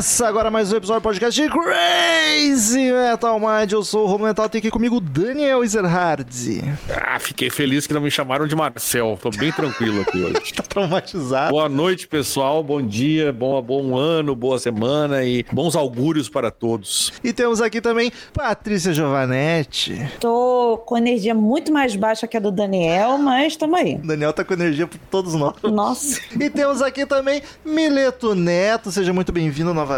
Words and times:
Começa 0.00 0.26
agora 0.26 0.50
mais 0.50 0.72
um 0.72 0.76
episódio 0.78 1.02
do 1.02 1.02
podcast 1.02 1.42
de 1.42 1.46
Crazy 1.50 2.90
Metal 2.90 3.38
Mind. 3.38 3.70
Eu 3.70 3.84
sou 3.84 4.04
o 4.04 4.06
Romulo 4.06 4.28
Metal, 4.28 4.48
tem 4.48 4.58
aqui 4.58 4.70
comigo 4.70 4.96
o 4.96 5.00
Daniel 5.00 5.62
Ezerhard. 5.62 6.26
Ah, 6.88 7.18
fiquei 7.18 7.50
feliz 7.50 7.86
que 7.86 7.92
não 7.92 8.00
me 8.00 8.10
chamaram 8.10 8.46
de 8.46 8.56
Marcel. 8.56 9.18
Tô 9.20 9.28
bem 9.28 9.52
tranquilo 9.52 10.00
aqui 10.00 10.16
hoje. 10.22 10.54
tá 10.56 10.62
traumatizado. 10.62 11.50
Boa 11.50 11.68
noite, 11.68 12.08
pessoal. 12.08 12.64
Bom 12.64 12.80
dia, 12.80 13.30
bom, 13.30 13.60
bom 13.60 13.94
ano, 13.94 14.34
boa 14.34 14.58
semana 14.58 15.22
e 15.22 15.44
bons 15.52 15.76
augúrios 15.76 16.30
para 16.30 16.50
todos. 16.50 17.12
E 17.22 17.30
temos 17.30 17.60
aqui 17.60 17.82
também 17.82 18.10
Patrícia 18.32 18.94
Giovanetti. 18.94 20.10
Tô 20.18 20.82
com 20.86 20.96
energia 20.96 21.34
muito 21.34 21.70
mais 21.70 21.94
baixa 21.94 22.26
que 22.26 22.38
a 22.38 22.40
do 22.40 22.50
Daniel, 22.50 23.18
mas 23.18 23.54
tamo 23.54 23.76
aí. 23.76 23.96
O 23.96 24.06
Daniel 24.06 24.32
tá 24.32 24.46
com 24.46 24.54
energia 24.54 24.86
por 24.86 24.98
todos 25.10 25.34
nós. 25.34 25.56
Nossa. 25.62 26.18
E 26.40 26.48
temos 26.48 26.80
aqui 26.80 27.04
também 27.04 27.42
Mileto 27.62 28.34
Neto. 28.34 28.90
Seja 28.90 29.12
muito 29.12 29.30
bem-vindo 29.30 29.74
novamente. 29.74 29.89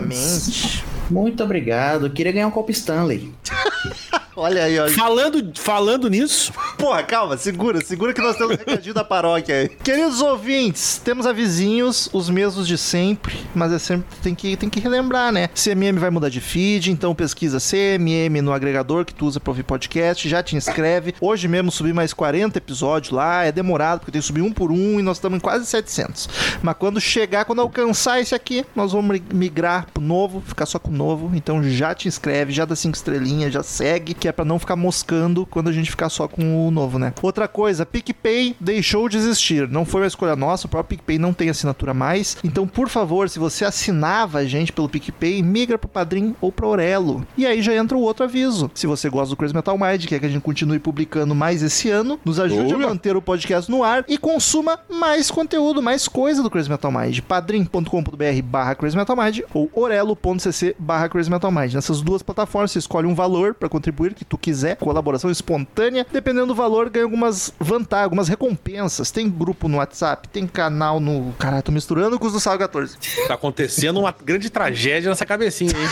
Muito 1.10 1.42
obrigado. 1.42 2.06
Eu 2.06 2.10
queria 2.10 2.32
ganhar 2.32 2.46
um 2.46 2.50
copo 2.50 2.70
Stanley. 2.70 3.32
Olha 4.34 4.64
aí, 4.64 4.78
ó. 4.78 4.88
Falando, 4.88 5.52
falando 5.58 6.08
nisso, 6.08 6.52
Porra, 6.82 7.02
calma, 7.04 7.36
segura, 7.36 7.80
segura 7.80 8.12
que 8.12 8.20
nós 8.20 8.36
temos 8.36 8.56
um 8.56 8.58
recadinho 8.58 8.94
da 8.94 9.04
paróquia 9.04 9.54
aí. 9.54 9.68
Queridos 9.68 10.20
ouvintes, 10.20 11.00
temos 11.04 11.26
avisinhos, 11.26 12.08
os 12.12 12.28
mesmos 12.28 12.66
de 12.66 12.76
sempre, 12.76 13.38
mas 13.54 13.72
é 13.72 13.78
sempre 13.78 14.16
tem 14.20 14.34
que, 14.34 14.56
tem 14.56 14.68
que 14.68 14.80
relembrar, 14.80 15.30
né? 15.30 15.48
CMM 15.48 15.98
vai 15.98 16.10
mudar 16.10 16.28
de 16.28 16.40
feed, 16.40 16.90
então 16.90 17.14
pesquisa 17.14 17.58
CMM 17.60 18.40
no 18.42 18.52
agregador 18.52 19.04
que 19.04 19.14
tu 19.14 19.26
usa 19.26 19.38
pra 19.38 19.50
ouvir 19.52 19.62
podcast, 19.62 20.28
já 20.28 20.42
te 20.42 20.56
inscreve. 20.56 21.14
Hoje 21.20 21.46
mesmo 21.46 21.70
subi 21.70 21.92
mais 21.92 22.12
40 22.12 22.58
episódios 22.58 23.12
lá, 23.12 23.44
é 23.44 23.52
demorado 23.52 24.00
porque 24.00 24.10
tem 24.10 24.20
que 24.20 24.26
subir 24.26 24.42
um 24.42 24.52
por 24.52 24.72
um 24.72 24.98
e 24.98 25.02
nós 25.02 25.18
estamos 25.18 25.36
em 25.36 25.40
quase 25.40 25.66
700. 25.66 26.28
Mas 26.62 26.74
quando 26.76 27.00
chegar, 27.00 27.44
quando 27.44 27.60
alcançar 27.60 28.20
esse 28.20 28.34
aqui, 28.34 28.64
nós 28.74 28.90
vamos 28.92 29.20
migrar 29.32 29.86
pro 29.94 30.02
novo, 30.02 30.42
ficar 30.44 30.66
só 30.66 30.78
com 30.78 30.90
o 30.90 30.94
novo. 30.94 31.30
Então 31.34 31.62
já 31.62 31.94
te 31.94 32.08
inscreve, 32.08 32.52
já 32.52 32.64
dá 32.64 32.74
cinco 32.74 32.96
estrelinhas, 32.96 33.52
já 33.52 33.62
segue, 33.62 34.14
que 34.22 34.28
é 34.28 34.32
pra 34.32 34.44
não 34.44 34.56
ficar 34.56 34.76
moscando 34.76 35.44
quando 35.44 35.68
a 35.68 35.72
gente 35.72 35.90
ficar 35.90 36.08
só 36.08 36.28
com 36.28 36.68
o 36.68 36.70
novo, 36.70 36.96
né? 36.96 37.12
Outra 37.20 37.48
coisa, 37.48 37.84
PicPay 37.84 38.54
deixou 38.60 39.08
de 39.08 39.16
existir. 39.16 39.68
Não 39.68 39.84
foi 39.84 40.02
uma 40.02 40.06
escolha 40.06 40.36
nossa, 40.36 40.68
o 40.68 40.70
próprio 40.70 40.96
PicPay 40.96 41.18
não 41.18 41.32
tem 41.32 41.50
assinatura 41.50 41.92
mais. 41.92 42.36
Então, 42.44 42.64
por 42.64 42.88
favor, 42.88 43.28
se 43.28 43.40
você 43.40 43.64
assinava 43.64 44.38
a 44.38 44.44
gente 44.44 44.72
pelo 44.72 44.88
PicPay, 44.88 45.42
migra 45.42 45.76
pro 45.76 45.88
Padrim 45.88 46.36
ou 46.40 46.52
pro 46.52 46.68
Orelo. 46.68 47.26
E 47.36 47.44
aí 47.44 47.60
já 47.60 47.74
entra 47.74 47.98
o 47.98 48.00
outro 48.00 48.22
aviso. 48.22 48.70
Se 48.74 48.86
você 48.86 49.10
gosta 49.10 49.30
do 49.30 49.36
Crazy 49.36 49.52
Metal 49.52 49.76
Mind, 49.76 50.06
quer 50.06 50.20
que 50.20 50.26
a 50.26 50.28
gente 50.28 50.40
continue 50.40 50.78
publicando 50.78 51.34
mais 51.34 51.60
esse 51.60 51.90
ano, 51.90 52.20
nos 52.24 52.38
ajude 52.38 52.74
Olha. 52.74 52.86
a 52.86 52.88
manter 52.90 53.16
o 53.16 53.22
podcast 53.22 53.68
no 53.68 53.82
ar 53.82 54.04
e 54.06 54.16
consuma 54.16 54.78
mais 54.88 55.32
conteúdo, 55.32 55.82
mais 55.82 56.06
coisa 56.06 56.44
do 56.44 56.50
Crazy 56.50 56.70
Metal 56.70 56.92
Mind. 56.92 57.18
padrim.com.br 57.22 58.42
barra 58.44 58.76
Crazy 58.76 58.96
Metal 58.96 59.16
Mind 59.16 59.40
ou 59.52 59.68
orelo.cc 59.74 60.76
barra 60.78 61.08
Crazy 61.08 61.28
Metal 61.28 61.50
Mind. 61.50 61.74
Nessas 61.74 62.00
duas 62.00 62.22
plataformas, 62.22 62.70
você 62.70 62.78
escolhe 62.78 63.08
um 63.08 63.16
valor 63.16 63.54
para 63.54 63.68
contribuir 63.68 64.11
que 64.14 64.24
tu 64.24 64.38
quiser, 64.38 64.76
colaboração 64.76 65.30
espontânea. 65.30 66.06
Dependendo 66.10 66.48
do 66.48 66.54
valor, 66.54 66.90
ganha 66.90 67.04
algumas 67.04 67.52
vantagens, 67.58 68.04
algumas 68.04 68.28
recompensas. 68.28 69.10
Tem 69.10 69.28
grupo 69.28 69.68
no 69.68 69.78
WhatsApp, 69.78 70.28
tem 70.28 70.46
canal 70.46 71.00
no... 71.00 71.32
Caralho, 71.38 71.62
tô 71.62 71.72
misturando 71.72 72.18
com 72.18 72.26
os 72.26 72.32
do 72.32 72.40
Sal 72.40 72.58
14. 72.58 72.96
tá 73.26 73.34
acontecendo 73.34 74.00
uma 74.00 74.14
grande 74.24 74.50
tragédia 74.50 75.08
nessa 75.08 75.26
cabecinha, 75.26 75.72
hein? 75.72 75.88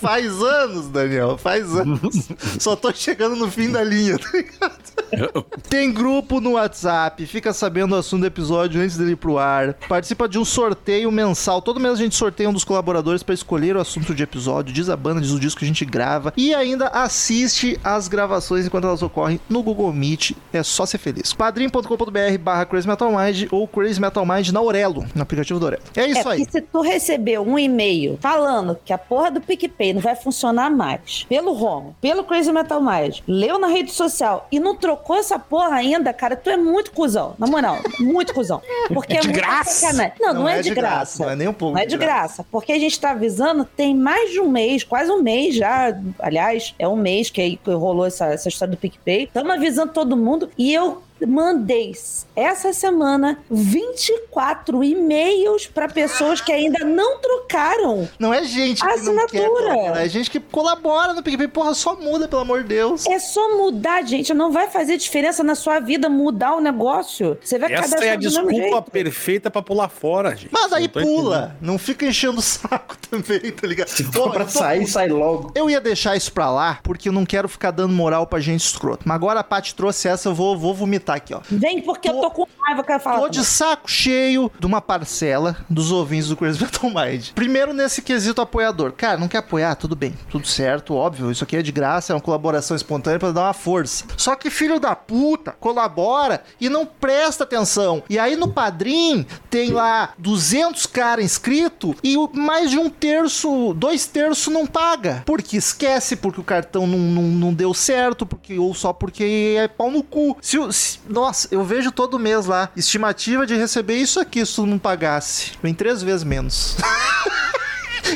Faz 0.00 0.26
anos, 0.42 0.88
Daniel, 0.88 1.36
faz 1.36 1.74
anos. 1.74 2.28
Só 2.58 2.74
tô 2.74 2.92
chegando 2.92 3.36
no 3.36 3.50
fim 3.50 3.70
da 3.70 3.82
linha, 3.82 4.18
tá 4.18 4.30
ligado? 4.32 4.93
Tem 5.68 5.92
grupo 5.92 6.40
no 6.40 6.52
WhatsApp, 6.52 7.26
fica 7.26 7.52
sabendo 7.52 7.94
o 7.94 7.98
assunto 7.98 8.22
do 8.22 8.26
episódio 8.26 8.80
antes 8.80 8.96
dele 8.96 9.12
ir 9.12 9.16
pro 9.16 9.38
ar. 9.38 9.74
Participa 9.88 10.28
de 10.28 10.38
um 10.38 10.44
sorteio 10.44 11.10
mensal. 11.10 11.60
Todo 11.62 11.80
mês 11.80 11.94
a 11.94 12.02
gente 12.02 12.14
sorteia 12.14 12.48
um 12.48 12.52
dos 12.52 12.64
colaboradores 12.64 13.22
pra 13.22 13.34
escolher 13.34 13.76
o 13.76 13.80
assunto 13.80 14.14
de 14.14 14.22
episódio, 14.22 14.72
diz 14.74 14.88
a 14.88 14.96
banda, 14.96 15.20
diz 15.20 15.30
o 15.30 15.40
disco 15.40 15.58
que 15.60 15.64
a 15.64 15.68
gente 15.68 15.84
grava. 15.84 16.32
E 16.36 16.54
ainda 16.54 16.88
assiste 16.88 17.78
as 17.82 18.08
gravações 18.08 18.66
enquanto 18.66 18.86
elas 18.86 19.02
ocorrem 19.02 19.40
no 19.48 19.62
Google 19.62 19.92
Meet. 19.92 20.32
É 20.52 20.62
só 20.62 20.86
ser 20.86 20.98
feliz. 20.98 21.32
padrim.com.br 21.32 22.38
barra 22.40 22.66
Crazy 22.66 22.86
Metal 22.86 23.10
Mind 23.10 23.46
ou 23.50 23.66
Crazy 23.66 24.00
Metal 24.00 24.24
Mind 24.26 24.48
na 24.50 24.60
Aurelo, 24.60 25.04
no 25.14 25.22
aplicativo 25.22 25.58
do 25.58 25.66
Aurelo. 25.66 25.82
É 25.96 26.02
É 26.02 26.08
isso 26.08 26.28
aí. 26.28 26.38
porque 26.38 26.52
se 26.52 26.60
tu 26.60 26.80
recebeu 26.80 27.42
um 27.42 27.58
e-mail 27.58 28.18
falando 28.20 28.76
que 28.84 28.92
a 28.92 28.98
porra 28.98 29.30
do 29.30 29.40
PicPay 29.40 29.94
não 29.94 30.00
vai 30.00 30.14
funcionar 30.14 30.70
mais, 30.70 31.24
pelo 31.28 31.52
Romo, 31.52 31.96
pelo 32.00 32.24
Crazy 32.24 32.52
Metal 32.52 32.80
Mind, 32.82 33.18
leu 33.26 33.58
na 33.58 33.68
rede 33.68 33.92
social 33.92 34.46
e 34.50 34.60
não 34.60 34.76
trocou 34.94 35.16
essa 35.16 35.38
porra 35.38 35.76
ainda, 35.76 36.12
cara, 36.12 36.36
tu 36.36 36.48
é 36.48 36.56
muito 36.56 36.92
cuzão. 36.92 37.34
Na 37.38 37.46
moral, 37.46 37.78
muito 37.98 38.32
cuzão. 38.32 38.62
Porque 38.92 39.16
é, 39.16 39.20
de 39.20 39.28
muito 39.28 39.40
graça? 39.40 39.70
sacanagem. 39.70 40.12
Não, 40.20 40.34
não, 40.34 40.48
é, 40.48 40.62
de 40.62 40.74
graça. 40.74 41.24
Não 41.24 41.30
é 41.30 41.36
nem 41.36 41.48
um 41.48 41.52
pouco 41.52 41.74
Não 41.74 41.82
é 41.82 41.86
de 41.86 41.96
graça, 41.96 42.44
porque 42.50 42.72
a 42.72 42.78
gente 42.78 42.98
tá 42.98 43.10
avisando 43.10 43.64
tem 43.64 43.94
mais 43.94 44.30
de 44.30 44.40
um 44.40 44.48
mês, 44.48 44.84
quase 44.84 45.10
um 45.10 45.22
mês 45.22 45.56
já. 45.56 45.96
Aliás, 46.18 46.74
é 46.78 46.86
um 46.86 46.96
mês 46.96 47.30
que 47.30 47.40
aí 47.40 47.58
rolou 47.66 48.06
essa, 48.06 48.26
essa 48.26 48.48
história 48.48 48.72
do 48.72 48.78
PicPay. 48.78 49.24
Estamos 49.24 49.50
avisando 49.52 49.92
todo 49.92 50.16
mundo 50.16 50.50
e 50.56 50.72
eu 50.72 51.02
mandei 51.26 51.92
essa 52.36 52.72
semana 52.72 53.38
24 53.50 54.82
e-mails 54.84 55.66
para 55.66 55.88
pessoas 55.88 56.40
que 56.40 56.52
ainda 56.52 56.84
não 56.84 57.18
trocaram. 57.18 58.08
Não 58.18 58.32
é 58.32 58.42
gente 58.44 58.80
que 58.80 58.86
não 58.86 58.94
quer 59.26 59.38
Assinatura. 59.38 59.48
colaborar, 59.74 60.04
é 60.04 60.08
gente 60.08 60.30
que 60.30 60.40
colabora 60.40 61.12
no 61.14 61.22
PicPay. 61.22 61.48
Porra, 61.48 61.74
só 61.74 61.94
muda, 61.96 62.26
pelo 62.28 62.42
amor 62.42 62.62
de 62.62 62.68
Deus. 62.68 63.06
É 63.06 63.18
só 63.18 63.56
mudar, 63.56 64.02
gente. 64.02 64.32
Não 64.34 64.50
vai 64.50 64.68
fazer 64.68 64.96
diferença 64.96 65.42
na 65.42 65.54
sua 65.54 65.80
vida 65.80 66.08
mudar 66.08 66.56
o 66.56 66.60
negócio. 66.60 67.38
Você 67.42 67.58
vai 67.58 67.72
Essa 67.72 68.04
é 68.04 68.10
a 68.10 68.16
desculpa 68.16 68.82
perfeita 68.82 69.50
pra 69.50 69.62
pular 69.62 69.88
fora, 69.88 70.30
gente. 70.34 70.50
Mas 70.52 70.72
aí 70.72 70.90
Não 70.94 71.02
pula, 71.02 71.56
não 71.60 71.78
fica 71.78 72.06
enchendo 72.06 72.38
o 72.38 72.42
saco 72.42 72.96
também, 73.10 73.40
tá 73.52 73.66
ligado? 73.66 73.88
Se 73.88 74.04
for 74.04 74.30
pra 74.32 74.44
tô- 74.44 74.50
sair, 74.50 74.86
sai 74.86 75.08
logo. 75.08 75.52
Eu 75.54 75.68
ia 75.70 75.80
deixar 75.80 76.16
isso 76.16 76.32
pra 76.32 76.50
lá, 76.50 76.78
porque 76.82 77.08
eu 77.08 77.12
não 77.12 77.24
quero 77.24 77.48
ficar 77.48 77.70
dando 77.70 77.92
moral 77.92 78.26
pra 78.26 78.40
gente 78.40 78.60
escroto. 78.64 79.02
Mas 79.06 79.14
agora 79.14 79.40
a 79.40 79.44
Paty 79.44 79.74
trouxe 79.74 80.08
essa, 80.08 80.28
eu 80.28 80.34
vou, 80.34 80.56
vou 80.58 80.74
vomitar 80.74 81.13
aqui, 81.16 81.34
ó. 81.34 81.40
Vem 81.50 81.80
porque 81.82 82.08
eu 82.08 82.20
tô 82.20 82.30
com 82.30 82.46
raiva, 82.60 82.82
quero 82.84 83.00
falar. 83.00 83.20
Tô 83.20 83.28
de 83.28 83.44
saco 83.44 83.90
cheio 83.90 84.50
de 84.58 84.66
uma 84.66 84.80
parcela 84.80 85.56
dos 85.68 85.90
ouvintes 85.92 86.28
do 86.28 86.36
Crazy 86.36 86.60
Metal 86.62 86.90
Mind. 86.90 87.30
Primeiro 87.34 87.72
nesse 87.72 88.02
quesito 88.02 88.40
apoiador. 88.40 88.92
Cara, 88.92 89.18
não 89.18 89.28
quer 89.28 89.38
apoiar? 89.38 89.74
Tudo 89.76 89.94
bem, 89.96 90.14
tudo 90.30 90.46
certo, 90.46 90.94
óbvio. 90.94 91.30
Isso 91.30 91.44
aqui 91.44 91.56
é 91.56 91.62
de 91.62 91.72
graça, 91.72 92.12
é 92.12 92.16
uma 92.16 92.20
colaboração 92.22 92.76
espontânea 92.76 93.18
pra 93.18 93.30
dar 93.32 93.42
uma 93.42 93.52
força. 93.52 94.04
Só 94.16 94.34
que 94.36 94.50
filho 94.50 94.78
da 94.80 94.94
puta 94.96 95.52
colabora 95.52 96.42
e 96.60 96.68
não 96.68 96.86
presta 96.86 97.44
atenção. 97.44 98.02
E 98.08 98.18
aí 98.18 98.36
no 98.36 98.48
Padrim 98.48 99.26
tem 99.50 99.70
lá 99.70 100.10
200 100.18 100.86
caras 100.86 101.24
inscritos 101.24 101.94
e 102.02 102.16
mais 102.32 102.70
de 102.70 102.78
um 102.78 102.88
terço, 102.90 103.74
dois 103.74 104.06
terços 104.06 104.52
não 104.52 104.66
paga. 104.66 105.22
Porque 105.26 105.56
esquece, 105.56 106.16
porque 106.16 106.40
o 106.40 106.44
cartão 106.44 106.86
não, 106.86 106.98
não, 106.98 107.22
não 107.22 107.54
deu 107.54 107.72
certo, 107.74 108.24
porque 108.26 108.58
ou 108.58 108.74
só 108.74 108.92
porque 108.92 109.56
é 109.58 109.68
pau 109.68 109.90
no 109.90 110.02
cu. 110.02 110.36
Se, 110.40 110.58
o- 110.58 110.70
nossa, 111.08 111.48
eu 111.50 111.64
vejo 111.64 111.90
todo 111.92 112.18
mês 112.18 112.46
lá, 112.46 112.68
estimativa 112.76 113.46
de 113.46 113.54
receber 113.54 113.96
isso 113.96 114.20
aqui 114.20 114.44
se 114.44 114.54
tu 114.54 114.66
não 114.66 114.78
pagasse. 114.78 115.52
Vem 115.62 115.74
três 115.74 116.02
vezes 116.02 116.24
menos. 116.24 116.76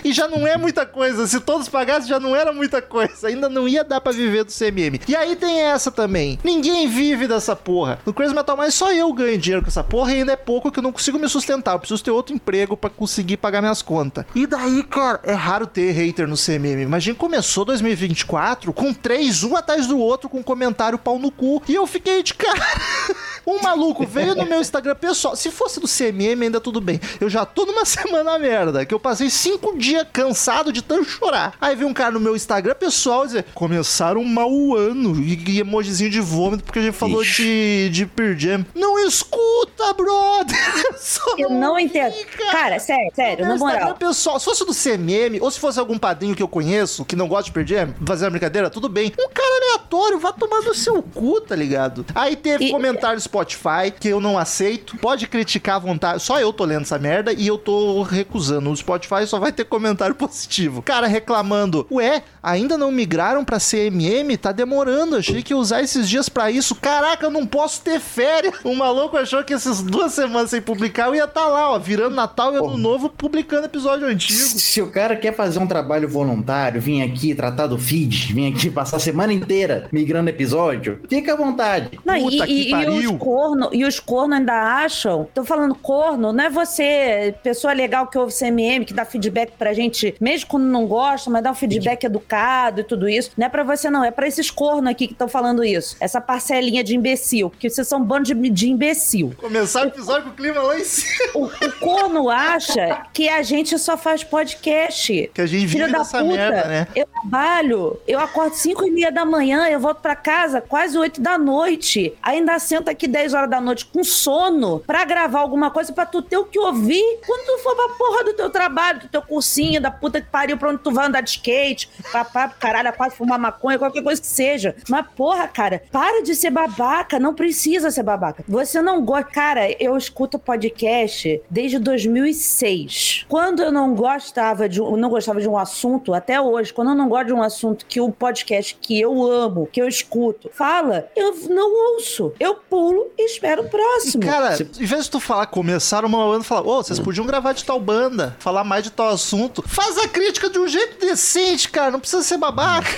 E 0.05 0.13
já 0.13 0.29
não 0.29 0.47
é 0.47 0.57
muita 0.57 0.87
coisa. 0.87 1.27
Se 1.27 1.41
todos 1.41 1.69
pagassem, 1.69 2.09
já 2.09 2.21
não 2.21 2.35
era 2.35 2.53
muita 2.53 2.81
coisa. 2.81 3.29
Ainda 3.29 3.49
não 3.49 3.69
ia 3.69 3.85
dar 3.85 4.01
pra 4.01 4.13
viver 4.13 4.45
do 4.45 4.53
CMM. 4.53 5.01
E 5.07 5.17
aí 5.17 5.37
tem 5.37 5.61
essa 5.61 5.91
também. 5.91 6.39
Ninguém 6.43 6.89
vive 6.89 7.27
dessa 7.27 7.55
porra. 7.55 7.99
No 8.05 8.13
Crazy 8.13 8.35
Metal 8.35 8.57
Mais 8.57 8.75
só 8.75 8.93
eu 8.93 9.13
ganho 9.13 9.39
dinheiro 9.39 9.63
com 9.63 9.69
essa 9.69 9.85
porra 9.85 10.13
e 10.13 10.17
ainda 10.17 10.33
é 10.33 10.37
pouco 10.37 10.71
que 10.71 10.79
eu 10.79 10.83
não 10.83 10.93
consigo 10.93 11.19
me 11.19 11.29
sustentar. 11.29 11.75
Eu 11.75 11.79
preciso 11.79 12.03
ter 12.03 12.11
outro 12.11 12.35
emprego 12.35 12.77
pra 12.77 12.91
conseguir 12.91 13.37
pagar 13.37 13.61
minhas 13.61 13.83
contas. 13.83 14.25
E 14.35 14.47
daí, 14.47 14.83
cara, 14.83 15.21
é 15.25 15.33
raro 15.33 15.67
ter 15.67 15.91
hater 15.93 16.27
no 16.27 16.37
CMM. 16.37 16.83
Imagina, 16.83 17.17
começou 17.17 17.65
2024 17.65 18.73
com 18.73 18.93
três, 18.93 19.43
um 19.43 19.57
atrás 19.57 19.87
do 19.87 19.99
outro, 19.99 20.29
com 20.29 20.43
comentário 20.43 20.99
pau 20.99 21.19
no 21.19 21.31
cu. 21.31 21.63
E 21.69 21.75
eu 21.75 21.87
fiquei 21.87 22.23
de 22.23 22.35
cara. 22.35 22.59
Um 23.49 23.58
maluco 23.69 24.07
veio 24.07 24.35
no 24.35 24.47
meu 24.47 24.61
Instagram 24.61 24.95
pessoal. 24.95 25.37
Se 25.37 25.51
fosse 25.51 25.79
do 25.81 25.87
CMM, 25.87 26.43
ainda 26.45 26.61
tudo 26.61 26.81
bem. 26.81 27.01
Eu 27.21 27.29
já 27.29 27.45
tô 27.45 27.67
numa 27.67 27.85
semana 27.87 28.39
merda, 28.39 28.85
que 28.87 28.95
eu 28.95 29.01
passei 29.01 29.29
cinco 29.31 29.77
dias 29.77 30.07
cansado 30.13 30.73
de 30.73 30.83
tanto 30.83 31.05
chorar. 31.05 31.55
Aí 31.61 31.75
veio 31.77 31.89
um 31.89 31.95
cara 31.95 32.11
no 32.13 32.21
meu 32.21 32.35
Instagram 32.35 32.75
pessoal 32.75 33.27
dizer: 33.27 33.45
começaram 33.55 34.23
mal 34.25 34.51
o 34.51 34.77
ano. 34.77 35.17
E, 35.21 35.39
e 35.51 35.61
emojizinho 35.61 36.11
de 36.11 36.21
vômito, 36.21 36.65
porque 36.65 36.79
a 36.79 36.83
gente 36.83 36.95
falou 36.95 37.23
de, 37.23 37.89
de 37.91 38.07
Pearl 38.07 38.35
Jam. 38.39 38.65
Não 38.75 38.99
escuta, 38.99 39.93
brother! 39.93 40.57
Só 40.99 41.23
Eu 41.39 41.51
não 41.51 41.79
entendo. 41.79 42.15
Cara, 42.51 42.79
sério, 42.79 43.11
sério, 43.15 43.45
Meu 43.47 43.55
na 43.55 43.59
moral. 43.59 43.77
Instagram 43.77 43.97
pessoal, 43.97 44.39
se 44.39 44.45
fosse 44.45 44.65
do 44.65 44.75
CMM, 44.75 45.39
ou 45.41 45.51
se 45.51 45.61
fosse 45.61 45.79
algum 45.79 45.99
padrinho 45.99 46.35
que 46.35 46.43
eu 46.43 46.49
conheço, 46.49 47.05
que 47.05 47.15
não 47.17 47.29
gosta 47.29 47.45
de 47.45 47.53
Pearl 47.53 47.67
Jam, 47.67 47.95
fazer 48.07 48.25
uma 48.25 48.31
brincadeira, 48.31 48.71
tudo 48.71 48.89
bem. 48.89 49.13
Um 49.19 49.29
cara 49.29 49.49
aleatório, 49.65 50.19
vá 50.19 50.33
tomar 50.33 50.63
no 50.63 50.75
seu 50.75 51.03
cu, 51.03 51.41
tá 51.41 51.55
ligado? 51.55 52.05
Aí 52.15 52.37
teve 52.37 52.67
E- 52.67 52.71
comentário 52.71 53.17
no 53.17 53.21
Spotify, 53.21 53.58
que 53.99 54.09
eu 54.09 54.21
não 54.21 54.39
aceito. 54.39 54.97
Pode 54.99 55.27
criticar 55.27 55.77
à 55.77 55.79
vontade. 55.79 56.23
Só 56.23 56.41
eu 56.41 56.53
tô 56.53 56.65
lendo 56.65 56.83
essa 56.83 56.99
merda 56.99 57.33
e 57.33 57.47
eu 57.47 57.59
tô 57.59 58.03
recusando. 58.03 58.63
No 58.69 58.77
Spotify 58.77 59.27
só 59.27 59.39
vai 59.39 59.53
ter 59.53 59.65
comentário 59.65 60.15
positivo. 60.17 60.83
Cara 60.83 61.07
reclamando, 61.07 61.87
ué, 61.91 62.23
ainda 62.43 62.77
não 62.79 62.91
migraram 62.93 63.45
pra 63.45 63.59
CMM? 63.59 64.37
Tá 64.37 64.53
demorando, 64.53 65.17
achei 65.17 65.43
que 65.43 65.53
ia 65.53 65.57
usar 65.57 65.83
esses 65.83 66.09
dias 66.09 66.29
pra 66.29 66.51
isso. 66.51 66.75
Caraca, 66.75 67.27
eu 67.27 67.31
não 67.31 67.47
posso 67.47 67.81
ter 67.83 68.01
férias. 68.01 68.55
O 68.65 68.75
maluco 68.75 69.17
achou 69.17 69.43
que 69.45 69.53
essas 69.55 69.83
duas 69.83 70.13
semanas 70.13 70.51
sem 70.51 70.61
publicar 70.61 71.09
eu 71.09 71.15
ia 71.15 71.25
estar 71.25 71.47
lá, 71.47 71.71
ó, 71.73 71.79
virando 71.79 72.15
Natal 72.15 72.53
e 72.55 72.57
Ano 72.57 72.77
Novo, 72.77 73.09
publicando 73.09 73.67
episódio 73.67 74.07
antigo. 74.07 74.39
Se 74.39 74.81
o 74.83 74.91
cara 74.91 75.17
quer 75.17 75.35
fazer 75.35 75.59
um 75.59 75.67
trabalho 75.67 76.09
voluntário, 76.09 76.81
vir 76.81 77.03
aqui 77.03 77.35
tratar 77.35 77.67
do 77.67 77.79
feed, 77.79 78.33
vir 78.33 78.53
aqui 78.53 78.71
passar 78.71 78.97
a 78.97 79.01
semana 79.01 79.33
inteira 79.33 79.89
migrando 79.93 80.31
episódio, 80.31 81.01
fica 81.09 81.33
à 81.33 81.37
vontade. 81.37 81.99
Não, 82.05 82.19
Puta 82.21 82.45
e, 82.45 82.47
que 82.47 82.53
e- 82.53 82.69
e 82.69 82.71
pariu. 82.71 83.13
os 83.15 83.19
corno, 83.49 83.71
e 83.73 83.85
os 83.85 83.99
corno 84.01 84.35
ainda 84.35 84.53
acham. 84.53 85.29
Tô 85.35 85.45
falando 85.45 85.75
corno, 85.75 86.33
não 86.33 86.45
é 86.45 86.51
você, 86.51 87.35
pessoa 87.43 87.73
legal 87.73 88.07
que 88.07 88.19
ouve 88.19 88.33
CMM, 88.33 88.85
que 88.85 88.93
dá 88.93 89.05
feedback 89.05 89.53
pra 89.59 89.73
gente, 89.73 90.15
mesmo 90.21 90.49
quando 90.49 90.65
não 90.65 90.87
gosta, 90.87 91.31
mas 91.31 91.43
dá 91.43 91.51
um 91.51 91.55
feedback 91.55 92.05
educado 92.05 92.81
e 92.81 92.85
tudo 92.85 93.09
isso. 93.09 93.31
Não 93.37 93.47
é 93.47 93.49
pra 93.49 93.63
você, 93.63 93.91
não, 93.91 94.05
é 94.05 94.11
pra 94.11 94.27
esses 94.27 94.51
corno 94.51 94.89
aqui 94.89 95.07
que 95.07 95.15
estão 95.15 95.29
falando 95.29 95.65
isso. 95.65 95.97
Essa 96.01 96.21
parcelinha 96.21 96.85
de 96.85 96.95
imbecil, 96.95 97.51
porque 97.51 97.71
vocês 97.71 97.87
são 97.87 98.01
um 98.01 98.05
bando 98.05 98.25
de, 98.25 98.51
de 98.51 98.69
imbecil. 98.69 99.33
Começar 99.39 99.85
o 99.85 99.89
episódio 99.89 100.25
com 100.25 100.31
o 100.31 100.35
clima 100.35 100.61
lá 100.61 100.79
em 100.79 100.85
cima. 100.85 101.09
O, 101.35 101.45
o 101.45 101.73
corno 101.81 102.29
acha 102.29 103.07
que 103.13 103.29
a 103.29 103.43
gente 103.43 103.79
só 103.79 103.97
faz 103.97 104.25
podcast. 104.25 105.31
Que 105.33 105.41
a 105.41 105.47
gente 105.47 105.67
vive 105.67 105.87
da 105.87 105.99
nessa 105.99 106.19
puta, 106.19 106.37
merda, 106.37 106.65
né? 106.65 106.89
eu 106.95 107.07
trabalho, 107.07 108.01
eu 108.07 108.19
acordo 108.19 108.55
5 108.55 108.85
e 108.87 108.91
meia 108.91 109.13
da 109.13 109.25
manhã, 109.25 109.69
eu 109.69 109.81
volto 109.81 110.01
pra 110.01 110.17
casa 110.17 110.61
quase 110.61 110.97
8 110.99 111.21
da 111.21 111.39
noite. 111.39 112.13
Ainda 112.23 112.59
sento 112.59 112.89
aqui 112.89 113.07
10 113.07 113.35
horas 113.35 113.38
da 113.47 113.61
noite 113.61 113.87
com 113.87 114.03
sono 114.03 114.81
pra 114.81 115.05
gravar 115.05 115.41
alguma 115.41 115.71
coisa 115.71 115.93
pra 115.93 116.07
tu 116.07 116.23
ter 116.23 116.37
o 116.37 116.45
que 116.45 116.59
ouvir 116.59 117.21
quando 117.27 117.47
tu 117.47 117.63
for 117.63 117.75
pra 117.75 117.89
porra 117.97 118.25
do 118.25 118.35
teu 118.35 118.51
trabalho, 118.51 119.01
do 119.01 119.09
teu 119.09 119.23
cursinho, 119.23 119.81
da 119.81 119.91
puta 119.91 120.21
que 120.21 120.29
pariu 120.29 120.57
pra 120.57 120.71
onde 120.71 120.83
tu 120.83 120.91
vai 120.91 121.07
andar 121.07 121.21
de 121.21 121.31
skate, 121.31 121.91
papá, 122.13 122.49
caralho, 122.49 122.93
quase 122.93 123.17
fumar 123.17 123.39
maconha, 123.39 123.79
qualquer 123.79 124.03
coisa 124.03 124.21
que 124.21 124.27
seja. 124.27 124.75
Mas 124.89 125.07
porra, 125.15 125.47
cara, 125.49 125.83
para 125.91 126.23
de 126.23 126.35
ser 126.35 126.51
babaca, 126.51 127.19
não 127.19 127.35
precisa 127.35 127.91
ser 127.91 128.03
babaca. 128.03 128.45
Você 128.49 128.81
não 128.81 129.05
gosta. 129.05 129.29
Cara, 129.31 129.71
eu 129.83 129.97
escuto 129.97 130.39
podcast 130.39 131.41
desde 131.51 131.79
2006. 131.79 133.27
Quando 133.29 133.63
eu 133.63 133.71
não 133.71 133.95
gostava 133.95 134.69
de 134.69 134.81
não 134.81 135.11
gostava 135.11 135.41
de 135.41 135.49
um 135.49 135.57
assunto, 135.57 136.15
até 136.15 136.41
hoje, 136.41 136.73
quando 136.73 136.91
eu 136.91 136.95
não 136.95 137.09
gosto 137.09 137.27
de 137.27 137.33
um 137.33 137.43
assunto 137.43 137.87
que 137.87 138.01
o 138.01 138.11
podcast 138.11 138.77
que 138.81 139.01
eu 139.01 139.23
amo, 139.23 139.69
que 139.71 139.81
eu 139.81 139.89
escuto, 139.89 140.51
fala, 140.53 141.09
eu 141.15 141.35
não 141.49 141.95
ouço. 141.95 142.33
Eu 142.41 142.55
pulo 142.55 143.11
e 143.17 143.28
espero 143.31 143.63
o 143.63 143.69
próximo. 143.69 144.23
Cara, 144.23 144.57
em 144.61 144.85
vez 144.87 145.05
de 145.05 145.11
tu 145.11 145.21
falar, 145.21 145.47
começar 145.47 146.05
uma 146.05 146.19
banda 146.19 146.45
e 146.45 146.47
falar, 146.47 146.63
ô, 146.63 146.83
vocês 146.83 146.99
podiam 146.99 147.27
gravar 147.27 147.53
de 147.53 147.65
tal 147.65 147.81
banda, 147.81 148.37
falar 148.39 148.65
mais 148.65 148.85
de 148.85 148.91
tal 148.91 149.09
assunto, 149.09 149.63
faz 149.67 149.99
a 149.99 150.09
crítica 150.09 150.49
de 150.51 150.59
um 150.59 150.67
jeito 150.67 150.99
decente, 151.01 151.69
cara, 151.69 151.91
não 151.91 152.01
precisa 152.01 152.23
ser 152.23 152.39
babaca. 152.39 152.89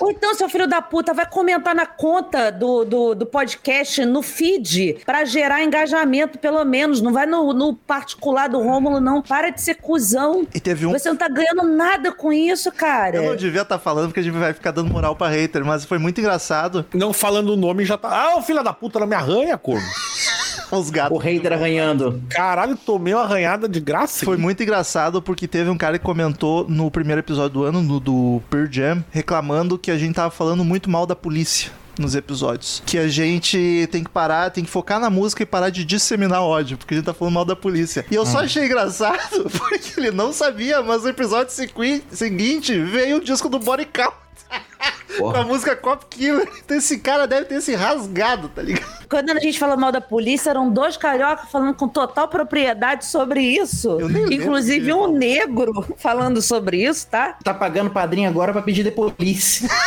Ou 0.00 0.10
então, 0.10 0.34
seu 0.34 0.48
filho 0.48 0.66
da 0.66 0.80
puta, 0.80 1.12
vai 1.12 1.26
comentar 1.28 1.74
na 1.74 1.86
conta 1.86 2.50
do, 2.50 2.84
do, 2.84 3.14
do 3.14 3.26
podcast, 3.26 4.04
no 4.04 4.22
feed, 4.22 4.98
pra 5.04 5.24
gerar 5.24 5.62
engajamento, 5.62 6.38
pelo 6.38 6.64
menos. 6.64 7.00
Não 7.00 7.12
vai 7.12 7.26
no, 7.26 7.52
no 7.52 7.74
particular 7.74 8.48
do 8.48 8.60
Rômulo, 8.60 9.00
não. 9.00 9.22
Para 9.22 9.50
de 9.50 9.60
ser 9.60 9.74
cuzão. 9.76 10.46
E 10.54 10.60
teve 10.60 10.86
um. 10.86 10.92
Você 10.92 11.08
não 11.08 11.16
tá 11.16 11.28
ganhando 11.28 11.62
nada 11.62 12.12
com 12.12 12.32
isso, 12.32 12.70
cara. 12.72 13.16
Eu 13.16 13.22
não 13.30 13.36
devia 13.36 13.62
estar 13.62 13.78
falando 13.78 14.08
porque 14.08 14.20
a 14.20 14.22
gente 14.22 14.36
vai 14.36 14.52
ficar 14.52 14.70
dando 14.70 14.90
moral 14.90 15.16
pra 15.16 15.28
hater, 15.28 15.64
mas 15.64 15.84
foi 15.84 15.98
muito 15.98 16.20
engraçado. 16.20 16.84
Não 16.94 17.12
falando 17.12 17.50
o 17.50 17.56
nome 17.56 17.84
já 17.84 17.96
tá. 17.96 18.08
Ah, 18.08 18.36
o 18.36 18.42
filho 18.42 18.62
da 18.62 18.72
puta, 18.72 18.98
ela 18.98 19.06
me 19.06 19.14
arranha, 19.14 19.56
corno. 19.74 19.88
Os 20.72 20.88
O 20.88 20.92
gatos. 20.92 21.22
hater 21.22 21.52
arranhando. 21.52 22.22
Caralho, 22.30 22.74
tomei 22.76 23.12
uma 23.12 23.24
arranhada 23.24 23.68
de 23.68 23.78
graça. 23.78 24.24
Foi 24.24 24.34
aqui. 24.34 24.42
muito 24.42 24.62
engraçado 24.62 25.20
porque 25.20 25.46
teve 25.46 25.68
um 25.68 25.76
cara 25.76 25.98
que 25.98 26.04
comentou 26.04 26.66
no 26.66 26.90
primeiro 26.90 27.20
episódio 27.20 27.50
do 27.50 27.64
ano, 27.64 27.82
no 27.82 28.00
do 28.00 28.40
Pearl 28.48 28.66
Jam, 28.70 29.04
reclamando 29.10 29.76
que 29.78 29.90
a 29.90 29.98
gente 29.98 30.14
tava 30.14 30.30
falando 30.30 30.64
muito 30.64 30.88
mal 30.88 31.04
da 31.06 31.14
polícia 31.14 31.70
nos 31.98 32.14
episódios. 32.14 32.82
Que 32.86 32.96
a 32.96 33.06
gente 33.06 33.86
tem 33.92 34.02
que 34.02 34.08
parar, 34.08 34.48
tem 34.50 34.64
que 34.64 34.70
focar 34.70 34.98
na 34.98 35.10
música 35.10 35.42
e 35.42 35.46
parar 35.46 35.68
de 35.68 35.84
disseminar 35.84 36.40
ódio, 36.42 36.78
porque 36.78 36.94
a 36.94 36.96
gente 36.96 37.04
tá 37.04 37.12
falando 37.12 37.34
mal 37.34 37.44
da 37.44 37.54
polícia. 37.54 38.06
E 38.10 38.14
eu 38.14 38.24
só 38.24 38.38
achei 38.38 38.64
engraçado 38.64 39.50
porque 39.58 40.00
ele 40.00 40.10
não 40.10 40.32
sabia, 40.32 40.80
mas 40.82 41.02
no 41.02 41.10
episódio 41.10 41.52
segui- 41.52 42.02
seguinte 42.10 42.78
veio 42.78 43.18
o 43.18 43.20
disco 43.22 43.50
do 43.50 43.58
Body 43.58 43.84
Count. 43.92 44.14
Com 45.18 45.28
a 45.30 45.44
música 45.44 45.76
Cop 45.76 46.06
Killer. 46.08 46.48
Então 46.64 46.76
esse 46.76 46.98
cara 46.98 47.26
deve 47.26 47.44
ter 47.44 47.60
se 47.60 47.74
rasgado, 47.74 48.48
tá 48.48 48.62
ligado? 48.62 48.90
Quando 49.10 49.28
a 49.30 49.38
gente 49.38 49.58
fala 49.58 49.76
mal 49.76 49.92
da 49.92 50.00
polícia, 50.00 50.48
eram 50.48 50.70
dois 50.70 50.96
cariocas 50.96 51.50
falando 51.50 51.74
com 51.74 51.86
total 51.86 52.28
propriedade 52.28 53.04
sobre 53.04 53.42
isso. 53.42 53.90
Eu 54.00 54.08
nem 54.08 54.22
lembro 54.22 54.34
Inclusive 54.46 54.86
que- 54.86 54.92
um 54.92 55.12
negro 55.12 55.94
falando 55.98 56.40
sobre 56.40 56.82
isso, 56.82 57.06
tá? 57.08 57.36
Tá 57.44 57.52
pagando 57.52 57.90
padrinho 57.90 58.26
agora 58.26 58.52
pra 58.54 58.62
pedir 58.62 58.82
de 58.84 58.90
polícia. 58.90 59.68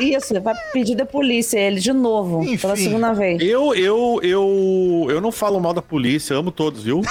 Isso, 0.00 0.40
vai 0.40 0.54
pedir 0.72 0.94
da 0.94 1.04
polícia 1.04 1.58
ele 1.58 1.78
de 1.78 1.92
novo, 1.92 2.42
Enfim. 2.42 2.56
pela 2.56 2.74
segunda 2.74 3.12
vez. 3.12 3.38
Eu, 3.42 3.74
eu, 3.74 4.18
eu, 4.22 5.06
eu 5.10 5.20
não 5.20 5.30
falo 5.30 5.60
mal 5.60 5.74
da 5.74 5.82
polícia, 5.82 6.34
amo 6.34 6.50
todos, 6.50 6.82
viu? 6.84 7.02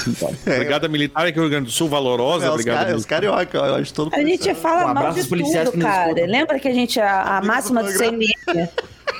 Brigada 0.44 0.88
Militar 0.88 1.26
aqui 1.26 1.36
no 1.36 1.42
Rio 1.42 1.50
Grande 1.50 1.66
do 1.66 1.70
Sul, 1.72 1.88
valorosa, 1.90 2.46
É, 2.46 2.50
os, 2.50 2.64
cara, 2.64 2.96
os 2.96 3.04
carioca, 3.04 3.58
eu 3.58 3.74
acho 3.74 3.92
todo 3.92 4.10
A 4.14 4.20
gente 4.24 4.54
fala 4.54 4.90
Um 4.90 4.94
mal 4.94 5.08
abraço 5.08 5.22
de 5.22 5.28
tudo, 5.28 5.78
cara. 5.78 6.10
Lembra 6.32 6.58
que 6.58 6.66
a 6.66 6.72
gente, 6.72 6.98
a, 6.98 7.36
a 7.36 7.42
máxima 7.42 7.82
do. 7.82 7.92
CMM, 7.92 8.66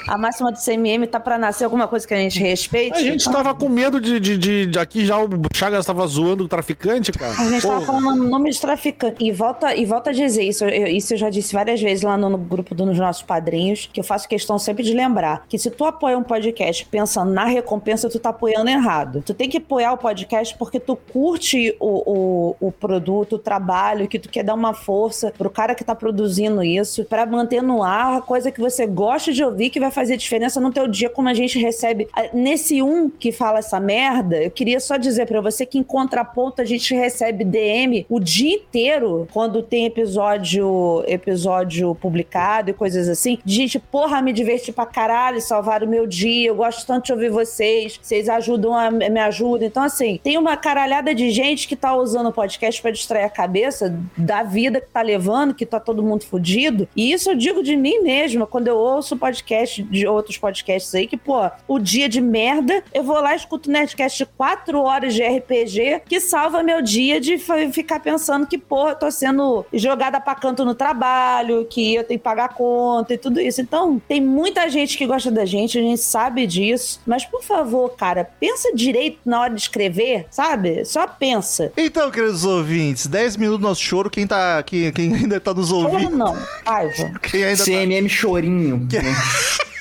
a 0.07 0.19
máxima 0.19 0.53
do 0.53 0.59
CMM 0.59 1.07
tá 1.07 1.21
pra 1.21 1.39
nascer 1.39 1.65
alguma 1.65 1.89
coisa 1.89 2.07
que 2.07 2.15
a 2.15 2.19
gente 2.19 2.39
respeite? 2.39 2.99
A 2.99 3.03
gente 3.03 3.31
tava 3.31 3.55
com 3.55 3.69
medo 3.69 4.01
de, 4.01 4.19
de, 4.19 4.37
de, 4.37 4.67
de 4.67 4.79
aqui 4.79 5.05
já 5.05 5.19
o 5.19 5.29
Chagas 5.55 5.87
tava 5.87 6.07
zoando 6.07 6.45
o 6.45 6.49
traficante, 6.49 7.13
cara. 7.13 7.33
A 7.33 7.51
gente 7.51 7.63
tava 7.63 7.81
falando 7.83 8.25
nome 8.25 8.51
de 8.51 8.61
traficante. 8.61 9.25
E 9.25 9.31
volta, 9.31 9.75
e 9.75 9.85
volta 9.85 10.11
a 10.11 10.13
dizer, 10.13 10.43
isso 10.43 10.65
eu, 10.65 10.87
isso 10.89 11.15
eu 11.15 11.19
já 11.19 11.31
disse 11.31 11.53
várias 11.53 11.81
vezes 11.81 12.03
lá 12.03 12.17
no, 12.17 12.29
no 12.29 12.39
grupo 12.39 12.75
dos 12.75 12.99
nossos 12.99 13.23
padrinhos, 13.23 13.89
que 13.93 14.01
eu 14.01 14.05
faço 14.05 14.29
questão 14.29 14.59
sempre 14.59 14.83
de 14.83 14.93
lembrar 14.93 15.45
que 15.49 15.59
se 15.59 15.71
tu 15.71 15.85
apoia 15.85 16.19
um 16.19 16.23
podcast 16.23 16.85
pensando 16.87 17.33
na 17.33 17.45
recompensa, 17.45 18.09
tu 18.09 18.19
tá 18.19 18.31
apoiando 18.31 18.69
errado. 18.69 19.23
Tu 19.25 19.35
tem 19.35 19.49
que 19.49 19.59
apoiar 19.59 19.93
o 19.93 19.99
podcast 19.99 20.57
porque 20.59 20.81
tu 20.81 20.97
curte 20.97 21.77
o, 21.79 22.57
o, 22.61 22.69
o 22.69 22.73
produto, 22.73 23.37
o 23.37 23.39
trabalho, 23.39 24.09
que 24.09 24.19
tu 24.19 24.29
quer 24.29 24.43
dar 24.43 24.55
uma 24.55 24.75
força 24.75 25.33
pro 25.37 25.51
cara 25.51 25.75
que 25.75 25.85
tá 25.85 25.95
produzindo 25.95 26.63
isso, 26.63 27.05
pra 27.05 27.25
manter 27.25 27.63
no 27.63 27.83
ar 27.83 28.19
a 28.19 28.21
coisa 28.21 28.51
que 28.51 28.61
você 28.61 28.87
gosta 28.87 29.33
de 29.33 29.45
ouvir, 29.45 29.71
que 29.71 29.79
vai 29.79 29.91
fazer 29.93 30.17
diferença 30.17 30.61
no 30.61 30.73
teu 30.73 30.89
dia, 30.89 31.09
como 31.09 31.29
a 31.29 31.35
gente 31.35 31.59
recebe. 31.59 32.09
Ah, 32.13 32.31
Nesse 32.33 32.83
um 32.83 33.09
que 33.09 33.31
fala 33.31 33.59
essa 33.61 33.79
merda, 33.79 34.43
eu 34.43 34.51
queria 34.51 34.81
só 34.81 34.97
dizer 34.97 35.27
pra 35.27 35.41
você 35.41 35.65
que 35.65 35.79
em 35.79 35.83
contraponto 35.83 36.61
a 36.61 36.65
gente 36.65 36.95
recebe 36.95 37.45
DM 37.45 38.07
o 38.09 38.19
dia 38.19 38.57
inteiro 38.57 39.29
quando 39.33 39.63
tem 39.63 39.87
episódio 39.87 41.05
episódio 41.07 41.95
publicado 41.95 42.71
e 42.71 42.75
coisas 42.75 43.09
assim. 43.09 43.39
Gente, 43.45 43.79
porra, 43.79 44.23
me 44.23 44.33
diverti 44.33 44.73
pra 44.73 44.87
caralho, 44.87 45.41
salvaram 45.41 45.87
o 45.87 45.91
meu 45.91 46.07
dia, 46.07 46.49
eu 46.49 46.55
gosto 46.55 46.87
tanto 46.87 47.07
de 47.07 47.13
ouvir 47.13 47.31
vocês, 47.31 47.99
vocês 48.03 48.29
ajudam, 48.29 48.75
a, 48.75 48.91
me 48.91 49.21
ajudam. 49.21 49.67
Então, 49.67 49.83
assim, 49.83 50.19
tem 50.23 50.39
uma 50.39 50.57
caralhada 50.57 51.15
de 51.15 51.31
gente 51.31 51.69
que 51.69 51.77
tá 51.77 51.95
usando 51.95 52.29
o 52.29 52.33
podcast 52.33 52.81
pra 52.81 52.91
distrair 52.91 53.25
a 53.25 53.31
cabeça 53.31 53.95
da 54.17 54.43
vida 54.43 54.81
que 54.81 54.89
tá 54.89 55.03
levando, 55.03 55.55
que 55.55 55.67
tá 55.67 55.79
todo 55.79 56.03
mundo 56.03 56.25
fudido. 56.25 56.89
E 56.97 57.13
isso 57.13 57.31
eu 57.31 57.35
digo 57.35 57.63
de 57.63 57.77
mim 57.77 58.01
mesma, 58.01 58.47
quando 58.47 58.69
eu 58.69 58.77
ouço 58.77 59.17
podcast 59.17 59.82
de 59.83 60.07
outros 60.07 60.37
podcasts 60.39 60.95
aí, 60.95 61.07
que, 61.07 61.17
pô, 61.17 61.51
o 61.69 61.79
dia 61.79 62.09
de 62.09 62.21
merda, 62.21 62.83
eu 62.93 63.03
vou 63.03 63.21
lá 63.21 63.33
e 63.35 63.37
escuto 63.37 63.69
um 63.69 63.73
Nerdcast 63.73 64.19
de 64.19 64.27
quatro 64.27 64.81
horas 64.83 65.15
de 65.15 65.23
RPG 65.23 66.03
que 66.07 66.21
salva 66.21 66.63
meu 66.63 66.83
dia 66.83 67.21
de 67.21 67.39
ficar 67.73 68.01
pensando 68.01 68.47
que, 68.47 68.59
porra, 68.59 68.91
eu 68.91 68.97
tô 68.97 69.11
sendo 69.11 69.65
jogada 69.73 70.21
pra 70.21 70.35
canto 70.35 70.65
no 70.65 70.75
trabalho, 70.75 71.67
que 71.69 71.95
eu 71.95 72.05
tenho 72.05 72.19
que 72.21 72.25
pagar 72.25 72.51
conta 72.51 73.15
e 73.15 73.19
tudo 73.19 73.41
isso. 73.41 73.61
Então, 73.61 74.01
tem 74.09 74.21
muita 74.21 74.69
gente 74.69 74.97
que 74.97 75.07
gosta 75.07 75.31
da 75.31 75.45
gente, 75.45 75.79
a 75.79 75.83
gente 75.83 76.01
sabe 76.01 76.47
disso. 76.47 77.01
Mas, 77.07 77.25
por 77.25 77.43
favor, 77.43 77.91
cara, 77.97 78.25
pensa 78.39 78.73
direito 78.75 79.19
na 79.25 79.41
hora 79.41 79.55
de 79.55 79.61
escrever, 79.61 80.27
sabe? 80.31 80.85
Só 80.85 81.07
pensa. 81.07 81.73
Então, 81.77 82.11
queridos 82.11 82.45
ouvintes, 82.45 83.07
10 83.07 83.37
minutos 83.37 83.61
do 83.61 83.67
nosso 83.69 83.81
choro. 83.83 84.11
Quem, 84.11 84.27
tá, 84.27 84.63
quem, 84.63 84.93
quem 84.93 85.15
ainda 85.15 85.41
tá 85.41 85.53
nos 85.55 85.73
Ou 85.73 85.85
ouvindo, 85.85 86.17
não, 86.17 86.37
raiva. 86.67 87.13
quem 87.23 87.45
ainda, 87.45 87.59
tá, 87.59 87.65
CMM 87.65 88.09
chorinho. 88.09 88.77
né? 88.93 89.01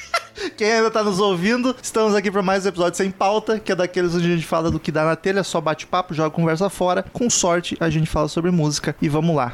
quem 0.50 0.72
ainda 0.72 0.90
tá 0.90 1.04
nos 1.04 1.20
ouvindo, 1.20 1.76
estamos 1.82 2.16
aqui 2.16 2.32
para 2.32 2.42
mais 2.42 2.66
um 2.66 2.70
episódio 2.70 2.98
sem 2.98 3.12
pauta, 3.12 3.60
que 3.60 3.72
é 3.72 3.76
daqueles 3.76 4.16
onde 4.16 4.32
a 4.32 4.36
gente 4.36 4.46
fala 4.46 4.72
do 4.72 4.80
que 4.80 4.92
dá 4.92 5.06
na 5.06 5.16
telha, 5.16 5.44
só 5.44 5.62
bate 5.62 5.86
papo, 5.86 6.14
joga 6.14 6.32
conversa 6.32 6.70
fora. 6.70 7.06
Com 7.14 7.30
sorte, 7.30 7.78
a 7.80 7.90
gente 7.90 8.10
fala 8.10 8.28
sobre 8.28 8.52
música. 8.52 8.96
E 9.02 9.10
vamos 9.10 9.36
lá. 9.36 9.54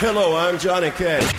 Hello, 0.00 0.36
I'm 0.36 0.58
Johnny 0.58 0.90
Cash. 0.90 1.32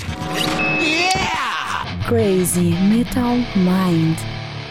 Crazy 2.07 2.71
Metal 2.89 3.35
Mind. 3.55 4.17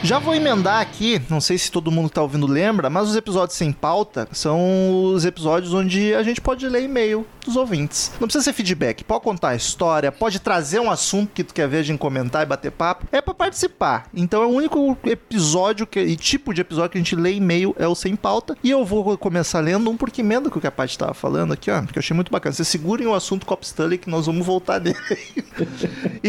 Já 0.05 0.19
vou 0.19 0.35
emendar 0.35 0.81
aqui, 0.81 1.23
não 1.31 1.41
sei 1.41 1.57
se 1.57 1.71
todo 1.71 1.91
mundo 1.91 2.09
que 2.09 2.15
tá 2.17 2.23
ouvindo 2.23 2.47
lembra, 2.47 2.91
mas 2.91 3.09
os 3.09 3.15
episódios 3.15 3.57
sem 3.57 3.71
pauta 3.71 4.27
são 4.33 5.13
os 5.15 5.25
episódios 5.25 5.73
onde 5.73 6.13
a 6.13 6.25
gente 6.25 6.41
pode 6.41 6.69
ler 6.69 6.83
e-mail 6.83 7.25
dos 7.47 7.55
ouvintes. 7.55 8.11
Não 8.21 8.27
precisa 8.27 8.45
ser 8.45 8.53
feedback, 8.53 9.05
pode 9.05 9.23
contar 9.23 9.51
a 9.51 9.55
história, 9.55 10.11
pode 10.11 10.41
trazer 10.41 10.81
um 10.81 10.91
assunto 10.91 11.31
que 11.33 11.45
tu 11.45 11.55
quer 11.55 11.69
ver 11.69 11.79
a 11.79 11.83
gente 11.83 11.99
comentar 11.99 12.43
e 12.43 12.47
bater 12.47 12.73
papo. 12.73 13.07
É 13.13 13.21
pra 13.21 13.33
participar. 13.33 14.09
Então 14.13 14.43
é 14.43 14.47
o 14.47 14.51
único 14.51 14.97
episódio 15.05 15.87
que, 15.87 16.01
e 16.01 16.17
tipo 16.17 16.53
de 16.53 16.61
episódio 16.61 16.91
que 16.91 16.99
a 16.99 17.01
gente 17.01 17.15
lê 17.15 17.35
e-mail 17.35 17.75
é 17.79 17.87
o 17.87 17.95
sem 17.95 18.17
pauta. 18.17 18.57
E 18.63 18.71
eu 18.71 18.85
vou 18.85 19.17
começar 19.17 19.61
lendo 19.61 19.89
um 19.89 19.97
porque 19.97 20.21
emenda 20.21 20.51
com 20.51 20.59
o 20.59 20.61
que 20.61 20.67
a 20.67 20.73
Paty 20.73 20.99
tava 20.99 21.15
falando 21.15 21.53
aqui, 21.53 21.71
ó, 21.71 21.81
que 21.83 21.99
eu 21.99 22.01
achei 22.01 22.15
muito 22.15 22.31
bacana. 22.31 22.53
Vocês 22.53 22.69
segurem 22.69 23.07
o 23.07 23.15
assunto 23.15 23.47
Cop 23.47 23.65
Stanley 23.65 23.99
que 23.99 24.11
nós 24.11 24.27
vamos 24.27 24.45
voltar 24.45 24.81
nele. 24.81 24.97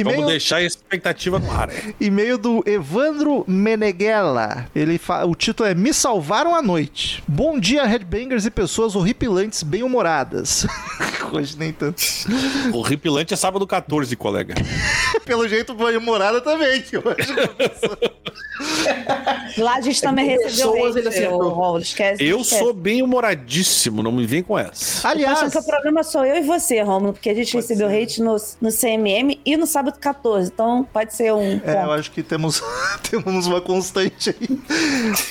Vamos 0.03 0.27
deixar 0.27 0.57
a 0.57 0.63
expectativa 0.63 1.39
no 1.39 1.51
ar. 1.51 1.69
é. 1.69 1.93
E-mail 1.99 2.37
do 2.37 2.63
Evandro 2.65 3.43
Meneghella. 3.63 4.67
Ele 4.75 4.98
fa... 4.98 5.25
O 5.25 5.34
título 5.34 5.70
é 5.70 5.74
Me 5.74 5.93
Salvaram 5.93 6.53
a 6.53 6.62
Noite. 6.62 7.24
Bom 7.25 7.58
dia, 7.58 7.86
headbangers 7.86 8.46
e 8.46 8.51
pessoas 8.51 8.93
horripilantes 8.96 9.63
bem-humoradas. 9.63 10.67
Hoje 11.32 11.58
nem 11.58 11.72
tanto. 11.72 12.01
O 12.74 12.82
Ripilante 12.82 13.34
é 13.34 13.38
sábado 13.38 13.65
14, 13.65 14.15
colega. 14.15 14.55
Pelo 15.25 15.48
jeito, 15.48 15.74
bem-humorada 15.74 16.41
também. 16.41 16.82
Que 16.82 16.98
hoje... 16.98 17.34
Lá 19.58 19.75
a 19.75 19.82
gente 19.82 20.01
também 20.01 20.25
recebeu 20.25 20.72
pessoas, 20.74 20.96
ele 20.96 21.08
acertou. 21.08 21.77
esquece, 21.79 22.24
Eu 22.24 22.39
esquece. 22.41 22.62
sou 22.62 22.74
bem 22.74 23.01
humoradíssimo, 23.01 24.03
não 24.03 24.12
me 24.12 24.25
vem 24.25 24.43
com 24.43 24.58
essa. 24.58 25.08
Aliás, 25.08 25.51
que 25.51 25.58
o 25.58 25.63
problema 25.63 26.03
sou 26.03 26.25
eu 26.25 26.36
e 26.38 26.41
você, 26.41 26.82
Romulo, 26.82 27.13
porque 27.13 27.29
a 27.29 27.34
gente 27.34 27.53
recebeu 27.55 27.88
hate 27.88 28.22
no, 28.22 28.36
no 28.62 28.72
CMM 28.72 29.39
e 29.46 29.55
no 29.55 29.65
sábado 29.65 29.98
14, 30.00 30.51
então 30.51 30.88
pode 30.91 31.13
ser 31.13 31.34
um 31.34 31.62
É, 31.63 31.84
eu 31.84 31.91
acho 31.91 32.12
que 32.12 32.22
temos, 32.24 32.62
temos 33.10 33.48
uma 33.53 33.62
constante 33.62 34.29
aí. 34.29 34.60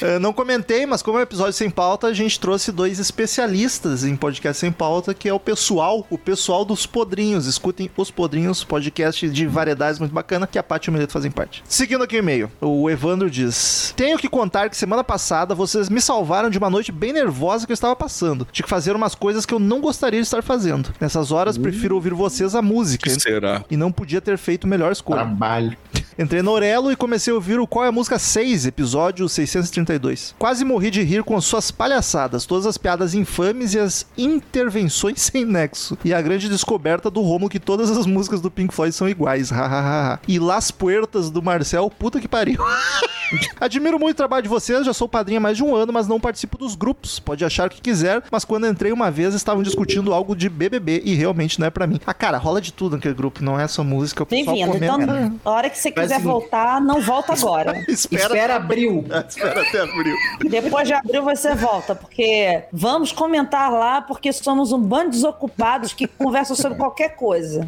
É, 0.01 0.19
não 0.21 0.33
comentei, 0.33 0.87
mas 0.87 1.03
como 1.03 1.19
é 1.19 1.21
um 1.21 1.25
episódio 1.25 1.53
sem 1.53 1.71
pauta, 1.71 2.07
a 2.07 2.13
gente 2.13 2.39
trouxe 2.39 2.73
dois 2.73 2.99
especialistas 2.99 4.05
em 4.05 4.17
podcast 4.17 4.61
sem 4.61 4.73
pauta, 4.73 5.15
que 5.15 5.29
é 5.29 5.35
o 5.35 5.41
pessoal, 5.41 6.07
o 6.11 6.19
pessoal 6.19 6.65
dos 6.65 6.87
Podrinhos. 6.87 7.47
Escutem 7.47 7.91
Os 7.97 8.11
Podrinhos, 8.11 8.65
podcast 8.65 9.29
de 9.29 9.47
variedades 9.47 9.99
muito 9.99 10.13
bacana, 10.13 10.47
que 10.47 10.59
a 10.59 10.63
Paty 10.63 10.89
e 10.89 10.91
o 10.91 10.93
Mileto 10.93 11.13
fazem 11.13 11.31
parte. 11.31 11.63
Seguindo 11.69 12.03
aqui 12.05 12.17
o 12.17 12.19
e-mail, 12.19 12.51
o 12.61 12.89
Evandro 12.91 13.31
diz: 13.31 13.93
Tenho 13.97 14.19
que 14.19 14.29
contar 14.29 14.69
que 14.69 14.77
semana 14.77 15.05
passada 15.05 15.55
vocês 15.55 15.89
me 15.89 16.01
salvaram 16.01 16.51
de 16.51 16.59
uma 16.59 16.71
noite 16.71 16.93
bem 16.93 17.13
nervosa 17.13 17.67
que 17.67 17.73
eu 17.73 17.75
estava 17.75 17.95
passando. 17.97 18.47
Tive 18.51 18.65
que 18.65 18.71
fazer 18.71 18.95
umas 18.95 19.15
coisas 19.15 19.47
que 19.47 19.55
eu 19.55 19.59
não 19.59 19.81
gostaria 19.81 20.21
de 20.21 20.27
estar 20.27 20.43
fazendo. 20.43 20.93
Nessas 21.01 21.31
horas, 21.33 21.59
prefiro 21.59 21.95
ouvir 21.95 22.15
vocês 22.15 22.55
a 22.55 22.63
música. 22.63 23.11
que 23.11 23.21
será? 23.21 23.65
E 23.71 23.77
não 23.77 23.93
podia 23.93 24.21
ter 24.21 24.37
feito 24.39 24.67
melhor 24.67 24.93
escolha. 24.93 25.21
Trabalho. 25.21 25.77
Entrei 26.19 26.43
no 26.43 26.51
Orelo 26.51 26.93
e 26.93 26.97
comecei 26.97 27.33
a 27.33 27.35
ouvir 27.35 27.59
o 27.59 27.67
Qual 27.67 27.85
é 27.85 27.89
a 27.89 27.93
Música 27.93 28.19
6, 28.19 28.67
episódio 28.67 29.27
632. 29.29 30.35
Quase 30.39 30.63
morri 30.63 30.91
de 30.91 31.03
rir 31.03 31.23
com 31.25 31.35
as 31.37 31.45
suas 31.45 31.71
palhaçadas, 31.71 32.45
todas 32.45 32.67
as 32.67 32.77
piadas 32.77 33.15
infames 33.15 33.73
e 33.73 33.79
as 33.79 34.07
intervenções 34.17 35.23
sem 35.23 35.45
nexo. 35.47 35.97
E 36.05 36.13
a 36.13 36.21
grande 36.21 36.51
descoberta 36.51 37.11
do 37.11 37.23
Romo 37.23 37.49
que 37.49 37.59
todas 37.59 37.91
as 37.91 38.05
músicas 38.07 38.43
do 38.43 38.51
Pink 38.51 38.75
Floyd 38.75 38.95
são 38.95 39.09
iguais. 39.09 39.49
hahaha. 39.51 40.21
e 40.29 40.39
Las 40.39 40.71
Puertas 40.71 41.31
do 41.31 41.43
Marcel, 41.43 41.91
puta 41.91 42.21
que 42.21 42.29
pariu. 42.29 42.59
Admiro 43.59 43.99
muito 43.99 44.15
o 44.15 44.19
trabalho 44.19 44.43
de 44.43 44.49
vocês, 44.49 44.85
já 44.85 44.93
sou 44.93 45.09
padrinho 45.09 45.39
há 45.39 45.41
mais 45.41 45.57
de 45.57 45.65
um 45.65 45.75
ano, 45.75 45.93
mas 45.93 46.07
não 46.07 46.21
participo 46.21 46.59
dos 46.59 46.75
grupos. 46.75 47.19
Pode 47.19 47.43
achar 47.43 47.69
o 47.69 47.71
que 47.71 47.81
quiser, 47.81 48.23
mas 48.31 48.45
quando 48.45 48.67
entrei 48.67 48.93
uma 48.93 49.11
vez 49.11 49.35
estavam 49.35 49.63
discutindo 49.63 50.13
algo 50.13 50.37
de 50.37 50.51
BBB 50.51 51.01
e 51.05 51.15
realmente 51.15 51.59
não 51.59 51.67
é 51.67 51.71
pra 51.71 51.87
mim. 51.87 51.99
Ah, 52.07 52.13
cara, 52.13 52.37
rola 52.37 52.61
de 52.61 52.71
tudo 52.73 52.97
naquele 52.97 53.15
grupo, 53.15 53.43
não 53.43 53.59
é 53.59 53.67
só 53.67 53.83
música. 53.83 54.27
Bem-vindo. 54.27 54.77
Então, 54.77 55.41
a 55.45 55.51
hora 55.51 55.71
que 55.71 55.79
você 55.79 55.91
quiser 56.03 56.17
seguinte. 56.17 56.31
voltar, 56.31 56.81
não 56.81 57.01
volta 57.01 57.33
agora. 57.33 57.83
Espera, 57.89 58.23
Espera 58.25 58.57
abril. 58.57 59.05
espera 59.29 59.63
até 59.63 59.81
abril. 59.81 60.17
Depois 60.49 60.87
de 60.87 60.95
abril 60.95 61.23
você 61.23 61.55
volta, 61.55 61.95
porque 61.95 62.65
vamos 62.73 63.13
comentar 63.13 63.71
lá, 63.73 64.03
porque 64.03 64.33
somos 64.33 64.73
um 64.73 64.79
bando 64.79 65.11
de 65.11 65.23
desocupados 65.23 65.93
que 65.93 66.07
conversam 66.07 66.57
sobre 66.57 66.77
qualquer 66.77 67.17
coisa. 67.17 67.67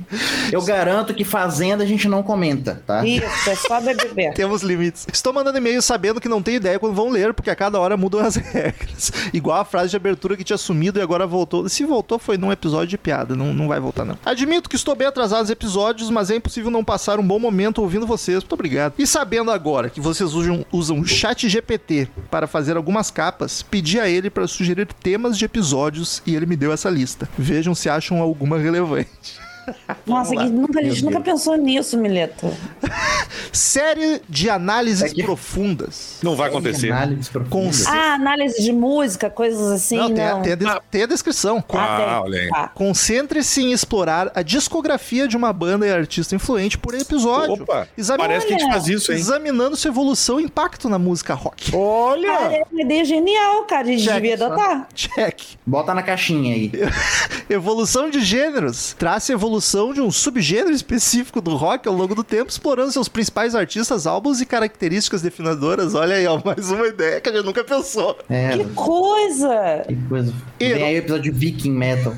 Eu 0.53 0.63
garanto 0.63 1.15
que 1.15 1.25
Fazenda 1.25 1.85
a 1.85 1.87
gente 1.87 2.09
não 2.09 2.23
comenta, 2.23 2.83
tá? 2.87 3.05
Isso, 3.05 3.51
é 3.51 3.55
só 3.55 3.81
BBB. 3.81 4.33
Temos 4.35 4.63
limites. 4.63 5.07
Estou 5.13 5.33
mandando 5.33 5.59
e-mail 5.59 5.81
sabendo 5.81 6.21
que 6.21 6.29
não 6.29 6.43
tenho 6.43 6.57
ideia 6.57 6.79
quando 6.79 6.95
vão 6.95 7.09
ler, 7.09 7.33
porque 7.33 7.51
a 7.51 7.57
cada 7.57 7.79
hora 7.79 7.97
mudam 7.97 8.21
as 8.21 8.37
regras. 8.37 9.13
Igual 9.33 9.61
a 9.61 9.65
frase 9.65 9.91
de 9.91 9.97
abertura 9.97 10.37
que 10.37 10.45
tinha 10.45 10.57
sumido 10.57 10.99
e 10.99 11.03
agora 11.03 11.27
voltou. 11.27 11.69
Se 11.69 11.85
voltou, 11.85 12.19
foi 12.19 12.37
num 12.37 12.53
episódio 12.53 12.89
de 12.89 12.99
piada. 12.99 13.35
Não, 13.35 13.53
não 13.53 13.69
vai 13.69 13.81
voltar, 13.81 14.05
não. 14.05 14.19
Admito 14.25 14.69
que 14.69 14.77
estou 14.77 14.95
bem 14.95 15.07
atrasado 15.07 15.41
nos 15.41 15.51
episódios, 15.51 16.11
mas 16.11 16.31
é 16.31 16.37
impossível 16.37 16.71
não 16.71 16.85
passar 16.85 17.19
um 17.19 17.27
bom 17.27 17.39
momento 17.39 17.81
ouvindo 17.83 18.07
vocês. 18.07 18.24
Muito 18.33 18.53
obrigado. 18.53 18.95
E 18.99 19.07
sabendo 19.07 19.51
agora 19.51 19.91
que 19.91 20.01
vocês 20.01 20.35
usam, 20.35 20.65
usam 20.73 21.01
o 21.01 21.07
chat 21.07 21.49
GPT 21.49 22.09
para 22.31 22.47
fazer 22.47 22.77
algumas 22.77 23.11
capas, 23.11 23.63
pedi 23.63 24.01
a 24.01 24.09
ele 24.09 24.31
para 24.31 24.47
sugerir 24.47 24.87
temas 24.87 25.37
de 25.37 25.45
episódios 25.45 26.23
e 26.27 26.35
ele 26.35 26.47
me 26.47 26.57
deu 26.57 26.73
essa 26.73 26.91
lista. 26.91 27.29
Vejam 27.39 27.75
se 27.75 27.89
acham 27.89 28.21
alguma 28.21 28.59
relevante. 28.59 29.44
Nossa, 30.07 30.35
que 30.37 30.45
nunca, 30.45 30.81
a 30.81 30.83
gente 30.83 31.03
Meu 31.03 31.11
nunca 31.13 31.23
pensou 31.25 31.57
nisso, 31.57 31.97
Mileto. 31.99 32.53
Série 33.53 34.21
de 34.29 34.51
análises 34.51 35.11
É 35.11 35.15
que- 35.15 35.23
profundas. 35.23 36.19
Não 36.23 36.35
vai 36.37 36.49
acontecer. 36.49 36.91
Análises 36.93 37.29
profundas. 37.29 37.87
Ah, 37.87 38.15
análise 38.15 38.63
de 38.63 38.73
música, 38.73 39.31
coisas 39.31 39.71
assim, 39.71 39.97
não, 39.97 40.09
não. 40.09 40.15
tem 40.15 40.25
a, 40.25 40.37
tem 40.41 40.53
a 40.53 40.57
des- 40.57 40.79
tem 40.91 41.03
a 41.03 41.07
descrição. 41.07 41.63
Ah. 41.73 42.15
Ah, 42.17 42.23
olha 42.23 42.41
aí. 42.41 42.49
Tá. 42.49 42.69
Concentre-se 42.69 43.63
em 43.63 43.73
explorar 43.73 44.31
a 44.35 44.43
discografia 44.43 45.27
de 45.29 45.37
uma 45.37 45.53
banda 45.53 45.87
e 45.87 45.93
artista 45.93 46.35
influente 46.35 46.77
por 46.79 46.95
episódio. 46.95 47.63
Opa, 47.63 47.89
Exami- 47.97 48.19
parece 48.19 48.47
que 48.47 48.55
a 48.55 48.59
gente 48.59 48.71
faz 48.71 48.89
isso, 48.89 49.13
hein? 49.13 49.19
Examinando 49.19 49.77
sua 49.77 49.89
evolução 49.91 50.41
e 50.41 50.45
impacto 50.45 50.89
na 50.89 50.99
música 50.99 51.35
rock. 51.35 51.71
Cara, 51.71 51.83
Olha! 51.83 52.29
é 52.29 52.63
uma 52.71 52.83
ideia 52.83 53.05
genial, 53.05 53.65
cara. 53.65 53.83
A 53.83 53.87
gente 53.87 54.03
Check, 54.05 54.15
devia 54.15 54.39
só. 54.39 54.47
adotar. 54.47 54.89
Check. 54.95 55.41
Bota 55.67 55.95
na 55.95 56.03
caixinha 56.03 56.55
aí. 56.55 56.73
Evolução 57.49 58.11
de 58.11 58.21
gêneros. 58.21 58.95
Trace 58.99 59.33
a 59.33 59.35
evolução 59.55 59.93
de 59.95 60.01
um 60.01 60.11
subgênero 60.11 60.73
específico 60.73 61.41
do 61.41 61.55
rock 61.55 61.87
ao 61.89 61.95
longo 61.95 62.15
do 62.15 62.25
tempo, 62.25 62.51
explorando 62.51 62.91
seus 62.91 63.09
principais 63.09 63.55
artistas, 63.55 64.07
álbuns 64.07 64.41
e 64.41 64.47
características 64.47 65.23
definidoras. 65.23 65.95
Olha 65.95 66.17
aí, 66.17 66.27
ó, 66.27 66.41
mais 66.45 66.71
uma 66.71 66.87
ideia 66.89 67.21
que 67.21 67.29
a 67.29 67.33
gente 67.33 67.45
nunca 67.45 67.63
pensou. 67.63 68.19
É, 68.29 68.57
Que 68.59 68.65
coisa! 68.75 69.85
que 69.87 69.97
coisa. 70.09 70.33
Eu- 70.59 70.75
Vem 70.75 70.83
aí 70.85 70.95
o 70.97 70.99
episódio 70.99 71.33
Viking 71.33 71.71
Metal. 71.71 72.13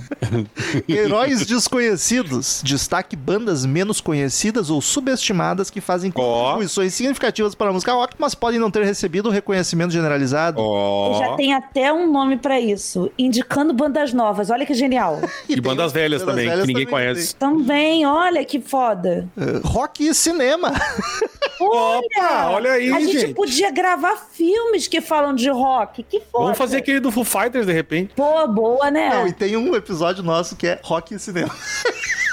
Heróis 0.89 1.45
desconhecidos. 1.45 2.63
Destaque 2.65 3.15
bandas 3.17 3.67
menos 3.67 4.01
conhecidas 4.01 4.71
ou 4.71 4.81
subestimadas 4.81 5.69
que 5.71 5.81
fazem 5.81 6.11
contribuições 6.11 6.95
significativas 6.95 7.55
para 7.55 7.69
a 7.71 7.73
música 7.73 7.93
rock, 7.93 8.15
mas 8.19 8.35
podem 8.35 8.59
não 8.59 8.71
ter 8.71 8.85
recebido 8.85 9.27
o 9.29 9.33
reconhecimento 9.33 9.91
generalizado. 9.93 10.59
Ó. 10.61 11.19
Já 11.19 11.35
tem 11.37 11.53
até 11.53 11.93
um 11.93 12.11
nome 12.11 12.39
pra 12.39 12.59
isso. 12.61 13.11
Indicando 13.19 13.73
bandas 13.75 14.13
novas. 14.13 14.49
Olha 14.51 14.65
que 14.65 14.75
genial. 14.75 15.21
E 15.49 15.55
tem 15.55 15.63
bandas 15.63 15.93
velhas 15.93 16.23
bandas 16.23 16.35
também, 16.35 16.49
velhas 16.49 16.61
que 16.63 16.67
ninguém 16.69 16.87
também 16.87 17.13
conhece. 17.15 17.26
Também, 17.33 18.07
olha 18.07 18.45
que 18.45 18.61
foda. 18.61 19.29
Uh, 19.37 19.67
rock 19.67 20.07
e 20.07 20.15
cinema. 20.15 20.73
Opa, 21.61 22.51
olha 22.51 22.73
aí, 22.73 22.93
a 22.93 23.01
gente, 23.01 23.19
gente. 23.19 23.35
podia 23.35 23.71
gravar 23.71 24.17
filmes 24.17 24.87
que 24.87 25.01
falam 25.01 25.35
de 25.35 25.49
rock. 25.49 26.03
Que 26.03 26.21
foda. 26.21 26.45
Vamos 26.45 26.59
fazer 26.59 26.79
aquele 26.79 27.01
do 27.01 27.11
Foo 27.11 27.25
Fighters, 27.25 27.67
de 27.67 27.73
repente. 27.73 28.15
Pô, 28.15 28.47
boa, 28.47 28.91
né? 28.91 29.11
Não, 29.11 29.27
e 29.27 29.33
tem 29.33 29.57
um 29.57 29.75
episódio 29.75 30.23
nosso 30.23 30.57
que 30.57 30.67
é 30.67 30.81
rock 30.83 31.15
e 31.15 31.19
cinema. 31.19 31.55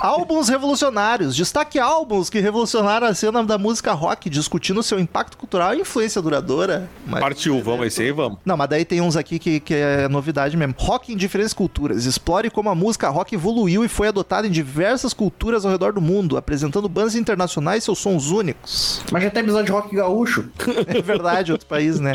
álbuns 0.00 0.48
revolucionários. 0.48 1.34
Destaque 1.34 1.78
álbuns 1.78 2.28
que 2.30 2.38
revolucionaram 2.40 3.06
a 3.06 3.14
cena 3.14 3.42
da 3.44 3.58
música 3.58 3.92
rock, 3.92 4.28
discutindo 4.30 4.82
seu 4.82 4.98
impacto 4.98 5.36
cultural 5.36 5.74
e 5.74 5.80
influência 5.80 6.20
duradoura. 6.20 6.88
Mas- 7.06 7.20
Partiu, 7.20 7.62
vamos, 7.62 7.86
esse 7.86 8.02
aí 8.02 8.12
vamos. 8.12 8.38
Não, 8.44 8.56
mas 8.56 8.68
daí 8.68 8.84
tem 8.84 9.00
uns 9.00 9.16
aqui 9.16 9.38
que, 9.38 9.60
que 9.60 9.74
é 9.74 10.08
novidade 10.08 10.56
mesmo. 10.56 10.74
Rock 10.78 11.12
em 11.12 11.16
diferentes 11.16 11.52
culturas. 11.54 12.04
Explore 12.06 12.50
como 12.50 12.68
a 12.70 12.74
música 12.74 13.08
rock 13.08 13.34
evoluiu 13.34 13.84
e 13.84 13.88
foi 13.88 14.08
adotada 14.08 14.46
em 14.46 14.50
diversas 14.50 15.12
culturas 15.12 15.64
ao 15.64 15.70
redor 15.72 15.92
do 15.92 16.00
mundo, 16.00 16.36
apresentando 16.36 16.88
bandas 16.88 17.14
internacionais 17.14 17.82
e 17.82 17.84
seus 17.86 17.98
sons 17.98 18.26
únicos. 18.30 19.02
Mas 19.10 19.22
já 19.22 19.30
tem 19.30 19.42
episódio 19.42 19.66
de 19.66 19.72
rock 19.72 19.94
gaúcho. 19.94 20.44
É 20.86 21.00
verdade, 21.00 21.50
outro 21.52 21.66
país, 21.66 21.98
né? 21.98 22.14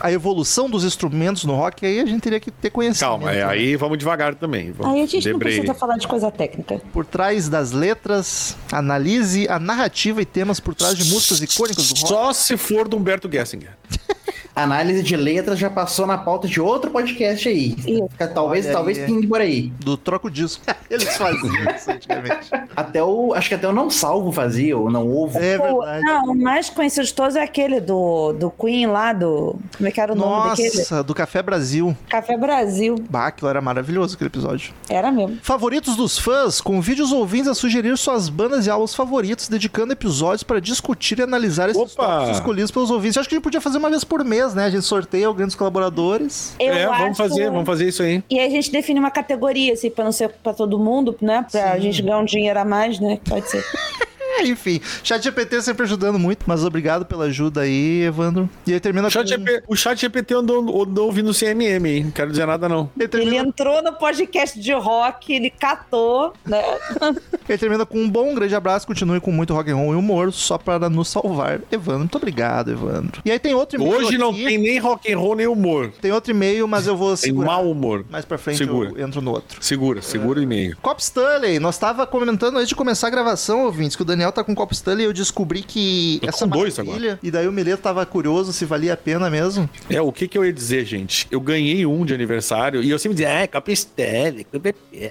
A 0.00 0.10
evolução 0.12 0.68
dos 0.68 0.84
instrumentos 0.84 1.44
no 1.44 1.54
rock, 1.54 1.84
aí 1.86 2.00
a 2.00 2.06
gente 2.06 2.20
teria 2.20 2.38
que 2.40 2.50
ter 2.50 2.70
conhecimento. 2.70 3.10
Calma, 3.10 3.32
é, 3.32 3.42
aí 3.42 3.76
vamos 3.76 3.98
devagar 3.98 4.34
também. 4.34 4.72
Vamos. 4.72 4.94
Aí 4.94 5.02
a 5.02 5.06
gente 5.06 5.26
não 5.28 5.38
Debrei. 5.38 5.54
precisa 5.58 5.74
falar 5.74 5.96
de 5.96 6.06
coisa 6.12 6.30
técnica. 6.30 6.78
Por 6.92 7.06
trás 7.06 7.48
das 7.48 7.72
letras, 7.72 8.54
analise 8.70 9.48
a 9.48 9.58
narrativa 9.58 10.20
e 10.20 10.26
temas 10.26 10.60
por 10.60 10.74
trás 10.74 10.94
de 10.94 11.04
músicas 11.10 11.40
icônicas 11.40 11.88
do 11.88 11.94
rock. 11.94 12.08
Só 12.08 12.32
se 12.34 12.56
for 12.58 12.86
do 12.86 12.98
Humberto 12.98 13.30
Gessinger. 13.30 13.72
Análise 14.54 15.02
de 15.02 15.16
letras 15.16 15.58
já 15.58 15.70
passou 15.70 16.06
na 16.06 16.18
pauta 16.18 16.46
de 16.46 16.60
outro 16.60 16.90
podcast 16.90 17.48
aí. 17.48 17.74
Isso. 17.78 18.08
Fica- 18.10 18.28
Talvez, 18.28 18.66
Olha 18.66 18.74
talvez 18.74 18.98
aí. 18.98 19.06
pingue 19.06 19.26
por 19.26 19.40
aí. 19.40 19.72
Do 19.80 19.96
troco 19.96 20.30
disco. 20.30 20.62
Eles 20.90 21.16
faziam 21.16 21.54
isso 21.74 21.90
antigamente. 21.90 22.50
Até 22.76 23.02
o. 23.02 23.32
Acho 23.34 23.48
que 23.48 23.54
até 23.54 23.66
o 23.68 23.72
Não 23.72 23.88
Salvo 23.88 24.30
fazia, 24.30 24.76
ou 24.76 24.90
Não 24.90 25.10
Ovo. 25.10 25.38
É 25.38 25.58
O- 25.58 25.80
verdade. 25.80 26.04
não, 26.04 26.24
o 26.32 26.34
mais 26.34 26.68
conhecido 26.68 27.06
de 27.06 27.14
todos 27.14 27.34
é 27.36 27.42
aquele 27.42 27.80
do, 27.80 28.32
do 28.34 28.50
Queen 28.50 28.86
lá, 28.86 29.12
do. 29.12 29.56
Como 29.76 29.88
é 29.88 29.90
que 29.90 30.00
era 30.00 30.12
o 30.12 30.16
nome 30.16 30.50
daquele? 30.50 30.76
Nossa, 30.76 31.02
do 31.02 31.14
Café 31.14 31.42
Brasil. 31.42 31.96
Café 32.08 32.36
Brasil. 32.36 32.96
Bah, 33.08 33.28
aquilo 33.28 33.48
era 33.48 33.60
maravilhoso 33.60 34.14
aquele 34.14 34.28
episódio. 34.28 34.72
Era 34.88 35.10
mesmo. 35.10 35.38
Favoritos 35.42 35.96
dos 35.96 36.18
fãs, 36.18 36.60
convide 36.60 37.00
os 37.00 37.12
ouvintes 37.12 37.48
a 37.48 37.54
sugerir 37.54 37.96
suas 37.96 38.28
bandas 38.28 38.66
e 38.66 38.70
álbuns 38.70 38.94
favoritos, 38.94 39.48
dedicando 39.48 39.92
episódios 39.92 40.42
para 40.42 40.60
discutir 40.60 41.18
e 41.18 41.22
analisar 41.22 41.70
esses 41.70 41.94
tópicos 41.94 42.36
escolhidos 42.36 42.70
pelos 42.70 42.90
ouvintes. 42.90 43.16
Eu 43.16 43.20
acho 43.20 43.28
que 43.28 43.34
a 43.34 43.38
gente 43.38 43.44
podia 43.44 43.60
fazer 43.60 43.78
uma 43.78 43.88
vez 43.88 44.04
por 44.04 44.22
mês, 44.24 44.41
né? 44.54 44.64
A 44.66 44.70
gente 44.70 44.84
sorteia 44.84 45.30
grandes 45.32 45.54
colaboradores. 45.54 46.54
Eu 46.58 46.72
é, 46.72 46.86
vamos 46.86 47.00
acho- 47.02 47.14
fazer, 47.16 47.50
vamos 47.50 47.66
fazer 47.66 47.88
isso 47.88 48.02
aí. 48.02 48.22
E 48.30 48.38
aí 48.38 48.46
a 48.46 48.50
gente 48.50 48.70
define 48.70 48.98
uma 49.00 49.10
categoria, 49.10 49.72
assim, 49.74 49.90
pra 49.90 50.04
não 50.04 50.12
ser 50.12 50.28
pra 50.42 50.52
todo 50.52 50.78
mundo, 50.78 51.16
né? 51.20 51.46
Pra 51.50 51.78
gente 51.78 52.02
ganhar 52.02 52.18
um 52.18 52.24
dinheiro 52.24 52.58
a 52.58 52.64
mais, 52.64 52.98
né? 53.00 53.18
Pode 53.28 53.48
ser. 53.50 53.62
É, 54.38 54.46
enfim, 54.46 54.80
chat 55.02 55.22
GPT 55.22 55.60
sempre 55.62 55.84
ajudando 55.84 56.18
muito, 56.18 56.44
mas 56.46 56.64
obrigado 56.64 57.04
pela 57.04 57.24
ajuda 57.26 57.62
aí, 57.62 58.02
Evandro. 58.02 58.48
E 58.66 58.72
aí 58.72 58.80
termina 58.80 59.08
O 59.08 59.10
chat, 59.10 59.36
com... 59.36 59.72
O 59.72 59.76
chat 59.76 60.00
GPT 60.00 60.34
andou, 60.34 60.82
andou 60.82 61.06
ouvindo 61.06 61.30
o 61.30 61.34
CMM, 61.34 61.86
hein? 61.86 62.04
Não 62.04 62.10
quero 62.10 62.30
dizer 62.30 62.46
nada, 62.46 62.68
não. 62.68 62.90
Ele 62.96 63.04
Ele 63.04 63.08
termina, 63.08 63.36
entrou 63.48 63.82
no 63.82 63.92
podcast 63.94 64.58
de 64.58 64.72
rock, 64.72 65.32
ele 65.32 65.50
catou, 65.50 66.32
né? 66.46 66.62
ele 67.48 67.58
termina 67.58 67.84
com 67.84 67.98
um 67.98 68.08
bom 68.08 68.34
grande 68.34 68.54
abraço, 68.54 68.86
continue 68.86 69.20
com 69.20 69.30
muito 69.32 69.52
rock 69.54 69.70
and 69.70 69.76
roll 69.76 69.92
e 69.92 69.96
humor, 69.96 70.32
só 70.32 70.56
para 70.56 70.88
nos 70.88 71.08
salvar. 71.08 71.60
Evandro, 71.70 72.00
muito 72.00 72.16
obrigado, 72.16 72.70
Evandro. 72.70 73.20
E 73.24 73.30
aí 73.30 73.38
tem 73.38 73.54
outro 73.54 73.80
e-mail 73.80 73.96
Hoje 73.96 74.16
não 74.18 74.30
aqui. 74.30 74.44
tem 74.44 74.58
nem 74.58 74.78
rock 74.78 75.12
and 75.12 75.18
roll 75.18 75.36
nem 75.36 75.46
humor. 75.46 75.92
Tem 76.00 76.12
outro 76.12 76.30
e-mail, 76.30 76.66
mas 76.66 76.86
eu 76.86 76.96
vou 76.96 77.08
Tem 77.10 77.16
segurar. 77.16 77.46
mau 77.46 77.70
humor. 77.70 78.04
Mais 78.10 78.24
pra 78.24 78.38
frente 78.38 78.58
Segura. 78.58 78.90
eu 78.96 79.06
entro 79.06 79.20
no 79.20 79.32
outro. 79.32 79.58
Segura, 79.60 80.00
segura 80.02 80.40
o 80.40 80.42
e-mail. 80.42 80.76
Cop 80.80 81.00
Stanley, 81.02 81.58
nós 81.58 81.76
tava 81.78 82.06
comentando 82.06 82.56
antes 82.56 82.68
de 82.68 82.74
começar 82.74 83.08
a 83.08 83.10
gravação, 83.10 83.64
ouvintes, 83.64 83.96
que 83.96 84.02
o 84.02 84.04
Daniel 84.04 84.21
tá 84.30 84.44
com 84.44 84.54
Cop 84.54 84.72
Stanley 84.72 85.04
e 85.04 85.08
eu 85.08 85.12
descobri 85.12 85.62
que 85.62 86.18
Tô 86.22 86.28
essa 86.28 86.46
dois 86.46 86.78
maravilha, 86.78 87.18
E 87.22 87.30
daí 87.30 87.48
o 87.48 87.52
Mileto 87.52 87.82
tava 87.82 88.04
curioso 88.06 88.52
se 88.52 88.64
valia 88.64 88.92
a 88.92 88.96
pena 88.96 89.30
mesmo. 89.30 89.68
É, 89.88 90.00
o 90.00 90.12
que 90.12 90.28
que 90.28 90.36
eu 90.36 90.44
ia 90.44 90.52
dizer, 90.52 90.84
gente? 90.84 91.26
Eu 91.30 91.40
ganhei 91.40 91.84
um 91.86 92.04
de 92.04 92.14
aniversário 92.14 92.82
e 92.82 92.90
eu 92.90 92.98
sempre 92.98 93.14
dizia, 93.14 93.42
ah, 93.42 93.46
Capistele, 93.48 94.46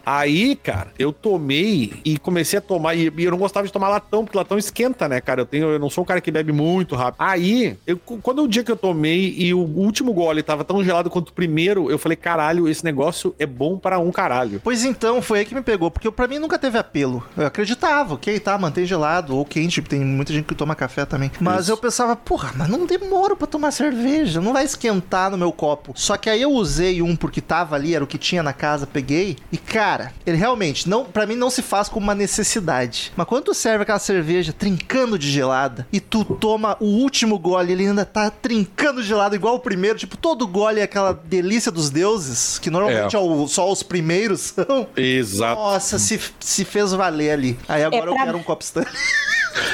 Aí, 0.05 0.55
cara, 0.55 0.91
eu 0.97 1.11
tomei 1.11 1.93
e 2.05 2.17
comecei 2.17 2.59
a 2.59 2.61
tomar, 2.61 2.95
e, 2.95 3.11
e 3.15 3.23
eu 3.23 3.31
não 3.31 3.37
gostava 3.37 3.65
de 3.65 3.73
tomar 3.73 3.89
latão, 3.89 4.23
porque 4.23 4.37
latão 4.37 4.57
esquenta, 4.57 5.07
né, 5.07 5.19
cara? 5.19 5.41
Eu, 5.41 5.45
tenho, 5.45 5.67
eu 5.67 5.79
não 5.79 5.89
sou 5.89 6.03
um 6.03 6.07
cara 6.07 6.21
que 6.21 6.31
bebe 6.31 6.51
muito 6.51 6.95
rápido. 6.95 7.21
Aí, 7.21 7.77
eu, 7.85 7.97
quando 7.97 8.43
o 8.43 8.47
dia 8.47 8.63
que 8.63 8.71
eu 8.71 8.75
tomei 8.75 9.33
e 9.37 9.53
o 9.53 9.59
último 9.59 10.13
gole 10.13 10.43
tava 10.43 10.63
tão 10.63 10.83
gelado 10.83 11.09
quanto 11.09 11.29
o 11.29 11.33
primeiro, 11.33 11.89
eu 11.89 11.97
falei, 11.97 12.15
caralho, 12.15 12.67
esse 12.67 12.83
negócio 12.83 13.35
é 13.37 13.45
bom 13.45 13.77
para 13.77 13.99
um 13.99 14.11
caralho. 14.11 14.61
Pois 14.63 14.83
então, 14.83 15.21
foi 15.21 15.39
aí 15.39 15.45
que 15.45 15.55
me 15.55 15.61
pegou, 15.61 15.89
porque 15.91 16.09
pra 16.11 16.27
mim 16.27 16.39
nunca 16.39 16.57
teve 16.57 16.77
apelo. 16.77 17.23
Eu 17.35 17.45
acreditava, 17.45 18.13
ok, 18.13 18.39
tá, 18.39 18.57
mantém 18.57 18.85
gelado 18.85 19.00
ou 19.35 19.45
quente, 19.45 19.81
tem 19.81 19.99
muita 20.01 20.31
gente 20.33 20.45
que 20.45 20.55
toma 20.55 20.75
café 20.75 21.05
também. 21.05 21.31
Mas 21.39 21.61
Isso. 21.63 21.71
eu 21.71 21.77
pensava, 21.77 22.15
porra, 22.15 22.51
mas 22.55 22.67
não 22.67 22.85
demoro 22.85 23.35
pra 23.35 23.47
tomar 23.47 23.71
cerveja, 23.71 24.39
não 24.41 24.53
vai 24.53 24.63
esquentar 24.63 25.29
no 25.31 25.37
meu 25.37 25.51
copo. 25.51 25.93
Só 25.95 26.17
que 26.17 26.29
aí 26.29 26.41
eu 26.41 26.51
usei 26.51 27.01
um 27.01 27.15
porque 27.15 27.41
tava 27.41 27.75
ali, 27.75 27.95
era 27.95 28.03
o 28.03 28.07
que 28.07 28.17
tinha 28.17 28.43
na 28.43 28.53
casa, 28.53 28.85
peguei. 28.87 29.37
E 29.51 29.57
cara, 29.57 30.11
ele 30.25 30.37
realmente, 30.37 30.87
não, 30.89 31.05
para 31.05 31.25
mim 31.25 31.35
não 31.35 31.49
se 31.49 31.61
faz 31.61 31.87
como 31.89 32.03
uma 32.05 32.15
necessidade. 32.15 33.11
Mas 33.15 33.27
quando 33.27 33.45
tu 33.45 33.53
serve 33.53 33.83
aquela 33.83 33.99
cerveja 33.99 34.53
trincando 34.53 35.17
de 35.17 35.29
gelada 35.29 35.87
e 35.91 35.99
tu 35.99 36.23
toma 36.25 36.75
o 36.79 36.85
último 36.85 37.37
gole, 37.39 37.71
ele 37.71 37.87
ainda 37.87 38.05
tá 38.05 38.29
trincando 38.29 39.01
de 39.01 39.07
gelado 39.07 39.35
igual 39.35 39.55
o 39.55 39.59
primeiro, 39.59 39.97
tipo, 39.97 40.17
todo 40.17 40.47
gole 40.47 40.79
é 40.79 40.83
aquela 40.83 41.13
delícia 41.13 41.71
dos 41.71 41.89
deuses, 41.89 42.59
que 42.59 42.69
normalmente 42.69 43.15
É. 43.15 43.19
é 43.19 43.21
o- 43.21 43.47
só 43.47 43.71
os 43.71 43.83
primeiros 43.83 44.41
são. 44.55 44.87
Exato. 44.95 45.59
Nossa, 45.61 45.97
se, 45.99 46.19
se 46.39 46.65
fez 46.65 46.91
valer 46.91 47.31
ali. 47.31 47.59
Aí 47.67 47.83
agora 47.83 48.05
É 48.05 48.07
eu 48.09 48.13
pra- 48.15 48.25
quero 48.25 48.37
um 48.37 48.43
copo 48.43 48.63
Stanley. 48.63 48.90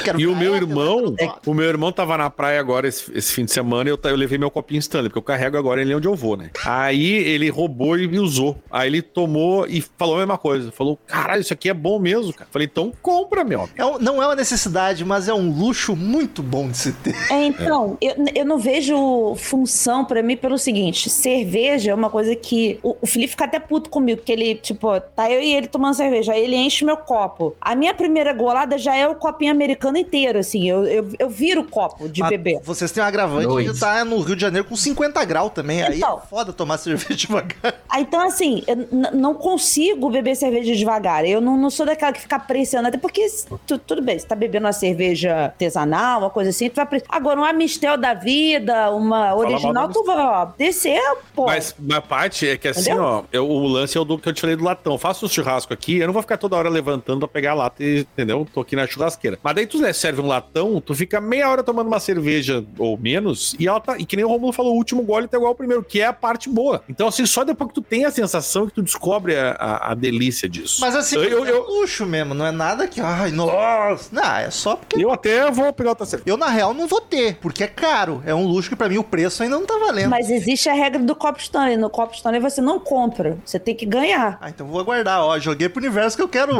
Quero 0.02 0.20
E 0.20 0.26
o 0.26 0.34
meu 0.34 0.56
irmão, 0.56 1.14
o 1.46 1.54
meu 1.54 1.66
irmão 1.66 1.92
tava 1.92 2.16
na 2.16 2.28
praia 2.28 2.58
agora 2.58 2.88
esse, 2.88 3.12
esse 3.16 3.32
fim 3.32 3.44
de 3.44 3.52
semana 3.52 3.88
e 3.88 3.92
eu, 3.92 3.98
eu 4.02 4.16
levei 4.16 4.36
meu 4.36 4.50
copinho 4.50 4.80
Stanley, 4.80 5.08
porque 5.08 5.18
eu 5.18 5.22
carrego 5.22 5.56
agora 5.56 5.80
ele 5.80 5.94
onde 5.94 6.08
eu 6.08 6.16
vou, 6.16 6.36
né? 6.36 6.50
Aí 6.64 7.12
ele 7.14 7.48
roubou 7.48 7.96
e 7.96 8.08
me 8.08 8.18
usou. 8.18 8.56
Aí 8.70 8.88
ele 8.88 9.02
tomou 9.02 9.66
e 9.68 9.80
falou 9.96 10.16
a 10.16 10.18
mesma 10.18 10.36
coisa. 10.38 10.72
Falou, 10.72 10.98
caralho, 11.06 11.40
isso 11.42 11.52
aqui 11.52 11.68
é 11.68 11.74
bom 11.74 11.98
mesmo, 12.00 12.32
cara. 12.32 12.48
Falei, 12.50 12.68
então 12.70 12.92
compra, 13.00 13.44
meu. 13.44 13.60
amigo." 13.60 13.74
É 13.76 13.84
um- 13.84 13.98
não 13.98 14.20
é 14.22 14.26
uma 14.26 14.34
necessidade, 14.34 15.04
mas 15.04 15.28
é 15.28 15.34
um 15.34 15.48
luxo 15.50 15.94
muito 15.94 16.42
bom 16.42 16.68
de 16.68 16.76
se 16.76 16.92
ter. 16.92 17.14
É, 17.30 17.44
então, 17.44 17.96
Eu, 18.00 18.14
eu 18.34 18.44
não 18.44 18.58
vejo 18.58 19.34
função 19.36 20.04
pra 20.04 20.22
mim 20.22 20.36
pelo 20.36 20.58
seguinte: 20.58 21.08
cerveja 21.08 21.92
é 21.92 21.94
uma 21.94 22.10
coisa 22.10 22.34
que. 22.34 22.78
O, 22.82 22.96
o 23.00 23.06
Felipe 23.06 23.30
fica 23.32 23.44
até 23.44 23.60
puto 23.60 23.90
comigo, 23.90 24.18
porque 24.18 24.32
ele, 24.32 24.56
tipo, 24.56 25.00
tá 25.00 25.30
eu 25.30 25.40
e 25.40 25.54
ele 25.54 25.66
tomando 25.68 25.94
cerveja, 25.94 26.32
aí 26.32 26.42
ele 26.42 26.56
enche 26.56 26.84
meu 26.84 26.96
copo. 26.96 27.54
A 27.60 27.74
minha 27.76 27.94
primeira 27.94 28.32
golada 28.32 28.76
já 28.76 28.96
é 28.96 29.06
o 29.08 29.14
copinho 29.14 29.50
americano 29.52 29.96
inteiro, 29.98 30.38
assim. 30.38 30.68
Eu, 30.68 30.84
eu, 30.84 31.08
eu 31.18 31.28
viro 31.30 31.62
o 31.62 31.64
copo 31.64 32.08
de 32.08 32.20
Mas 32.20 32.30
beber. 32.30 32.60
Vocês 32.62 32.90
têm 32.92 33.02
um 33.02 33.06
agravante 33.06 33.46
Dois. 33.46 33.64
de 33.66 33.72
estar 33.72 34.04
no 34.04 34.20
Rio 34.20 34.36
de 34.36 34.42
Janeiro 34.42 34.66
com 34.66 34.76
50 34.76 35.24
graus 35.24 35.52
também. 35.52 35.82
Aí 35.82 35.96
Então. 35.98 36.20
é 36.22 36.26
foda 36.28 36.52
tomar 36.52 36.78
cerveja 36.78 37.14
devagar. 37.14 37.74
Ah, 37.88 38.00
então, 38.00 38.20
assim, 38.26 38.62
eu 38.66 38.76
não 39.12 39.34
consigo 39.34 40.10
beber 40.10 40.36
cerveja 40.36 40.74
devagar. 40.74 41.24
Eu 41.24 41.40
não, 41.40 41.56
não 41.56 41.70
sou 41.70 41.84
daquela 41.86 42.12
que 42.12 42.20
fica 42.20 42.38
pressionando. 42.38 42.88
Até 42.88 42.98
porque, 42.98 43.26
tu- 43.66 43.78
tudo 43.78 44.02
bem, 44.02 44.18
você 44.18 44.26
tá 44.26 44.34
bebendo 44.34 44.66
uma 44.66 44.72
cerveja 44.72 45.34
artesanal, 45.44 46.20
uma 46.20 46.30
coisa 46.30 46.50
assim, 46.50 46.68
tu 46.68 46.76
vai 46.76 46.86
pre... 46.86 47.02
Agora, 47.08 47.38
uma 47.40 47.52
Mistel 47.52 47.96
da 47.96 48.14
vida, 48.14 48.90
uma 48.90 49.34
original, 49.34 49.88
tu 49.88 50.04
vai 50.04 50.16
ó, 50.18 50.46
descer, 50.56 51.00
pô. 51.34 51.46
Mas 51.46 51.74
a 51.92 52.00
parte 52.00 52.48
é 52.48 52.56
que 52.56 52.68
assim, 52.68 52.82
Entendeu? 52.90 53.02
ó, 53.02 53.22
eu- 53.32 53.48
o 53.48 53.66
lance 53.66 53.96
é 53.96 54.00
o 54.00 54.04
do 54.04 54.18
que 54.18 54.28
eu 54.28 54.32
te 54.32 54.40
falei 54.40 54.56
do 54.56 54.64
latão. 54.64 54.96
Faço 54.98 55.26
o 55.26 55.28
churrasco 55.28 55.72
aqui, 55.72 55.98
eu 55.98 56.06
não 56.06 56.12
vou 56.12 56.22
ficar 56.22 56.36
toda 56.36 56.56
hora 56.56 56.68
levantando 56.68 57.20
pra 57.20 57.28
pegar 57.28 57.52
a 57.52 57.54
lata, 57.54 57.82
e- 57.82 58.00
entendeu? 58.00 58.46
Tô 58.52 58.60
aqui 58.60 58.76
na 58.76 58.86
churrasqueira. 58.98 59.38
Mas 59.42 59.54
daí 59.54 59.66
tu 59.66 59.78
né, 59.78 59.92
serve 59.92 60.20
um 60.20 60.26
latão, 60.26 60.80
tu 60.80 60.94
fica 60.94 61.20
meia 61.20 61.48
hora 61.48 61.62
tomando 61.62 61.86
uma 61.86 62.00
cerveja 62.00 62.64
ou 62.78 62.96
menos, 62.98 63.54
e 63.58 63.66
ela 63.68 63.80
tá. 63.80 63.96
E 63.98 64.04
que 64.04 64.16
nem 64.16 64.24
o 64.24 64.28
Romulo 64.28 64.52
falou, 64.52 64.72
o 64.74 64.76
último 64.76 65.02
gole 65.02 65.26
tá 65.28 65.36
igual 65.36 65.50
ao 65.50 65.54
primeiro, 65.54 65.82
que 65.82 66.00
é 66.00 66.06
a 66.06 66.12
parte 66.12 66.48
boa. 66.48 66.82
Então, 66.88 67.08
assim, 67.08 67.24
só 67.26 67.44
depois 67.44 67.68
que 67.68 67.74
tu 67.74 67.82
tem 67.82 68.04
a 68.04 68.10
sensação 68.10 68.66
que 68.66 68.72
tu 68.74 68.82
descobre 68.82 69.36
a, 69.36 69.52
a- 69.52 69.92
a 69.92 69.94
delícia 69.94 70.48
disso. 70.48 70.80
Mas 70.80 70.94
assim, 70.96 71.16
eu, 71.16 71.44
é 71.46 71.50
eu, 71.50 71.62
luxo 71.66 72.04
mesmo, 72.04 72.34
não 72.34 72.44
é 72.46 72.50
nada 72.50 72.86
que. 72.86 73.00
Ai, 73.00 73.30
nossa. 73.30 74.08
Não, 74.12 74.22
é 74.36 74.50
só 74.50 74.76
porque. 74.76 75.02
eu 75.02 75.10
até 75.12 75.50
vou 75.50 75.72
pegar 75.72 75.90
outra 75.90 76.06
cerveja. 76.06 76.28
Eu, 76.30 76.36
na 76.36 76.48
real, 76.48 76.74
não 76.74 76.86
vou 76.86 77.00
ter, 77.00 77.36
porque 77.36 77.64
é 77.64 77.66
caro. 77.68 78.22
É 78.26 78.34
um 78.34 78.46
luxo 78.46 78.68
que 78.70 78.76
pra 78.76 78.88
mim 78.88 78.98
o 78.98 79.04
preço 79.04 79.42
ainda 79.42 79.56
não 79.58 79.66
tá 79.66 79.78
valendo. 79.78 80.10
Mas 80.10 80.30
existe 80.30 80.68
a 80.68 80.74
regra 80.74 81.00
do 81.02 81.14
copo 81.14 81.38
Stanley. 81.40 81.76
No 81.76 81.88
copo 81.90 82.14
Stanley 82.14 82.40
você 82.40 82.60
não 82.60 82.78
compra, 82.80 83.38
você 83.44 83.58
tem 83.58 83.74
que 83.74 83.86
ganhar. 83.86 84.38
Ah, 84.40 84.48
então 84.50 84.66
vou 84.66 84.80
aguardar, 84.80 85.20
ó. 85.22 85.38
Joguei 85.38 85.68
pro 85.68 85.80
universo 85.80 86.16
que 86.16 86.22
eu 86.22 86.28
quero. 86.28 86.58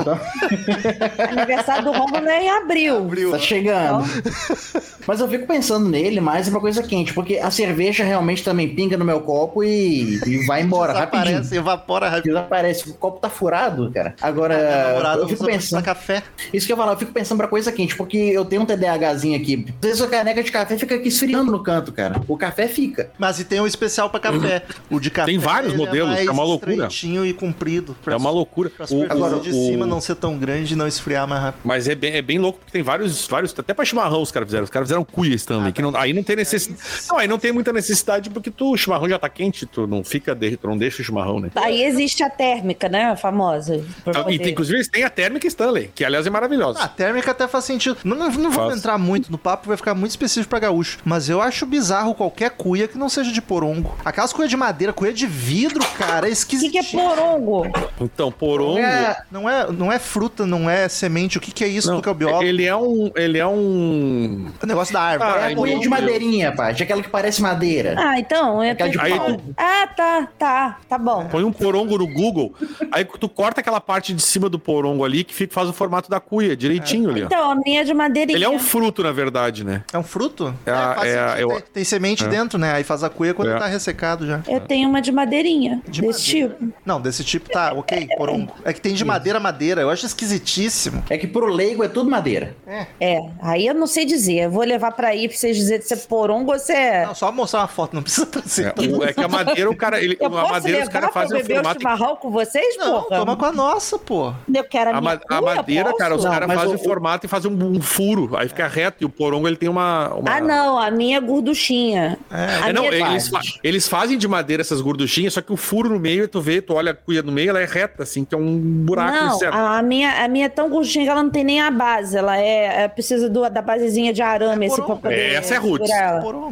Aniversário 1.31 1.85
do 1.85 1.93
Romulo 1.93 2.23
é 2.31 2.45
em 2.45 2.51
abril. 2.51 2.97
Abriu. 2.99 3.31
Tá 3.31 3.39
chegando. 3.39 4.05
Mas 5.07 5.21
eu 5.21 5.29
fico 5.29 5.47
pensando 5.47 5.89
nele 5.89 6.21
mais 6.21 6.49
pra 6.51 6.61
coisa 6.61 6.83
quente, 6.83 7.15
porque 7.15 7.39
a 7.39 7.51
cerveja 7.51 8.05
realmente 8.05 8.45
também 8.45 8.69
pinga 8.75 8.97
no 8.97 9.05
meu 9.05 9.21
copo 9.21 9.65
e, 9.65 10.21
e 10.27 10.47
vai 10.47 10.63
embora 10.63 10.93
rapidinho. 10.93 11.41
Desaparece, 11.41 11.57
evapora 11.57 12.09
rapidinho. 12.09 12.35
Desaparece. 12.35 12.91
O 12.91 12.95
copo 12.95 13.19
tá 13.19 13.31
furado, 13.31 13.91
cara. 13.91 14.15
Agora, 14.21 14.89
namorada 14.89 15.23
eu 15.23 15.29
fico 15.29 15.45
pensando. 15.47 15.83
café. 15.83 16.23
Isso 16.53 16.67
que 16.67 16.73
eu 16.73 16.77
falo, 16.77 16.93
eu 16.93 16.97
fico 16.99 17.13
pensando 17.13 17.39
pra 17.39 17.49
coisa 17.49 17.73
quente, 17.73 17.97
porque 17.97 18.19
eu 18.19 18.45
tenho 18.45 18.63
um 18.63 18.67
TDAHzinho 18.67 19.35
aqui. 19.41 19.65
Às 19.81 19.87
vezes 19.89 20.03
a 20.03 20.09
caneca 20.09 20.43
de 20.43 20.53
café 20.53 20.77
fica 20.77 20.95
aqui 20.95 21.09
esfriando 21.09 21.51
no 21.51 21.63
canto, 21.63 21.91
cara. 21.91 22.21
O 22.29 22.37
café 22.37 22.69
fica. 22.69 23.11
Mas 23.19 23.41
e 23.41 23.45
tem 23.45 23.61
um 23.61 23.67
especial 23.67 24.11
pra 24.11 24.21
café. 24.21 24.63
O 24.91 25.01
de 25.01 25.11
café. 25.11 25.27
Tem 25.31 25.39
vários 25.39 25.73
ele 25.73 25.79
modelos, 25.83 26.11
mais 26.11 26.27
é 26.27 26.31
uma 26.31 26.45
loucura. 26.45 26.89
e 27.25 27.33
comprido. 27.33 27.97
Pra 28.05 28.13
É 28.15 28.17
uma 28.17 28.31
loucura. 28.31 28.69
Pra 28.69 28.85
O- 28.91 29.05
agora, 29.09 29.41
de 29.41 29.51
o- 29.51 29.53
cima 29.67 29.87
não 29.87 30.01
ser 30.03 30.17
tão 30.17 30.37
grande 30.37 30.75
e 30.75 30.77
não 30.77 30.87
esfriar 30.87 31.27
mais 31.27 31.43
rápido. 31.43 31.63
Mas 31.65 31.89
é 31.89 31.95
bem, 31.95 32.08
é 32.17 32.23
bem 32.23 32.39
louco, 32.39 32.59
porque 32.59 32.73
tem 32.73 32.83
vários, 32.83 33.27
vários. 33.27 33.55
Até 33.59 33.75
pra 33.75 33.85
chimarrão 33.85 34.23
os 34.23 34.31
caras 34.31 34.47
fizeram. 34.49 34.65
Os 34.65 34.71
caras 34.71 34.89
fizeram 34.89 35.05
cuia 35.05 35.35
Stanley. 35.35 35.73
que 35.73 35.83
não, 35.83 35.95
aí 35.97 36.13
não 36.13 36.23
tem 36.23 36.37
necessidade. 36.37 36.81
Não, 37.09 37.19
aí 37.19 37.29
não 37.29 37.39
tem 37.39 37.53
muita 37.53 37.73
necessidade, 37.73 38.31
porque 38.31 38.51
tu, 38.51 38.73
o 38.73 38.77
chimarrão 38.77 39.09
já 39.09 39.19
tá 39.19 39.29
quente, 39.29 39.67
tu 39.67 39.87
não 39.87 40.03
fica, 40.05 40.35
de- 40.35 40.57
tu 40.57 40.67
não 40.69 40.77
deixa 40.79 41.03
o 41.03 41.05
chimarrão, 41.05 41.41
né? 41.41 41.51
Aí 41.57 41.83
existe 41.83 42.23
a 42.23 42.31
térmica, 42.31 42.89
né? 42.89 43.07
A 43.07 43.17
famosa. 43.17 43.83
pra 44.05 44.25
E 44.33 44.39
tem, 44.39 44.51
inclusive 44.53 44.77
eles 44.79 44.89
têm 44.89 45.05
a 45.05 45.11
térmica 45.11 45.47
Stanley, 45.47 45.91
que 45.95 46.05
aliás 46.05 46.27
é 46.27 46.31
maravilhosa. 46.31 46.79
Ah, 46.81 46.85
a 46.85 46.89
térmica 46.89 47.31
até 47.31 47.47
faz 47.49 47.65
sentido. 47.65 47.99
Não, 48.05 48.17
não, 48.17 48.31
não 48.31 48.51
vamos 48.51 48.77
entrar 48.79 48.99
muito 48.99 49.31
no 49.31 49.39
papo, 49.39 49.69
vai 49.69 49.77
ficar 49.77 49.95
muito 49.95 50.11
específico 50.11 50.49
pra 50.51 50.59
gaúcho. 50.59 50.99
Mas 51.05 51.29
eu 51.29 51.41
acho 51.43 51.65
bizarro 51.67 52.15
qualquer 52.15 52.51
cuia 52.51 52.87
que 52.89 52.99
não 52.99 53.09
seja 53.09 53.33
de 53.33 53.41
porongo. 53.43 53.97
Aquelas 54.05 54.33
cuia 54.33 54.49
de 54.49 54.57
madeira, 54.57 54.93
cuia 54.93 55.13
de 55.13 55.27
vidro, 55.27 55.85
cara, 55.97 56.27
é 56.27 56.31
O 56.31 56.33
que, 56.33 56.33
esquisito. 56.33 56.73
que 56.73 56.79
é 56.79 56.83
porongo? 56.83 57.67
Então, 58.01 58.31
porongo. 58.31 58.79
É, 58.79 59.23
Não 59.31 59.49
é, 59.49 59.71
não 59.73 59.93
é 59.93 59.99
fruta, 59.99 60.47
não 60.47 60.69
é 60.69 60.89
semente. 60.89 61.39
O 61.39 61.41
que, 61.41 61.51
que 61.53 61.65
é 61.65 61.69
isso? 61.69 61.91
Não, 61.91 61.98
tu 61.99 62.03
que 62.03 62.09
é 62.09 62.13
o 62.13 62.15
biólogo? 62.15 62.43
ele 62.45 62.65
é 62.65 62.77
um. 62.77 63.11
Ele 63.15 63.39
é 63.39 63.47
um. 63.47 64.47
O 64.63 64.67
negócio 64.67 64.93
da 64.93 65.01
árvore. 65.01 65.31
Ah, 65.35 65.49
É 65.51 65.53
a 65.53 65.57
cuia 65.57 65.73
meu 65.75 65.83
de 65.83 65.89
madeirinha, 65.89 66.53
Paty. 66.53 66.83
Aquela 66.83 67.03
que 67.03 67.09
parece 67.09 67.41
madeira. 67.43 67.95
Ah, 67.99 68.19
então. 68.19 68.63
Eu 68.63 68.73
Aquela 68.73 68.91
de 68.91 68.99
Aí 69.01 69.17
pau. 69.17 69.35
tu- 69.37 69.55
Ah, 69.57 69.87
tá, 69.97 70.29
tá, 70.39 70.79
tá 70.89 70.99
bom. 70.99 71.27
Põe 71.27 71.45
um 71.45 71.53
porongo 71.53 71.99
no 71.99 72.07
Google, 72.07 72.55
aí 72.93 73.05
tu 73.05 73.29
corta 73.29 73.61
aquela 73.61 73.81
parte 73.81 74.13
de 74.13 74.23
cima 74.23 74.49
do 74.49 74.59
porongo 74.59 75.05
ali 75.05 75.25
que 75.25 75.35
fica, 75.35 75.53
faz 75.55 75.69
o 75.69 75.73
formato 75.73 76.09
da 76.11 76.21
cuia, 76.21 76.57
direitinho 76.57 77.11
ali, 77.11 77.23
ó. 77.23 77.27
Então, 77.27 77.51
a 77.51 77.55
minha 77.55 77.81
é 77.81 77.85
de 77.85 77.95
madeirinha. 77.95 78.37
Ele 78.37 78.45
é 78.45 78.49
um 78.49 78.59
fruto, 78.59 79.03
na 79.03 79.13
verdade, 79.13 79.65
né? 79.65 79.83
É 79.93 79.99
um 79.99 80.03
fruto? 80.03 80.55
É 80.67 80.71
a- 80.71 80.95
faz 80.95 81.09
é 81.13 81.19
a- 81.19 81.29
sentido. 81.31 81.41
eu- 81.53 81.61
tem, 81.61 81.63
tem 81.75 81.85
semente 81.85 82.25
dentro, 82.27 82.59
né? 82.59 82.73
Aí 82.73 82.85
faz 82.85 83.03
a 83.05 83.09
cuia 83.11 83.35
quando 83.35 83.51
É. 83.51 83.59
tá 83.59 83.67
ressecado 83.67 84.27
já. 84.27 84.41
Eu 84.49 84.61
tenho 84.61 84.89
uma 84.89 85.01
de 85.01 85.11
madeirinha, 85.13 85.81
De 85.89 86.01
desse 86.01 86.35
madeira. 86.43 86.55
tipo. 86.61 86.73
Não, 86.85 87.01
desse 87.01 87.25
tipo 87.25 87.51
tá, 87.51 87.73
ok, 87.75 88.09
porongo. 88.17 88.53
É 88.65 88.73
que 88.73 88.81
tem 88.81 88.95
de 88.95 89.05
madeira 89.05 89.39
madeira, 89.41 89.81
eu 89.81 89.91
acho 89.91 90.07
esquisitíssimo. 90.07 91.03
É 91.11 91.17
que 91.19 91.27
pro 91.27 91.47
leigo 91.47 91.83
é 91.85 91.88
tudo 91.89 92.11
madeira. 92.11 92.55
É, 93.01 93.21
aí 93.43 93.67
eu 93.67 93.75
não 93.75 93.87
sei 93.87 94.05
dizer. 94.05 94.45
Eu 94.45 94.51
vou 94.51 94.65
levar 94.65 94.93
pra 94.93 95.09
aí 95.09 95.29
pra 95.29 95.37
vocês 95.37 95.57
dizerem 95.57 95.85
se 95.87 95.95
é 95.95 95.97
porongo 95.97 96.53
ou 96.53 96.59
se 96.59 96.73
é... 96.73 97.07
Não, 97.07 97.15
só 97.15 97.31
mostrar 97.33 97.61
uma 97.61 97.69
foto, 97.69 97.95
não 97.95 98.03
precisa 98.03 98.27
trazer. 98.27 98.67
É, 98.77 98.81
o- 98.97 99.03
é 99.05 99.13
que 99.13 99.21
a 99.23 99.29
madeira, 99.29 99.71
o 99.71 99.77
cara. 99.77 100.03
Ele, 100.03 100.17
Eu 100.21 100.27
a 100.27 100.31
posso 100.31 100.53
madeira, 100.53 100.83
os 100.83 100.89
caras 100.89 101.13
fazem 101.13 101.41
o 101.41 101.45
formato. 101.45 101.81
chimarrão 101.81 102.17
com 102.17 102.31
vocês, 102.31 102.77
Não, 102.77 103.03
porra? 103.03 103.19
toma 103.19 103.37
com 103.37 103.45
a 103.45 103.53
nossa, 103.53 103.99
pô. 103.99 104.33
Eu 104.53 104.65
quero 104.65 104.91
a, 104.91 104.97
A, 104.97 105.01
ma- 105.01 105.21
a 105.29 105.41
madeira, 105.41 105.95
cara, 105.97 106.15
os 106.15 106.25
caras 106.25 106.53
fazem 106.53 106.75
o- 106.75 106.79
o 106.79 106.85
formato 106.85 107.27
e 107.27 107.29
fazem 107.29 107.51
um, 107.51 107.77
um 107.77 107.81
furo. 107.81 108.37
Aí 108.37 108.49
fica 108.49 108.67
reto. 108.69 108.99
E 109.03 109.05
o 109.05 109.09
porongo 109.09 109.47
ele 109.49 109.57
tem 109.57 109.69
uma. 109.69 110.15
uma- 110.15 110.31
Ah, 110.37 110.41
não, 110.41 110.79
a 110.79 110.91
minha 110.91 111.19
é 111.19 111.21
gorduchinha. 111.21 112.19
A 112.31 112.69
É, 112.69 112.73
não, 112.73 112.83
minha 112.83 112.95
eles, 113.13 113.29
fa- 113.29 113.41
eles 113.63 113.89
fazem 113.89 114.17
de 114.19 114.29
madeira 114.29 114.61
essas 114.61 114.81
gorduchinhas, 114.81 115.35
só 115.35 115.41
que 115.43 115.53
o 115.53 115.57
furo 115.57 115.89
no 115.89 115.99
meio, 115.99 116.29
tu 116.29 116.41
vê, 116.41 116.61
tu 116.61 116.75
olha 116.75 116.93
a 116.93 116.95
cuia 116.95 117.23
no 117.23 117.33
meio, 117.33 117.51
ela 117.51 117.61
é 117.61 117.65
reta, 117.65 118.03
assim, 118.03 118.25
que 118.25 118.35
é 118.35 118.39
um 118.39 118.59
buraco 118.59 119.13
Não, 119.17 119.39
certo. 119.39 119.55
a 119.55 119.83
minha, 119.83 120.25
a 120.25 120.29
minha 120.29 120.47
é 120.47 120.49
tão 120.49 120.69
gordinha 120.69 121.05
que 121.05 121.11
ela 121.11 121.23
não 121.23 121.31
tem 121.31 121.45
nem 121.45 121.61
a 121.61 121.71
base. 121.79 122.17
Ela 122.17 122.37
é, 122.39 122.83
é 122.85 122.89
precisa 122.89 123.29
do, 123.31 123.49
da 123.49 123.63
basezinha 123.63 124.13
de 124.13 124.21
arame, 124.21 124.67
É 124.67 124.69
assim, 124.69 124.83
pra 124.83 124.97
poder. 124.97 125.33
Essa 125.35 125.55
é 125.55 125.59
roots. 125.59 125.91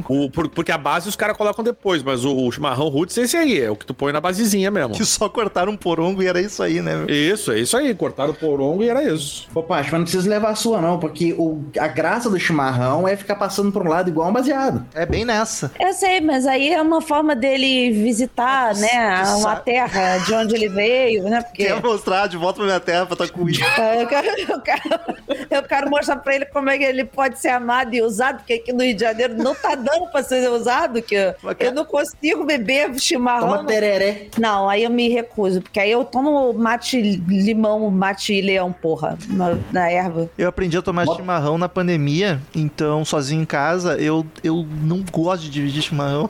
O- 0.09 0.31
por- 0.31 0.49
porque 0.49 0.73
a 0.73 0.79
base 0.79 1.09
os 1.09 1.17
caras 1.17 1.37
colocam 1.37 1.65
depois, 1.65 2.03
mas 2.03 2.25
o, 2.25 2.35
o 2.35 2.51
chimarrão 2.53 2.89
roots 2.89 3.19
é 3.19 3.23
esse 3.23 3.37
aí, 3.37 3.61
é 3.61 3.71
o 3.71 3.77
que 3.77 3.85
tu 3.85 3.93
põe 3.93 4.13
na 4.13 4.21
basezinha 4.21 4.71
mesmo. 4.71 4.95
Que 4.95 5.05
só 5.05 5.29
cortaram 5.29 5.73
um 5.73 5.77
porongo 5.77 6.23
e 6.23 6.27
era 6.27 6.41
isso 6.41 6.63
aí, 6.63 6.81
né? 6.81 7.05
Isso, 7.09 7.53
é 7.53 7.59
isso 7.59 7.77
aí. 7.77 7.95
Cortaram 7.95 8.31
o 8.31 8.35
porongo 8.35 8.83
e 8.83 8.89
era 8.89 9.03
isso. 9.03 9.49
Ô, 9.55 9.63
Paty, 9.63 9.85
mas 9.91 9.93
não 9.93 10.03
precisa 10.03 10.29
levar 10.31 10.51
a 10.51 10.55
sua, 10.55 10.81
não, 10.81 10.99
porque 10.99 11.35
o, 11.37 11.65
a 11.79 11.89
graça 11.89 12.31
do 12.31 12.39
chimarrão 12.39 13.07
é 13.09 13.17
ficar 13.17 13.35
passando 13.37 13.73
por 13.73 13.85
um 13.85 13.89
lado 13.91 14.09
igual 14.09 14.29
um 14.31 14.33
baseado. 14.33 14.85
É 14.95 15.05
bem 15.05 15.25
nessa. 15.25 15.71
Eu 15.81 15.93
sei, 15.93 16.21
mas 16.21 16.47
aí 16.47 16.73
é 16.73 16.81
uma 16.81 17.01
forma 17.01 17.35
dele 17.35 17.91
visitar, 17.91 18.69
Nossa, 18.69 18.81
né, 18.81 19.23
tu 19.25 19.31
uma 19.31 19.41
sabe. 19.41 19.65
terra 19.65 20.19
de 20.19 20.35
onde 20.35 20.55
ele 20.55 20.69
veio, 20.69 21.25
né? 21.25 21.41
Porque 21.43 21.65
Quer 21.67 21.83
mostrar 21.83 22.27
de 22.27 22.37
volta 22.37 22.57
pra 22.59 22.67
minha 22.67 22.81
terra 22.81 23.07
pra 23.07 23.17
tua 23.17 23.29
cuia. 23.29 23.65
eu 24.01 24.07
quero, 24.07 24.27
eu, 24.53 24.61
quero, 24.61 24.83
eu 25.51 25.63
quero 25.63 25.91
mostrar 25.91 26.17
pra 26.17 26.35
ele 26.35 26.47
como 26.47 26.71
é 26.71 26.79
que 26.79 26.85
ele 26.85 27.05
pode 27.05 27.39
ser 27.39 27.49
amado 27.49 27.95
e 27.95 28.03
usado, 28.03 28.39
porque 28.39 28.55
aqui 28.55 28.73
no 28.73 28.83
Rio 28.83 28.95
de 28.95 29.01
Janeiro 29.01 29.35
não 29.37 29.55
tá 29.55 29.75
dando 29.75 30.07
pra 30.11 30.23
ser 30.23 30.49
usado, 30.51 31.03
que 31.03 31.15
eu, 31.15 31.73
não 31.73 31.85
consigo 31.85 32.45
beber 32.45 32.99
chimarrão. 32.99 33.49
Toma 33.49 33.65
tereré. 33.65 34.29
Não, 34.39 34.69
aí 34.69 34.85
eu 34.85 34.91
me 34.91 35.09
recuso, 35.09 35.61
porque 35.63 35.81
aí 35.81 35.91
eu 35.91 36.05
tomo 36.05 36.53
mate 36.53 37.01
limão, 37.01 37.91
mate 37.91 38.41
leão, 38.41 38.73
porra, 38.73 39.19
na, 39.29 39.57
na 39.73 39.91
erva. 39.91 40.31
Eu 40.37 40.49
aprendi 40.49 40.77
a 40.77 40.83
tomar 40.83 41.05
Bota- 41.05 41.21
chimarrão 41.21 41.59
na 41.59 41.69
pandemia, 41.69 42.41
então 42.55 43.05
sozinho 43.05 43.43
em 43.43 43.47
casa, 43.47 43.97
eu, 43.97 44.27
eu 44.43 44.67
não 44.83 45.05
gosto 45.11 45.43
de 45.43 45.51
dividir 45.51 45.83
chimarrão. 45.83 46.29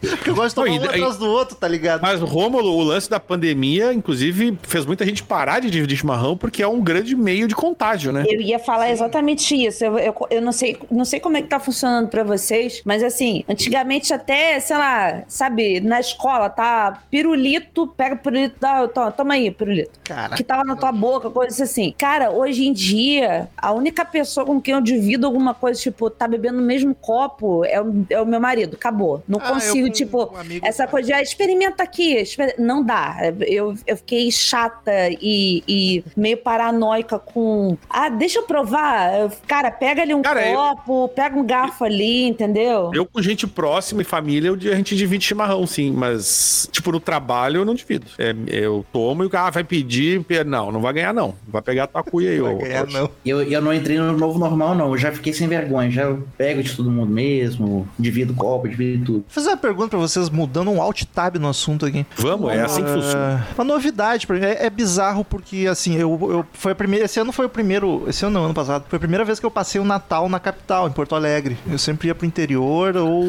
Porque 0.00 0.30
eu 0.30 0.34
gosto 0.34 0.48
de 0.48 0.54
tomar 0.54 0.70
um 0.70 0.84
atrás 0.84 1.16
do 1.16 1.26
outro, 1.26 1.56
tá 1.56 1.68
ligado? 1.68 2.02
Mas, 2.02 2.20
Rômulo, 2.20 2.70
o 2.70 2.82
lance 2.82 3.08
da 3.08 3.18
pandemia, 3.18 3.92
inclusive, 3.92 4.58
fez 4.62 4.84
muita 4.84 5.04
gente 5.04 5.22
parar 5.22 5.60
de 5.60 5.70
dividir 5.70 5.96
chimarrão 5.96 6.36
porque 6.36 6.62
é 6.62 6.68
um 6.68 6.80
grande 6.80 7.14
meio 7.14 7.48
de 7.48 7.54
contágio, 7.54 8.12
né? 8.12 8.24
Eu 8.28 8.40
ia 8.40 8.58
falar 8.58 8.90
exatamente 8.90 9.54
isso. 9.54 9.84
Eu, 9.84 9.98
eu, 9.98 10.14
eu 10.30 10.42
não, 10.42 10.52
sei, 10.52 10.76
não 10.90 11.04
sei 11.04 11.20
como 11.20 11.36
é 11.36 11.42
que 11.42 11.48
tá 11.48 11.58
funcionando 11.60 12.08
pra 12.08 12.22
vocês, 12.24 12.82
mas 12.84 13.02
assim, 13.02 13.44
antigamente 13.48 14.12
até, 14.12 14.58
sei 14.60 14.76
lá, 14.76 15.22
sabe, 15.28 15.80
na 15.80 16.00
escola, 16.00 16.48
tá? 16.48 17.02
Pirulito, 17.10 17.86
pega 17.88 18.16
pirulito, 18.16 18.56
dá, 18.60 18.86
toma, 18.88 19.10
toma 19.12 19.34
aí, 19.34 19.50
pirulito. 19.50 19.98
Cara, 20.04 20.36
Que 20.36 20.44
tava 20.44 20.64
na 20.64 20.76
tua 20.76 20.92
boca, 20.92 21.30
coisa 21.30 21.64
assim. 21.64 21.94
Cara, 21.98 22.30
hoje 22.30 22.66
em 22.66 22.72
dia, 22.72 23.48
a 23.56 23.72
única 23.72 24.04
pessoa 24.04 24.44
com 24.46 24.60
quem 24.60 24.74
eu 24.74 24.80
divido 24.80 25.26
alguma 25.26 25.54
coisa, 25.54 25.80
tipo, 25.80 26.08
tá 26.10 26.26
bebendo 26.28 26.58
no 26.60 26.66
mesmo 26.66 26.94
copo, 26.94 27.64
é 27.64 27.80
o, 27.80 28.06
é 28.10 28.20
o 28.20 28.26
meu 28.26 28.40
marido. 28.40 28.74
Acabou. 28.76 29.22
Não 29.28 29.38
Ah, 29.42 29.50
consigo, 29.52 29.90
tipo, 29.90 30.32
um 30.32 30.36
amigo- 30.36 30.66
essa 30.66 30.86
coisa 30.86 31.06
de 31.08 31.12
ah, 31.12 31.22
experimenta 31.22 31.82
aqui. 31.82 32.14
exper- 32.14 32.54
Não 32.58 32.82
dá. 32.82 33.16
Eu, 33.46 33.74
eu 33.86 33.96
fiquei 33.96 34.30
chata 34.30 34.92
e, 35.20 35.62
e 35.66 36.04
meio 36.16 36.36
paranoica 36.38 37.18
com. 37.18 37.76
Ah, 37.88 38.08
deixa 38.16 38.38
eu 38.38 38.42
provar. 38.44 39.14
Eu- 39.20 39.30
Cara, 39.46 39.70
pega 39.70 40.02
ali 40.02 40.14
um 40.14 40.22
Cara, 40.22 40.46
eu- 40.48 40.56
copo, 40.56 41.08
pega 41.14 41.36
um 41.38 41.44
garfo 41.46 41.84
ali, 41.84 42.24
entendeu? 42.26 42.90
Eu 42.94 43.06
com 43.06 43.20
gente 43.22 43.46
próxima 43.46 44.02
e 44.02 44.04
família, 44.04 44.48
eu- 44.48 44.72
a 44.72 44.76
gente 44.76 44.96
divide 44.96 45.24
chimarrão, 45.24 45.66
sim, 45.66 45.90
mas, 45.92 46.68
tipo, 46.72 46.90
no 46.92 47.00
trabalho 47.00 47.60
eu 47.60 47.64
não 47.64 47.74
divido. 47.74 48.06
É, 48.18 48.34
eu 48.48 48.84
tomo 48.92 49.22
e 49.22 49.26
o 49.26 49.30
cara 49.30 49.50
vai 49.50 49.64
pedir, 49.64 50.22
pe- 50.24 50.44
não, 50.44 50.70
não 50.72 50.80
vai 50.80 50.92
ganhar 50.92 51.12
não. 51.12 51.34
Vai 51.46 51.62
pegar 51.62 51.84
a 51.84 51.86
tua 51.86 52.02
cuia 52.02 52.30
aí, 52.30 52.40
vai 52.40 52.54
ô- 52.54 52.58
ganhar, 52.58 52.84
ô- 52.84 52.90
não. 52.92 53.10
Eu, 53.24 53.42
eu 53.42 53.60
não 53.60 53.72
entrei 53.72 53.98
no 53.98 54.12
novo 54.16 54.38
normal, 54.38 54.74
não. 54.74 54.90
Eu 54.92 54.98
já 54.98 55.12
fiquei 55.12 55.32
sem 55.32 55.46
vergonha. 55.48 55.90
Já 55.90 56.02
eu 56.02 56.26
pego 56.36 56.62
de 56.62 56.74
todo 56.74 56.90
mundo 56.90 57.10
mesmo, 57.12 57.86
divido 57.98 58.34
copo, 58.34 58.68
divido 58.68 59.04
tudo. 59.04 59.18
Vou 59.18 59.24
fazer 59.28 59.48
uma 59.50 59.56
pergunta 59.56 59.90
pra 59.90 59.98
vocês, 59.98 60.28
mudando 60.30 60.70
um 60.70 60.80
alt 60.80 61.02
tab 61.14 61.36
no 61.36 61.48
assunto 61.48 61.86
aqui. 61.86 62.04
Vamos, 62.16 62.52
é 62.52 62.62
assim 62.62 62.82
que 62.82 62.90
funciona. 62.90 63.46
Ah, 63.50 63.54
Uma 63.56 63.64
novidade 63.64 64.26
pra 64.26 64.36
mim. 64.36 64.44
É, 64.44 64.66
é 64.66 64.70
bizarro 64.70 65.24
porque, 65.24 65.66
assim, 65.70 65.96
eu, 65.96 66.18
eu 66.30 66.46
foi 66.52 66.72
a 66.72 66.74
primeira. 66.74 67.04
Esse 67.04 67.18
ano 67.20 67.32
foi 67.32 67.46
o 67.46 67.48
primeiro. 67.48 68.05
Esse 68.06 68.24
ano 68.24 68.38
não, 68.38 68.44
ano 68.46 68.54
passado. 68.54 68.84
Foi 68.88 68.96
a 68.96 69.00
primeira 69.00 69.24
vez 69.24 69.40
que 69.40 69.46
eu 69.46 69.50
passei 69.50 69.80
o 69.80 69.84
Natal 69.84 70.28
na 70.28 70.38
capital, 70.38 70.86
em 70.88 70.92
Porto 70.92 71.14
Alegre. 71.14 71.58
Eu 71.68 71.78
sempre 71.78 72.08
ia 72.08 72.14
pro 72.14 72.26
interior 72.26 72.96
ou. 72.96 73.24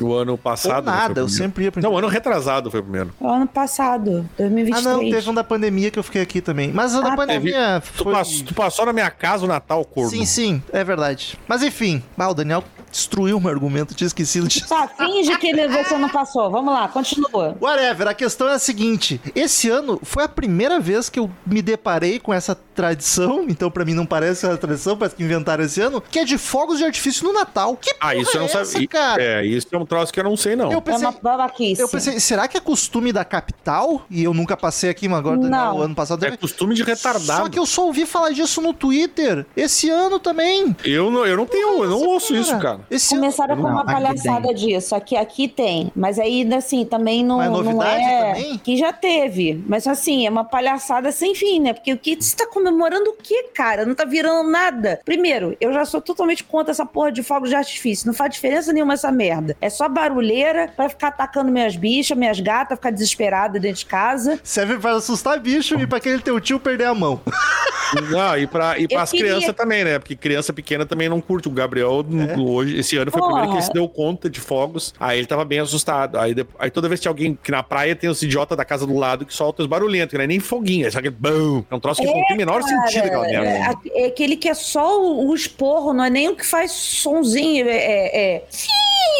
O 0.00 0.12
ano 0.14 0.32
ou 0.32 0.38
passado. 0.38 0.84
foi 0.84 0.92
nada, 0.92 1.20
o 1.22 1.24
eu 1.24 1.28
sempre 1.28 1.64
ia 1.64 1.72
pro 1.72 1.80
Não, 1.80 1.88
interior. 1.90 2.04
ano 2.04 2.12
retrasado 2.12 2.70
foi 2.70 2.80
o 2.80 2.82
primeiro. 2.82 3.10
Ano 3.20 3.46
passado, 3.46 4.28
2023. 4.38 4.86
Ah, 4.86 4.90
não, 4.90 5.00
teve 5.10 5.30
um 5.30 5.34
da 5.34 5.44
pandemia 5.44 5.90
que 5.90 5.98
eu 5.98 6.02
fiquei 6.02 6.20
aqui 6.22 6.40
também. 6.40 6.70
Mas 6.72 6.94
a 6.94 7.00
da 7.00 7.06
Ah, 7.06 7.10
tá. 7.10 7.16
pandemia 7.16 7.82
Tu, 7.96 8.04
foi. 8.04 8.12
passou, 8.12 8.44
tu 8.44 8.54
passou 8.54 8.86
na 8.86 8.92
minha 8.92 9.10
casa 9.10 9.44
o 9.44 9.48
Natal, 9.48 9.84
corno. 9.84 10.10
Sim, 10.10 10.24
sim, 10.26 10.62
é 10.72 10.84
verdade. 10.84 11.38
Mas 11.48 11.62
enfim, 11.62 12.02
ah, 12.18 12.28
o 12.30 12.34
Daniel 12.34 12.62
destruiu 12.92 13.38
o 13.38 13.40
meu 13.40 13.50
argumento, 13.50 13.94
tinha 13.94 14.06
esquecido 14.06 14.46
disso. 14.46 14.68
Tá, 14.68 14.86
finge 14.86 15.36
que 15.38 15.52
você 15.68 15.98
não 15.98 16.08
passou. 16.08 16.50
Vamos 16.50 16.72
lá, 16.72 16.86
continua. 16.88 17.56
Whatever, 17.60 18.06
a 18.08 18.14
questão 18.14 18.48
é 18.48 18.52
a 18.54 18.58
seguinte: 18.58 19.20
esse 19.34 19.68
ano 19.68 19.98
foi 20.04 20.22
a 20.24 20.28
primeira 20.28 20.78
vez 20.78 21.08
que 21.08 21.18
eu 21.18 21.28
me 21.46 21.60
deparei 21.62 22.20
com 22.20 22.32
essa 22.32 22.54
tradição, 22.54 23.44
então 23.48 23.70
pra 23.70 23.84
mim 23.84 23.94
não 23.94 24.06
parece 24.06 24.46
uma 24.46 24.56
tradição, 24.56 24.96
parece 24.96 25.16
que 25.16 25.22
inventaram 25.24 25.64
esse 25.64 25.80
ano, 25.80 26.00
que 26.00 26.18
é 26.18 26.24
de 26.24 26.36
fogos 26.38 26.78
de 26.78 26.84
artifício 26.84 27.24
no 27.26 27.32
Natal. 27.32 27.76
Que 27.76 27.94
Ah, 28.00 28.14
isso 28.14 28.30
eu 28.36 28.40
não 28.40 28.42
é 28.48 28.50
essa, 28.52 28.64
sabia. 28.64 28.88
cara? 28.88 29.22
É, 29.22 29.44
isso 29.46 29.66
é 29.72 29.78
um 29.78 29.86
troço 29.86 30.12
que 30.12 30.20
eu 30.20 30.24
não 30.24 30.36
sei, 30.36 30.54
não. 30.54 30.70
Eu 30.70 30.78
É 30.78 30.80
pensei, 30.80 31.06
uma 31.06 31.12
babaquice. 31.22 31.80
eu 31.80 31.88
pensei, 31.88 32.20
será 32.20 32.46
que 32.46 32.56
é 32.56 32.60
costume 32.60 33.12
da 33.12 33.24
capital? 33.24 34.04
E 34.10 34.22
eu 34.24 34.34
nunca 34.34 34.56
passei 34.56 34.90
aqui, 34.90 35.08
mas 35.08 35.18
agora, 35.20 35.36
Não. 35.36 35.80
ano 35.80 35.94
passado. 35.94 36.22
É 36.24 36.26
deve- 36.26 36.36
costume 36.38 36.74
de 36.74 36.82
retardado. 36.82 37.42
Só 37.44 37.48
que 37.48 37.58
eu 37.58 37.66
só 37.66 37.86
ouvi 37.86 38.04
falar 38.06 38.30
disso 38.30 38.60
no 38.60 38.72
Twitter. 38.74 39.46
Esse 39.56 39.88
ano 39.90 40.18
também. 40.18 40.74
eu, 40.84 41.10
não, 41.10 41.24
eu 41.26 41.36
não 41.36 41.46
tenho, 41.46 41.82
eu 41.84 41.90
não 41.90 42.00
ouço 42.06 42.34
isso, 42.34 42.58
cara. 42.58 42.80
Esse 42.90 43.14
ano. 43.14 43.22
Começaram 43.22 43.56
com 43.56 43.62
Não, 43.62 43.70
uma 43.70 43.82
aqui 43.82 43.92
palhaçada 43.92 44.54
disso. 44.54 44.94
Aqui, 44.94 45.16
aqui 45.16 45.48
tem. 45.48 45.92
Mas 45.94 46.18
aí, 46.18 46.48
assim, 46.54 46.84
também 46.84 47.24
não, 47.24 47.38
Mas 47.38 47.50
não 47.50 47.62
novidade 47.62 48.02
é. 48.02 48.32
também? 48.34 48.58
Que 48.58 48.76
já 48.76 48.92
teve. 48.92 49.62
Mas 49.66 49.86
assim, 49.86 50.26
é 50.26 50.30
uma 50.30 50.44
palhaçada 50.44 51.10
sem 51.12 51.34
fim, 51.34 51.60
né? 51.60 51.72
Porque 51.72 51.92
o 51.92 51.98
que 51.98 52.16
você 52.20 52.36
tá 52.36 52.46
comemorando 52.46 53.10
o 53.10 53.14
quê, 53.14 53.50
cara? 53.54 53.84
Não 53.86 53.94
tá 53.94 54.04
virando 54.04 54.48
nada. 54.50 55.00
Primeiro, 55.04 55.56
eu 55.60 55.72
já 55.72 55.84
sou 55.84 56.00
totalmente 56.00 56.44
contra 56.44 56.70
essa 56.72 56.84
porra 56.86 57.12
de 57.12 57.22
fogos 57.22 57.48
de 57.48 57.54
artifício. 57.54 58.06
Não 58.06 58.14
faz 58.14 58.32
diferença 58.32 58.72
nenhuma 58.72 58.94
essa 58.94 59.10
merda. 59.12 59.56
É 59.60 59.68
só 59.70 59.88
barulheira 59.88 60.70
pra 60.76 60.88
ficar 60.88 61.08
atacando 61.08 61.50
minhas 61.50 61.76
bichas, 61.76 62.16
minhas 62.16 62.40
gatas, 62.40 62.76
ficar 62.78 62.90
desesperada 62.90 63.58
dentro 63.58 63.78
de 63.78 63.86
casa. 63.86 64.38
Serve 64.42 64.78
pra 64.78 64.92
assustar 64.92 65.38
bicho 65.40 65.78
e 65.80 65.86
pra 65.86 65.98
aquele 65.98 66.20
teu 66.20 66.40
tio 66.40 66.58
perder 66.60 66.84
a 66.86 66.94
mão. 66.94 67.20
Não, 68.10 68.36
e 68.38 68.46
para 68.46 68.78
e 68.78 68.86
Eu 68.90 68.98
as 68.98 69.10
queria- 69.10 69.34
crianças 69.34 69.54
também, 69.54 69.84
né? 69.84 69.98
Porque 69.98 70.16
criança 70.16 70.52
pequena 70.52 70.86
também 70.86 71.08
não 71.08 71.20
curte. 71.20 71.48
O 71.48 71.50
Gabriel, 71.50 72.04
É. 72.34 72.38
hoje, 72.40 72.71
esse 72.78 72.96
ano, 72.96 73.10
foi 73.10 73.20
o 73.20 73.24
primeiro 73.24 73.48
que 73.48 73.54
ele 73.54 73.60
Porra. 73.60 73.66
se 73.66 73.72
deu 73.72 73.88
conta 73.88 74.28
de 74.30 74.40
fogos. 74.40 74.94
Aí 74.98 75.18
ele 75.18 75.26
tava 75.26 75.44
bem 75.44 75.60
assustado. 75.60 76.18
Aí, 76.18 76.34
aí 76.58 76.70
toda 76.70 76.88
vez 76.88 77.00
que 77.00 77.08
alguém 77.08 77.38
que 77.42 77.50
na 77.50 77.62
praia 77.62 77.94
tem 77.96 78.08
os 78.10 78.22
idiotas 78.22 78.56
da 78.56 78.64
casa 78.64 78.86
do 78.86 78.96
lado 78.96 79.24
que 79.26 79.34
solta 79.34 79.62
os 79.62 79.68
barulhentos, 79.68 80.10
que 80.10 80.16
não 80.18 80.24
é 80.24 80.26
nem 80.26 80.40
foguinho, 80.40 80.86
é 80.86 80.90
só 80.90 80.98
aquele 80.98 81.14
bum. 81.18 81.64
É 81.70 81.74
um 81.74 81.80
troço 81.80 82.00
que 82.00 82.06
não 82.06 82.14
tem 82.14 82.34
o 82.34 82.36
menor 82.36 82.62
sentido 82.62 83.06
aquela 83.06 83.26
merda. 83.26 83.78
É, 83.94 84.02
é 84.02 84.06
aquele 84.06 84.36
que 84.36 84.48
é 84.48 84.54
só 84.54 85.00
o, 85.00 85.28
o 85.28 85.34
esporro, 85.34 85.92
não 85.92 86.04
é 86.04 86.10
nem 86.10 86.28
o 86.28 86.36
que 86.36 86.46
faz 86.46 86.72
sonzinho. 86.72 87.68
É. 87.68 87.76
é, 87.76 88.34
é... 88.36 88.42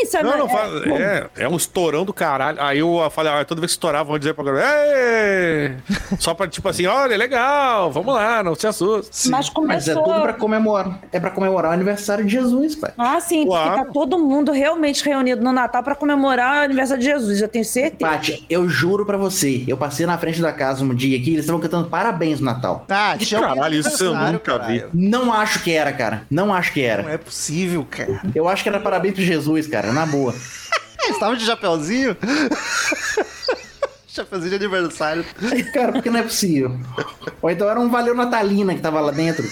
Sabe? 0.09 0.25
Não, 0.25 0.38
não 0.38 0.47
É- 0.47 0.49
faz. 0.51 0.73
É, 0.87 1.31
é 1.45 1.49
um 1.49 1.57
estourão 1.57 2.05
do 2.05 2.12
caralho. 2.12 2.61
Aí 2.61 2.79
eu 2.79 3.09
falei, 3.11 3.33
ah, 3.33 3.45
toda 3.45 3.61
vez 3.61 3.73
que 3.73 3.77
estourava, 3.77 4.05
vão 4.05 4.19
dizer 4.19 4.33
pra 4.35 4.43
galera! 4.45 5.77
Só 6.19 6.35
pra, 6.35 6.49
tipo 6.49 6.69
assim, 6.69 6.87
olha, 6.87 7.17
legal, 7.17 7.91
vamos 7.91 8.15
lá, 8.15 8.43
não 8.43 8.55
se 8.55 8.67
assusta. 8.67 9.11
Mas 9.31 9.31
Mas 9.31 9.49
é 9.49 9.53
começou. 9.53 10.03
tudo 10.03 10.21
pra 10.23 10.33
comemorar. 10.35 10.99
É 11.12 11.21
pra 11.21 11.31
comemorar 11.31 11.71
o 11.71 11.75
aniversário 11.75 12.25
de 12.25 12.31
Jesus, 12.33 12.75
pai. 12.75 12.93
Ah, 12.97 13.21
sim, 13.21 13.41
porque 13.46 13.64
Claro. 13.64 13.85
tá 13.87 13.92
todo 13.92 14.18
mundo 14.18 14.52
realmente 14.52 15.05
reunido 15.05 15.42
no 15.42 15.52
Natal 15.52 15.83
pra 15.83 15.94
comemorar 15.94 16.62
o 16.62 16.64
aniversário 16.64 17.02
de 17.02 17.09
Jesus, 17.11 17.40
eu 17.40 17.48
tenho 17.48 17.64
certeza. 17.64 18.11
Paty, 18.11 18.44
eu 18.48 18.68
juro 18.68 19.05
pra 19.07 19.16
você, 19.16 19.64
eu 19.66 19.76
passei 19.76 20.07
na 20.07 20.16
frente 20.18 20.40
da 20.40 20.52
casa 20.52 20.85
um 20.85 20.94
dia 20.94 21.16
aqui, 21.18 21.31
eles 21.31 21.40
estavam 21.40 21.61
cantando 21.61 21.88
parabéns 21.88 22.40
no 22.40 22.46
Natal. 22.46 22.85
Ah, 22.88 23.16
tinha 23.18 23.40
alguém 23.40 23.55
Caralho, 23.57 23.74
no 23.83 23.88
isso 23.88 24.05
eu 24.05 24.14
nunca 24.14 24.59
vi. 24.59 24.85
Não 24.92 25.33
acho 25.33 25.62
que 25.62 25.72
era, 25.72 25.92
cara. 25.92 26.22
Não 26.31 26.52
acho 26.55 26.72
que 26.72 26.81
Não 26.83 26.88
era. 26.88 27.11
é 27.12 27.18
possível, 27.18 27.87
cara. 27.90 28.20
Eu 28.35 28.48
acho 28.48 28.62
que 28.62 28.68
era 28.68 28.81
parabéns 28.81 29.14
pro 29.14 29.22
Jesus, 29.22 29.66
cara, 29.66 29.92
na 29.92 30.07
boa. 30.07 30.33
Eles 31.05 31.14
estavam 31.16 31.35
de 31.37 31.44
chapeuzinho? 31.44 32.16
Chapeuzinho 34.14 34.51
de 34.51 34.57
aniversário. 34.57 35.25
Cara, 35.72 35.92
porque 35.92 36.11
não 36.11 36.20
é 36.20 36.22
possível. 36.22 36.77
Ou 37.40 37.51
então 37.51 37.68
era 37.68 37.81
um 37.81 37.88
Valeu 37.90 38.14
Natalina 38.14 38.75
que 38.75 38.81
tava 38.81 39.01
lá 39.01 39.11
dentro. 39.11 39.44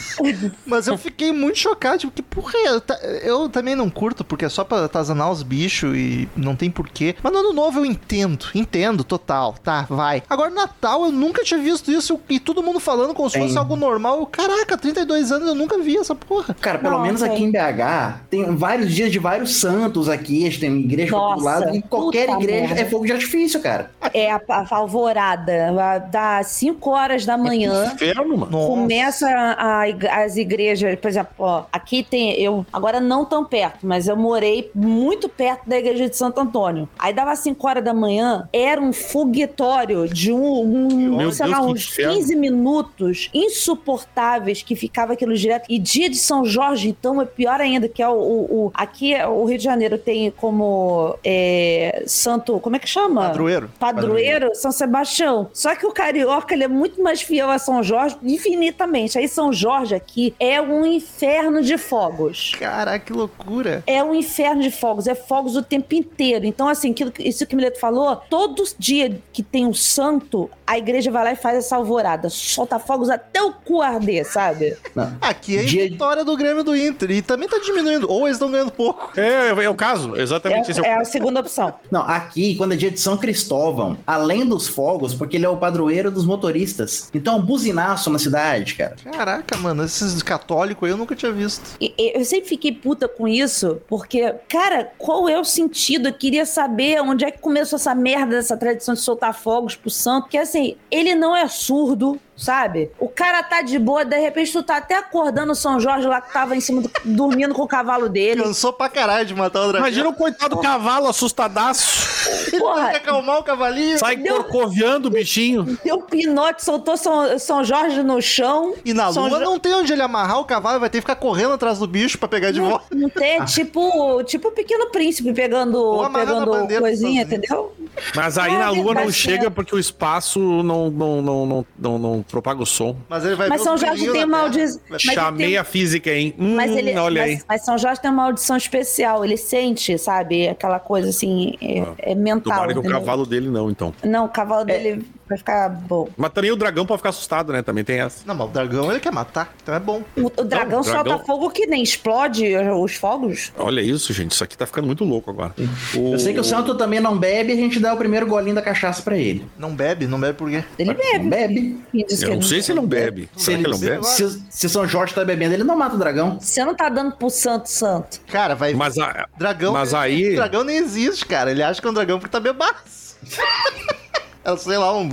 Mas 0.66 0.87
eu 0.87 0.96
fiquei 0.99 1.33
muito 1.33 1.59
chocado, 1.59 1.99
tipo, 1.99 2.12
que 2.12 2.23
porra 2.23 2.53
é? 2.57 2.68
Eu, 2.68 2.81
ta- 2.81 3.01
eu 3.23 3.49
também 3.49 3.75
não 3.75 3.88
curto, 3.88 4.25
porque 4.25 4.44
é 4.44 4.49
só 4.49 4.62
pra 4.64 4.85
atazanar 4.85 5.31
os 5.31 5.42
bichos 5.42 5.96
e 5.96 6.29
não 6.37 6.55
tem 6.55 6.70
porquê. 6.70 7.14
Mas 7.23 7.33
no 7.33 7.38
ano 7.38 7.53
novo 7.53 7.81
eu 7.81 7.85
entendo, 7.87 8.46
entendo, 8.55 9.03
total, 9.03 9.55
tá, 9.62 9.87
vai. 9.88 10.23
Agora, 10.29 10.51
Natal, 10.51 11.05
eu 11.07 11.12
nunca 11.12 11.42
tinha 11.42 11.61
visto 11.61 11.90
isso 11.90 12.20
e 12.29 12.38
todo 12.38 12.62
mundo 12.62 12.79
falando 12.81 13.14
como 13.14 13.31
se 13.31 13.38
fosse 13.38 13.57
algo 13.57 13.77
normal. 13.77 14.18
Eu, 14.20 14.27
Caraca, 14.27 14.77
32 14.77 15.33
anos 15.33 15.49
eu 15.49 15.55
nunca 15.55 15.79
vi 15.79 15.96
essa 15.96 16.14
porra. 16.14 16.55
Cara, 16.61 16.79
pelo 16.79 16.96
Não, 16.96 17.03
menos 17.03 17.23
aqui 17.23 17.42
em 17.42 17.51
BH, 17.51 18.20
tem 18.31 18.55
vários 18.57 18.92
dias 18.94 19.11
de 19.11 19.18
vários 19.18 19.55
santos 19.57 20.09
aqui, 20.09 20.42
a 20.46 20.51
gente 20.51 20.61
tem 20.61 20.79
igreja 20.81 21.11
pra 21.11 21.18
todo 21.18 21.31
Nossa, 21.31 21.44
lado, 21.44 21.77
e 21.77 21.83
qualquer 21.83 22.29
igreja 22.29 22.66
merda. 22.68 22.81
é 22.81 22.85
fogo 22.85 23.07
de 23.07 23.12
artifício, 23.12 23.61
cara. 23.61 23.90
É 24.12 24.31
a, 24.31 24.40
a 24.51 24.67
alvorada, 24.71 25.73
dá 26.11 26.43
5 26.43 26.91
horas 26.91 27.25
da 27.27 27.37
manhã. 27.37 27.93
Inferno, 27.95 28.37
mano. 28.39 28.67
Começa 28.67 29.29
a- 29.29 29.83
a 29.83 30.25
as 30.25 30.37
igrejas, 30.37 30.99
por 30.99 31.09
exemplo, 31.09 31.31
ó, 31.39 31.65
aqui 31.73 32.03
tem, 32.03 32.33
eu, 32.41 32.65
agora 32.73 33.01
não 33.01 33.25
tão 33.25 33.45
perto, 33.45 33.79
mas 33.87 34.09
eu 34.09 34.17
morei 34.17 34.71
muito 34.75 35.29
perto 35.29 35.69
da 35.69 35.79
igreja 35.79 36.09
de 36.09 36.17
Santo 36.17 36.41
Antônio. 36.41 36.89
Aí 36.99 37.13
dava 37.13 37.35
5 37.37 37.67
horas 37.69 37.85
da 37.85 37.93
manhã, 37.95 38.49
era 38.53 38.81
um 38.81 38.93
foguetório 38.93 40.09
de 40.09 40.33
um, 40.33 41.17
um 41.25 41.33
sei 41.33 41.47
Deus, 41.47 41.59
lá, 41.59 41.65
uns 41.67 41.83
inferno. 41.89 42.15
15 42.15 42.37
minutos 42.37 43.31
insuportáveis 43.35 44.63
que 44.63 44.75
ficava 44.77 45.13
aquilo 45.13 45.35
direto. 45.35 45.67
E 45.69 45.79
dia 45.79 46.09
de 46.09 46.17
São 46.17 46.45
Jorge, 46.45 46.89
então, 46.89 47.21
é 47.21 47.25
pior 47.25 47.61
ainda, 47.61 47.89
que 47.89 48.03
é 48.03 48.09
o, 48.09 48.13
o- 48.13 48.67
o- 48.67 48.71
aqui 48.75 49.15
o 49.25 49.45
Rio 49.45 49.59
de 49.59 49.65
Janeiro 49.65 49.99
tem 49.99 50.31
como 50.31 51.17
é, 51.25 52.03
santo, 52.07 52.59
como 52.61 52.77
é 52.77 52.79
que 52.79 52.89
chama? 52.89 53.23
Padroeiro. 53.23 53.71
Padroeiro, 53.79 54.39
São 54.55 54.72
Sebastião. 54.72 55.48
Só 55.53 55.74
que 55.74 55.87
o 55.87 55.92
carioca 55.92 56.55
ele 56.55 56.64
é 56.64 56.68
muito 56.68 57.03
mais 57.03 57.20
fiel 57.22 57.50
a 57.50 57.59
São 57.59 57.83
Jorge, 57.83 58.16
infinitamente. 58.22 59.18
Aí 59.18 59.29
São 59.29 59.53
Jorge 59.53 59.94
aqui 59.94 60.35
é 60.38 60.61
um 60.61 60.85
inferno 60.87 61.62
de 61.62 61.76
fogos. 61.79 62.53
Caraca, 62.59 62.98
que 63.05 63.12
loucura. 63.12 63.83
É 63.87 64.03
um 64.03 64.14
inferno 64.14 64.62
de 64.62 64.70
fogos, 64.70 65.07
é 65.07 65.14
fogos 65.14 65.57
o 65.57 65.62
tempo 65.62 65.94
inteiro. 65.94 66.44
Então, 66.46 66.68
assim, 66.68 66.90
aquilo, 66.90 67.11
que- 67.11 67.22
isso 67.22 67.46
que 67.46 67.55
o 67.55 67.57
Mileto 67.57 67.79
falou, 67.81 68.16
todo 68.29 68.62
dia 68.79 69.20
que 69.33 69.42
tem 69.42 69.66
um 69.66 69.74
santo, 69.74 70.50
a 70.66 70.79
igreja 70.79 71.11
vai 71.11 71.24
lá 71.24 71.33
e 71.33 71.37
faz 71.37 71.59
essa 71.59 71.76
alvorada. 71.76 72.29
Solta 72.29 72.79
fogos 72.79 73.11
até 73.11 73.42
o 73.42 73.53
cu 73.53 73.81
arder, 73.83 74.24
sabe? 74.31 74.76
Não. 74.94 75.16
Aqui 75.20 75.57
é 75.57 75.61
a 75.61 75.64
Dia- 75.64 75.85
vitória 75.88 76.24
do 76.24 76.37
Grêmio 76.37 76.62
do 76.62 76.76
Inter 76.76 77.11
e 77.11 77.22
também 77.22 77.48
tá 77.48 77.59
diminuindo, 77.59 78.11
ou 78.11 78.26
eles 78.26 78.37
estão 78.37 78.50
ganhando 78.50 78.70
pouco. 78.72 79.11
É, 79.18 79.48
é 79.64 79.68
o 79.68 79.74
caso, 79.74 80.16
exatamente 80.16 80.70
esse 80.70 80.81
é 80.81 80.85
É, 80.87 80.92
o 80.96 80.98
é 80.98 81.00
a 81.00 81.05
segunda 81.05 81.40
opção. 81.40 81.74
Não, 81.90 82.03
aqui, 82.03 82.55
quando 82.57 82.72
é 82.72 82.76
dia 82.76 82.90
de 82.90 83.00
São 83.00 83.16
Cristóvão, 83.16 83.98
além 84.07 84.30
dos 84.47 84.69
fogos, 84.69 85.14
porque 85.14 85.37
ele 85.37 85.45
é 85.45 85.49
o 85.49 85.57
padroeiro 85.57 86.11
dos 86.11 86.25
motoristas. 86.25 87.09
Então, 87.14 87.35
é 87.35 87.37
um 87.38 87.43
buzinaço 87.43 88.11
na 88.11 88.19
cidade, 88.19 88.75
cara. 88.75 88.97
Caraca, 89.11 89.57
mano, 89.57 89.85
esses 89.85 90.23
católicos 90.23 90.85
aí 90.87 90.93
eu 90.93 90.97
nunca 90.97 91.14
tinha 91.16 91.33
visto. 91.33 91.77
E- 91.81 91.95
Eu 92.14 92.25
sempre 92.25 92.49
fiquei 92.49 92.73
puta 92.73 93.09
com 93.09 93.27
isso, 93.29 93.81
porque, 93.88 94.35
cara, 94.49 94.93
qual 94.99 95.29
é 95.29 95.38
o 95.38 95.45
sentido? 95.45 96.09
Eu 96.09 96.12
queria 96.12 96.45
saber 96.47 97.01
onde 97.03 97.25
é 97.25 97.31
que 97.31 97.38
começou 97.38 97.77
essa 97.77 97.95
merda 97.95 98.37
dessa 98.37 98.57
tradição 98.57 98.95
de 98.95 99.01
soltar 99.01 99.35
fogos 99.35 99.75
pro 99.77 99.90
santo. 99.90 100.25
Porque, 100.25 100.38
assim, 100.38 100.77
ele 100.90 101.14
não 101.14 101.35
é 101.37 101.47
surdo, 101.49 102.19
sabe? 102.40 102.90
O 102.98 103.09
cara 103.09 103.42
tá 103.42 103.62
de 103.62 103.79
boa, 103.79 104.05
de 104.05 104.18
repente 104.18 104.53
tu 104.53 104.62
tá 104.62 104.79
até 104.79 104.96
acordando 104.96 105.53
o 105.53 105.55
São 105.55 105.79
Jorge 105.79 106.07
lá 106.07 106.20
que 106.20 106.33
tava 106.33 106.57
em 106.57 106.61
cima, 106.61 106.81
do, 106.83 106.90
dormindo 107.05 107.55
com 107.55 107.62
o 107.62 107.68
cavalo 107.68 108.09
dele. 108.09 108.42
Cansou 108.42 108.72
pra 108.72 108.88
caralho 108.88 109.26
de 109.26 109.35
matar 109.35 109.61
o 109.61 109.68
dragão. 109.68 109.81
Imagina 109.87 110.09
o 110.09 110.14
coitado 110.14 110.57
do 110.57 110.61
cavalo 110.62 111.07
assustadaço. 111.09 112.09
Ele 112.48 112.61
Porra. 112.61 112.83
tem 112.83 112.90
que 112.92 112.96
acalmar 113.09 113.38
o 113.38 113.42
cavalinho. 113.42 113.98
Sai 113.98 114.16
Deu- 114.16 114.37
corcoviando 114.37 115.09
o 115.09 115.11
bichinho. 115.11 115.79
Deu 115.85 116.00
pinote, 116.03 116.64
soltou 116.64 116.96
São, 116.96 117.38
São 117.38 117.64
Jorge 117.64 118.03
no 118.03 118.20
chão. 118.20 118.74
E 118.85 118.92
na 118.94 119.12
São 119.12 119.29
lua 119.29 119.38
Jo- 119.38 119.44
não 119.44 119.59
tem 119.59 119.74
onde 119.74 119.92
ele 119.92 120.03
amarrar 120.03 120.40
o 120.40 120.44
cavalo, 120.44 120.81
vai 120.81 120.88
ter 120.90 120.98
que 120.98 121.03
ficar 121.03 121.16
correndo 121.16 121.53
atrás 121.55 121.79
do 121.79 121.87
bicho 121.87 122.18
pra 122.18 122.29
pegar 122.29 122.50
de 122.50 122.61
volta. 122.61 122.87
Não 122.94 123.09
tem, 123.09 123.44
tipo, 123.44 124.22
tipo 124.24 124.48
o 124.48 124.53
pequeno 124.53 124.87
príncipe 124.90 125.33
pegando, 125.33 126.09
pegando 126.12 126.50
coisinha, 126.50 126.81
sozinho. 126.81 127.22
entendeu? 127.22 127.72
Mas 128.14 128.38
aí 128.38 128.55
Ah, 128.55 128.59
na 128.59 128.70
lua 128.70 128.85
não 128.94 128.94
verdade, 128.94 129.12
chega 129.12 129.46
é. 129.46 129.50
porque 129.50 129.74
o 129.74 129.79
espaço 129.79 130.38
não, 130.62 130.90
não, 130.90 131.22
não, 131.22 131.46
não, 131.46 131.66
não, 131.79 131.98
não 131.98 132.22
propaga 132.31 132.62
o 132.62 132.66
som. 132.66 132.97
Mas 133.09 133.25
ele 133.25 133.35
vai 133.35 133.49
Mas 133.49 133.62
São 133.62 133.77
Jorge 133.77 134.11
tem 134.11 134.25
uma 134.25 134.40
audição. 134.40 134.81
Chamei 134.99 135.49
tem- 135.49 135.57
a 135.59 135.64
física, 135.64 136.11
hein? 136.11 136.35
Hum, 136.38 136.55
Mas 136.57 136.71
ele, 136.71 136.97
olha 136.97 137.23
mas, 137.23 137.31
aí. 137.31 137.43
mas 137.49 137.64
São 137.64 137.77
Jorge 137.79 138.01
tem 138.01 138.11
uma 138.11 138.25
audição 138.25 138.57
especial, 138.57 139.25
ele 139.25 139.37
sente, 139.37 139.97
sabe? 139.99 140.49
Aquela 140.49 140.79
coisa 140.79 141.09
assim, 141.11 141.57
é, 141.61 142.12
é 142.12 142.14
mental. 142.14 142.53
Tomara 142.55 142.73
que 142.73 142.79
o 142.79 142.83
cavalo 142.83 143.27
dele 143.27 143.49
não, 143.49 143.71
então. 143.71 143.93
Não, 144.05 144.25
o 144.27 144.29
cavalo 144.29 144.64
dele 144.64 145.05
vai 145.31 145.38
ficar 145.38 145.69
bom. 145.71 146.09
Mas 146.16 146.31
também 146.33 146.51
o 146.51 146.57
dragão 146.57 146.85
pode 146.85 146.99
ficar 146.99 147.09
assustado, 147.11 147.53
né? 147.53 147.62
Também 147.62 147.83
tem 147.85 148.01
essa. 148.01 148.23
Não, 148.27 148.35
mas 148.35 148.49
o 148.49 148.51
dragão 148.51 148.90
ele 148.90 149.01
quer 149.01 149.12
matar, 149.12 149.55
então 149.62 149.75
é 149.75 149.81
bom. 149.81 150.03
O, 150.16 150.27
o 150.27 150.45
dragão 150.45 150.81
Não, 150.81 150.81
o 150.81 150.85
dragão- 150.85 151.05
solta 151.12 151.25
fogo 151.25 151.51
que 151.51 151.66
nem 151.66 151.83
explode 151.83 152.55
os 152.57 152.95
fogos. 152.97 153.53
Olha 153.57 153.81
isso, 153.81 154.12
gente. 154.12 154.33
Isso 154.33 154.45
aqui 154.45 154.57
tá 154.59 154.66
ficando 154.66 154.87
muito 154.87 155.05
louco 155.05 155.31
agora. 155.31 155.55
O- 155.97 156.12
Eu 156.14 156.19
sei 156.19 156.35
que 156.35 156.40
o 156.40 156.45
santo 156.45 156.75
também 156.75 157.01
não 157.01 157.16
bebe, 157.16 157.53
a 157.53 157.57
gente 157.57 157.79
dá 157.81 157.95
o 157.95 157.97
primeiro 157.97 158.27
golinho 158.27 158.55
da 158.55 158.62
cachaça 158.62 159.01
pra 159.03 159.16
ele. 159.16 159.47
Não 159.59 159.75
bebe, 159.75 160.07
não 160.07 160.21
bebe 160.21 160.37
por 160.37 160.51
quê? 160.51 160.64
Ele 160.79 160.90
Não 160.90 160.97
bebe. 160.97 161.29
bebe. 161.29 161.81
E 161.95 162.05
diz 162.05 162.23
Eu 162.23 162.35
não 162.35 162.43
sei 162.43 162.61
se 162.61 162.73
ele 162.73 162.81
não 162.81 162.87
bebe. 162.87 163.29
Se, 163.37 163.45
Será 163.47 163.59
que 163.59 163.64
ele 163.64 163.73
não 163.73 163.79
bebe? 163.79 164.05
se, 164.07 164.43
se 164.51 164.69
São 164.69 164.87
Jorge 164.87 165.14
tá 165.14 165.25
bebendo, 165.25 165.55
ele 165.55 165.64
não 165.64 165.77
mata 165.77 165.95
o 165.95 165.99
dragão. 165.99 166.38
Você 166.40 166.64
não 166.64 166.75
tá 166.75 166.88
dando 166.88 167.12
pro 167.16 167.31
santo 167.31 167.69
santo. 167.69 168.21
Cara, 168.31 168.55
vai. 168.55 168.75
Mas, 168.75 168.99
a- 168.99 169.29
Dragão. 169.38 169.73
mas 169.73 169.95
aí. 169.95 170.35
Dragão 170.35 170.64
nem 170.64 170.77
existe, 170.77 171.25
cara. 171.27 171.51
Ele 171.51 171.62
acha 171.62 171.81
que 171.81 171.87
é 171.87 171.90
um 171.90 171.95
dragão 171.95 172.19
porque 172.19 172.33
tá 172.33 172.40
bebaço. 172.40 173.16
é, 174.44 174.57
sei 174.57 174.79
lá, 174.79 174.96
um, 174.96 175.09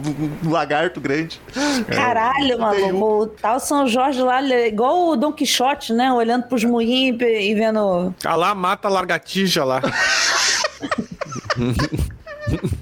um 0.45 0.49
lagarto 0.49 1.01
grande. 1.01 1.41
Caralho, 1.93 2.47
tem 2.47 2.57
mano. 2.57 2.97
um. 2.97 3.03
O 3.03 3.27
tal 3.27 3.59
São 3.59 3.87
Jorge 3.87 4.21
lá, 4.21 4.41
é 4.41 4.67
igual 4.67 5.09
o 5.09 5.15
Don 5.15 5.33
Quixote, 5.33 5.91
né? 5.93 6.11
Olhando 6.11 6.43
pros 6.47 6.63
moinhos 6.63 7.21
e 7.21 7.51
e 7.51 7.55
vendo. 7.55 8.15
Ah 8.23 8.35
lá, 8.35 8.55
mata 8.55 8.87
a 8.87 8.91
largatija 8.91 9.63
lá. 9.63 9.81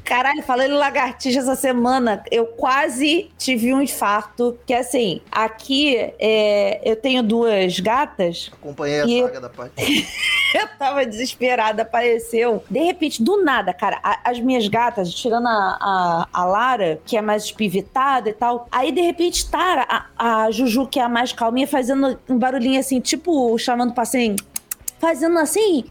Caralho, 0.04 0.43
falando 0.43 0.71
em 0.71 0.78
lagartixa 0.78 1.39
essa 1.39 1.56
semana, 1.56 2.23
eu 2.32 2.45
quase 2.45 3.30
tive 3.38 3.73
um 3.73 3.82
infarto. 3.82 4.58
Que 4.65 4.73
assim, 4.73 5.21
aqui 5.32 5.97
é, 6.19 6.80
eu 6.84 6.95
tenho 6.95 7.23
duas 7.23 7.80
gatas. 7.80 8.51
Acompanhei 8.54 9.01
a 9.01 9.08
saga 9.28 9.41
da 9.41 9.49
parte. 9.49 9.73
Eu 10.56 10.69
tava 10.80 11.06
desesperada, 11.06 11.82
apareceu. 11.82 12.63
De 12.69 12.80
repente, 12.80 13.21
do 13.21 13.43
nada, 13.43 13.73
cara, 13.73 13.99
a- 14.01 14.19
as 14.23 14.39
minhas 14.39 14.69
gatas, 14.69 15.13
tirando 15.13 15.47
a, 15.47 15.78
a, 15.82 16.28
a 16.32 16.45
Lara, 16.45 16.97
que 17.06 17.17
é 17.17 17.21
mais 17.21 17.43
espivitada 17.43 18.30
e 18.30 18.34
tal. 18.34 18.65
Aí, 18.71 18.89
de 18.93 19.01
repente, 19.01 19.49
tá 19.49 20.08
a, 20.17 20.45
a 20.45 20.51
Juju, 20.51 20.88
que 20.88 20.97
é 20.97 21.04
a 21.04 21.10
mais 21.10 21.34
calminha, 21.34 21.67
fazendo 21.67 22.17
um 22.30 22.38
barulhinho 22.39 22.80
assim, 22.80 23.01
tipo, 23.01 23.58
chamando 23.58 23.93
pra 23.93 24.04
assim. 24.04 24.38
Fazendo 25.06 25.38
assim. 25.38 25.86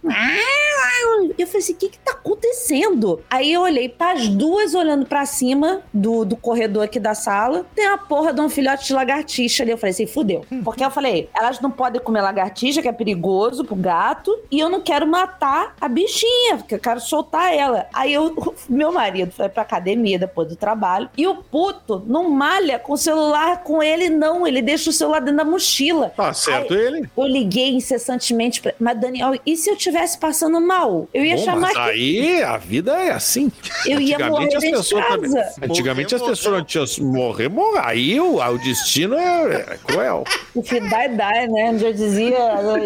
Eu 1.39 1.47
falei 1.47 1.63
assim: 1.63 1.73
o 1.73 1.77
que 1.77 1.89
que 1.89 1.99
tá 1.99 2.11
acontecendo? 2.11 3.23
Aí 3.31 3.53
eu 3.53 3.61
olhei, 3.61 3.89
tá 3.89 4.13
as 4.13 4.29
duas 4.29 4.75
olhando 4.75 5.07
pra 5.07 5.25
cima 5.25 5.83
do, 5.93 6.25
do 6.25 6.37
corredor 6.37 6.83
aqui 6.83 6.99
da 6.99 7.15
sala. 7.15 7.65
Tem 7.77 7.87
a 7.87 7.97
porra 7.97 8.33
de 8.33 8.41
um 8.41 8.49
filhote 8.49 8.89
de 8.89 8.93
lagartixa 8.93 9.63
ali. 9.63 9.71
Eu 9.71 9.79
falei 9.79 9.93
assim: 9.93 10.07
fudeu. 10.07 10.45
Porque 10.65 10.85
eu 10.85 10.91
falei: 10.91 11.29
elas 11.33 11.61
não 11.61 11.71
podem 11.71 12.01
comer 12.01 12.23
lagartixa, 12.23 12.83
que 12.83 12.89
é 12.89 12.93
perigoso 12.93 13.65
pro 13.65 13.77
gato. 13.77 14.37
E 14.51 14.59
eu 14.59 14.69
não 14.69 14.81
quero 14.81 15.07
matar 15.07 15.77
a 15.81 15.89
bichinha, 15.89 16.57
porque 16.57 16.75
eu 16.75 16.81
quero 16.81 16.99
soltar 17.01 17.55
ela. 17.55 17.87
Aí 17.93 18.13
eu, 18.13 18.35
meu 18.69 18.93
marido 18.93 19.31
foi 19.31 19.49
pra 19.49 19.63
academia 19.63 20.19
depois 20.19 20.49
do 20.49 20.57
trabalho. 20.57 21.09
E 21.17 21.25
o 21.25 21.37
puto 21.37 22.03
não 22.07 22.31
malha 22.31 22.81
com 22.81 22.95
o 22.95 22.99
celular 22.99 23.63
com 23.63 23.81
ele, 23.81 24.11
não. 24.11 24.45
Ele 24.45 24.61
deixa 24.61 24.91
o 24.91 24.93
celular 24.93 25.21
dentro 25.21 25.37
da 25.37 25.45
mochila. 25.45 26.13
Tá 26.17 26.35
certo 26.35 26.75
ele. 26.75 27.09
Eu 27.17 27.27
liguei 27.27 27.75
incessantemente 27.75 28.61
pra... 28.61 28.75
Mas, 28.79 28.99
Daniel, 29.05 29.39
e 29.45 29.57
se 29.57 29.71
eu 29.71 29.77
tivesse 29.77 30.19
passando 30.19 30.61
mal? 30.61 31.09
Eu 31.13 31.25
ia 31.25 31.37
Bom, 31.37 31.45
chamar 31.45 31.61
mas 31.75 31.77
aí 31.77 32.43
a 32.43 32.57
vida 32.57 32.93
é 32.93 33.13
assim. 33.13 33.51
Eu 33.87 34.01
ia 34.01 34.19
morrer 34.19 34.45
Antigamente 34.47 34.57
as 34.57 34.81
pessoas 34.83 35.07
também. 35.09 35.31
casa. 35.33 35.55
Antigamente 35.63 36.15
as 36.15 36.21
Morrer, 36.21 36.33
pessoas 36.33 36.57
não 36.59 36.65
tinham 36.65 36.85
morrer, 37.13 37.49
morrer. 37.49 37.81
Aí 37.85 38.21
o, 38.21 38.37
o 38.41 38.59
destino 38.59 39.15
é, 39.17 39.55
é 39.57 39.79
cruel. 39.85 40.25
O 40.55 40.63
que 40.63 40.81
dá 40.81 41.05
é 41.05 41.09
dá, 41.09 41.31
né? 41.49 41.79
Já 41.79 41.91
dizia 41.91 42.39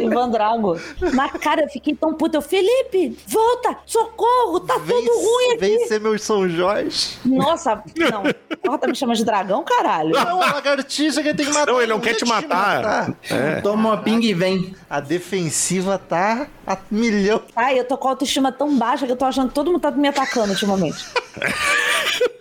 Ivan 0.03 0.31
Drago. 0.31 0.79
Mas, 1.15 1.33
cara, 1.33 1.63
eu 1.63 1.69
fiquei 1.69 1.95
tão 1.95 2.15
puta. 2.15 2.39
Eu, 2.39 2.43
Felipe, 2.43 3.17
volta! 3.27 3.77
Socorro! 3.87 4.61
Tá 4.61 4.79
Vem, 4.79 5.05
tudo 5.05 5.19
ruim 5.19 5.47
aqui. 5.51 5.59
vem 5.59 5.87
ser 5.87 6.01
meu 6.01 6.19
São 6.19 6.49
Jorge. 6.49 7.19
Nossa, 7.25 7.83
não. 7.97 8.23
Porra, 8.63 8.79
tá 8.79 8.87
me 8.87 8.95
chamando 8.95 9.17
de 9.17 9.25
dragão, 9.25 9.63
caralho? 9.65 10.11
Não, 10.11 10.43
a 10.43 10.55
lagartixa 10.55 11.23
que 11.23 11.35
tem 11.35 11.47
que 11.47 11.53
matar. 11.53 11.73
Não, 11.73 11.81
ele 11.81 11.93
não 11.93 12.01
quer 12.01 12.15
te 12.15 12.23
eu 12.23 12.29
matar. 12.29 13.15
É. 13.31 13.61
Toma 13.61 13.91
uma 13.91 13.97
ping 13.99 14.21
e 14.23 14.35
vem. 14.35 14.75
A 14.89 15.01
defensiva 15.01 15.99
tá 16.09 16.47
a 16.67 16.79
milhão. 16.91 17.43
Ai, 17.55 17.79
eu 17.79 17.85
tô 17.85 17.97
com 17.97 18.09
a 18.09 18.13
autoestima 18.13 18.51
tão 18.51 18.77
baixa 18.77 19.07
que 19.07 19.13
eu 19.13 19.17
tô 19.17 19.25
achando 19.25 19.49
que 19.49 19.55
todo 19.55 19.71
mundo 19.71 19.81
tá 19.81 19.91
me 19.91 20.09
atacando 20.09 20.53
ultimamente. 20.53 21.05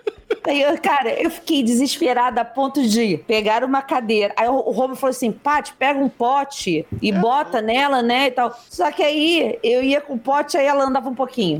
Aí, 0.47 0.61
eu, 0.61 0.77
cara, 0.81 1.09
eu 1.21 1.29
fiquei 1.29 1.61
desesperada 1.61 2.41
a 2.41 2.45
ponto 2.45 2.81
de 2.87 3.17
pegar 3.27 3.63
uma 3.63 3.81
cadeira. 3.81 4.33
Aí 4.37 4.47
o, 4.47 4.57
Robo 4.71 4.95
falou 4.95 5.11
assim: 5.11 5.31
Paty, 5.31 5.73
pega 5.77 5.99
um 5.99 6.09
pote 6.09 6.85
e 7.01 7.11
bota 7.11 7.61
nela, 7.61 8.01
né? 8.01 8.27
E 8.27 8.31
tal. 8.31 8.57
Só 8.69 8.91
que 8.91 9.03
aí 9.03 9.59
eu 9.63 9.83
ia 9.83 9.99
com 10.01 10.13
o 10.13 10.19
pote, 10.19 10.57
aí 10.57 10.65
ela 10.65 10.85
andava 10.85 11.09
um 11.09 11.15
pouquinho. 11.15 11.59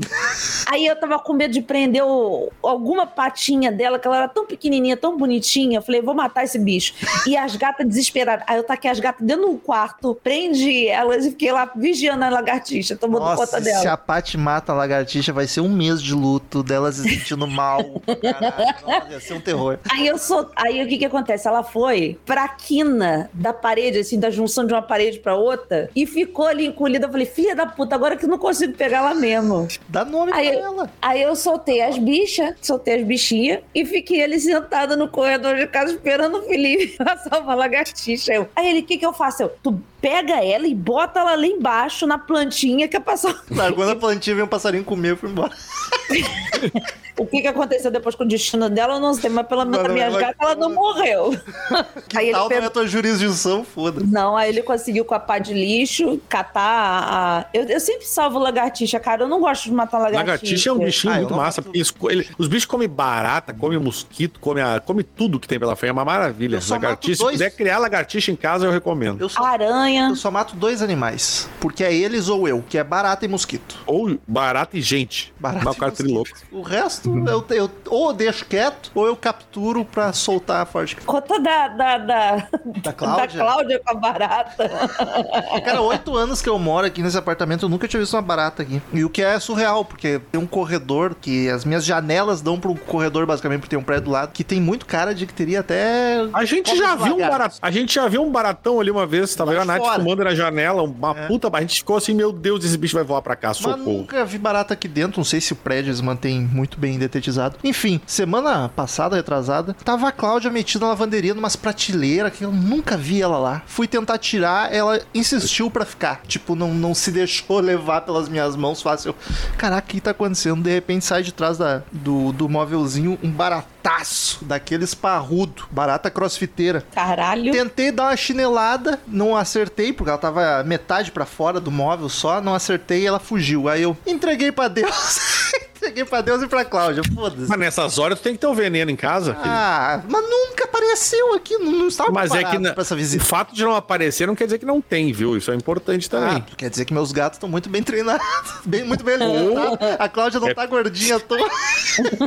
Aí 0.70 0.86
eu 0.86 0.96
tava 0.98 1.18
com 1.18 1.32
medo 1.32 1.52
de 1.52 1.62
prender 1.62 2.02
o- 2.04 2.50
alguma 2.62 3.06
patinha 3.06 3.70
dela, 3.70 3.98
que 3.98 4.06
ela 4.06 4.16
era 4.18 4.28
tão 4.28 4.46
pequenininha, 4.46 4.96
tão 4.96 5.16
bonitinha. 5.16 5.78
Eu 5.78 5.82
falei, 5.82 6.00
vou 6.00 6.14
matar 6.14 6.44
esse 6.44 6.58
bicho. 6.58 6.94
E 7.26 7.36
as 7.36 7.56
gatas 7.56 7.86
desesperadas. 7.86 8.44
Aí 8.48 8.56
eu 8.56 8.64
taquei 8.64 8.90
as 8.90 9.00
gatas 9.00 9.26
dentro 9.26 9.46
do 9.50 9.58
quarto, 9.58 10.14
prendi 10.22 10.86
elas 10.88 11.26
e 11.26 11.30
fiquei 11.30 11.52
lá 11.52 11.70
vigiando 11.74 12.24
a 12.24 12.28
lagartixa, 12.28 12.96
tomando 12.96 13.22
conta 13.24 13.40
Nossa, 13.40 13.60
dela. 13.60 13.80
se 13.80 13.88
a 13.88 13.96
Paty 13.96 14.36
mata 14.38 14.72
a 14.72 14.74
lagartixa, 14.74 15.32
vai 15.32 15.46
ser 15.46 15.60
um 15.60 15.68
mês 15.68 16.02
de 16.02 16.14
luto 16.14 16.62
dela 16.62 16.90
se 16.92 17.02
sentindo 17.02 17.46
mal. 17.46 17.78
Caralho, 18.22 18.77
nossa, 18.86 19.10
ia 19.10 19.20
ser 19.20 19.34
um 19.34 19.40
terror. 19.40 19.78
Aí 19.90 20.06
eu 20.06 20.18
sou. 20.18 20.50
Aí 20.56 20.82
o 20.82 20.88
que 20.88 20.98
que 20.98 21.04
acontece? 21.04 21.46
Ela 21.48 21.62
foi 21.62 22.18
pra 22.24 22.48
quina 22.48 23.30
da 23.32 23.52
parede, 23.52 23.98
assim, 23.98 24.18
da 24.18 24.30
junção 24.30 24.66
de 24.66 24.72
uma 24.72 24.82
parede 24.82 25.18
pra 25.18 25.34
outra, 25.34 25.90
e 25.94 26.06
ficou 26.06 26.46
ali 26.46 26.66
encolhida. 26.66 27.06
Eu 27.06 27.10
falei, 27.10 27.26
filha 27.26 27.54
da 27.54 27.66
puta, 27.66 27.94
agora 27.94 28.16
que 28.16 28.24
eu 28.24 28.28
não 28.28 28.38
consigo 28.38 28.74
pegar 28.74 28.98
ela 28.98 29.14
mesmo. 29.14 29.68
Dá 29.88 30.04
nome 30.04 30.32
Aí, 30.32 30.50
pra 30.50 30.58
ela. 30.58 30.90
aí 31.00 31.22
eu 31.22 31.34
soltei 31.36 31.82
as 31.82 31.98
bichas, 31.98 32.54
soltei 32.60 32.96
as 32.96 33.06
bichinhas 33.06 33.60
e 33.74 33.84
fiquei 33.84 34.22
ali 34.22 34.38
sentada 34.40 34.96
no 34.96 35.08
corredor 35.08 35.56
de 35.56 35.66
casa 35.66 35.92
esperando 35.92 36.38
o 36.38 36.42
Felipe 36.42 36.96
passar 37.02 37.40
uma 37.40 37.54
lagartixa. 37.54 38.32
Eu, 38.32 38.48
aí 38.54 38.68
ele, 38.68 38.80
o 38.80 38.84
que 38.84 38.98
que 38.98 39.06
eu 39.06 39.12
faço? 39.12 39.42
Eu, 39.44 39.52
tu 39.62 39.80
pega 40.00 40.44
ela 40.44 40.66
e 40.66 40.74
bota 40.74 41.20
ela 41.20 41.34
lá 41.34 41.46
embaixo 41.46 42.06
na 42.06 42.18
plantinha 42.18 42.86
que 42.88 42.96
é 42.96 43.00
passar. 43.00 43.42
Largou 43.50 43.84
na 43.84 43.96
plantinha, 43.96 44.34
veio 44.36 44.46
um 44.46 44.48
passarinho 44.48 44.84
comer 44.84 45.14
e 45.14 45.16
foi 45.16 45.30
embora. 45.30 45.52
O 47.18 47.26
que 47.26 47.40
que 47.42 47.48
aconteceu 47.48 47.90
depois 47.90 48.14
com 48.14 48.22
o 48.22 48.28
destino 48.28 48.57
dela, 48.70 48.94
eu 48.94 49.00
não 49.00 49.12
sei, 49.12 49.28
mas 49.28 49.46
pelo 49.46 49.66
menos 49.66 49.84
a 49.84 49.88
minha 49.90 50.06
ela- 50.06 50.18
gata, 50.20 50.36
ela 50.40 50.54
não 50.54 50.72
morreu. 50.74 51.36
Que 52.08 52.16
Aí 52.16 52.26
ele 52.28 52.32
tal 52.34 52.50
é 52.50 52.64
a 52.64 52.70
tua 52.70 52.86
jurisdição? 52.86 53.62
Foda-se. 53.62 54.06
Não, 54.06 54.34
aí 54.34 54.48
ele 54.48 54.62
conseguiu 54.62 55.04
com 55.04 55.14
a 55.14 55.20
pá 55.20 55.38
de 55.38 55.52
lixo 55.52 56.18
catar 56.28 56.62
a. 56.62 57.46
Eu, 57.52 57.64
eu 57.64 57.80
sempre 57.80 58.06
salvo 58.06 58.38
lagartixa, 58.38 58.98
cara. 58.98 59.24
Eu 59.24 59.28
não 59.28 59.40
gosto 59.40 59.64
de 59.64 59.72
matar 59.72 59.98
lagartixa. 59.98 60.24
Lagartixa 60.32 60.68
é 60.70 60.72
um 60.72 60.78
bichinho 60.78 61.12
Ah, 61.12 61.16
muito 61.16 61.34
massa, 61.34 61.60
porque 61.60 61.78
ele- 62.08 62.26
os 62.38 62.48
bichos 62.48 62.64
comem 62.64 62.88
barata, 62.88 63.52
comem 63.52 63.78
mosquito, 63.78 64.40
comem, 64.40 64.62
a- 64.64 64.80
come 64.80 65.02
tudo 65.02 65.38
que 65.38 65.46
tem 65.46 65.58
pela 65.58 65.76
frente. 65.76 65.90
É 65.90 65.92
uma 65.92 66.04
maravilha. 66.04 66.58
Lagartixa, 66.68 67.16
se 67.16 67.22
dois. 67.22 67.36
puder 67.36 67.50
criar 67.50 67.78
lagartixa 67.78 68.30
em 68.32 68.36
casa, 68.36 68.64
eu 68.64 68.70
recomendo. 68.70 69.20
Eu 69.20 69.28
só, 69.28 69.44
Aranha. 69.44 70.08
eu 70.10 70.16
só 70.16 70.30
mato 70.30 70.56
dois 70.56 70.80
animais. 70.80 71.48
Porque 71.60 71.84
é 71.84 71.92
eles 71.94 72.28
ou 72.28 72.48
eu, 72.48 72.64
que 72.66 72.78
é 72.78 72.84
barata 72.84 73.24
e 73.24 73.28
mosquito. 73.28 73.76
Ou 73.86 74.18
barata 74.26 74.76
e 74.78 74.80
gente. 74.80 75.32
Barata 75.38 75.64
Mas 75.66 75.76
e 75.78 75.84
é 75.84 75.90
trilouco. 75.90 76.30
O 76.50 76.62
resto, 76.62 77.10
eu, 77.28 77.44
eu 77.50 77.70
ou 77.88 78.12
deixo 78.12 78.44
quieto, 78.48 78.90
ou 78.94 79.06
eu 79.06 79.16
capturo 79.16 79.84
pra 79.84 80.12
soltar 80.12 80.62
a 80.62 80.66
forte. 80.66 80.96
Conta 80.96 81.38
da, 81.38 81.68
da, 81.68 81.98
da, 81.98 82.48
Da 82.82 82.92
Cláudia? 82.96 83.26
da 83.26 83.44
Cláudia 83.44 83.80
com 83.84 83.90
a 83.90 83.94
barata. 84.00 84.70
Cara, 85.64 85.80
oito 85.82 86.16
anos 86.16 86.40
que 86.42 86.48
eu 86.48 86.58
moro 86.58 86.86
aqui 86.86 87.02
nesse 87.02 87.16
apartamento, 87.18 87.64
eu 87.64 87.68
nunca 87.68 87.86
tinha 87.86 88.00
visto 88.00 88.14
uma 88.14 88.22
barata 88.22 88.62
aqui. 88.62 88.80
E 88.92 89.04
o 89.04 89.10
que 89.10 89.22
é 89.22 89.38
surreal, 89.38 89.84
porque 89.84 90.20
tem 90.30 90.40
um 90.40 90.46
corredor 90.46 91.14
que 91.20 91.48
as 91.48 91.64
minhas 91.64 91.84
janelas 91.84 92.40
dão 92.40 92.58
pro 92.58 92.74
corredor, 92.74 93.26
basicamente, 93.26 93.60
porque 93.60 93.70
tem 93.70 93.78
um 93.78 93.82
prédio 93.84 94.04
do 94.06 94.10
lado, 94.10 94.32
que 94.32 94.44
tem 94.44 94.60
muito 94.60 94.86
cara 94.86 95.14
de 95.14 95.26
que 95.26 95.32
teria 95.32 95.60
até. 95.60 96.26
A 96.32 96.44
gente 96.44 96.76
já 96.76 96.94
viu 96.94 97.16
um 97.16 97.18
baratão. 97.28 97.58
A 97.60 97.70
gente 97.70 97.94
já 97.94 98.08
viu 98.08 98.22
um 98.22 98.30
baratão 98.30 98.80
ali 98.80 98.90
uma 98.90 99.06
vez. 99.06 99.34
Tava 99.34 99.52
eu 99.52 99.60
a 99.60 99.64
Nath 99.64 99.78
fora. 99.78 99.98
fumando 100.02 100.24
na 100.24 100.34
janela, 100.34 100.82
uma 100.82 101.10
É. 101.16 101.26
puta. 101.26 101.48
A 101.52 101.60
gente 101.60 101.76
ficou 101.78 101.96
assim, 101.96 102.14
meu 102.14 102.32
Deus, 102.32 102.64
esse 102.64 102.76
bicho 102.78 102.94
vai 102.94 103.04
voar 103.04 103.22
pra 103.22 103.34
cá, 103.34 103.48
Mas 103.48 103.56
socorro. 103.58 103.78
nunca 103.98 104.24
vi 104.24 104.38
barata 104.38 104.74
aqui 104.74 104.86
dentro, 104.86 105.18
não 105.18 105.24
sei 105.24 105.40
se 105.40 105.52
o 105.52 105.56
prédio 105.56 105.88
eles 105.90 106.00
mantêm 106.00 106.40
muito 106.40 106.78
bem 106.78 106.98
detetizado. 106.98 107.56
Enfim, 107.64 108.00
semana 108.06 108.37
passada, 108.74 109.16
retrasada, 109.16 109.74
tava 109.84 110.08
a 110.08 110.12
Cláudia 110.12 110.50
metida 110.50 110.84
na 110.84 110.90
lavanderia 110.90 111.34
numas 111.34 111.56
prateleiras 111.56 112.32
que 112.32 112.44
eu 112.44 112.52
nunca 112.52 112.96
vi 112.96 113.20
ela 113.22 113.38
lá. 113.38 113.62
Fui 113.66 113.86
tentar 113.86 114.18
tirar, 114.18 114.72
ela 114.72 115.00
insistiu 115.14 115.70
pra 115.70 115.84
ficar. 115.84 116.22
Tipo, 116.26 116.54
não, 116.54 116.74
não 116.74 116.94
se 116.94 117.10
deixou 117.12 117.60
levar 117.60 118.02
pelas 118.02 118.28
minhas 118.28 118.56
mãos 118.56 118.82
fácil. 118.82 119.14
Caraca, 119.56 119.86
o 119.86 119.90
que 119.90 120.00
tá 120.00 120.10
acontecendo? 120.10 120.62
De 120.62 120.70
repente 120.70 121.04
sai 121.04 121.22
de 121.22 121.32
trás 121.32 121.58
da, 121.58 121.82
do, 121.92 122.32
do 122.32 122.48
móvelzinho 122.48 123.18
um 123.22 123.30
barataço, 123.30 124.44
daqueles 124.44 124.94
parrudo, 124.94 125.64
barata 125.70 126.10
crossfiteira. 126.10 126.84
Caralho. 126.94 127.52
Tentei 127.52 127.90
dar 127.92 128.04
uma 128.04 128.16
chinelada, 128.16 128.98
não 129.06 129.36
acertei, 129.36 129.92
porque 129.92 130.10
ela 130.10 130.18
tava 130.18 130.62
metade 130.64 131.10
pra 131.12 131.24
fora 131.24 131.60
do 131.60 131.70
móvel 131.70 132.08
só, 132.08 132.40
não 132.40 132.54
acertei 132.54 133.02
e 133.02 133.06
ela 133.06 133.18
fugiu. 133.18 133.68
Aí 133.68 133.82
eu 133.82 133.96
entreguei 134.06 134.52
pra 134.52 134.68
Deus. 134.68 135.47
entreguei 135.88 136.04
pra 136.04 136.20
Deus 136.20 136.42
e 136.42 136.46
pra 136.46 136.64
Cláudia, 136.64 137.02
foda-se. 137.14 137.48
Mas 137.48 137.58
nessas 137.58 137.98
horas 137.98 138.18
tu 138.18 138.22
tem 138.22 138.34
que 138.34 138.38
ter 138.38 138.46
o 138.46 138.54
veneno 138.54 138.90
em 138.90 138.96
casa, 138.96 139.34
filho. 139.34 139.46
Ah, 139.46 140.02
mas 140.08 140.22
nunca 140.22 140.57
apareceu 140.78 141.34
aqui, 141.34 141.58
não, 141.58 141.88
estava 141.88 142.10
Mas 142.12 142.32
é 142.32 142.44
que 142.44 142.58
na- 142.58 142.72
pra 142.72 142.82
essa 142.82 142.94
o 142.94 142.96
visita. 142.96 143.24
fato 143.24 143.54
de 143.54 143.62
não 143.64 143.74
aparecer 143.74 144.26
não 144.26 144.34
quer 144.34 144.44
dizer 144.44 144.58
que 144.58 144.64
não 144.66 144.80
tem, 144.80 145.12
viu? 145.12 145.36
Isso 145.36 145.50
é 145.50 145.54
importante 145.54 146.06
Ah, 146.06 146.10
também. 146.10 146.44
quer 146.56 146.70
dizer 146.70 146.84
que 146.84 146.94
meus 146.94 147.12
gatos 147.12 147.36
estão 147.36 147.48
muito 147.48 147.68
bem 147.68 147.82
treinados, 147.82 148.24
bem, 148.64 148.84
muito 148.84 149.04
bem 149.04 149.14
alimentados. 149.16 149.78
A 149.98 150.08
Cláudia 150.08 150.40
não 150.40 150.48
É. 150.48 150.54
tá 150.54 150.66
gordinha 150.66 151.16
à 151.16 151.20
toa. 151.20 151.38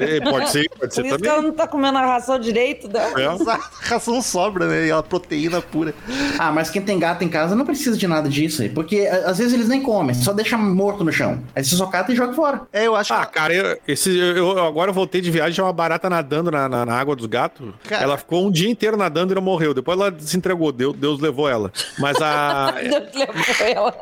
É, 0.02 0.20
pode 0.22 0.50
ser, 0.50 0.70
pode 0.70 0.80
Por 0.80 0.92
ser 0.92 1.02
isso 1.02 1.02
que 1.04 1.10
também. 1.10 1.30
ela 1.32 1.42
não 1.42 1.52
tá 1.54 1.68
comendo 1.68 1.98
a 1.98 2.06
ração 2.06 2.38
direito. 2.40 2.88
Né? 2.88 3.00
É. 3.18 3.26
A 3.26 3.60
ração 3.82 4.22
sobra, 4.22 4.68
né? 4.68 4.88
E 4.88 4.92
a 4.92 5.02
proteína 5.02 5.62
pura. 5.62 5.94
Ah, 6.38 6.52
mas 6.52 6.70
quem 6.70 6.82
tem 6.82 7.00
gato 7.00 7.24
em 7.24 7.30
casa 7.30 7.56
não 7.56 7.66
precisa 7.66 7.98
de 7.98 8.08
nada 8.08 8.30
disso 8.30 8.62
aí. 8.62 8.70
Porque 8.70 9.08
às 9.26 9.38
vezes 9.38 9.54
eles 9.54 9.68
nem 9.68 9.82
comem, 9.82 10.14
só 10.14 10.34
deixa 10.34 10.58
morto 10.58 11.04
no 11.04 11.12
chão. 11.12 11.42
Aí 11.56 11.64
você 11.64 11.76
só 11.76 11.86
cata 11.88 12.12
e 12.12 12.16
joga 12.16 12.34
fora. 12.34 12.62
É, 12.74 12.86
eu 12.88 12.96
acho 12.96 13.14
Ah, 13.14 13.26
que. 13.26 13.34
cara, 13.34 13.54
eu, 13.54 13.78
esse, 13.88 14.10
eu, 14.18 14.36
eu- 14.38 14.66
agora 14.66 14.90
eu 14.90 14.94
voltei 14.94 15.22
de 15.22 15.32
viagem, 15.32 15.54
tinha 15.54 15.66
uma 15.66 15.74
barata 15.74 16.10
nadando 16.10 16.52
na, 16.52 16.68
na- 16.68 16.86
na 16.86 16.94
água 17.00 17.16
dos 17.16 17.26
gatos. 17.26 17.74
Cara. 17.88 18.04
Ela 18.04 18.18
ficou 18.18 18.41
um 18.46 18.52
dia 18.52 18.70
inteiro 18.70 18.96
nadando 18.98 19.34
e 19.34 19.36
não 19.36 19.42
morreu. 19.42 19.74
Depois 19.74 20.00
ela 20.00 20.14
se 20.20 20.38
entregou, 20.38 20.72
Deus, 20.72 20.96
Deus 20.96 21.20
levou 21.20 21.50
ela. 21.50 21.72
Mas 22.00 22.18
a. 22.22 22.72
Deus 22.82 23.14
levou 23.16 23.68
ela. 23.68 23.96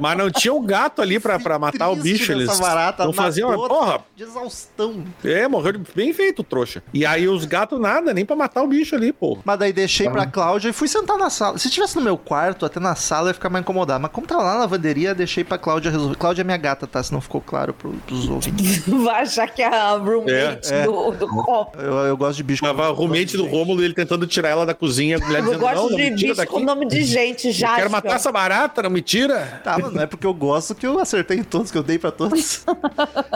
mas 0.00 0.16
não 0.18 0.30
tinha 0.30 0.52
um 0.52 0.64
gato 0.64 1.00
ali 1.02 1.18
pra, 1.18 1.38
pra 1.38 1.58
matar 1.58 1.88
o 1.90 1.96
bicho. 1.96 2.32
Eles 2.32 2.58
barata, 2.60 3.04
não 3.04 3.12
faziam. 3.12 3.52
Porra, 3.54 4.00
De 4.14 4.22
exaustão. 4.24 5.04
é, 5.24 5.46
morreu 5.48 5.72
de- 5.72 5.92
bem 5.94 6.12
feito, 6.12 6.42
trouxa. 6.42 6.82
E 6.92 7.04
aí 7.06 7.28
os 7.28 7.44
gatos 7.44 7.80
nada, 7.80 8.12
nem 8.14 8.24
pra 8.24 8.36
matar 8.36 8.62
o 8.62 8.66
bicho 8.66 8.94
ali, 8.94 9.12
pô. 9.12 9.38
Mas 9.44 9.58
daí 9.58 9.72
deixei 9.72 10.08
pra 10.10 10.26
Cláudia 10.26 10.68
e 10.68 10.72
fui 10.72 10.88
sentar 10.88 11.16
na 11.18 11.30
sala. 11.30 11.58
Se 11.58 11.70
tivesse 11.70 11.96
no 11.96 12.02
meu 12.02 12.16
quarto, 12.18 12.66
até 12.66 12.78
na 12.80 12.94
sala, 12.94 13.28
ia 13.28 13.34
ficar 13.34 13.48
mais 13.50 13.62
incomodado. 13.62 14.00
Mas 14.02 14.10
como 14.10 14.26
tava 14.26 14.42
lá 14.42 14.54
na 14.54 14.60
lavanderia, 14.60 15.14
deixei 15.14 15.44
pra 15.44 15.58
Cláudia 15.58 15.90
resolver. 15.90 16.16
Cláudia 16.16 16.42
é 16.42 16.44
minha 16.44 16.56
gata, 16.56 16.86
tá? 16.86 17.02
Se 17.02 17.12
não 17.12 17.20
ficou 17.20 17.40
claro 17.40 17.72
pro, 17.74 17.92
pros 18.06 18.28
ouvintes. 18.28 18.84
Vai 18.88 19.22
achar 19.22 19.46
que 19.48 19.62
é 19.62 19.66
a 19.66 19.96
roommate 19.96 20.72
É, 20.72 20.82
é. 20.82 20.84
do, 20.84 21.10
do 21.12 21.26
copo. 21.28 21.78
Eu, 21.80 21.94
eu 21.98 22.16
gosto 22.16 22.36
de 22.36 22.42
bicho. 22.42 22.62
Tava 22.62 22.90
o 22.90 22.94
roommate 22.94 23.36
do 23.36 23.46
Rômulo, 23.46 23.82
ele 23.86 23.94
tentando 23.94 24.26
tirar 24.26 24.50
ela 24.50 24.66
da 24.66 24.74
cozinha. 24.74 25.16
A 25.16 25.20
mulher 25.20 25.38
Eu 25.38 25.44
dizendo, 25.44 25.60
gosto 25.60 25.74
não, 25.76 25.88
não 25.90 25.96
de 25.96 25.96
me 25.96 26.16
tira 26.16 26.16
bicho 26.28 26.34
daqui. 26.36 26.52
com 26.52 26.60
nome 26.60 26.86
de 26.86 27.02
gente, 27.04 27.50
já. 27.52 27.74
Quero 27.76 27.90
matar 27.90 28.16
essa 28.16 28.30
barata, 28.32 28.82
não 28.82 28.90
me 28.90 29.00
tira. 29.02 29.60
Tá, 29.64 29.78
mas 29.78 29.92
não 29.92 30.02
é 30.02 30.06
porque 30.06 30.26
eu 30.26 30.34
gosto 30.34 30.74
que 30.74 30.86
eu 30.86 30.98
acertei 30.98 31.38
em 31.38 31.44
todos, 31.44 31.70
que 31.70 31.78
eu 31.78 31.82
dei 31.82 31.98
pra 31.98 32.10
todos. 32.10 32.64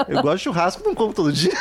Eu 0.08 0.22
gosto 0.22 0.36
de 0.38 0.42
churrasco, 0.44 0.82
não 0.84 0.94
como 0.94 1.12
todo 1.12 1.32
dia. 1.32 1.52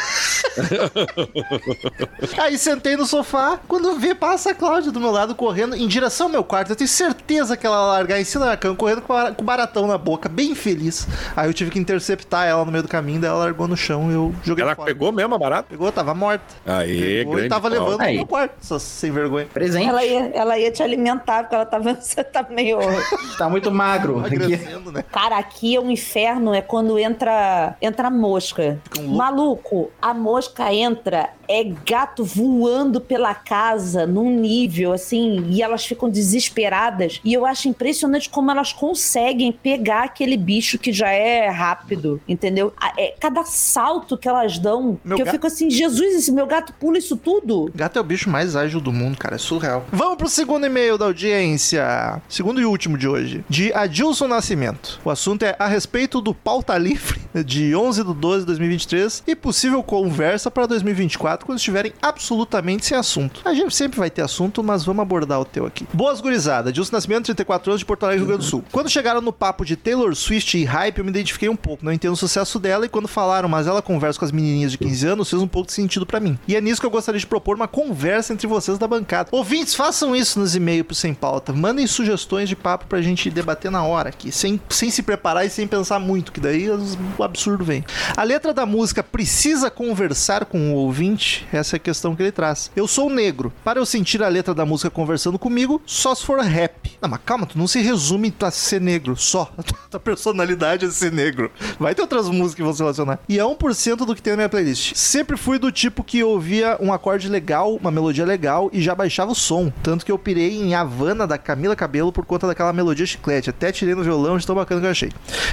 Aí 2.38 2.58
sentei 2.58 2.96
no 2.96 3.06
sofá, 3.06 3.60
quando 3.68 3.96
vê, 4.00 4.14
passa 4.16 4.52
a 4.52 4.56
Cláudia 4.56 4.92
do 4.92 5.00
meu 5.00 5.12
lado 5.12 5.36
correndo 5.36 5.76
em 5.76 5.88
direção 5.88 6.28
ao 6.28 6.32
meu 6.32 6.44
quarto. 6.44 6.72
Eu 6.72 6.76
tenho 6.76 6.88
certeza 6.88 7.56
que 7.58 7.66
ela 7.66 7.76
ia 7.78 7.82
largar 7.84 8.20
em 8.20 8.24
cima 8.24 8.46
da 8.46 8.58
cama, 8.58 8.76
correndo 8.76 9.02
com 9.02 9.20
com 9.36 9.44
baratão 9.46 9.86
na 9.86 9.98
boca, 9.98 10.28
bem 10.30 10.56
feliz. 10.56 11.08
Aí 11.36 11.48
eu 11.50 11.54
tive 11.54 11.70
que 11.72 11.78
interceptar 11.80 12.48
ela 12.48 12.64
no 12.66 12.72
meio 12.72 12.84
do 12.84 12.90
caminho, 12.90 13.20
daí 13.20 13.30
ela 13.30 13.40
largou 13.40 13.68
no 13.68 13.76
chão 13.78 14.10
e 14.10 14.14
eu 14.14 14.34
joguei 14.44 14.64
Ela 14.64 14.76
fora. 14.76 14.88
pegou 14.88 15.12
mesmo 15.12 15.36
a 15.36 15.38
barata? 15.38 15.68
Pegou, 15.70 15.92
tava 15.92 16.14
morta. 16.14 16.44
Aê, 16.66 17.18
Pegou 17.20 17.34
grande. 17.34 17.48
e 17.48 17.50
tava 17.50 17.70
pau. 17.70 17.80
levando 17.80 18.02
Aí. 18.02 18.08
pro 18.08 18.16
meu 18.18 18.26
quarto, 18.28 18.54
só 18.62 18.79
sem 18.80 19.12
vergonha. 19.12 19.46
Presente. 19.46 19.88
Ela 19.88 20.06
ia, 20.06 20.32
ela 20.34 20.58
ia 20.58 20.72
te 20.72 20.82
alimentar, 20.82 21.44
porque 21.44 21.56
ela 21.56 21.66
tá 21.66 21.78
vendo 21.78 21.98
que 21.98 22.08
você 22.08 22.24
tá 22.24 22.46
meio. 22.50 22.80
Tá 23.38 23.48
muito 23.50 23.72
magro. 23.72 24.20
Aqui. 24.20 24.36
Agradecendo, 24.36 24.92
né? 24.92 25.04
Cara, 25.12 25.38
aqui 25.38 25.76
é 25.76 25.80
um 25.80 25.90
inferno, 25.90 26.54
é 26.54 26.62
quando 26.62 27.00
entra 27.00 27.76
entra 27.82 28.10
mosca. 28.10 28.78
Um. 29.00 29.16
Maluco, 29.16 29.90
a 30.02 30.14
mosca 30.14 30.74
entra 30.74 31.30
é 31.50 31.64
gato 31.86 32.24
voando 32.24 33.02
pela 33.02 33.34
casa 33.34 34.06
num 34.06 34.30
nível 34.40 34.94
assim, 34.94 35.46
e 35.50 35.62
elas 35.64 35.86
ficam 35.86 36.08
desesperadas. 36.10 37.20
E 37.26 37.34
eu 37.34 37.46
acho 37.46 37.68
impressionante 37.68 38.30
como 38.30 38.52
elas 38.52 38.72
conseguem 38.72 39.52
pegar 39.52 40.04
aquele 40.04 40.38
bicho 40.38 40.78
que 40.78 40.94
já 40.94 41.10
é 41.10 41.48
rápido, 41.50 42.22
entendeu? 42.28 42.72
É, 42.98 43.16
cada 43.20 43.44
salto 43.44 44.18
que 44.18 44.28
elas 44.28 44.60
dão, 44.60 45.00
Meu 45.04 45.16
que 45.16 45.22
eu 45.24 45.26
gato- 45.26 45.36
fico 45.36 45.48
assim, 45.48 45.70
Jesus, 45.70 46.14
esse 46.16 46.32
meu 46.32 46.46
gato 46.46 46.74
pula 46.80 46.98
isso 46.98 47.18
tudo. 47.18 47.72
Gato 47.74 47.98
é 47.98 48.02
o 48.02 48.04
bicho 48.06 48.30
mais 48.30 48.56
ágil 48.56 48.80
do 48.80 48.92
mundo, 48.92 49.18
cara. 49.18 49.36
É 49.36 49.38
surreal. 49.40 49.86
Vamos 49.92 50.18
pro 50.18 50.28
segundo 50.30 50.66
e-mail 50.66 50.98
da 50.98 51.06
audiência. 51.06 52.22
Segundo 52.30 52.62
e 52.62 52.66
último 52.66 52.98
de 52.98 53.08
hoje. 53.08 53.44
De 53.50 53.74
Adilson 53.74 54.28
Nascimento. 54.28 55.00
O 55.04 55.10
assunto 55.10 55.44
é 55.44 55.56
a 55.58 55.68
respeito 55.68 56.22
do 56.22 56.34
pauta 56.34 56.78
livre 56.78 57.20
de 57.46 57.76
11 57.76 58.04
de 58.04 58.14
12 58.14 58.40
de 58.42 58.46
2023 58.48 59.24
e 59.28 59.36
possível 59.36 59.82
conversa 59.84 60.50
para 60.50 60.66
2024 60.66 61.46
quando 61.46 61.58
estiverem 61.58 61.94
absolutamente 62.02 62.86
sem 62.86 62.98
assunto. 62.98 63.42
A 63.46 63.54
gente 63.54 63.76
sempre 63.76 64.00
vai 64.00 64.10
ter 64.10 64.22
assunto, 64.22 64.64
mas 64.64 64.84
vamos 64.84 65.02
abordar 65.02 65.40
o 65.40 65.46
teu 65.46 65.66
aqui. 65.66 65.88
Boas 65.94 66.22
gurizada. 66.22 66.70
Adilson 66.70 66.96
Nascimento, 66.96 67.26
34 67.26 67.72
anos 67.72 67.80
de 67.80 67.86
Porto 67.86 68.04
Alegre, 68.04 68.20
Rio 68.20 68.28
Grande 68.28 68.44
do 68.46 68.50
Sul. 68.50 68.64
Quando 68.72 68.90
chegaram 68.90 69.22
no 69.22 69.32
papo 69.32 69.64
de 69.66 69.76
Taylor 69.76 70.14
Swift 70.16 70.58
e 70.58 70.64
hype, 70.66 70.98
eu 70.98 71.04
me 71.04 71.10
identifiquei 71.12 71.50
um 71.50 71.56
pouco. 71.56 71.84
Não 71.86 71.92
entendo 71.92 72.14
o 72.14 72.18
sucesso 72.18 72.60
dela 72.60 72.86
e 72.86 72.90
quando 72.90 73.08
falaram, 73.08 73.48
mas 73.50 73.68
ela 73.68 73.82
conversa 73.82 74.20
com 74.20 74.26
as 74.26 74.32
menininhas 74.32 74.72
de 74.72 74.78
15 74.78 75.08
anos, 75.08 75.30
fez 75.30 75.42
um 75.42 75.48
pouco 75.48 75.68
de 75.68 75.74
sentido 75.74 76.06
pra 76.06 76.20
mim. 76.20 76.38
E 76.48 76.56
é 76.56 76.62
nisso 76.62 76.80
que 76.82 76.86
eu 76.88 76.92
gostaria 76.92 77.20
de 77.20 77.28
propor 77.28 77.56
uma 77.56 77.68
conversa 77.68 78.34
entre 78.34 78.48
vocês 78.48 78.78
da 78.78 78.88
bancada. 78.88 79.30
Ouvintes, 79.32 79.76
façam 79.76 80.16
isso 80.16 80.40
nos 80.40 80.56
e-mails 80.56 80.86
pro 80.86 80.96
Sem 80.96 81.14
Pauta. 81.14 81.54
Mandem 81.54 81.86
sugestões 81.88 82.50
de 82.50 82.56
papo 82.56 82.86
pra 82.88 83.02
gente 83.02 83.30
debater 83.30 83.70
na 83.72 83.84
hora 83.84 84.10
aqui, 84.10 84.32
sem, 84.32 84.60
sem 84.70 84.90
se 84.90 85.04
preparar 85.04 85.46
e 85.46 85.50
sem 85.50 85.68
pensar 85.68 86.00
muito, 86.00 86.32
que 86.32 86.40
daí 86.40 86.70
os- 86.70 86.98
o 87.20 87.24
absurdo 87.24 87.64
vem. 87.64 87.84
A 88.16 88.24
letra 88.24 88.54
da 88.54 88.66
música 88.66 89.04
precisa 89.04 89.70
conversar 89.70 90.46
com 90.46 90.72
o 90.72 90.76
ouvinte? 90.76 91.48
Essa 91.52 91.76
é 91.76 91.78
a 91.78 91.80
questão 91.80 92.16
que 92.16 92.24
ele 92.24 92.32
traz. 92.32 92.72
Eu 92.76 92.88
sou 92.88 93.10
negro. 93.10 93.52
Para 93.64 93.80
eu 93.80 93.86
sentir 93.86 94.24
a 94.24 94.28
letra 94.28 94.54
da 94.54 94.66
música 94.66 94.90
conversando 94.90 95.38
comigo, 95.38 95.82
só 95.86 96.16
se 96.16 96.26
for 96.26 96.40
rap. 96.40 96.98
Não, 97.02 97.10
mas 97.10 97.20
calma, 97.26 97.46
tu 97.46 97.58
não 97.58 97.68
se 97.68 97.82
resume 97.82 98.34
a 98.42 98.52
ser 98.52 98.82
negro 98.82 99.16
só. 99.16 99.52
A 99.60 99.90
tua 99.90 100.00
personalidade 100.00 100.86
é 100.86 100.92
ser 100.92 101.12
negro. 101.12 101.52
Vai 101.80 101.96
ter 101.96 102.02
outras 102.02 102.30
músicas 102.30 102.56
que 102.56 102.64
vão 102.64 102.74
se 102.74 102.80
relacionar. 102.80 103.20
E 103.28 103.40
é 103.40 103.44
1% 103.44 103.98
do 103.98 104.16
que 104.16 104.22
tem 104.22 104.34
na 104.34 104.38
minha 104.38 104.50
playlist. 104.50 104.96
Sempre 104.96 105.36
fui 105.36 105.58
do 105.58 105.72
tipo 105.72 106.04
que 106.04 106.24
ouvia 106.24 106.78
um 106.80 106.94
acorde 106.94 107.28
legal, 107.28 107.76
uma 107.76 107.92
melodia 107.92 108.26
legal 108.26 108.70
e 108.72 108.82
já 108.82 108.94
baixava 108.94 109.32
o 109.32 109.36
som. 109.36 109.72
Tanto 109.82 110.06
que 110.06 110.12
eu 110.12 110.18
pirei 110.18 110.62
em 110.62 110.76
Havana 110.76 111.26
da 111.26 111.38
Camila 111.38 111.76
Cabelo 111.76 112.12
por 112.12 112.26
conta 112.26 112.48
daquela 112.48 112.72
melodia 112.72 113.06
chiclete. 113.06 113.50
Até 113.50 113.72
tirei 113.72 113.96
no 113.96 114.04
violão 114.04 114.38
de 114.38 114.46
tão 114.46 114.56
bacana 114.56 114.80
que 114.82 114.88
eu 114.88 114.92
achei. 114.92 115.12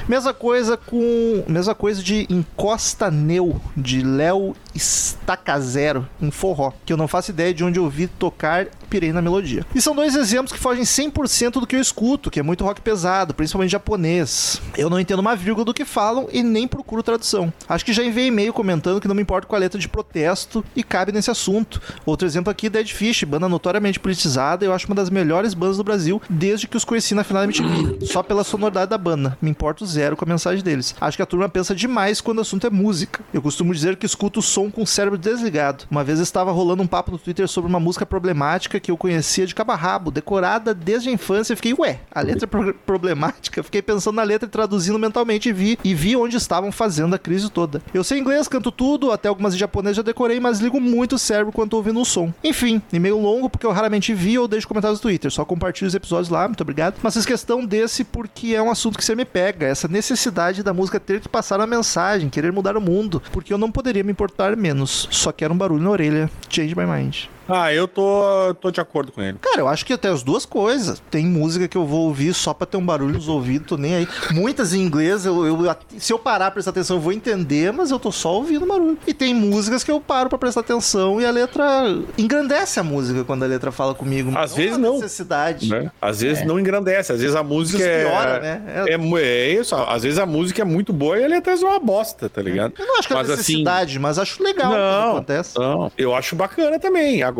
Mesma 0.08 0.34
coisa 0.34 0.76
com. 0.76 1.44
Mesma 1.56 1.74
coisa 1.74 2.02
de 2.02 2.26
Encosta 2.28 3.10
Neu, 3.10 3.58
de 3.74 4.02
Léo 4.02 4.54
Estaca 4.74 5.58
Zero, 5.58 6.06
em 6.20 6.30
forró. 6.30 6.70
Que 6.84 6.92
eu 6.92 6.98
não 6.98 7.08
faço 7.08 7.30
ideia 7.30 7.54
de 7.54 7.64
onde 7.64 7.78
eu 7.78 7.84
ouvi 7.84 8.08
tocar 8.08 8.66
pirei 8.86 9.12
na 9.12 9.20
melodia. 9.20 9.64
E 9.74 9.80
são 9.80 9.94
dois 9.94 10.14
exemplos 10.14 10.52
que 10.52 10.58
fogem 10.58 10.84
100% 10.84 11.52
do 11.52 11.66
que 11.66 11.76
eu 11.76 11.80
escuto, 11.80 12.30
que 12.30 12.40
é 12.40 12.42
muito 12.42 12.64
rock 12.64 12.80
pesado, 12.80 13.34
principalmente 13.34 13.72
japonês. 13.72 14.60
Eu 14.76 14.88
não 14.88 14.98
entendo 14.98 15.18
uma 15.18 15.36
vírgula 15.36 15.64
do 15.64 15.74
que 15.74 15.84
falam 15.84 16.28
e 16.32 16.42
nem 16.42 16.66
procuro 16.66 17.02
tradução. 17.02 17.52
Acho 17.68 17.84
que 17.84 17.92
já 17.92 18.04
enviei 18.04 18.28
e-mail 18.28 18.52
comentando 18.52 19.00
que 19.00 19.08
não 19.08 19.14
me 19.14 19.22
importo 19.22 19.46
com 19.46 19.56
a 19.56 19.58
letra 19.58 19.78
de 19.78 19.88
protesto 19.88 20.64
e 20.74 20.82
cabe 20.82 21.12
nesse 21.12 21.30
assunto. 21.30 21.80
Outro 22.04 22.26
exemplo 22.26 22.50
aqui, 22.50 22.68
Dead 22.68 22.88
Fish, 22.88 23.24
banda 23.24 23.48
notoriamente 23.48 23.98
politizada, 23.98 24.64
eu 24.64 24.72
acho 24.72 24.86
uma 24.86 24.94
das 24.94 25.10
melhores 25.10 25.54
bandas 25.54 25.76
do 25.76 25.84
Brasil 25.84 26.20
desde 26.28 26.66
que 26.66 26.76
os 26.76 26.84
conheci 26.84 27.14
na 27.14 27.24
final 27.24 27.42
da 27.42 27.52
MTV, 27.52 28.06
só 28.06 28.22
pela 28.22 28.44
sonoridade 28.44 28.90
da 28.90 28.98
banda. 28.98 29.36
Me 29.40 29.50
importo 29.50 29.84
zero 29.84 30.16
com 30.16 30.24
a 30.24 30.28
mensagem 30.28 30.62
deles. 30.62 30.94
Acho 31.00 31.16
que 31.16 31.22
a 31.22 31.26
turma 31.26 31.45
pensa 31.48 31.74
demais 31.74 32.20
quando 32.20 32.38
o 32.38 32.40
assunto 32.42 32.66
é 32.66 32.70
música. 32.70 33.22
Eu 33.32 33.42
costumo 33.42 33.72
dizer 33.74 33.96
que 33.96 34.06
escuto 34.06 34.40
o 34.40 34.42
som 34.42 34.70
com 34.70 34.82
o 34.82 34.86
cérebro 34.86 35.18
desligado. 35.18 35.84
Uma 35.90 36.04
vez 36.04 36.18
estava 36.18 36.50
rolando 36.52 36.82
um 36.82 36.86
papo 36.86 37.10
no 37.12 37.18
Twitter 37.18 37.46
sobre 37.48 37.68
uma 37.68 37.80
música 37.80 38.04
problemática 38.06 38.80
que 38.80 38.90
eu 38.90 38.96
conhecia 38.96 39.46
de 39.46 39.54
cabo 39.54 39.72
a 39.72 39.76
rabo, 39.76 40.10
decorada 40.10 40.74
desde 40.74 41.08
a 41.08 41.12
infância. 41.12 41.52
Eu 41.52 41.56
fiquei, 41.56 41.74
ué, 41.78 42.00
a 42.10 42.20
letra 42.20 42.44
é 42.44 42.46
pro- 42.46 42.74
problemática? 42.86 43.62
Fiquei 43.62 43.82
pensando 43.82 44.16
na 44.16 44.22
letra 44.22 44.48
e 44.48 44.50
traduzindo 44.50 44.98
mentalmente 44.98 45.48
e 45.48 45.52
vi, 45.52 45.78
e 45.84 45.94
vi 45.94 46.16
onde 46.16 46.36
estavam 46.36 46.70
fazendo 46.72 47.14
a 47.14 47.18
crise 47.18 47.50
toda. 47.50 47.82
Eu 47.94 48.02
sei 48.04 48.18
inglês, 48.18 48.48
canto 48.48 48.70
tudo, 48.70 49.12
até 49.12 49.28
algumas 49.28 49.54
em 49.54 49.58
japonês 49.58 49.96
já 49.96 50.02
decorei, 50.02 50.40
mas 50.40 50.58
ligo 50.60 50.80
muito 50.80 51.14
o 51.16 51.18
cérebro 51.18 51.52
quando 51.52 51.70
tô 51.70 51.76
ouvindo 51.76 52.00
o 52.00 52.04
som. 52.04 52.32
Enfim, 52.42 52.80
e-mail 52.92 53.18
longo 53.18 53.48
porque 53.50 53.66
eu 53.66 53.72
raramente 53.72 54.12
vi 54.14 54.38
ou 54.38 54.48
deixo 54.48 54.66
comentários 54.68 54.98
no 54.98 55.02
Twitter. 55.02 55.30
Só 55.30 55.44
compartilho 55.44 55.88
os 55.88 55.94
episódios 55.94 56.28
lá, 56.28 56.46
muito 56.48 56.60
obrigado. 56.60 56.96
Mas 57.02 57.14
fiz 57.14 57.24
questão 57.26 57.64
desse 57.64 58.04
porque 58.04 58.54
é 58.54 58.62
um 58.62 58.70
assunto 58.70 58.98
que 58.98 59.04
você 59.04 59.14
me 59.14 59.24
pega. 59.24 59.66
Essa 59.66 59.88
necessidade 59.88 60.62
da 60.62 60.72
música 60.72 60.98
ter 61.00 61.20
que 61.20 61.28
passar 61.36 61.60
uma 61.60 61.66
mensagem, 61.66 62.30
querer 62.30 62.50
mudar 62.50 62.78
o 62.78 62.80
mundo. 62.80 63.22
Porque 63.30 63.52
eu 63.52 63.58
não 63.58 63.70
poderia 63.70 64.02
me 64.02 64.10
importar 64.10 64.56
menos. 64.56 65.06
Só 65.10 65.30
quero 65.30 65.52
um 65.52 65.58
barulho 65.58 65.82
na 65.82 65.90
orelha. 65.90 66.30
Change 66.48 66.74
my 66.74 66.86
mind. 66.86 67.26
Ah, 67.48 67.72
eu 67.72 67.86
tô, 67.86 68.54
tô 68.60 68.70
de 68.70 68.80
acordo 68.80 69.12
com 69.12 69.22
ele. 69.22 69.38
Cara, 69.40 69.60
eu 69.60 69.68
acho 69.68 69.84
que 69.86 69.92
até 69.92 70.08
as 70.08 70.22
duas 70.22 70.44
coisas. 70.44 71.00
Tem 71.10 71.24
música 71.24 71.68
que 71.68 71.76
eu 71.76 71.86
vou 71.86 72.06
ouvir 72.06 72.34
só 72.34 72.52
pra 72.52 72.66
ter 72.66 72.76
um 72.76 72.84
barulho 72.84 73.14
nos 73.14 73.28
ouvidos, 73.28 73.68
tô 73.68 73.76
nem 73.76 73.94
aí. 73.94 74.08
Muitas 74.32 74.74
em 74.74 74.80
inglês, 74.80 75.24
eu, 75.24 75.46
eu- 75.46 75.76
se 75.98 76.12
eu 76.12 76.18
parar 76.18 76.46
pra 76.46 76.52
prestar 76.52 76.70
atenção, 76.70 76.96
eu 76.96 77.00
vou 77.00 77.12
entender, 77.12 77.72
mas 77.72 77.90
eu 77.90 77.98
tô 77.98 78.10
só 78.10 78.34
ouvindo 78.34 78.66
barulho. 78.66 78.98
E 79.06 79.14
tem 79.14 79.32
músicas 79.34 79.84
que 79.84 79.90
eu 79.90 80.00
paro 80.00 80.28
pra 80.28 80.38
prestar 80.38 80.60
atenção 80.60 81.20
e 81.20 81.24
a 81.26 81.30
letra 81.30 81.64
engrandece 82.18 82.80
a 82.80 82.82
música 82.82 83.24
quando 83.24 83.44
a 83.44 83.46
letra 83.46 83.70
fala 83.70 83.94
comigo. 83.94 84.32
Às 84.36 84.54
vezes 84.54 84.74
a 84.74 84.78
não. 84.78 84.94
necessidade. 84.94 85.68
Né? 85.70 85.90
Às 86.00 86.20
vezes 86.20 86.44
não 86.44 86.58
engrandece, 86.58 87.12
às 87.12 87.20
vezes 87.20 87.36
a 87.36 87.42
música 87.42 87.78
vezes 87.78 87.92
é, 87.92 88.04
piora, 88.08 88.40
né? 88.40 88.62
É. 88.86 88.94
é, 88.94 89.20
é 89.22 89.48
isso, 89.60 89.74
às 89.74 90.02
vezes 90.02 90.18
a 90.18 90.26
música 90.26 90.62
é 90.62 90.64
muito 90.64 90.92
boa 90.92 91.18
e 91.18 91.24
a 91.24 91.28
letra 91.28 91.52
é 91.52 91.56
uma 91.56 91.78
bosta, 91.78 92.28
tá 92.28 92.42
ligado? 92.42 92.74
Eu 92.78 92.86
não 92.86 92.98
acho 92.98 93.08
que 93.08 93.14
é 93.14 93.16
Mas, 93.16 93.30
assim, 93.30 93.36
necessidade, 93.38 93.98
mas 93.98 94.18
acho 94.18 94.42
legal 94.42 94.72
Não, 94.72 95.10
acontece. 95.12 95.58
não, 95.58 95.92
eu 95.96 96.14
acho 96.14 96.34
bacana 96.34 96.78
também. 96.78 97.22
Agora, 97.22 97.35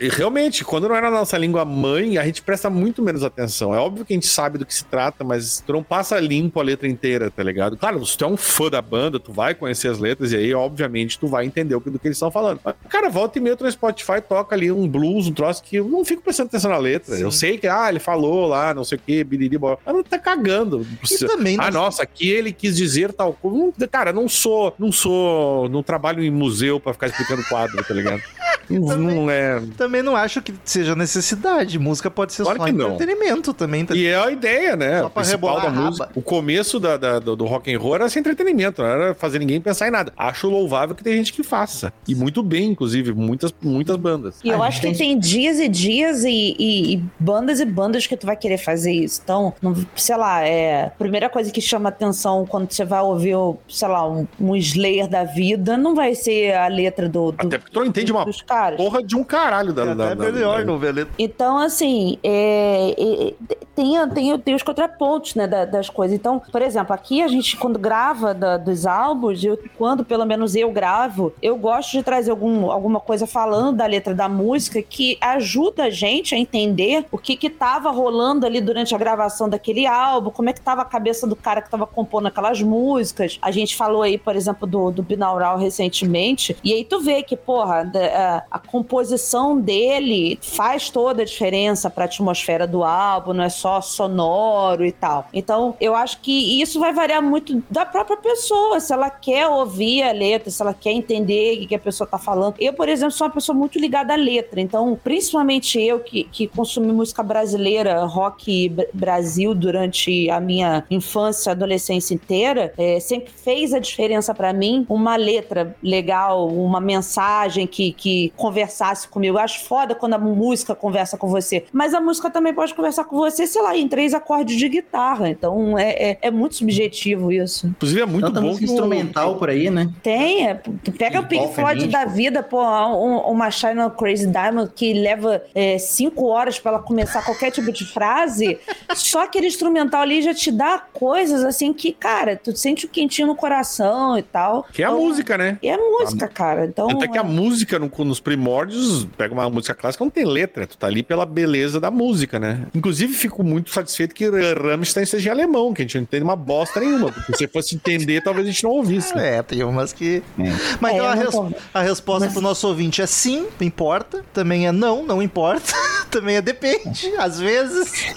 e 0.00 0.08
realmente, 0.08 0.64
quando 0.64 0.88
não 0.88 0.96
é 0.96 1.00
na 1.00 1.10
nossa 1.10 1.38
língua 1.38 1.64
mãe, 1.64 2.18
a 2.18 2.24
gente 2.24 2.42
presta 2.42 2.68
muito 2.68 3.02
menos 3.02 3.22
atenção. 3.22 3.74
É 3.74 3.78
óbvio 3.78 4.04
que 4.04 4.12
a 4.12 4.16
gente 4.16 4.26
sabe 4.26 4.58
do 4.58 4.66
que 4.66 4.74
se 4.74 4.84
trata, 4.84 5.22
mas 5.24 5.62
tu 5.64 5.72
não 5.72 5.82
passa 5.82 6.18
limpo 6.18 6.58
a 6.58 6.62
letra 6.62 6.88
inteira, 6.88 7.30
tá 7.30 7.42
ligado? 7.42 7.76
Claro, 7.76 8.04
se 8.04 8.16
tu 8.18 8.24
é 8.24 8.28
um 8.28 8.36
fã 8.36 8.68
da 8.68 8.82
banda, 8.82 9.20
tu 9.20 9.32
vai 9.32 9.54
conhecer 9.54 9.88
as 9.88 9.98
letras 9.98 10.32
e 10.32 10.36
aí, 10.36 10.54
obviamente, 10.54 11.18
tu 11.18 11.26
vai 11.28 11.44
entender 11.46 11.74
o 11.74 11.80
que, 11.80 11.90
do 11.90 11.98
que 11.98 12.08
eles 12.08 12.16
estão 12.16 12.30
falando. 12.30 12.60
Mas, 12.64 12.74
cara, 12.88 13.08
volta 13.08 13.38
e 13.38 13.40
meia 13.40 13.56
tu 13.56 13.64
no 13.64 13.70
Spotify, 13.70 14.20
toca 14.26 14.54
ali 14.54 14.70
um 14.72 14.88
blues, 14.88 15.26
um 15.28 15.32
troço 15.32 15.62
que 15.62 15.76
eu 15.76 15.88
não 15.88 16.04
fico 16.04 16.22
prestando 16.22 16.48
atenção 16.48 16.70
na 16.70 16.78
letra. 16.78 17.14
Eu 17.16 17.30
sei 17.30 17.56
que, 17.58 17.68
ah, 17.68 17.86
ele 17.88 18.00
falou 18.00 18.46
lá, 18.46 18.74
não 18.74 18.84
sei 18.84 18.98
o 18.98 19.00
que, 19.00 19.22
biriri. 19.22 19.58
Mas 19.58 19.78
não 19.86 20.02
tá 20.02 20.18
cagando. 20.18 20.86
E 21.10 21.18
também 21.24 21.56
Ah, 21.60 21.70
não- 21.70 21.82
nossa, 21.82 22.02
aqui 22.02 22.28
ele 22.28 22.52
quis 22.52 22.76
dizer 22.76 23.12
tal 23.12 23.32
coisa. 23.32 23.86
Cara, 23.90 24.12
não 24.12 24.28
sou, 24.28 24.74
não 24.78 24.90
sou, 24.90 25.68
não 25.68 25.82
trabalho 25.82 26.22
em 26.22 26.30
museu 26.30 26.80
pra 26.80 26.92
ficar 26.92 27.06
explicando 27.06 27.44
quadro, 27.44 27.82
tá 27.84 27.94
ligado? 27.94 28.22
Não, 28.68 28.96
não 28.96 29.30
é. 29.30 29.35
Também 29.76 30.02
não 30.02 30.14
acho 30.16 30.40
que 30.42 30.54
seja 30.64 30.94
necessidade. 30.94 31.78
Música 31.78 32.10
pode 32.10 32.32
ser 32.32 32.42
Claro 32.42 32.58
só 32.58 32.64
que 32.66 32.72
não. 32.72 32.94
entretenimento 32.94 33.52
também. 33.54 33.84
tá? 33.84 33.94
E 33.94 34.06
é 34.06 34.16
a 34.16 34.30
ideia, 34.30 34.76
né? 34.76 35.00
Só 35.00 35.06
O 35.06 35.10
pra 35.10 35.22
principal 35.22 35.50
rebolar 35.56 35.62
da 35.62 35.68
a 35.68 35.70
raba. 35.72 35.86
música. 35.86 36.10
O 36.14 36.22
começo 36.22 36.78
da, 36.80 36.96
da- 36.96 37.18
do, 37.18 37.36
do 37.36 37.44
rock 37.44 37.72
and 37.74 37.78
roll 37.78 37.94
era 37.94 38.08
ser 38.08 38.20
entretenimento, 38.20 38.82
não 38.82 38.88
era 38.88 39.14
fazer 39.14 39.38
ninguém 39.38 39.60
pensar 39.60 39.88
em 39.88 39.90
nada. 39.90 40.12
Acho 40.16 40.48
louvável 40.48 40.94
que 40.94 41.02
tem 41.02 41.14
gente 41.14 41.32
que 41.32 41.42
faça. 41.42 41.92
E 42.06 42.14
muito 42.14 42.42
bem, 42.42 42.70
inclusive, 42.70 43.12
muitas, 43.12 43.52
muitas 43.62 43.96
bandas. 43.96 44.36
E 44.44 44.48
eu 44.48 44.62
acho 44.62 44.80
que 44.80 44.92
tem- 44.94 45.18
dias 45.18 45.58
e 45.58 45.68
dias 45.68 46.24
e, 46.24 46.56
e- 46.58 46.94
e 46.94 47.04
bandas 47.18 47.60
e 47.60 47.64
bandas 47.64 48.06
que 48.06 48.16
tu 48.16 48.26
vai 48.26 48.36
querer 48.36 48.58
fazer 48.58 48.92
isso. 48.92 49.20
Então, 49.22 49.54
não- 49.62 49.74
sei 49.94 50.16
lá, 50.16 50.42
é. 50.46 50.84
A 50.86 50.90
primeira 50.90 51.28
coisa 51.28 51.50
que 51.50 51.60
chama 51.60 51.88
atenção 51.88 52.46
quando 52.46 52.70
você 52.70 52.84
vai 52.84 53.00
ouvir, 53.02 53.34
sei 53.68 53.88
lá, 53.88 54.08
um, 54.08 54.26
um 54.40 54.54
Slayer 54.56 55.08
da 55.08 55.24
vida, 55.24 55.76
não 55.76 55.94
vai 55.94 56.14
ser 56.14 56.54
a 56.54 56.68
letra 56.68 57.08
do. 57.08 57.32
do 57.32 57.46
Até 57.46 57.58
porque 57.58 57.72
tu 57.72 57.80
não 57.80 57.86
entende 57.86 58.12
uma 58.12 58.24
caras. 58.46 58.76
porra 58.76 59.02
de 59.02 59.16
um 59.16 59.24
caralho 59.26 59.72
da. 59.72 59.82
É 59.82 59.94
da, 59.94 60.14
da- 60.14 60.32
melhor, 60.32 60.58
da- 60.60 60.64
não, 60.64 60.78
velho. 60.78 61.06
Então, 61.18 61.58
assim, 61.58 62.18
é, 62.22 62.94
é, 62.98 63.34
tem, 63.74 64.08
tem, 64.10 64.38
tem 64.38 64.54
os 64.54 64.62
contrapontos 64.62 65.34
né, 65.34 65.46
da- 65.46 65.64
das 65.64 65.88
coisas. 65.90 66.16
Então, 66.16 66.38
por 66.40 66.62
exemplo, 66.62 66.94
aqui 66.94 67.22
a 67.22 67.28
gente, 67.28 67.56
quando 67.56 67.78
grava 67.78 68.32
da- 68.32 68.56
dos 68.56 68.86
álbuns, 68.86 69.42
eu- 69.44 69.58
quando 69.76 70.04
pelo 70.04 70.24
menos 70.24 70.54
eu 70.54 70.70
gravo, 70.72 71.32
eu 71.42 71.56
gosto 71.56 71.92
de 71.92 72.02
trazer 72.02 72.30
algum, 72.30 72.70
alguma 72.70 73.00
coisa 73.00 73.26
falando 73.26 73.76
da 73.76 73.86
letra 73.86 74.14
da 74.14 74.28
música 74.28 74.80
que 74.82 75.18
ajuda 75.20 75.84
a 75.84 75.90
gente 75.90 76.34
a 76.34 76.38
entender 76.38 77.04
o 77.10 77.18
que 77.18 77.36
que 77.36 77.50
tava 77.50 77.90
rolando 77.90 78.46
ali 78.46 78.60
durante 78.60 78.94
a 78.94 78.98
gravação 78.98 79.48
daquele 79.48 79.86
álbum, 79.86 80.30
como 80.30 80.48
é 80.48 80.52
que 80.52 80.60
tava 80.60 80.82
a 80.82 80.84
cabeça 80.84 81.26
do 81.26 81.34
cara 81.36 81.60
que 81.60 81.70
tava 81.70 81.86
compondo 81.86 82.26
aquelas 82.26 82.62
músicas. 82.62 83.38
A 83.42 83.50
gente 83.50 83.76
falou 83.76 84.02
aí, 84.02 84.16
por 84.18 84.36
exemplo, 84.36 84.66
do, 84.66 84.90
do 84.90 85.02
Binaural 85.02 85.58
recentemente, 85.58 86.56
e 86.62 86.72
aí 86.72 86.84
tu 86.84 87.00
vê 87.00 87.22
que, 87.22 87.36
porra, 87.36 87.90
a, 88.14 88.42
a 88.50 88.58
composição 88.58 89.15
dele 89.60 90.38
faz 90.40 90.90
toda 90.90 91.22
a 91.22 91.24
diferença 91.24 91.90
pra 91.90 92.04
atmosfera 92.04 92.66
do 92.66 92.82
álbum, 92.82 93.32
não 93.32 93.44
é 93.44 93.48
só 93.48 93.66
só 93.66 93.80
sonoro 93.80 94.84
e 94.84 94.92
tal. 94.92 95.28
Então, 95.32 95.74
eu 95.80 95.94
acho 95.94 96.20
que 96.20 96.60
isso 96.60 96.78
vai 96.78 96.92
variar 96.92 97.20
muito 97.22 97.62
da 97.68 97.84
própria 97.84 98.16
pessoa, 98.16 98.78
se 98.78 98.92
ela 98.92 99.10
quer 99.10 99.48
ouvir 99.48 100.02
a 100.02 100.12
letra, 100.12 100.50
se 100.50 100.62
ela 100.62 100.72
quer 100.72 100.92
entender 100.92 101.62
o 101.62 101.66
que 101.66 101.74
a 101.74 101.78
pessoa 101.78 102.06
tá 102.06 102.18
falando. 102.18 102.54
Eu, 102.60 102.72
por 102.72 102.88
exemplo, 102.88 103.12
sou 103.12 103.26
uma 103.26 103.32
pessoa 103.32 103.56
muito 103.56 103.78
ligada 103.78 104.12
à 104.12 104.16
letra, 104.16 104.60
então, 104.60 104.98
principalmente 105.02 105.80
eu 105.80 106.00
que, 106.00 106.24
que 106.24 106.46
consumi 106.46 106.92
música 106.92 107.22
brasileira, 107.22 108.04
rock 108.04 108.72
Brasil 108.92 109.54
durante 109.54 110.30
a 110.30 110.40
minha 110.40 110.84
infância, 110.90 111.52
adolescência 111.52 112.14
inteira, 112.14 112.72
é, 112.78 113.00
sempre 113.00 113.32
fez 113.32 113.74
a 113.74 113.78
diferença 113.78 114.34
para 114.34 114.52
mim 114.52 114.86
uma 114.88 115.16
letra 115.16 115.74
legal, 115.82 116.48
uma 116.48 116.80
mensagem 116.80 117.66
que, 117.66 117.92
que 117.92 118.32
conversasse 118.36 119.05
comigo. 119.08 119.36
Eu 119.36 119.40
acho 119.42 119.64
foda 119.64 119.94
quando 119.94 120.14
a 120.14 120.18
música 120.18 120.74
conversa 120.74 121.16
com 121.16 121.28
você, 121.28 121.64
mas 121.72 121.94
a 121.94 122.00
música 122.00 122.30
também 122.30 122.54
pode 122.54 122.74
conversar 122.74 123.04
com 123.04 123.16
você, 123.16 123.46
sei 123.46 123.62
lá, 123.62 123.76
em 123.76 123.88
três 123.88 124.14
acordes 124.14 124.56
de 124.56 124.68
guitarra. 124.68 125.28
Então 125.28 125.78
é, 125.78 126.10
é, 126.10 126.18
é 126.22 126.30
muito 126.30 126.56
subjetivo 126.56 127.30
isso. 127.32 127.66
Inclusive 127.68 128.00
é 128.00 128.06
muito 128.06 128.26
Tanta 128.26 128.40
bom. 128.40 128.48
música 128.48 128.64
instrumental 128.64 129.36
por 129.36 129.50
aí, 129.50 129.70
né? 129.70 129.90
Tem, 130.02 130.48
é, 130.48 130.60
pega 130.98 131.20
o 131.20 131.26
Pink 131.26 131.54
Floyd 131.54 131.86
da 131.88 132.04
vida, 132.04 132.42
pô, 132.42 132.62
um, 132.62 133.18
uma 133.30 133.50
China 133.50 133.90
Crazy 133.90 134.26
Diamond 134.26 134.70
que 134.74 134.92
leva 134.92 135.42
é, 135.54 135.78
cinco 135.78 136.26
horas 136.26 136.58
para 136.58 136.72
ela 136.72 136.82
começar 136.82 137.24
qualquer 137.24 137.50
tipo 137.50 137.72
de 137.72 137.84
frase, 137.84 138.58
só 138.94 139.24
aquele 139.24 139.46
instrumental 139.46 140.02
ali 140.02 140.22
já 140.22 140.34
te 140.34 140.50
dá 140.50 140.78
coisas 140.78 141.44
assim 141.44 141.72
que, 141.72 141.92
cara, 141.92 142.36
tu 142.36 142.56
sente 142.56 142.86
o 142.86 142.88
um 142.88 142.92
quentinho 142.92 143.28
no 143.28 143.34
coração 143.34 144.16
e 144.18 144.22
tal. 144.22 144.66
Que 144.72 144.82
é 144.82 144.86
então, 144.86 144.96
a 144.96 145.00
música, 145.00 145.38
né? 145.38 145.58
E 145.62 145.68
é 145.68 145.76
música, 145.76 146.26
a, 146.26 146.28
cara. 146.28 146.66
Então, 146.66 146.88
até 146.90 147.08
que 147.08 147.18
a 147.18 147.22
é 147.22 147.24
música 147.24 147.78
no, 147.78 147.90
nos 148.04 148.20
primórdios, 148.20 148.95
pega 149.04 149.32
uma 149.32 149.48
música 149.50 149.74
clássica, 149.74 150.04
não 150.04 150.10
tem 150.10 150.24
letra, 150.24 150.66
tu 150.66 150.76
tá 150.76 150.86
ali 150.86 151.02
pela 151.02 151.26
beleza 151.26 151.80
da 151.80 151.90
música, 151.90 152.38
né? 152.38 152.66
Inclusive, 152.74 153.12
fico 153.14 153.42
muito 153.42 153.70
satisfeito 153.70 154.14
que 154.14 154.28
Rammstein 154.28 155.06
seja 155.06 155.30
alemão, 155.30 155.72
que 155.72 155.82
a 155.82 155.84
gente 155.84 155.96
não 155.96 156.02
entende 156.02 156.24
uma 156.24 156.36
bosta 156.36 156.80
nenhuma, 156.80 157.12
porque 157.12 157.36
se 157.36 157.48
fosse 157.48 157.74
entender, 157.74 158.22
talvez 158.22 158.46
a 158.46 158.50
gente 158.50 158.64
não 158.64 158.70
ouvisse. 158.70 159.14
Né? 159.14 159.36
É, 159.36 159.42
tem 159.42 159.62
umas 159.64 159.92
que. 159.92 160.22
É. 160.38 160.42
Mas 160.80 160.92
é, 160.92 160.96
então 160.96 161.06
a, 161.06 161.14
res... 161.14 161.34
a, 161.74 161.82
resposta 161.82 162.24
Mas... 162.26 162.32
pro 162.32 162.42
nosso 162.42 162.66
ouvinte 162.68 163.02
é 163.02 163.06
sim, 163.06 163.46
importa. 163.60 164.24
Também 164.32 164.66
é 164.66 164.72
não, 164.72 165.04
não 165.04 165.22
importa. 165.22 165.72
Também 166.10 166.36
é 166.36 166.42
depende, 166.42 167.12
às 167.16 167.38
vezes. 167.38 168.14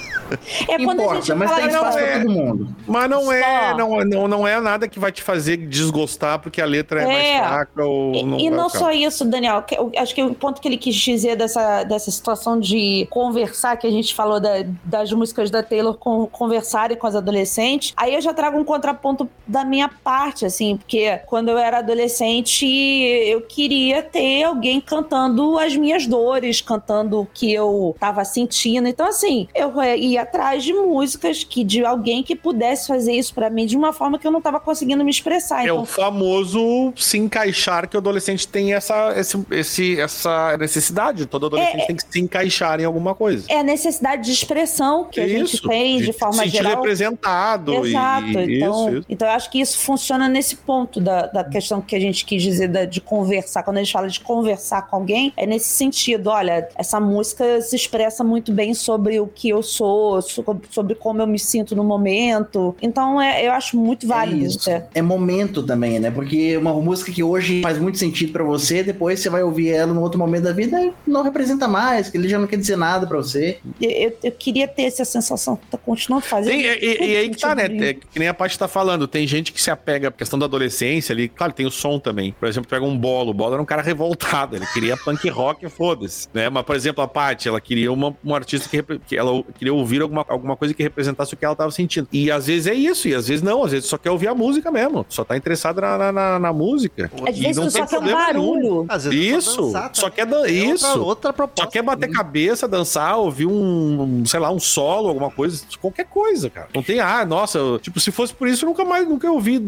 É 0.68 0.78
quando 0.78 1.02
Importa, 1.02 1.12
a 1.12 1.22
gente 1.22 1.34
mas 1.34 1.50
fala 1.50 1.62
tem 1.62 1.70
espaço 1.70 1.98
é, 1.98 2.12
pra 2.12 2.22
todo 2.22 2.32
mundo. 2.32 2.76
Mas 2.88 3.10
não 3.10 3.32
é, 3.32 3.74
não, 3.76 4.06
não, 4.06 4.28
não 4.28 4.48
é 4.48 4.60
nada 4.62 4.88
que 4.88 5.00
vai 5.00 5.12
te 5.12 5.24
fazer 5.24 5.58
desgostar 5.58 6.40
porque 6.40 6.62
a 6.62 6.66
letra 6.66 7.02
é, 7.02 7.04
é. 7.04 7.08
mais 7.08 7.48
fraca 7.48 7.84
ou 7.84 8.14
e, 8.14 8.24
não. 8.24 8.40
E 8.40 8.50
não 8.50 8.70
só 8.70 8.92
isso, 8.92 9.26
Daniel. 9.26 9.64
Eu, 9.72 9.92
acho 9.98 10.14
que 10.14 10.22
o 10.22 10.36
ponto 10.36 10.59
que 10.60 10.68
ele 10.68 10.78
quis 10.78 10.96
dizer 10.96 11.36
dessa, 11.36 11.84
dessa 11.84 12.12
situação 12.12 12.60
de 12.60 13.08
conversar, 13.10 13.78
que 13.78 13.88
a 13.88 13.92
gente 13.92 14.14
falou 14.14 14.40
da, 14.40 14.64
das 14.84 15.12
músicas 15.12 15.50
da 15.50 15.64
Taylor 15.64 15.94
com, 15.94 16.26
conversarem 16.28 16.98
com 16.98 17.08
as 17.08 17.16
adolescentes, 17.16 17.94
aí 17.96 18.16
eu 18.16 18.22
já 18.22 18.34
trago 18.34 18.58
um 18.58 18.64
contraponto 18.64 19.30
da 19.48 19.64
minha 19.66 19.90
parte, 19.90 20.46
assim, 20.46 20.78
porque 20.78 21.20
quando 21.26 21.50
eu 21.50 21.58
era 21.58 21.80
adolescente, 21.80 22.66
eu 22.66 23.42
queria 23.42 24.02
ter 24.02 24.44
alguém 24.44 24.80
cantando 24.80 25.58
as 25.58 25.76
minhas 25.76 26.06
dores, 26.06 26.62
cantando 26.62 27.22
o 27.22 27.26
que 27.26 27.54
eu 27.54 27.96
tava 28.00 28.24
sentindo. 28.26 28.88
Então, 28.88 29.08
assim, 29.08 29.48
eu 29.56 29.80
é, 29.82 29.98
ia 29.98 30.22
atrás 30.22 30.64
de 30.64 30.74
músicas 30.74 31.44
que 31.44 31.64
de 31.64 31.84
alguém 31.84 32.24
que 32.24 32.36
pudesse 32.36 32.88
fazer 32.88 33.14
isso 33.14 33.34
para 33.34 33.50
mim 33.50 33.66
de 33.66 33.76
uma 33.76 33.94
forma 33.94 34.18
que 34.18 34.28
eu 34.28 34.32
não 34.32 34.42
tava 34.42 34.60
conseguindo 34.60 35.04
me 35.04 35.12
expressar. 35.12 35.62
É 35.62 35.64
então... 35.66 35.82
o 35.82 35.86
famoso 35.86 36.94
se 36.96 37.18
encaixar 37.18 37.88
que 37.88 37.96
o 37.96 38.00
adolescente 38.00 38.48
tem 38.48 38.74
essa, 38.74 39.14
esse, 39.18 39.46
esse 39.52 40.00
essa 40.00 40.49
necessidade. 40.58 41.26
Todo 41.26 41.48
adolescente 41.48 41.82
é, 41.82 41.86
tem 41.88 41.96
que 41.96 42.04
se 42.10 42.20
encaixar 42.20 42.80
em 42.80 42.86
alguma 42.86 43.14
coisa. 43.14 43.46
É 43.50 43.60
a 43.60 43.64
necessidade 43.64 44.24
de 44.24 44.32
expressão 44.32 45.06
que 45.06 45.22
isso, 45.22 45.36
a 45.36 45.38
gente 45.38 45.62
tem 45.68 45.98
de, 45.98 46.06
de 46.08 46.14
forma 46.14 46.44
se 46.44 46.50
geral. 46.50 46.76
representado. 46.76 47.86
Exato. 47.86 48.40
E, 48.40 48.58
então, 48.58 48.88
isso, 48.88 48.98
isso. 48.98 49.06
então 49.10 49.28
eu 49.28 49.34
acho 49.34 49.50
que 49.52 49.60
isso 49.60 49.80
funciona 49.80 50.28
nesse 50.28 50.56
ponto 50.56 51.00
da, 51.00 51.28
da 51.28 51.44
questão 51.44 51.82
que 51.82 51.96
a 51.96 52.00
gente 52.00 52.26
quis 52.26 52.42
dizer 52.42 52.68
da, 52.68 52.86
de 52.86 53.02
conversar. 53.02 53.64
Quando 53.64 53.78
a 53.78 53.84
gente 53.84 53.92
fala 53.92 54.08
de 54.08 54.20
conversar 54.20 54.84
com 54.84 54.96
alguém, 54.96 55.34
é 55.36 55.46
nesse 55.46 55.70
sentido. 55.70 56.30
Olha, 56.30 56.68
essa 56.76 57.00
música 57.00 57.62
se 57.62 57.76
expressa 57.76 58.24
muito 58.24 58.52
bem 58.52 58.74
sobre 58.74 59.20
o 59.20 59.28
que 59.28 59.50
eu 59.50 59.62
sou, 59.62 60.22
sobre 60.22 60.96
como 60.96 61.22
eu 61.22 61.28
me 61.28 61.40
sinto 61.40 61.76
no 61.76 61.84
momento. 61.84 62.76
Então, 62.82 63.22
é, 63.22 63.46
eu 63.46 63.52
acho 63.52 63.78
muito 63.78 64.06
é 64.06 64.10
válido. 64.10 64.46
É, 64.46 64.48
isso. 64.48 64.70
é 64.70 65.02
momento 65.02 65.64
também, 65.64 66.00
né? 66.00 66.12
Porque 66.12 66.56
uma 66.58 66.74
música 66.74 67.12
que 67.12 67.24
hoje 67.24 67.62
faz 67.62 67.78
muito 67.78 67.98
sentido 67.98 68.32
para 68.32 68.44
você, 68.44 68.84
depois 68.84 69.20
você 69.20 69.30
vai 69.30 69.44
ouvir 69.44 69.70
ela 69.70 69.94
no 69.94 70.02
outro 70.02 70.20
momento 70.20 70.39
da 70.42 70.52
vida 70.52 70.94
não 71.06 71.24
representa 71.24 71.68
mais, 71.68 72.10
que 72.10 72.18
ele 72.18 72.28
já 72.28 72.40
não 72.40 72.48
quer 72.48 72.58
dizer 72.58 72.76
nada 72.76 73.06
para 73.06 73.18
você. 73.18 73.60
Eu, 73.82 73.90
eu, 73.90 74.18
eu, 74.24 74.32
queria 74.32 74.68
ter 74.68 74.84
essa 74.84 75.06
sensação, 75.06 75.60
tá 75.70 75.78
continuando 75.78 76.26
fazendo. 76.26 76.52
Tem, 76.52 76.62
e, 76.62 77.14
e, 77.14 77.18
aí 77.18 77.30
que 77.30 77.38
tá, 77.38 77.56
né? 77.56 77.66
É, 77.66 77.94
que 77.94 78.20
nem 78.20 78.28
a 78.28 78.34
parte 78.34 78.58
tá 78.58 78.68
falando, 78.68 79.08
tem 79.08 79.28
gente 79.28 79.52
que 79.52 79.62
se 79.62 79.72
apega 79.72 80.10
à 80.10 80.12
questão 80.12 80.38
da 80.38 80.46
adolescência 80.46 81.14
ali. 81.14 81.28
Claro, 81.28 81.54
tem 81.54 81.66
o 81.66 81.72
som 81.72 82.00
também. 82.00 82.34
Por 82.40 82.48
exemplo, 82.48 82.70
pega 82.70 82.86
um 82.86 82.98
bolo. 82.98 83.32
O 83.32 83.34
bolo 83.34 83.54
era 83.54 83.62
um 83.62 83.66
cara 83.66 83.82
revoltado, 83.82 84.56
ele 84.56 84.66
queria 84.68 84.96
punk 85.04 85.28
rock, 85.30 85.68
foda-se. 85.70 86.28
Né? 86.34 86.50
Mas, 86.50 86.64
por 86.64 86.76
exemplo, 86.76 87.04
a 87.04 87.08
Paty, 87.08 87.48
ela 87.48 87.62
queria 87.62 87.92
uma, 87.92 88.16
uma 88.24 88.36
artista 88.38 88.70
que, 88.70 89.00
que 89.00 89.18
ela 89.18 89.44
queria 89.58 89.74
ouvir 89.74 90.02
alguma, 90.02 90.26
alguma 90.28 90.56
coisa 90.56 90.74
que 90.74 90.84
representasse 90.84 91.34
o 91.34 91.38
que 91.38 91.46
ela 91.46 91.56
tava 91.56 91.72
sentindo. 91.72 92.08
E 92.12 92.32
às 92.32 92.48
vezes 92.48 92.68
é 92.68 92.74
isso, 92.74 93.08
e 93.08 93.16
às 93.16 93.28
vezes 93.28 93.42
não, 93.42 93.64
às 93.64 93.72
vezes 93.72 93.88
só 93.90 93.98
quer 93.98 94.12
ouvir 94.12 94.28
a 94.28 94.36
música 94.36 94.72
mesmo, 94.72 95.06
só 95.10 95.24
tá 95.24 95.36
interessado 95.36 95.82
na, 95.82 96.12
na, 96.12 96.40
na 96.40 96.54
música. 96.54 97.12
Às 97.28 97.38
e 97.38 97.42
vezes 97.42 97.58
não 97.58 97.70
só 97.70 97.86
quer 97.86 98.00
um 98.00 98.12
barulho. 98.12 98.88
isso, 99.12 99.62
dançar, 99.62 99.92
só 99.94 100.10
quer 100.10 100.26
dan... 100.30 100.48
isso. 100.48 100.88
Outra, 100.88 101.02
outra 101.02 101.34
proposta. 101.34 101.64
Só 101.64 101.70
quer 101.70 101.84
bater 101.84 102.10
cabeça, 102.12 102.68
dançar, 102.68 103.18
ouvir 103.18 103.46
um, 103.46 104.24
sei 104.26 104.40
lá, 104.40 104.52
um 104.52 104.60
solo, 104.60 105.08
alguma 105.08 105.30
coisa, 105.30 105.64
qualquer 105.80 106.06
coisa, 106.06 106.50
cara. 106.50 106.68
Não 106.74 106.84
tem, 106.84 107.00
ah, 107.00 107.26
nossa, 107.26 107.60
tipo, 107.82 108.00
se 108.00 108.12
fosse 108.12 108.34
por 108.34 108.48
isso, 108.48 108.66
eu 108.66 108.70
nunca 108.70 108.86
mais, 108.86 109.08
nunca 109.08 109.30
ouvi 109.32 109.62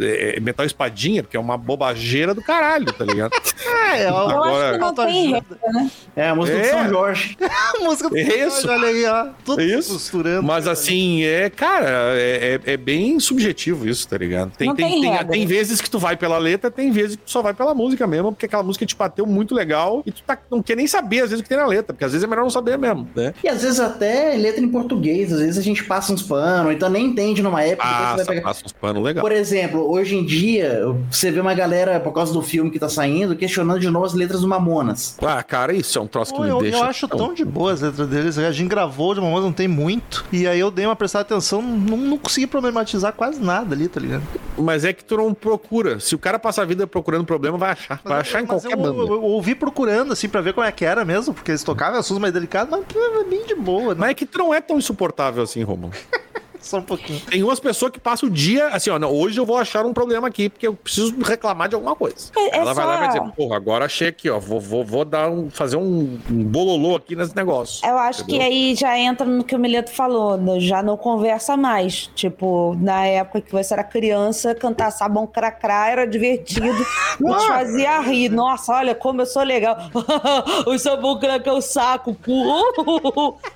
é, 0.00 0.40
Metal 0.40 0.64
Espadinha, 0.64 1.22
porque 1.22 1.36
é 1.36 1.40
uma 1.40 1.56
bobageira 1.56 2.34
do 2.34 2.42
caralho, 2.42 2.92
tá 2.92 3.04
ligado? 3.04 3.32
é, 3.66 4.08
eu, 4.08 4.16
Agora, 4.16 4.70
acho 4.70 4.72
que 4.72 4.78
não 4.78 4.94
tem 4.94 5.32
regra, 5.32 5.58
né? 5.72 5.90
É, 6.14 6.28
a 6.28 6.34
música 6.34 6.58
é. 6.58 6.62
do 6.62 6.68
São 6.68 6.88
Jorge. 6.88 7.38
a 7.42 7.84
música 7.84 8.08
do 8.10 8.16
São 8.16 8.26
Jorge, 8.26 8.68
olha 8.68 8.88
aí, 8.88 9.06
ó. 9.06 9.26
Tudo 9.44 9.62
isso. 9.62 9.92
costurando. 9.94 10.42
Mas 10.42 10.66
assim, 10.66 11.24
é, 11.24 11.48
cara, 11.50 11.88
é, 12.16 12.60
é, 12.66 12.72
é, 12.72 12.76
bem 12.76 13.18
subjetivo 13.18 13.88
isso, 13.88 14.06
tá 14.08 14.18
ligado? 14.18 14.52
Tem, 14.56 14.74
tem, 14.74 15.00
tem, 15.00 15.00
tem, 15.00 15.26
tem, 15.26 15.46
vezes 15.46 15.80
que 15.80 15.90
tu 15.90 15.98
vai 15.98 16.16
pela 16.16 16.38
letra, 16.38 16.70
tem 16.70 16.90
vezes 16.90 17.16
que 17.16 17.22
tu 17.22 17.30
só 17.30 17.42
vai 17.42 17.54
pela 17.54 17.74
música 17.74 18.06
mesmo, 18.06 18.32
porque 18.32 18.46
aquela 18.46 18.62
música 18.62 18.84
te 18.84 18.96
bateu 18.96 19.26
muito 19.26 19.54
legal 19.54 20.01
e 20.06 20.12
tu 20.12 20.22
tá, 20.22 20.38
não 20.50 20.62
quer 20.62 20.76
nem 20.76 20.86
saber 20.86 21.20
às 21.20 21.30
vezes 21.30 21.40
o 21.40 21.42
que 21.42 21.48
tem 21.48 21.58
na 21.58 21.66
letra, 21.66 21.92
porque 21.92 22.04
às 22.04 22.12
vezes 22.12 22.24
é 22.24 22.26
melhor 22.26 22.42
não 22.42 22.50
saber 22.50 22.78
mesmo, 22.78 23.08
né? 23.14 23.34
E 23.42 23.48
às 23.48 23.62
vezes 23.62 23.80
até 23.80 24.34
letra 24.36 24.60
em 24.60 24.68
português, 24.68 25.32
às 25.32 25.40
vezes 25.40 25.58
a 25.58 25.62
gente 25.62 25.84
passa 25.84 26.12
uns 26.12 26.22
panos, 26.22 26.72
então 26.72 26.88
nem 26.88 27.06
entende 27.06 27.42
numa 27.42 27.62
época. 27.62 27.88
Passa, 27.88 28.10
você 28.10 28.24
vai 28.24 28.36
pegar... 28.36 28.42
passa 28.42 28.66
uns 28.66 28.72
panos 28.72 29.02
legal. 29.02 29.22
Por 29.22 29.32
exemplo, 29.32 29.90
hoje 29.90 30.16
em 30.16 30.24
dia, 30.24 30.82
você 31.10 31.30
vê 31.30 31.40
uma 31.40 31.54
galera, 31.54 32.00
por 32.00 32.12
causa 32.12 32.32
do 32.32 32.42
filme 32.42 32.70
que 32.70 32.78
tá 32.78 32.88
saindo, 32.88 33.36
questionando 33.36 33.80
de 33.80 33.90
novo 33.90 34.06
as 34.06 34.14
letras 34.14 34.40
do 34.40 34.48
Mamonas. 34.48 35.16
Ah, 35.22 35.42
cara, 35.42 35.72
isso 35.72 35.98
é 35.98 36.02
um 36.02 36.06
troço 36.06 36.34
que 36.34 36.40
me 36.40 36.48
eu, 36.48 36.58
deixa. 36.58 36.78
Eu 36.78 36.84
acho 36.84 37.08
tão... 37.08 37.18
tão 37.18 37.34
de 37.34 37.44
boa 37.44 37.72
as 37.72 37.80
letras 37.80 38.08
deles. 38.08 38.38
A 38.38 38.52
gente 38.52 38.68
gravou 38.68 39.14
de 39.14 39.20
Mamonas 39.20 39.44
não 39.44 39.52
tem 39.52 39.68
muito. 39.68 40.24
E 40.32 40.46
aí 40.46 40.58
eu 40.58 40.70
dei 40.70 40.86
uma 40.86 40.96
prestada 40.96 41.22
atenção, 41.22 41.62
não, 41.62 41.96
não 41.96 42.18
consegui 42.18 42.46
problematizar 42.46 43.12
quase 43.12 43.40
nada 43.40 43.74
ali, 43.74 43.88
tá 43.88 44.00
ligado? 44.00 44.22
Mas 44.56 44.84
é 44.84 44.92
que 44.92 45.04
tu 45.04 45.16
não 45.16 45.32
procura. 45.32 46.00
Se 46.00 46.14
o 46.14 46.18
cara 46.18 46.38
passar 46.38 46.62
a 46.62 46.64
vida 46.64 46.86
procurando 46.86 47.24
problema, 47.24 47.56
vai 47.56 47.72
achar. 47.72 48.00
Vai 48.04 48.18
mas, 48.18 48.28
achar 48.28 48.42
em 48.42 48.46
qualquer 48.46 48.72
eu, 48.72 48.76
banda. 48.76 48.98
Eu, 48.98 49.06
eu, 49.08 49.22
ouvi 49.22 49.54
procurando, 49.54 49.91
assim, 49.92 50.28
pra 50.28 50.40
ver 50.40 50.54
como 50.54 50.66
é 50.66 50.72
que 50.72 50.84
era 50.84 51.04
mesmo, 51.04 51.34
porque 51.34 51.50
eles 51.50 51.62
tocavam 51.62 51.98
assuntos 51.98 52.20
mais 52.20 52.32
delicados, 52.32 52.70
mas 52.70 52.84
é 53.20 53.24
bem 53.24 53.44
de 53.46 53.54
boa. 53.54 53.94
Né? 53.94 54.00
Mas 54.00 54.10
é 54.10 54.14
que 54.14 54.26
tu 54.26 54.38
não 54.38 54.54
é 54.54 54.60
tão 54.60 54.78
insuportável 54.78 55.42
assim, 55.42 55.62
Romulo. 55.62 55.92
Só 56.62 56.78
um 56.78 56.82
pouquinho. 56.82 57.20
Tem 57.20 57.42
umas 57.42 57.60
pessoas 57.60 57.92
que 57.92 58.00
passam 58.00 58.28
o 58.28 58.32
dia 58.32 58.68
assim, 58.68 58.88
ó, 58.90 58.98
não, 58.98 59.12
hoje 59.12 59.38
eu 59.38 59.44
vou 59.44 59.58
achar 59.58 59.84
um 59.84 59.92
problema 59.92 60.28
aqui, 60.28 60.48
porque 60.48 60.66
eu 60.66 60.74
preciso 60.74 61.14
reclamar 61.20 61.68
de 61.68 61.74
alguma 61.74 61.94
coisa. 61.94 62.30
É, 62.36 62.40
é 62.40 62.58
Ela 62.58 62.70
é 62.70 62.74
vai 62.74 62.84
só... 62.84 62.90
lá 62.90 62.96
e 62.96 62.98
vai 62.98 63.08
dizer, 63.08 63.32
porra, 63.36 63.56
agora 63.56 63.84
achei 63.84 64.08
aqui, 64.08 64.30
ó, 64.30 64.38
vou, 64.38 64.60
vou, 64.60 64.84
vou 64.84 65.04
dar 65.04 65.28
um, 65.28 65.50
fazer 65.50 65.76
um, 65.76 66.18
um 66.30 66.44
bololô 66.44 66.96
aqui 66.96 67.16
nesse 67.16 67.34
negócio. 67.34 67.84
Eu 67.86 67.98
acho 67.98 68.22
entendeu? 68.22 68.40
que 68.40 68.46
aí 68.46 68.74
já 68.74 68.98
entra 68.98 69.26
no 69.26 69.42
que 69.42 69.54
o 69.54 69.58
Mileto 69.58 69.90
falou, 69.90 70.36
né? 70.36 70.60
já 70.60 70.82
não 70.82 70.96
conversa 70.96 71.56
mais. 71.56 72.10
Tipo, 72.14 72.76
na 72.80 73.06
época 73.06 73.40
que 73.40 73.52
você 73.52 73.74
era 73.74 73.84
criança, 73.84 74.54
cantar 74.54 74.90
sabão 74.92 75.26
cracrá 75.26 75.90
era 75.90 76.06
divertido, 76.06 76.86
nos 77.18 77.44
fazia 77.44 78.00
rir. 78.00 78.28
Nossa, 78.28 78.72
olha 78.72 78.94
como 78.94 79.22
eu 79.22 79.26
sou 79.26 79.42
legal. 79.42 79.76
o 80.66 80.78
sabão 80.78 81.18
cracrá 81.18 81.52
é 81.52 81.56
o 81.56 81.60
saco. 81.60 82.16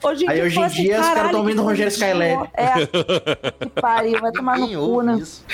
Hoje 0.02 0.26
aí 0.28 0.42
hoje 0.42 0.61
em 0.61 0.68
dia 0.68 1.00
os 1.00 1.07
caras 1.07 1.24
estão 1.26 1.40
ouvindo 1.40 1.62
Rogério 1.62 1.90
Skylab. 1.90 2.50
É. 2.54 2.95
Que 3.05 3.80
pariu, 3.80 4.20
vai 4.20 4.32
tomar 4.32 4.59
no 4.59 4.68
cu, 4.68 5.03
né? 5.03 5.18
isso? 5.20 5.44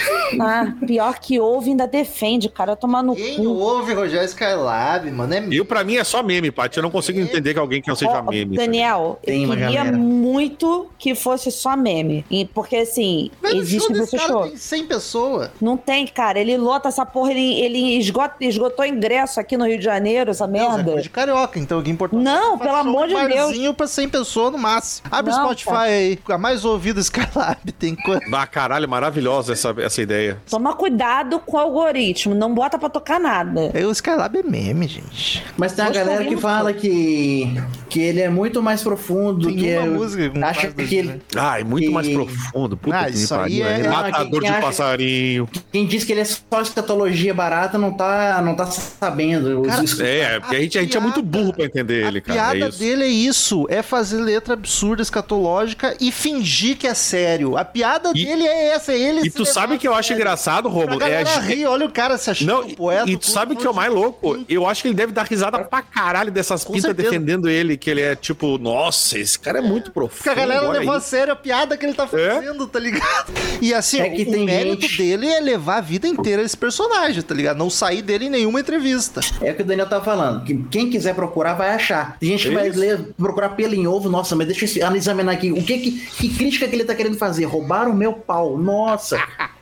Ah, 0.40 0.72
pior 0.86 1.18
que 1.18 1.38
ouve, 1.40 1.70
ainda 1.70 1.86
defende, 1.86 2.49
cara. 2.49 2.74
Tomar 2.76 3.03
no 3.03 3.14
Quem 3.14 3.36
cu. 3.36 3.49
ouve 3.51 3.93
Rogério 3.95 4.24
Skylab, 4.26 5.11
mano? 5.11 5.34
É 5.34 5.43
Eu, 5.51 5.64
pra 5.64 5.84
mim, 5.84 5.97
é 5.97 6.05
só 6.05 6.22
meme, 6.22 6.51
Paty. 6.51 6.78
Eu 6.78 6.82
não 6.82 6.90
consigo 6.90 7.18
entender 7.20 7.53
que 7.55 7.59
alguém 7.61 7.80
que 7.82 7.88
não 7.88 7.97
seja 7.97 8.12
Ó, 8.12 8.22
meme. 8.30 8.57
Daniel, 8.57 9.18
Tem 9.24 9.45
eu 9.45 9.51
queria 9.51 9.84
muito 9.93 10.88
que 10.99 11.14
fosse 11.14 11.51
só 11.51 11.76
meme. 11.76 12.24
Porque 12.55 12.76
assim, 12.76 13.30
Mas 13.43 13.55
existe 13.55 13.86
show 13.86 13.93
desse 13.93 14.16
esse 14.16 14.16
cara 14.16 14.28
show. 14.32 14.43
tem 14.49 14.57
100 14.57 14.86
pessoas. 14.86 15.51
Não 15.61 15.76
tem, 15.76 16.07
cara. 16.07 16.38
Ele 16.40 16.57
lota 16.57 16.88
essa 16.88 17.05
porra, 17.05 17.30
ele, 17.32 17.61
ele 17.61 17.99
esgota, 17.99 18.36
esgotou 18.40 18.84
ingresso 18.84 19.38
aqui 19.40 19.57
no 19.57 19.66
Rio 19.66 19.78
de 19.78 19.84
Janeiro, 19.84 20.30
essa 20.30 20.47
Não, 20.47 20.57
é 20.78 20.82
merda. 20.82 21.03
de 21.03 21.11
carioca, 21.11 21.59
então 21.59 21.78
o 21.78 21.82
que 21.82 21.90
importa 21.90 22.16
Não, 22.16 22.59
pelo 22.59 22.76
amor 22.76 23.09
de 23.09 23.14
Deus. 23.14 23.28
barzinho 23.28 23.74
pra 23.74 23.86
100 23.86 24.09
pessoas 24.09 24.53
no 24.53 24.59
máximo. 24.59 25.09
Abre 25.11 25.32
o 25.32 25.34
Spotify 25.36 25.70
cara. 25.70 25.82
aí. 25.82 26.18
A 26.30 26.38
mais 26.38 26.64
ouvida 26.64 27.01
Skylab 27.33 27.72
tem 27.72 27.95
quanto? 27.95 28.35
Ah, 28.35 28.47
caralho, 28.47 28.89
maravilhosa 28.89 29.53
essa, 29.53 29.74
essa 29.78 30.03
ideia. 30.03 30.39
Toma 30.51 30.74
cuidado 30.74 31.39
com 31.41 31.57
o 31.57 31.61
algoritmo, 31.61 32.35
não 32.35 32.55
bota 32.55 32.78
pra 32.78 32.89
tocar 32.89 33.18
nada. 33.18 33.70
É, 33.74 33.87
O 33.87 33.91
Skylab 33.91 34.37
é 34.39 34.43
meme, 34.43 34.87
gente. 34.87 35.43
Mas 35.57 35.72
tem 35.72 35.85
uma 35.85 35.91
galera 35.93 36.24
que 36.24 36.37
fala 36.37 36.72
que, 36.72 37.55
que 37.89 38.01
ele 38.01 38.20
é 38.20 38.28
muito 38.28 38.62
mais 38.62 38.83
profundo, 38.83 39.47
Tem 39.49 39.57
que 39.57 39.76
uma 39.76 39.87
é, 39.87 39.89
música 39.89 40.30
com 40.30 40.45
acha 40.45 40.66
que 40.68 40.72
dois 40.74 40.93
ele, 40.93 41.22
Ai, 41.37 41.64
muito 41.64 41.87
E- 41.89 41.93
mais 41.93 42.09
profundo. 42.09 42.76
Puta 42.76 42.97
Ah, 42.99 43.05
que 43.07 43.12
isso 43.16 43.35
aí 43.35 43.61
pariu. 43.61 43.66
é- 43.66 43.78
né? 43.78 43.89
Ah, 43.89 44.03
Matador 44.03 44.30
quem 44.30 44.41
de 44.41 44.47
acha- 44.57 44.61
passarinho. 44.66 45.49
quem 45.72 45.87
diz 45.87 46.05
que 46.05 46.12
ele 46.12 46.20
é 46.20 46.24
só 46.24 46.61
escatologia 46.61 47.33
barata 47.33 47.78
não 47.78 47.93
tá, 47.93 48.41
não 48.43 48.55
tá 48.55 48.66
sabendo. 48.66 49.62
Cara, 49.62 49.83
os- 49.83 49.99
É, 50.01 50.41
porque 50.41 50.57
a 50.57 50.61
gente, 50.61 50.78
a 50.78 50.83
gente 50.83 50.97
é 50.97 51.01
muito 51.01 51.22
burro 51.22 51.53
pra 51.53 51.64
entender 51.64 52.07
ele, 52.07 52.18
a 52.18 52.22
cara. 52.22 52.39
piada 52.55 52.66
é 52.74 52.78
dele 52.78 53.05
é 53.05 53.09
isso, 53.09 53.66
é 53.68 53.83
fazer 53.83 54.20
letra 54.20 54.55
absurda, 54.55 55.03
escatológica 55.03 55.97
e 56.01 56.11
fingir 56.12 56.76
que 56.76 56.87
é 56.87 56.95
sério. 56.95 57.22
A 57.59 57.64
piada 57.64 58.11
E- 58.14 58.25
dele 58.25 58.45
é 58.47 58.68
essa, 58.75 58.93
é 58.93 58.99
ele 58.99 59.27
E 59.27 59.31
tu 59.31 59.45
sabe 59.45 59.79
que 59.79 59.87
eu 59.87 59.95
acho 59.95 60.09
sério. 60.09 60.20
engraçado, 60.20 60.68
Romulo? 60.68 61.03
É 61.03 61.23
a 61.23 61.39
rir, 61.41 61.66
olha 61.66 61.87
o 61.87 61.91
cara 61.91 62.16
se 62.18 62.31
achando 62.31 62.49
Não, 62.49 62.61
um 62.62 62.70
poeta. 62.75 63.11
e 63.11 63.16
tu 63.16 63.27
sabe 63.27 63.57
que 63.57 63.66
é 63.66 63.70
o 63.70 63.75
mais 63.75 63.93
louco? 63.93 64.45
Eu 64.49 64.66
acho 64.66 64.83
que 64.83 64.89
ele 64.89 64.95
deve 64.95 65.12
dar 65.12 65.25
risada 65.27 65.59
pra 65.64 65.83
caralho 65.83 66.31
dessas 66.31 66.64
Com 66.64 66.73
pintas 66.73 66.89
certeza. 66.89 67.11
defendendo 67.11 67.49
ele, 67.49 67.77
que 67.77 67.91
ele 67.91 68.01
é 68.01 68.14
tipo, 68.16 68.59
nossa, 68.59 69.18
esse 69.18 69.39
cara 69.39 69.59
é 69.59 69.62
muito 69.62 69.91
profundo. 69.91 70.16
Porque 70.18 70.29
a 70.29 70.35
galera 70.35 70.68
levou 70.70 70.95
a 70.95 71.01
sério 71.01 71.33
a 71.33 71.37
piada 71.37 71.77
que 71.77 71.85
ele 71.87 71.95
tá 71.95 72.07
fazendo, 72.07 72.66
tá 72.66 72.79
ligado? 72.79 73.33
E 73.61 73.73
assim, 73.75 74.01
É 74.01 74.09
que 74.11 74.25
o, 74.25 74.45
mérito 74.45 74.83
gente- 74.83 74.99
dele 74.99 75.27
é 75.29 75.41
levar 75.41 75.79
a 75.79 75.81
vida 75.81 76.07
inteira 76.07 76.43
esse 76.43 76.57
personagem, 76.57 77.23
tá 77.23 77.35
ligado? 77.35 77.57
Não 77.57 77.70
sair 77.70 78.03
dele 78.03 78.27
em 78.27 78.31
nenhuma 78.31 78.61
entrevista. 78.61 79.20
É 79.41 79.53
o 79.53 79.55
que 79.55 79.62
o 79.62 79.64
Daniel 79.64 79.89
tá 79.89 80.01
falando. 80.01 80.45
Que 80.45 80.55
quem 80.70 80.91
quiser 80.91 81.14
procurar 81.14 81.55
vai 81.55 81.70
achar. 81.70 82.16
Tem 82.18 82.31
gente 82.31 82.49
que 82.49 82.55
vai 82.55 82.68
Isso. 82.68 82.79
ler, 82.79 83.01
procurar 83.16 83.51
pelo 83.51 83.75
em 83.75 83.87
ovo. 83.87 84.09
Nossa, 84.09 84.35
mas 84.37 84.47
deixa 84.47 84.81
eu 84.81 84.95
examinar 84.97 85.33
aqui. 85.33 85.51
O 85.53 85.62
que, 85.62 85.79
que, 85.79 85.91
que 85.93 86.29
crítica 86.35 86.66
que 86.68 86.75
ele 86.75 86.85
tá 86.85 86.95
querendo 86.95 87.12
fazer? 87.15 87.45
Roubaram 87.45 87.91
o 87.93 87.95
meu 87.95 88.13
pau. 88.13 88.57
Nossa. 88.57 89.19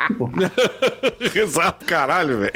Exato, 1.34 1.84
caralho, 1.84 2.38
velho. 2.38 2.52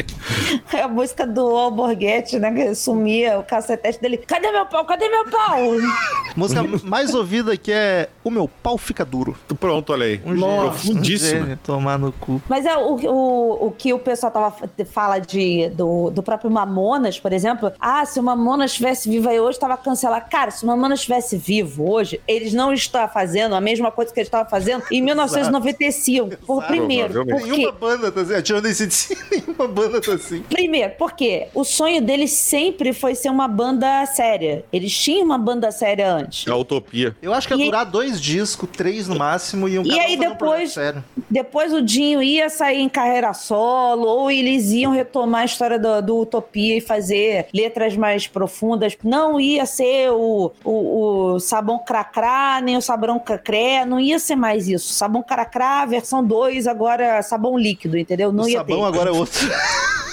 É 0.73 0.83
a 0.83 0.89
música 0.89 1.27
do 1.27 1.47
Alborguete, 1.57 2.39
né? 2.39 2.53
Que 2.53 2.75
sumia 2.75 3.39
o 3.39 3.45
cacetete 3.45 4.01
dele. 4.01 4.19
Cadê 4.19 4.51
meu 4.51 4.67
pau? 4.67 4.85
Cadê 4.85 5.09
meu 5.09 5.25
pau? 5.31 5.61
Música 6.37 6.65
mais 6.83 7.15
ouvida 7.15 7.57
que 7.57 7.73
é 7.73 8.09
O 8.23 8.31
Meu 8.31 8.49
Pau 8.49 8.77
Fica 8.77 9.05
Duro. 9.05 9.37
Pronto, 9.59 9.93
olha 9.93 10.07
aí. 10.07 10.21
Um 10.25 10.35
Nossa, 10.35 10.71
profundíssimo. 10.71 11.41
um 11.41 11.43
gênio, 11.43 11.59
tomar 11.63 11.99
no 11.99 12.13
cu. 12.13 12.43
Mas 12.49 12.67
é 12.67 12.77
o, 12.77 12.95
o, 12.95 13.67
o 13.67 13.71
que 13.71 13.93
o 13.93 13.99
pessoal 13.99 14.33
tava, 14.33 14.55
fala 14.87 15.19
de, 15.19 15.69
do, 15.71 16.11
do 16.11 16.23
próprio 16.23 16.51
Mamonas, 16.51 17.19
por 17.19 17.33
exemplo. 17.33 17.73
Ah, 17.81 18.05
se 18.05 18.19
o 18.19 18.23
Mamonas 18.23 18.73
estivesse 18.73 19.09
vivo 19.09 19.29
aí 19.29 19.39
hoje, 19.41 19.59
tava 19.59 19.77
cancelado. 19.77 20.27
Cara, 20.31 20.51
se 20.51 20.65
o 20.65 20.67
Mamonas 20.67 21.01
estivesse 21.01 21.37
vivo 21.37 21.91
hoje, 21.91 22.21
eles 22.27 22.53
não 22.53 22.73
estão 22.73 23.07
fazendo 23.09 23.55
a 23.55 23.61
mesma 23.61 23.91
coisa 23.91 24.13
que 24.13 24.21
eles 24.21 24.29
estavam 24.29 24.49
fazendo 24.49 24.83
em 24.91 25.01
1995. 25.03 26.37
Por 26.47 26.65
primeiro, 26.65 27.25
porque 27.25 27.45
Nenhuma 27.51 27.73
banda 27.73 28.11
tá 28.13 28.21
assim, 28.21 28.35
atirando 28.35 28.67
esse 28.69 28.87
de 28.87 29.17
nenhuma 29.31 29.67
banda 29.69 30.01
tá 30.01 30.13
assim. 30.13 30.43
Primeiro, 30.43 30.93
porque 30.99 31.47
o 31.55 31.65
sonho 31.65 32.01
deles 32.03 32.33
sempre 32.33 32.93
foi 32.93 33.15
ser 33.15 33.31
uma 33.31 33.49
banda 33.49 34.05
séria. 34.07 34.65
Eles 34.73 34.97
tinham 34.97 35.25
uma 35.25 35.39
banda 35.39 35.71
séria 35.71 36.13
antes. 36.13 36.47
É 36.47 36.51
a 36.51 36.57
utopia. 36.57 37.15
Eu 37.23 37.33
acho 37.33 37.47
que 37.49 37.55
ia 37.55 37.63
E- 37.63 37.67
durar 37.67 37.85
dois 37.87 38.21
discos, 38.21 38.69
três 38.73 39.09
no 39.09 39.17
máximo, 39.17 39.69
e 39.69 39.79
um 39.79 39.83
E 39.85 39.93
um 39.95 40.01
aí 40.01 40.17
um 40.17 40.19
depois- 40.21 40.73
sério. 40.73 41.05
Depois 41.31 41.73
o 41.73 41.83
Dinho 41.83 42.23
ia 42.23 42.49
sair 42.49 42.81
em 42.81 42.89
carreira 42.89 43.33
solo, 43.33 44.07
ou 44.07 44.31
eles 44.31 44.71
iam 44.71 44.93
retomar 44.93 45.43
a 45.43 45.45
história 45.45 45.79
do, 45.79 46.01
do 46.03 46.19
Utopia 46.21 46.77
e 46.77 46.81
fazer 46.81 47.47
letras 47.53 47.97
mais 47.97 48.27
profundas. 48.27 48.97
Não 49.03 49.41
ia 49.41 49.67
ser 49.67 50.11
o, 50.11 50.53
o, 50.65 51.33
o 51.35 51.41
Sabão 51.41 51.79
Cracrá, 51.79 52.61
nem 52.63 52.77
o 52.77 52.81
Sabão 52.81 53.19
Cacré, 53.19 53.85
não 53.85 53.99
ia 53.99 54.19
ser 54.19 54.37
mais 54.37 54.69
isso. 54.69 54.74
Sabão 54.79 55.23
Cracrá, 55.23 55.85
versão 55.87 56.25
2, 56.25 56.67
agora 56.67 57.23
sabão 57.23 57.57
líquido, 57.59 57.97
entendeu? 57.99 58.33
Não 58.33 58.45
o 58.45 58.49
ia 58.49 58.59
sabão 58.59 58.81
ter. 58.81 58.87
agora 58.87 59.11
é 59.11 59.13
outro. 59.13 59.41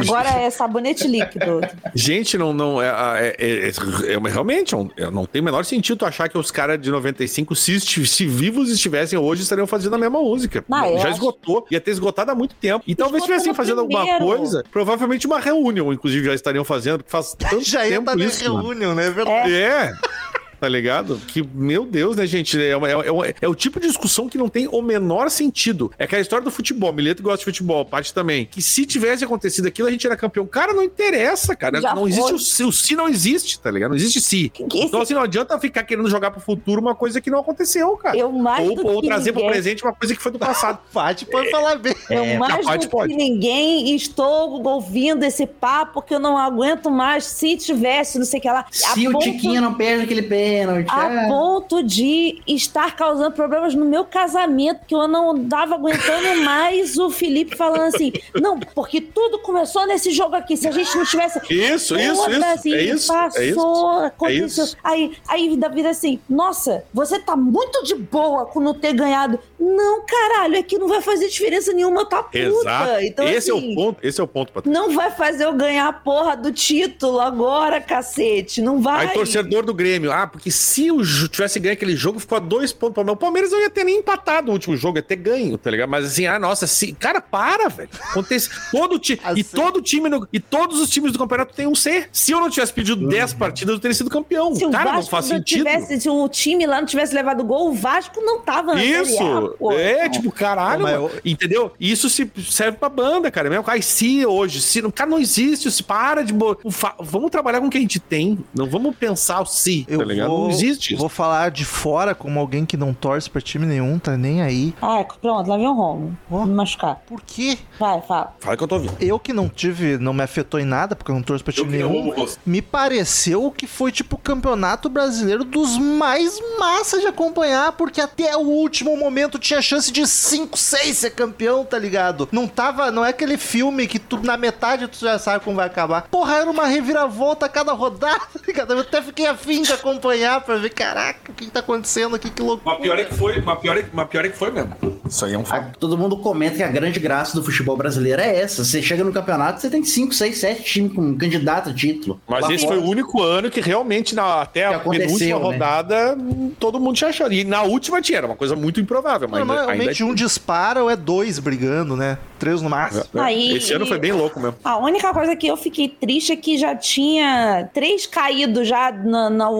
Agora 0.00 0.30
é 0.30 0.48
sabonete 0.48 1.06
líquido. 1.06 1.60
Gente, 1.94 2.38
não, 2.38 2.54
não 2.54 2.80
é, 2.80 2.86
é, 2.88 3.36
é, 3.38 3.68
é- 3.68 4.14
é- 4.14 4.30
realmente, 4.30 4.74
é 4.74 4.78
um- 4.78 4.88
é- 4.96 5.10
não 5.10 5.26
tem 5.26 5.42
o 5.42 5.44
menor 5.44 5.64
sentido 5.66 6.06
achar 6.06 6.26
que 6.28 6.38
os 6.38 6.50
caras 6.50 6.80
de 6.80 6.90
95, 6.90 7.54
se, 7.54 7.74
esti- 7.74 8.06
se 8.06 8.26
vivos 8.26 8.70
estivessem 8.70 9.18
hoje, 9.18 9.42
estariam 9.42 9.66
fazendo 9.66 9.94
a 9.94 9.98
mesma 9.98 10.18
música. 10.20 10.64
Ah, 10.72 10.88
eu 10.88 10.96
Já 10.98 11.04
acho- 11.08 11.14
esgotou, 11.16 11.66
ia 11.70 11.80
ter 11.80 11.90
esgotado 11.90 12.30
há 12.30 12.34
muito 12.34 12.54
tempo. 12.54 12.82
E 12.86 12.94
talvez 12.94 13.22
estivessem 13.24 13.52
fazendo 13.52 13.80
alguma 13.82 14.00
primeiro. 14.00 14.24
coisa, 14.24 14.64
provavelmente 14.72 15.26
uma 15.26 15.38
reunião, 15.38 15.92
inclusive, 15.92 16.24
já 16.26 16.34
estariam 16.34 16.64
fazendo, 16.64 16.98
porque 16.98 17.10
faz 17.10 17.34
tanto 17.38 17.62
Já 17.62 17.84
ia 17.84 17.90
tempo 17.98 18.10
estar 18.10 18.16
na 18.16 18.24
isso. 18.24 18.52
mano. 18.54 18.68
reunião, 18.68 18.94
né? 18.94 19.06
É 19.06 19.10
verdade. 19.10 19.54
É. 19.54 19.92
Tá 20.62 20.68
ligado? 20.68 21.20
Que, 21.26 21.42
meu 21.42 21.84
Deus, 21.84 22.14
né, 22.14 22.24
gente? 22.24 22.56
É, 22.62 22.76
uma- 22.76 22.88
é, 22.88 23.10
uma- 23.10 23.26
é 23.40 23.48
o 23.48 23.54
tipo 23.54 23.80
de 23.80 23.88
discussão 23.88 24.28
que 24.28 24.38
não 24.38 24.48
tem 24.48 24.68
o 24.70 24.80
menor 24.80 25.28
sentido. 25.28 25.90
É 25.98 26.04
aquela 26.04 26.22
história 26.22 26.44
do 26.44 26.52
futebol. 26.52 26.92
Mileto 26.92 27.20
gosta 27.20 27.38
de 27.38 27.44
futebol, 27.46 27.84
parte 27.84 28.14
também. 28.14 28.46
Que 28.46 28.62
se 28.62 28.86
tivesse 28.86 29.24
acontecido 29.24 29.66
aquilo, 29.66 29.88
a 29.88 29.90
gente 29.90 30.06
era 30.06 30.16
campeão. 30.16 30.46
Cara, 30.46 30.72
não 30.72 30.84
interessa, 30.84 31.56
cara. 31.56 31.80
Já 31.80 31.96
não 31.96 32.06
existe 32.06 32.28
foi. 32.28 32.34
o 32.34 32.38
se. 32.38 32.62
O 32.62 32.70
se 32.70 32.94
não 32.94 33.08
existe, 33.08 33.58
tá 33.58 33.72
ligado? 33.72 33.88
Não 33.90 33.96
existe 33.96 34.20
se. 34.20 34.50
Que- 34.50 34.62
que- 34.66 34.82
Então, 34.84 35.00
assim, 35.02 35.14
não 35.14 35.22
adianta 35.22 35.58
ficar 35.58 35.82
querendo 35.82 36.08
jogar 36.08 36.30
pro 36.30 36.40
futuro 36.40 36.80
uma 36.80 36.94
coisa 36.94 37.20
que 37.20 37.28
não 37.28 37.40
aconteceu, 37.40 37.96
cara. 37.96 38.16
Eu 38.16 38.30
mais 38.30 38.64
do 38.72 38.86
Ou, 38.86 38.94
ou 38.94 39.00
que 39.00 39.08
trazer 39.08 39.32
pro 39.32 39.40
ninguém- 39.42 39.52
presente 39.54 39.82
uma 39.82 39.92
coisa 39.92 40.14
que 40.14 40.22
foi 40.22 40.30
do 40.30 40.38
passado. 40.38 40.78
Paty 40.94 41.26
pode 41.26 41.50
falar 41.50 41.74
bem. 41.74 41.92
Eu 42.08 42.22
É, 42.22 42.38
mais 42.38 42.64
pode, 42.64 42.86
do 42.86 42.90
pode. 42.90 43.12
que 43.12 43.18
ninguém 43.18 43.96
estou 43.96 44.62
ouvindo 44.64 45.24
esse 45.24 45.44
papo 45.44 46.00
que 46.00 46.14
eu 46.14 46.20
não 46.20 46.38
aguento 46.38 46.88
mais. 46.88 47.24
Se 47.24 47.56
tivesse, 47.56 48.16
não 48.16 48.24
sei 48.24 48.38
o 48.38 48.42
que 48.42 48.48
lá. 48.48 48.60
A 48.70 48.72
se 48.94 49.08
o 49.08 49.10
ponto- 49.10 49.24
Tiquinho 49.24 49.60
não 49.60 49.74
perde 49.74 50.04
aquele 50.04 50.22
pênalti. 50.52 50.90
A 50.90 51.24
ah, 51.24 51.28
ponto 51.28 51.82
de 51.82 52.40
estar 52.46 52.94
causando 52.96 53.32
problemas 53.32 53.74
no 53.74 53.84
meu 53.84 54.04
casamento, 54.04 54.86
que 54.86 54.94
eu 54.94 55.08
não 55.08 55.48
tava 55.48 55.74
aguentando 55.74 56.42
mais 56.44 56.98
o 56.98 57.10
Felipe 57.10 57.56
falando 57.56 57.94
assim: 57.94 58.12
não, 58.34 58.58
porque 58.58 59.00
tudo 59.00 59.38
começou 59.38 59.86
nesse 59.86 60.10
jogo 60.10 60.34
aqui. 60.34 60.56
Se 60.56 60.68
a 60.68 60.70
gente 60.70 60.96
não 60.96 61.04
tivesse. 61.04 61.38
Isso, 61.50 61.96
isso, 61.96 62.30
isso. 62.30 62.74
É 62.74 62.82
isso. 62.82 63.12
Passou, 63.12 63.40
É 63.40 63.46
isso. 63.46 63.96
aconteceu. 64.04 64.64
isso. 64.64 64.76
Aí, 64.82 65.12
aí 65.28 65.56
da 65.56 65.68
vida 65.68 65.90
assim, 65.90 66.20
nossa, 66.28 66.84
você 66.92 67.18
tá 67.18 67.36
muito 67.36 67.82
de 67.84 67.94
boa 67.94 68.46
com 68.46 68.60
não 68.60 68.74
ter 68.74 68.92
ganhado. 68.92 69.38
Não, 69.58 70.04
caralho, 70.04 70.56
é 70.56 70.62
que 70.62 70.78
não 70.78 70.88
vai 70.88 71.00
fazer 71.00 71.28
diferença 71.28 71.72
nenhuma, 71.72 72.04
tá 72.04 72.22
puta. 72.22 72.38
Exato. 72.38 73.00
Então, 73.02 73.28
esse 73.28 73.50
é 73.50 73.54
assim, 73.54 73.72
o 73.72 73.74
ponto. 73.74 74.06
Esse 74.06 74.20
é 74.20 74.24
o 74.24 74.26
ponto, 74.26 74.52
Patrick. 74.52 74.76
Não 74.76 74.90
vai 74.90 75.10
fazer 75.10 75.44
eu 75.44 75.52
ganhar 75.52 75.88
a 75.88 75.92
porra 75.92 76.36
do 76.36 76.52
título 76.52 77.20
agora, 77.20 77.80
cacete. 77.80 78.60
Não 78.60 78.80
vai. 78.80 79.06
Aí, 79.06 79.14
torcedor 79.14 79.64
do 79.64 79.72
Grêmio. 79.72 80.10
Ah, 80.10 80.26
porque 80.42 80.50
se 80.50 80.90
o 80.90 81.04
Ju 81.04 81.28
tivesse 81.28 81.60
ganho 81.60 81.72
aquele 81.74 81.94
jogo, 81.94 82.18
ficou 82.18 82.34
a 82.34 82.40
dois 82.40 82.72
pontos 82.72 82.94
para 83.04 83.12
o 83.12 83.16
Palmeiras 83.16 83.52
não 83.52 83.60
ia 83.60 83.70
ter 83.70 83.84
nem 83.84 83.98
empatado 83.98 84.50
o 84.50 84.52
último 84.52 84.76
jogo, 84.76 84.98
ia 84.98 85.02
ter 85.02 85.14
ganho, 85.14 85.56
tá 85.56 85.70
ligado? 85.70 85.88
Mas 85.88 86.04
assim, 86.04 86.26
ah, 86.26 86.36
nossa, 86.36 86.66
se... 86.66 86.92
cara, 86.94 87.20
para, 87.20 87.68
velho. 87.68 87.88
Acontece. 88.10 88.50
Todo 88.72 88.98
ti... 88.98 89.20
Assim. 89.22 89.38
E 89.38 89.44
todo 89.44 89.80
time 89.80 90.08
no... 90.08 90.26
e 90.32 90.40
todos 90.40 90.80
os 90.80 90.90
times 90.90 91.12
do 91.12 91.18
campeonato 91.18 91.54
tem 91.54 91.68
um 91.68 91.76
C. 91.76 92.08
Se 92.10 92.32
eu 92.32 92.40
não 92.40 92.50
tivesse 92.50 92.72
pedido 92.72 93.06
10 93.06 93.34
partidas, 93.34 93.72
eu 93.74 93.80
teria 93.80 93.94
sido 93.94 94.10
campeão. 94.10 94.52
Se 94.56 94.66
o 94.66 94.70
cara, 94.72 94.94
não 94.94 95.02
faz 95.04 95.28
não 95.28 95.36
sentido. 95.36 95.58
tivesse, 95.58 96.00
se 96.00 96.08
o 96.10 96.28
time 96.28 96.66
lá 96.66 96.80
não 96.80 96.86
tivesse 96.88 97.14
levado 97.14 97.44
gol, 97.44 97.68
o 97.70 97.72
Vasco 97.72 98.20
não 98.20 98.40
tava 98.40 98.74
na 98.74 98.84
Isso, 98.84 99.12
Série 99.16 99.30
A, 99.30 99.40
pô. 99.42 99.70
é, 99.72 100.08
tipo, 100.08 100.32
caralho, 100.32 100.82
mas 100.82 100.94
eu- 100.94 101.10
entendeu? 101.24 101.70
Isso 101.78 102.10
se 102.10 102.28
serve 102.50 102.78
pra 102.78 102.88
banda, 102.88 103.30
cara. 103.30 103.48
Mesmo, 103.48 103.64
ai, 103.68 103.80
se 103.80 104.26
hoje, 104.26 104.60
se, 104.60 104.82
cara, 104.90 105.08
não 105.08 105.20
existe, 105.20 105.70
se 105.70 105.84
para 105.84 106.22
de, 106.22 106.32
bo- 106.32 106.58
fa- 106.68 106.96
vamos 106.98 107.30
trabalhar 107.30 107.60
com 107.60 107.68
o 107.68 107.70
que 107.70 107.78
a 107.78 107.80
gente 107.80 108.00
tem, 108.00 108.38
não 108.52 108.66
vamos 108.66 108.96
pensar 108.96 109.40
o 109.40 109.46
se, 109.46 109.86
Eu 109.88 110.00
tá 110.00 110.04
ligado? 110.04 110.31
Vou, 110.32 110.44
não 110.44 110.50
existe 110.50 110.94
isso. 110.94 111.00
vou 111.00 111.08
falar 111.08 111.50
de 111.50 111.64
fora 111.64 112.14
como 112.14 112.38
alguém 112.38 112.64
que 112.64 112.76
não 112.76 112.92
torce 112.92 113.28
pra 113.28 113.40
time 113.40 113.66
nenhum, 113.66 113.98
tá 113.98 114.16
nem 114.16 114.42
aí. 114.42 114.74
Ah, 114.80 115.04
pronto, 115.20 115.48
lá 115.48 115.56
vem 115.56 115.68
o 115.68 115.72
Romo. 115.72 116.16
Vou 116.28 116.46
me 116.46 116.54
machucar. 116.54 117.00
Por 117.06 117.20
quê? 117.22 117.58
Vai, 117.78 118.00
fala. 118.02 118.34
Fala 118.40 118.56
que 118.56 118.62
eu 118.62 118.68
tô 118.68 118.74
ouvindo. 118.76 118.96
Eu 119.00 119.18
que 119.18 119.32
não 119.32 119.48
tive, 119.48 119.98
não 119.98 120.12
me 120.12 120.22
afetou 120.22 120.58
em 120.60 120.64
nada, 120.64 120.94
porque 120.96 121.10
eu 121.10 121.14
não 121.14 121.22
torço 121.22 121.44
pra 121.44 121.52
time 121.52 121.78
nenhum, 121.78 122.14
me 122.44 122.62
pareceu 122.62 123.50
que 123.50 123.66
foi 123.66 123.92
tipo 123.92 124.16
o 124.16 124.18
campeonato 124.18 124.88
brasileiro 124.88 125.44
dos 125.44 125.76
mais 125.78 126.38
massa 126.58 127.00
de 127.00 127.06
acompanhar, 127.06 127.72
porque 127.72 128.00
até 128.00 128.36
o 128.36 128.40
último 128.40 128.96
momento 128.96 129.38
tinha 129.38 129.60
chance 129.60 129.90
de 129.90 130.06
5, 130.06 130.56
6 130.56 130.98
ser 130.98 131.10
campeão, 131.10 131.64
tá 131.64 131.78
ligado? 131.78 132.28
Não 132.32 132.46
tava, 132.46 132.90
não 132.90 133.04
é 133.04 133.10
aquele 133.10 133.36
filme 133.36 133.86
que 133.86 133.98
tu 133.98 134.18
na 134.22 134.36
metade 134.36 134.88
tu 134.88 134.98
já 134.98 135.18
sabe 135.18 135.44
como 135.44 135.56
vai 135.56 135.66
acabar. 135.66 136.02
Porra, 136.10 136.36
era 136.38 136.50
uma 136.50 136.66
reviravolta 136.66 137.46
a 137.46 137.48
cada 137.48 137.72
rodada, 137.72 138.20
tá 138.32 138.40
ligado? 138.46 138.72
Eu 138.72 138.80
até 138.80 139.02
fiquei 139.02 139.26
afim 139.26 139.62
de 139.62 139.72
acompanhar 139.72 140.11
acompanhar 140.12 140.40
pra 140.42 140.56
ver, 140.56 140.70
caraca, 140.70 141.30
o 141.30 141.34
que, 141.34 141.46
que 141.46 141.50
tá 141.50 141.60
acontecendo 141.60 142.14
aqui, 142.16 142.30
que 142.30 142.42
loucura. 142.42 142.74
Mas 142.76 142.82
pior 142.82 142.98
é 142.98 143.04
que 143.04 143.14
foi, 143.14 143.40
mas 143.40 143.58
pior 143.58 143.76
é, 143.78 143.84
mas 143.92 144.08
pior 144.08 144.24
é 144.24 144.28
que 144.28 144.36
foi 144.36 144.50
mesmo. 144.50 144.72
Isso 145.08 145.24
aí 145.24 145.34
é 145.34 145.38
um 145.38 145.42
A- 145.42 145.46
fato. 145.46 145.78
todo 145.78 145.96
mundo 145.98 146.16
comenta 146.16 146.56
que 146.56 146.62
a 146.62 146.68
grande 146.68 146.98
graça 147.00 147.34
do 147.34 147.42
futebol 147.44 147.76
brasileiro 147.76 148.20
é 148.22 148.40
essa. 148.40 148.64
Você 148.64 148.82
chega 148.82 149.02
no 149.04 149.12
campeonato, 149.12 149.60
você 149.60 149.68
tem 149.70 149.84
5, 149.84 150.14
6, 150.14 150.38
7 150.38 150.62
times 150.64 150.92
com 150.94 151.16
candidato 151.16 151.70
a 151.70 151.74
título. 151.74 152.20
Mas 152.28 152.48
esse 152.50 152.64
fora- 152.64 152.76
foi 152.76 152.84
o 152.84 152.88
único 152.88 153.22
ano 153.22 153.50
que 153.50 153.60
realmente, 153.60 154.14
na, 154.14 154.42
até 154.42 154.68
Que 154.68 154.74
a 154.74 154.78
penúltima 154.78 155.38
né? 155.38 155.44
rodada, 155.44 156.16
todo 156.58 156.78
mundo 156.80 156.96
tinha 156.96 157.10
achado. 157.10 157.32
E 157.32 157.44
na 157.44 157.62
última 157.62 158.00
tinha, 158.00 158.18
era 158.18 158.26
uma 158.26 158.36
coisa 158.36 158.54
muito 158.56 158.80
improvável, 158.80 159.28
mas 159.28 159.46
Normalmente 159.46 160.02
ainda 160.02 160.12
um 160.12 160.14
dispara 160.14 160.82
ou 160.82 160.90
é 160.90 160.96
dois 160.96 161.38
brigando, 161.38 161.96
né? 161.96 162.18
Três 162.38 162.60
no 162.62 162.68
máximo. 162.70 163.04
É, 163.14 163.20
Aí- 163.20 163.56
Esse 163.56 163.72
ano 163.72 163.86
foi 163.86 163.98
bem 163.98 164.12
louco 164.12 164.40
mesmo. 164.40 164.56
A 164.64 164.76
única 164.78 165.12
coisa 165.12 165.36
que 165.36 165.46
eu 165.46 165.56
fiquei 165.56 165.88
triste 165.88 166.32
é 166.32 166.36
que 166.36 166.56
já 166.58 166.74
tinha 166.74 167.68
três 167.72 168.06
caídos 168.06 168.66
já 168.66 168.90
na, 168.92 169.30
na, 169.30 169.50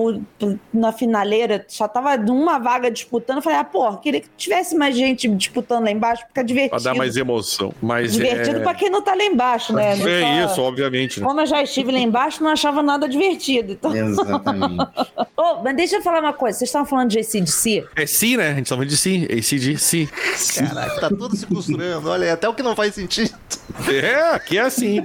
na 0.72 0.92
finaleira, 0.92 1.64
só 1.68 1.86
tava 1.88 2.16
uma 2.30 2.58
vaga 2.58 2.90
disputando. 2.90 3.36
Eu 3.36 3.42
falei, 3.42 3.58
ah, 3.58 3.64
pô, 3.64 3.96
queria 3.98 4.20
que 4.20 4.28
tivesse 4.36 4.76
mais 4.76 4.96
gente 4.96 5.28
disputando 5.28 5.84
lá 5.84 5.90
embaixo, 5.90 6.24
fica 6.26 6.42
divertido. 6.42 6.82
Pra 6.82 6.92
dar 6.92 6.96
mais 6.96 7.16
emoção. 7.16 7.72
Mas 7.80 8.12
divertido 8.12 8.58
é... 8.58 8.60
pra 8.60 8.74
quem 8.74 8.90
não 8.90 9.02
tá 9.02 9.14
lá 9.14 9.24
embaixo, 9.24 9.72
né? 9.72 9.96
Não 9.96 10.08
É 10.08 10.46
só- 10.46 10.52
isso, 10.52 10.62
obviamente. 10.62 11.20
né? 11.20 11.26
Como 11.26 11.40
eu 11.40 11.46
já 11.46 11.62
estive 11.62 11.92
lá 11.92 11.98
embaixo, 11.98 12.42
não 12.42 12.50
achava 12.50 12.82
nada 12.82 13.08
divertido. 13.08 13.72
Então... 13.72 13.94
Exatamente. 13.94 14.86
Ô, 15.36 15.62
mas 15.62 15.76
deixa 15.76 15.96
eu 15.96 16.02
falar 16.02 16.20
uma 16.20 16.32
coisa. 16.32 16.58
Vocês 16.58 16.68
estavam 16.68 16.86
falando 16.86 17.10
de 17.10 17.18
ACDC? 17.18 17.84
É 17.96 18.06
sim, 18.06 18.36
né? 18.36 18.50
A 18.50 18.54
gente 18.54 18.68
tá 18.68 18.76
falando 18.76 18.88
de 18.88 18.96
sim. 18.96 19.24
ACDC. 19.24 20.08
Caraca, 20.56 21.00
tá 21.00 21.08
tudo 21.08 21.36
se 21.36 21.46
costurando. 21.46 22.08
Olha 22.08 22.32
até 22.32 22.48
o 22.48 22.54
que 22.54 22.62
não 22.62 22.76
faz 22.76 22.94
sentido. 22.94 23.34
É, 23.88 24.34
aqui 24.34 24.58
é 24.58 24.62
assim. 24.62 25.00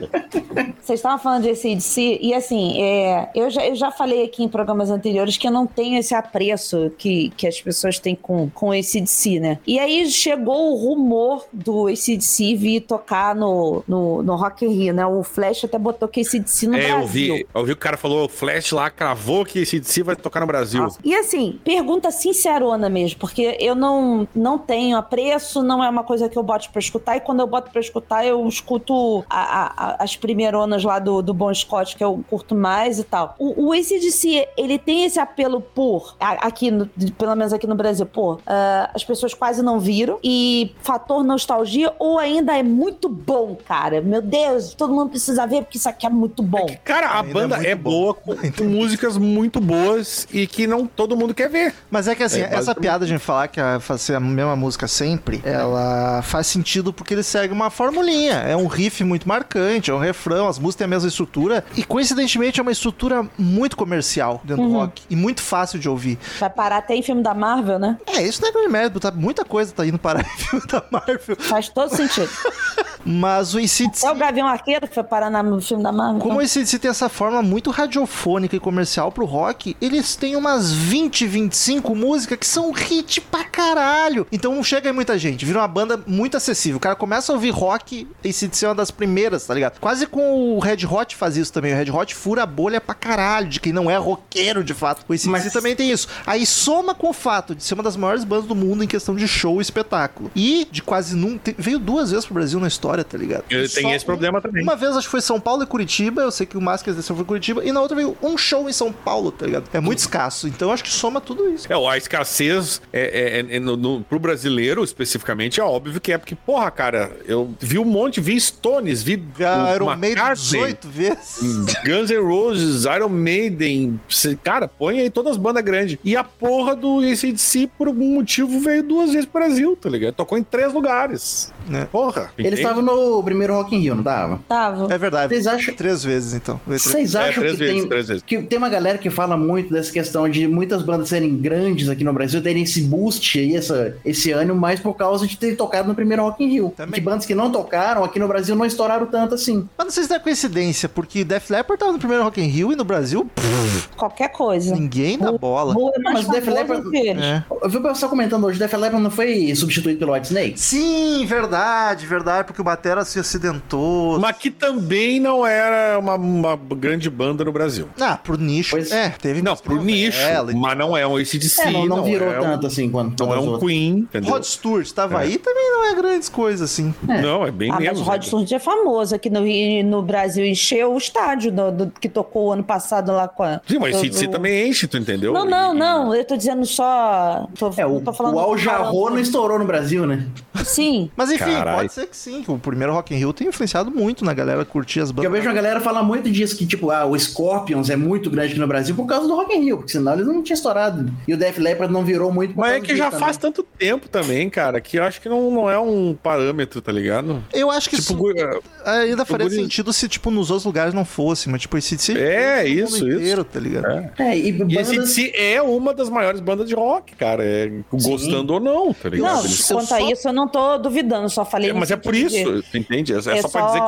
Vocês 0.82 1.00
estavam 1.00 1.18
falando 1.20 1.44
de 1.44 1.50
ACDC 1.50 2.20
e 2.22 2.34
assim, 2.34 2.82
é, 2.82 3.30
eu, 3.34 3.50
já, 3.50 3.66
eu 3.66 3.76
já 3.76 3.92
falei 3.92 4.26
aqui 4.26 4.44
em 4.44 4.50
programas 4.50 4.90
anteriores 4.90 5.27
que 5.36 5.48
eu 5.48 5.52
não 5.52 5.66
tenho 5.68 5.98
esse 5.98 6.14
apreço 6.16 6.92
que, 6.98 7.30
que 7.36 7.48
as 7.48 7.60
pessoas 7.60 8.00
têm 8.00 8.16
com, 8.16 8.50
com 8.52 8.70
o 8.70 8.72
ACDC, 8.72 9.40
né? 9.40 9.60
E 9.68 9.80
aí 9.80 10.10
chegou 10.10 10.72
o 10.72 10.76
rumor 10.76 11.46
do 11.52 11.88
ACDC 11.88 12.56
vir 12.56 12.82
tocar 12.82 13.36
no, 13.36 13.84
no, 13.88 14.22
no 14.24 14.36
Rock 14.36 14.64
in 14.66 14.70
Rio, 14.70 14.94
né? 14.94 15.06
O 15.06 15.24
Flash 15.24 15.66
até 15.66 15.78
botou 15.78 16.08
que 16.08 16.22
ACDC 16.22 16.68
no 16.68 16.76
É, 16.78 16.88
Brasil. 16.88 17.02
eu 17.02 17.08
vi, 17.08 17.48
eu 17.56 17.62
vi 17.66 17.72
que 17.72 17.78
o 17.78 17.82
cara 17.82 17.98
falou, 17.98 18.26
o 18.26 18.30
Flash 18.30 18.72
lá 18.72 18.90
cravou 18.90 19.44
que 19.44 19.64
ACDC 19.64 20.04
vai 20.04 20.16
tocar 20.16 20.40
no 20.40 20.48
Brasil. 20.48 20.88
E 21.04 21.16
assim, 21.16 21.60
pergunta 21.64 22.12
sincerona 22.12 22.88
mesmo, 22.90 23.20
porque 23.20 23.58
eu 23.60 23.74
não, 23.76 24.28
não 24.36 24.58
tenho 24.60 24.96
apreço, 24.98 25.64
não 25.64 25.84
é 25.84 25.90
uma 25.90 26.04
coisa 26.04 26.30
que 26.30 26.38
eu 26.38 26.44
boto 26.44 26.70
pra 26.70 26.80
escutar, 26.80 27.18
e 27.18 27.22
quando 27.22 27.40
eu 27.40 27.48
boto 27.48 27.72
pra 27.72 27.82
escutar, 27.82 28.26
eu 28.26 28.48
escuto 28.48 29.24
a- 29.30 29.38
a- 29.66 29.74
a- 29.78 30.04
as 30.04 30.16
primeironas 30.16 30.84
lá 30.84 31.00
do, 31.00 31.22
do 31.22 31.34
Bon 31.34 31.54
Scott, 31.54 31.96
que 31.96 32.04
eu 32.04 32.24
curto 32.30 32.54
mais 32.54 33.00
e 33.00 33.04
tal. 33.04 33.36
O, 33.40 33.68
o 33.68 33.74
ACDC, 33.74 34.48
ele 34.58 34.78
tem 34.78 35.06
esse 35.06 35.17
apelo 35.20 35.62
por, 35.62 36.16
aqui, 36.20 36.72
no- 36.72 36.88
pelo 37.18 37.36
menos 37.36 37.54
aqui 37.54 37.66
no 37.68 37.76
Brasil, 37.76 38.06
por, 38.06 38.40
ah, 38.46 38.90
as 38.94 39.04
pessoas 39.04 39.34
quase 39.34 39.62
não 39.62 39.80
viram, 39.80 40.20
e 40.24 40.74
fator 40.82 41.24
nostalgia, 41.24 41.94
ou 42.00 42.18
ainda 42.20 42.58
é 42.58 42.64
muito 42.64 43.08
bom, 43.10 43.56
cara. 43.68 44.02
Meu 44.02 44.22
Deus, 44.22 44.74
todo 44.74 44.94
mundo 44.94 45.10
precisa 45.10 45.46
ver, 45.46 45.64
porque 45.64 45.78
isso 45.78 45.90
aqui 45.90 46.06
é 46.06 46.10
muito 46.10 46.42
bom. 46.44 46.68
Cara, 46.84 47.08
a 47.08 47.18
Ainda 47.22 47.30
é 47.30 47.34
banda 47.34 47.68
é, 47.68 47.76
bom. 47.76 47.90
boa, 47.92 48.14
com, 48.16 48.36
com 48.36 48.64
músicas 48.64 49.18
muito 49.18 49.60
boas 49.60 50.28
e 50.32 50.46
que 50.48 50.68
não 50.68 50.86
todo 50.86 51.16
mundo 51.16 51.34
quer 51.34 51.50
ver. 51.50 51.74
Mas 51.90 52.08
é 52.08 52.16
que 52.16 52.24
assim, 52.24 52.40
É, 52.42 52.44
essa 52.46 52.56
basicamente. 52.56 52.82
piada 52.82 53.06
de 53.06 53.18
falar 53.18 53.48
que 53.48 53.60
a 53.60 53.80
fazer 53.80 54.16
a 54.16 54.20
mesma 54.20 54.56
música 54.56 54.88
sempre, 54.88 55.42
ela 55.44 56.22
faz 56.24 56.48
sentido 56.48 56.92
porque 56.94 57.14
ele 57.14 57.24
segue 57.24 57.54
uma 57.54 57.70
formulinha. 57.70 58.36
É 58.36 58.56
um 58.56 58.68
riff 58.68 59.04
muito 59.04 59.28
marcante, 59.28 59.92
é 59.92 59.94
um 59.94 60.00
refrão, 60.00 60.48
as 60.48 60.58
músicas 60.60 60.76
têm 60.78 60.86
a 60.86 60.88
mesma 60.88 61.08
estrutura. 61.10 61.64
E 61.76 61.84
coincidentemente 61.84 62.60
é 62.60 62.64
uma 62.64 62.72
estrutura 62.72 63.26
muito 63.38 63.76
comercial 63.78 64.42
dentro 64.44 64.64
do 64.64 64.72
rock. 64.74 65.02
E 65.10 65.16
muito 65.16 65.42
fácil 65.42 65.80
de 65.80 65.88
ouvir. 65.88 66.18
Vai 66.40 66.50
parar 66.50 66.78
até 66.78 66.96
em 66.96 67.02
filme 67.02 67.22
da 67.24 67.34
Marvel, 67.34 67.80
né? 67.80 67.98
É, 68.06 68.22
isso 68.22 68.42
não 68.42 68.50
é 68.50 68.52
grande 68.52 68.70
mérito, 68.70 69.00
tá? 69.00 69.12
Muita 69.12 69.46
coisa 69.46 69.72
tá 69.74 69.86
indo 69.86 69.98
para 69.98 70.20
o 70.22 70.24
filme 70.38 70.66
da 70.68 70.84
Marvel. 70.92 71.36
Faz 71.40 71.70
todo 71.70 71.96
sentido. 71.96 72.30
Mas 73.06 73.54
o 73.54 73.58
ACDC 73.58 74.06
É 74.06 74.12
o 74.12 74.16
Gavião 74.16 74.48
Arqueiro 74.48 74.88
que 74.88 74.94
foi 74.94 75.04
parar 75.04 75.30
no 75.44 75.62
filme 75.62 75.84
da 75.84 75.92
Marvel. 75.92 76.20
Como 76.22 76.42
esse 76.42 76.60
ACDC 76.60 76.80
tem 76.80 76.92
essa 76.92 77.10
forma 77.10 77.42
muito 77.42 77.70
radiofônica 77.72 78.56
e 78.56 78.60
comercial 78.60 79.12
pro 79.12 79.26
rock, 79.26 79.76
eles 79.82 80.16
têm 80.16 80.36
umas 80.36 80.72
20, 80.72 81.26
25 81.28 81.96
músicas 81.96 82.38
que 82.40 82.46
são 82.48 82.72
hit 82.72 83.22
pra 83.22 83.44
caralho. 83.44 84.26
Então 84.32 84.54
não 84.56 84.64
chega 84.64 84.90
aí 84.90 84.94
muita 84.94 85.18
gente, 85.18 85.46
vira 85.46 85.60
uma 85.60 85.68
banda 85.68 86.00
muito 86.08 86.38
acessível. 86.38 86.78
O 86.78 86.82
cara 86.82 86.96
começa 86.96 87.32
a 87.32 87.36
ouvir 87.36 87.52
rock, 87.52 88.08
ACDC 88.24 88.66
é 88.66 88.70
uma 88.70 88.76
das 88.76 88.92
primeiras, 88.92 89.46
tá 89.46 89.54
ligado? 89.54 89.80
Quase 89.80 90.06
com 90.08 90.56
o 90.56 90.60
Red 90.60 90.86
Hot 90.86 91.16
faz 91.16 91.38
isso 91.38 91.52
também. 91.54 91.74
O 91.74 91.78
Red 91.78 91.92
Hot 91.92 92.14
fura 92.16 92.44
a 92.44 92.46
bolha 92.46 92.80
pra 92.82 92.96
caralho, 92.96 93.48
de 93.48 93.60
quem 93.60 93.72
não 93.74 93.90
é 93.90 93.98
roqueiro 93.98 94.64
de 94.64 94.74
fato. 94.74 95.02
O 95.08 95.14
ACDC 95.14 95.30
Mas- 95.30 95.54
também 95.54 95.76
tem 95.76 95.92
isso. 95.92 96.08
Aí 96.26 96.46
soma 96.46 96.94
com 96.96 97.10
o 97.10 97.14
fato 97.14 97.56
de 97.56 97.64
ser 97.64 97.74
uma 97.74 97.84
das 97.84 97.96
maiores 97.96 98.24
bandas 98.24 98.46
do 98.46 98.56
mundo 98.56 98.84
em 98.84 98.88
questão 98.88 99.16
de 99.16 99.28
show 99.28 99.60
e 99.60 99.62
espetáculo. 99.62 100.32
E 100.36 100.68
de 100.72 100.82
quase 100.82 101.16
nunca. 101.16 101.54
Veio 101.58 101.80
duas 101.80 102.12
vezes 102.12 102.26
pro 102.26 102.34
Brasil 102.34 102.60
na 102.60 102.68
história, 102.68 102.87
tá 103.04 103.18
ligado? 103.18 103.44
Tem 103.48 103.68
Só 103.68 103.94
esse 103.94 104.06
problema 104.06 104.42
também. 104.42 104.64
Uma 104.64 104.76
vez 104.76 104.96
acho 104.96 105.08
que 105.08 105.12
foi 105.12 105.22
São 105.22 105.40
Paulo 105.40 105.64
e 105.64 105.66
Curitiba, 105.66 106.22
eu 106.22 106.32
sei 106.32 106.46
que 106.46 106.58
o 106.58 106.62
Máscaras 106.62 106.96
desceu 106.96 107.16
foi 107.16 107.26
Curitiba, 107.26 107.64
e 107.64 107.72
na 107.72 107.82
outra 107.82 107.96
veio 107.96 108.18
um 108.22 108.38
show 108.38 108.70
em 108.70 108.74
São 108.74 108.92
Paulo, 108.92 109.32
tá 109.32 109.46
ligado? 109.46 109.66
É 109.74 109.80
muito 109.80 110.00
escasso, 110.00 110.48
então 110.48 110.72
acho 110.72 110.84
que 110.84 110.90
soma 110.92 111.20
tudo 111.22 111.50
isso. 111.50 111.72
É, 111.72 111.76
a 111.88 111.98
escassez 111.98 112.82
é, 112.92 113.40
é, 113.50 113.56
é, 113.56 113.60
no, 113.60 113.76
no- 113.78 114.04
pro 114.04 114.20
brasileiro, 114.20 114.84
especificamente, 114.84 115.60
é 115.60 115.64
óbvio 115.64 116.00
que 116.00 116.12
é 116.12 116.18
porque, 116.18 116.36
porra, 116.36 116.70
cara, 116.72 117.12
eu 117.26 117.54
vi 117.60 117.78
um 117.80 117.86
monte, 117.86 118.20
vi 118.22 118.40
Stones, 118.40 119.04
vi 119.04 119.22
A 119.44 119.72
o 119.72 119.76
Iron 119.76 119.96
Maiden 119.96 120.10
McCartney, 120.12 120.60
18 120.76 120.88
vezes. 120.90 121.74
Guns 121.86 122.10
N' 122.10 122.22
Roses, 122.22 122.86
Iron 122.86 123.10
Maiden, 123.10 124.00
cara, 124.44 124.68
põe 124.68 125.00
aí 125.00 125.10
todas 125.10 125.34
as 125.34 125.38
bandas 125.38 125.64
grandes. 125.64 125.98
E 126.04 126.16
a 126.16 126.24
porra 126.24 126.76
do 126.76 127.00
ACDC, 127.00 127.70
por 127.78 127.88
algum 127.88 128.16
motivo, 128.16 128.60
veio 128.60 128.84
duas 128.84 129.12
vezes 129.12 129.26
pro 129.26 129.42
Brasil, 129.42 129.78
tá 129.80 129.90
ligado? 129.90 130.14
Tocou 130.14 130.38
em 130.38 130.44
três 130.44 130.74
lugares. 130.74 131.52
Né? 131.68 131.88
Porra. 131.92 132.32
Eles 132.38 132.60
estavam 132.60 132.82
no 132.82 133.22
primeiro 133.24 133.54
Rock 133.54 133.76
in 133.76 133.80
Rio, 133.80 133.96
não 133.96 134.04
tava? 134.04 134.40
Tava. 134.48 134.94
É 134.94 134.98
verdade. 134.98 135.34
Vocês 135.34 135.48
acham- 135.48 135.74
Três 135.76 136.04
vezes, 136.04 136.34
então. 136.34 136.60
Vocês 136.66 137.14
É, 137.16 137.20
acham 137.20 137.42
três 137.44 137.54
que, 137.54 137.60
vezes, 137.60 137.76
tem, 137.82 137.88
três 137.90 138.08
vezes. 138.08 138.24
que 138.24 138.42
tem 138.44 138.58
uma 138.58 138.70
galera 138.70 138.98
que 138.98 139.10
fala 139.10 139.36
muito 139.38 139.74
dessa 139.74 139.92
questão 139.92 140.28
de 140.30 140.48
muitas 140.48 140.82
bandas 140.82 141.10
serem 141.10 141.36
grandes 141.38 141.90
aqui 141.90 142.04
no 142.04 142.14
Brasil, 142.14 142.42
terem 142.42 142.64
esse 142.64 142.82
boost 142.82 143.38
aí, 143.40 143.56
essa, 143.56 143.96
esse 144.06 144.32
ânimo, 144.32 144.60
mais 144.60 144.80
por 144.80 144.94
causa 144.96 145.28
de 145.28 145.38
ter 145.38 145.56
tocado 145.56 145.88
no 145.88 145.96
primeiro 145.96 146.24
Rock 146.24 146.44
in 146.44 146.50
Rio. 146.50 146.74
Também. 146.76 146.94
Que 146.94 147.02
bandas 147.02 147.26
que 147.26 147.36
não 147.36 147.52
tocaram 147.52 148.04
aqui 148.04 148.20
no 148.20 148.28
Brasil 148.28 148.56
não 148.56 148.66
estouraram 148.66 149.06
tanto 149.06 149.36
assim. 149.36 149.68
Mas 149.78 149.86
não 149.86 149.92
sei 149.92 150.04
se 150.04 150.14
é 150.14 150.20
coincidência, 150.20 150.88
porque 150.90 151.24
Def 151.24 151.50
Leppard 151.50 151.80
tava 151.80 151.92
no 151.92 152.00
primeiro 152.00 152.24
Rock 152.24 152.42
in 152.42 152.46
Rio 152.48 152.72
e 152.72 152.76
no 152.76 152.84
Brasil, 152.84 153.30
pff, 153.36 153.90
Qualquer 153.96 154.30
coisa. 154.30 154.74
ninguém 154.76 155.18
dá 155.18 155.32
bola. 155.32 155.74
Boa 155.74 155.92
é 155.96 156.00
Mas 156.00 156.28
o 156.28 156.32
Def 156.32 156.48
Leppard-. 156.48 156.98
É. 156.98 157.44
Eu 157.62 157.70
vi 157.70 157.78
o 157.78 157.82
pessoal 157.82 158.10
comentando 158.10 158.46
hoje, 158.46 158.58
Def 158.60 158.74
Leppard 158.74 159.04
não 159.04 159.12
foi 159.12 159.54
substituído 159.56 160.00
pelo 160.00 160.14
White 160.14 160.28
Snake? 160.28 160.60
Sim, 160.60 161.26
verdade, 161.26 161.57
verdade, 162.06 162.46
porque 162.48 162.62
o 162.62 162.64
Batera 162.64 163.04
se 163.06 163.20
acidentou. 163.20 164.20
Mas 164.20 164.38
que 164.38 164.50
também 164.52 165.20
não 165.20 165.46
era 165.46 165.98
uma, 166.00 166.16
uma 166.16 166.56
grande 166.56 167.10
banda 167.10 167.44
no 167.44 167.52
Brasil. 167.52 167.88
Ah, 168.00 168.18
pro 168.18 168.38
nicho. 168.38 168.72
Pois- 168.72 168.92
É, 168.92 169.10
teve 169.10 169.42
Não, 169.42 169.56
pro 169.56 169.82
nicho, 169.82 170.20
Ela 170.20 170.52
mas 170.54 170.78
não 170.78 170.96
é 170.96 171.06
um 171.06 171.16
ACDC, 171.18 171.62
É, 171.62 171.72
não, 171.72 171.86
não 171.86 172.04
virou 172.04 172.30
é 172.32 172.40
um- 172.40 172.44
tanto 172.44 172.68
assim 172.68 172.90
quanto 172.90 173.26
Não 173.26 173.34
é 173.34 173.40
um. 173.40 173.58
Queen, 173.60 173.98
entendeu? 174.00 174.32
Rod 174.32 174.44
Stewart 174.44 174.90
tava 174.92 175.16
É. 175.22 175.26
aí 175.26 175.38
também 175.38 175.72
não 175.72 175.86
é 175.86 175.96
grandes 175.96 176.30
coisas 176.30 176.70
assim. 176.72 176.94
Não, 177.04 177.46
é 177.46 177.52
bem 177.52 177.70
Ah, 177.72 177.76
mas 177.76 177.84
menos. 177.84 178.02
o 178.02 178.04
Rod 178.04 178.18
né? 178.22 178.26
Stewart 178.26 178.52
é 178.52 178.60
famoso 178.60 179.16
aqui 179.16 179.30
no, 179.30 179.42
no 179.84 180.02
Brasil. 180.02 180.46
Encheu 180.46 180.94
o 180.94 180.98
estádio 180.98 181.52
do, 181.52 181.72
do- 181.72 181.92
que 182.00 182.08
tocou 182.10 182.48
o 182.48 182.52
ano 182.54 182.64
passado 182.64 183.12
lá 183.12 183.28
com 183.28 183.44
a. 183.44 183.62
Sim, 183.68 183.80
mas 183.80 183.94
do- 183.94 183.98
ACDC 184.00 184.28
do- 184.28 184.32
também 184.32 184.70
enche, 184.70 184.88
tu 184.88 184.98
entendeu? 184.98 185.34
Não, 185.34 185.46
não, 185.46 185.74
E- 185.74 185.78
não. 185.78 186.16
Eu 186.16 186.26
tô 186.26 186.36
dizendo 186.38 186.66
só. 186.66 187.48
Tô, 187.58 187.72
É, 187.78 187.86
o, 187.86 187.96
não 187.96 188.02
tô 188.02 188.14
falando 188.14 188.36
o 188.36 188.40
Al 188.40 188.50
comparando. 188.56 189.10
não 189.12 189.20
estourou 189.20 189.60
no 189.60 189.66
Brasil, 189.66 190.06
né? 190.06 190.28
Sim. 190.64 191.10
Mas 191.16 191.32
enfim, 191.32 191.47
Carai. 191.54 191.76
pode 191.78 191.94
ser 191.94 192.08
que 192.08 192.16
sim, 192.18 192.42
que 192.44 192.52
o 192.52 192.58
primeiro 192.58 192.94
Rock 192.94 193.14
in 193.14 193.18
Rio 193.18 193.34
tem 193.34 193.48
influenciado 193.48 193.92
muito 193.92 194.24
na 194.26 194.34
galera 194.34 194.64
curtir 194.66 195.00
as 195.02 195.12
Porque 195.12 195.26
eu 195.26 195.32
bandas. 195.32 195.44
vejo 195.46 195.52
a 195.52 195.56
galera 195.56 195.80
falar 195.80 196.04
muito 196.04 196.30
disso, 196.30 196.56
que 196.58 196.66
tipo, 196.66 196.92
ah, 196.92 197.06
o 197.06 197.18
Scorpions 197.18 197.90
é 197.90 197.96
muito 197.96 198.30
grande 198.30 198.52
aqui 198.52 198.60
no 198.60 198.68
Brasil 198.68 198.96
por 198.96 199.06
causa 199.06 199.28
do 199.28 199.36
Rock 199.36 199.56
in 199.56 199.64
Rio, 199.64 199.78
porque 199.78 199.92
senão 199.92 200.14
eles 200.14 200.26
não 200.28 200.42
tinham 200.44 200.56
estourado. 200.56 201.12
E 201.28 201.34
o 201.34 201.38
Def 201.38 201.58
Leppard 201.58 201.92
não 201.94 202.04
virou 202.04 202.32
muito 202.32 202.54
por 202.54 202.62
Mas 202.62 202.74
é 202.78 202.80
que 202.82 202.96
já 202.96 203.06
também. 203.06 203.20
faz 203.20 203.38
tanto 203.38 203.64
tempo 203.64 204.08
também, 204.10 204.50
cara, 204.50 204.80
que 204.82 204.98
eu 204.98 205.04
acho 205.04 205.22
que 205.22 205.30
não, 205.30 205.50
não 205.52 205.70
é 205.70 205.80
um 205.80 206.16
parâmetro, 206.22 206.82
tá 206.82 206.92
ligado? 206.92 207.44
Eu 207.54 207.70
acho 207.72 207.90
que 207.90 207.96
Tipo, 207.98 208.32
isso 208.32 208.44
gu- 208.44 208.62
ainda 208.86 209.26
faria 209.26 209.46
guri- 209.48 209.56
sentido 209.62 209.92
se, 209.94 210.08
tipo, 210.08 210.30
nos 210.32 210.50
outros 210.50 210.66
lugares 210.66 210.94
não 210.94 211.06
fosse, 211.06 211.50
mas, 211.50 211.62
tipo, 211.62 211.78
esse 211.78 211.98
se 211.98 212.18
É, 212.18 212.68
isso, 212.68 212.98
inteiro, 212.98 213.42
isso. 213.42 213.44
tá 213.46 213.60
ligado? 213.60 213.88
É. 213.88 214.12
É, 214.20 214.38
e 214.38 214.48
E 214.50 214.52
bandas... 214.52 214.90
ACDC 214.90 215.34
é 215.36 215.62
uma 215.62 215.94
das 215.94 216.10
maiores 216.10 216.40
bandas 216.40 216.68
de 216.68 216.76
rock, 216.76 217.16
cara. 217.16 217.44
É, 217.44 217.72
gostando 217.92 218.54
ou 218.54 218.60
não, 218.60 218.94
tá 218.94 219.10
ligado? 219.10 219.34
Não, 219.36 219.40
Eles- 219.46 219.66
quanto 219.68 219.82
a 219.94 220.00
só- 220.00 220.12
isso, 220.12 220.28
eu 220.28 220.34
não 220.34 220.48
tô 220.48 220.78
duvidando, 220.78 221.27
só 221.30 221.44
falei. 221.46 221.70
É, 221.70 221.74
mas 221.74 221.92
é 221.92 221.96
por 221.98 222.16
isso, 222.16 222.62
de- 222.62 222.78
entende? 222.78 223.14
É, 223.14 223.16
é 223.16 223.38
É 223.38 223.42
só 223.42 223.50
pra 223.50 223.62
dizer 223.68 223.80
que. 223.80 223.86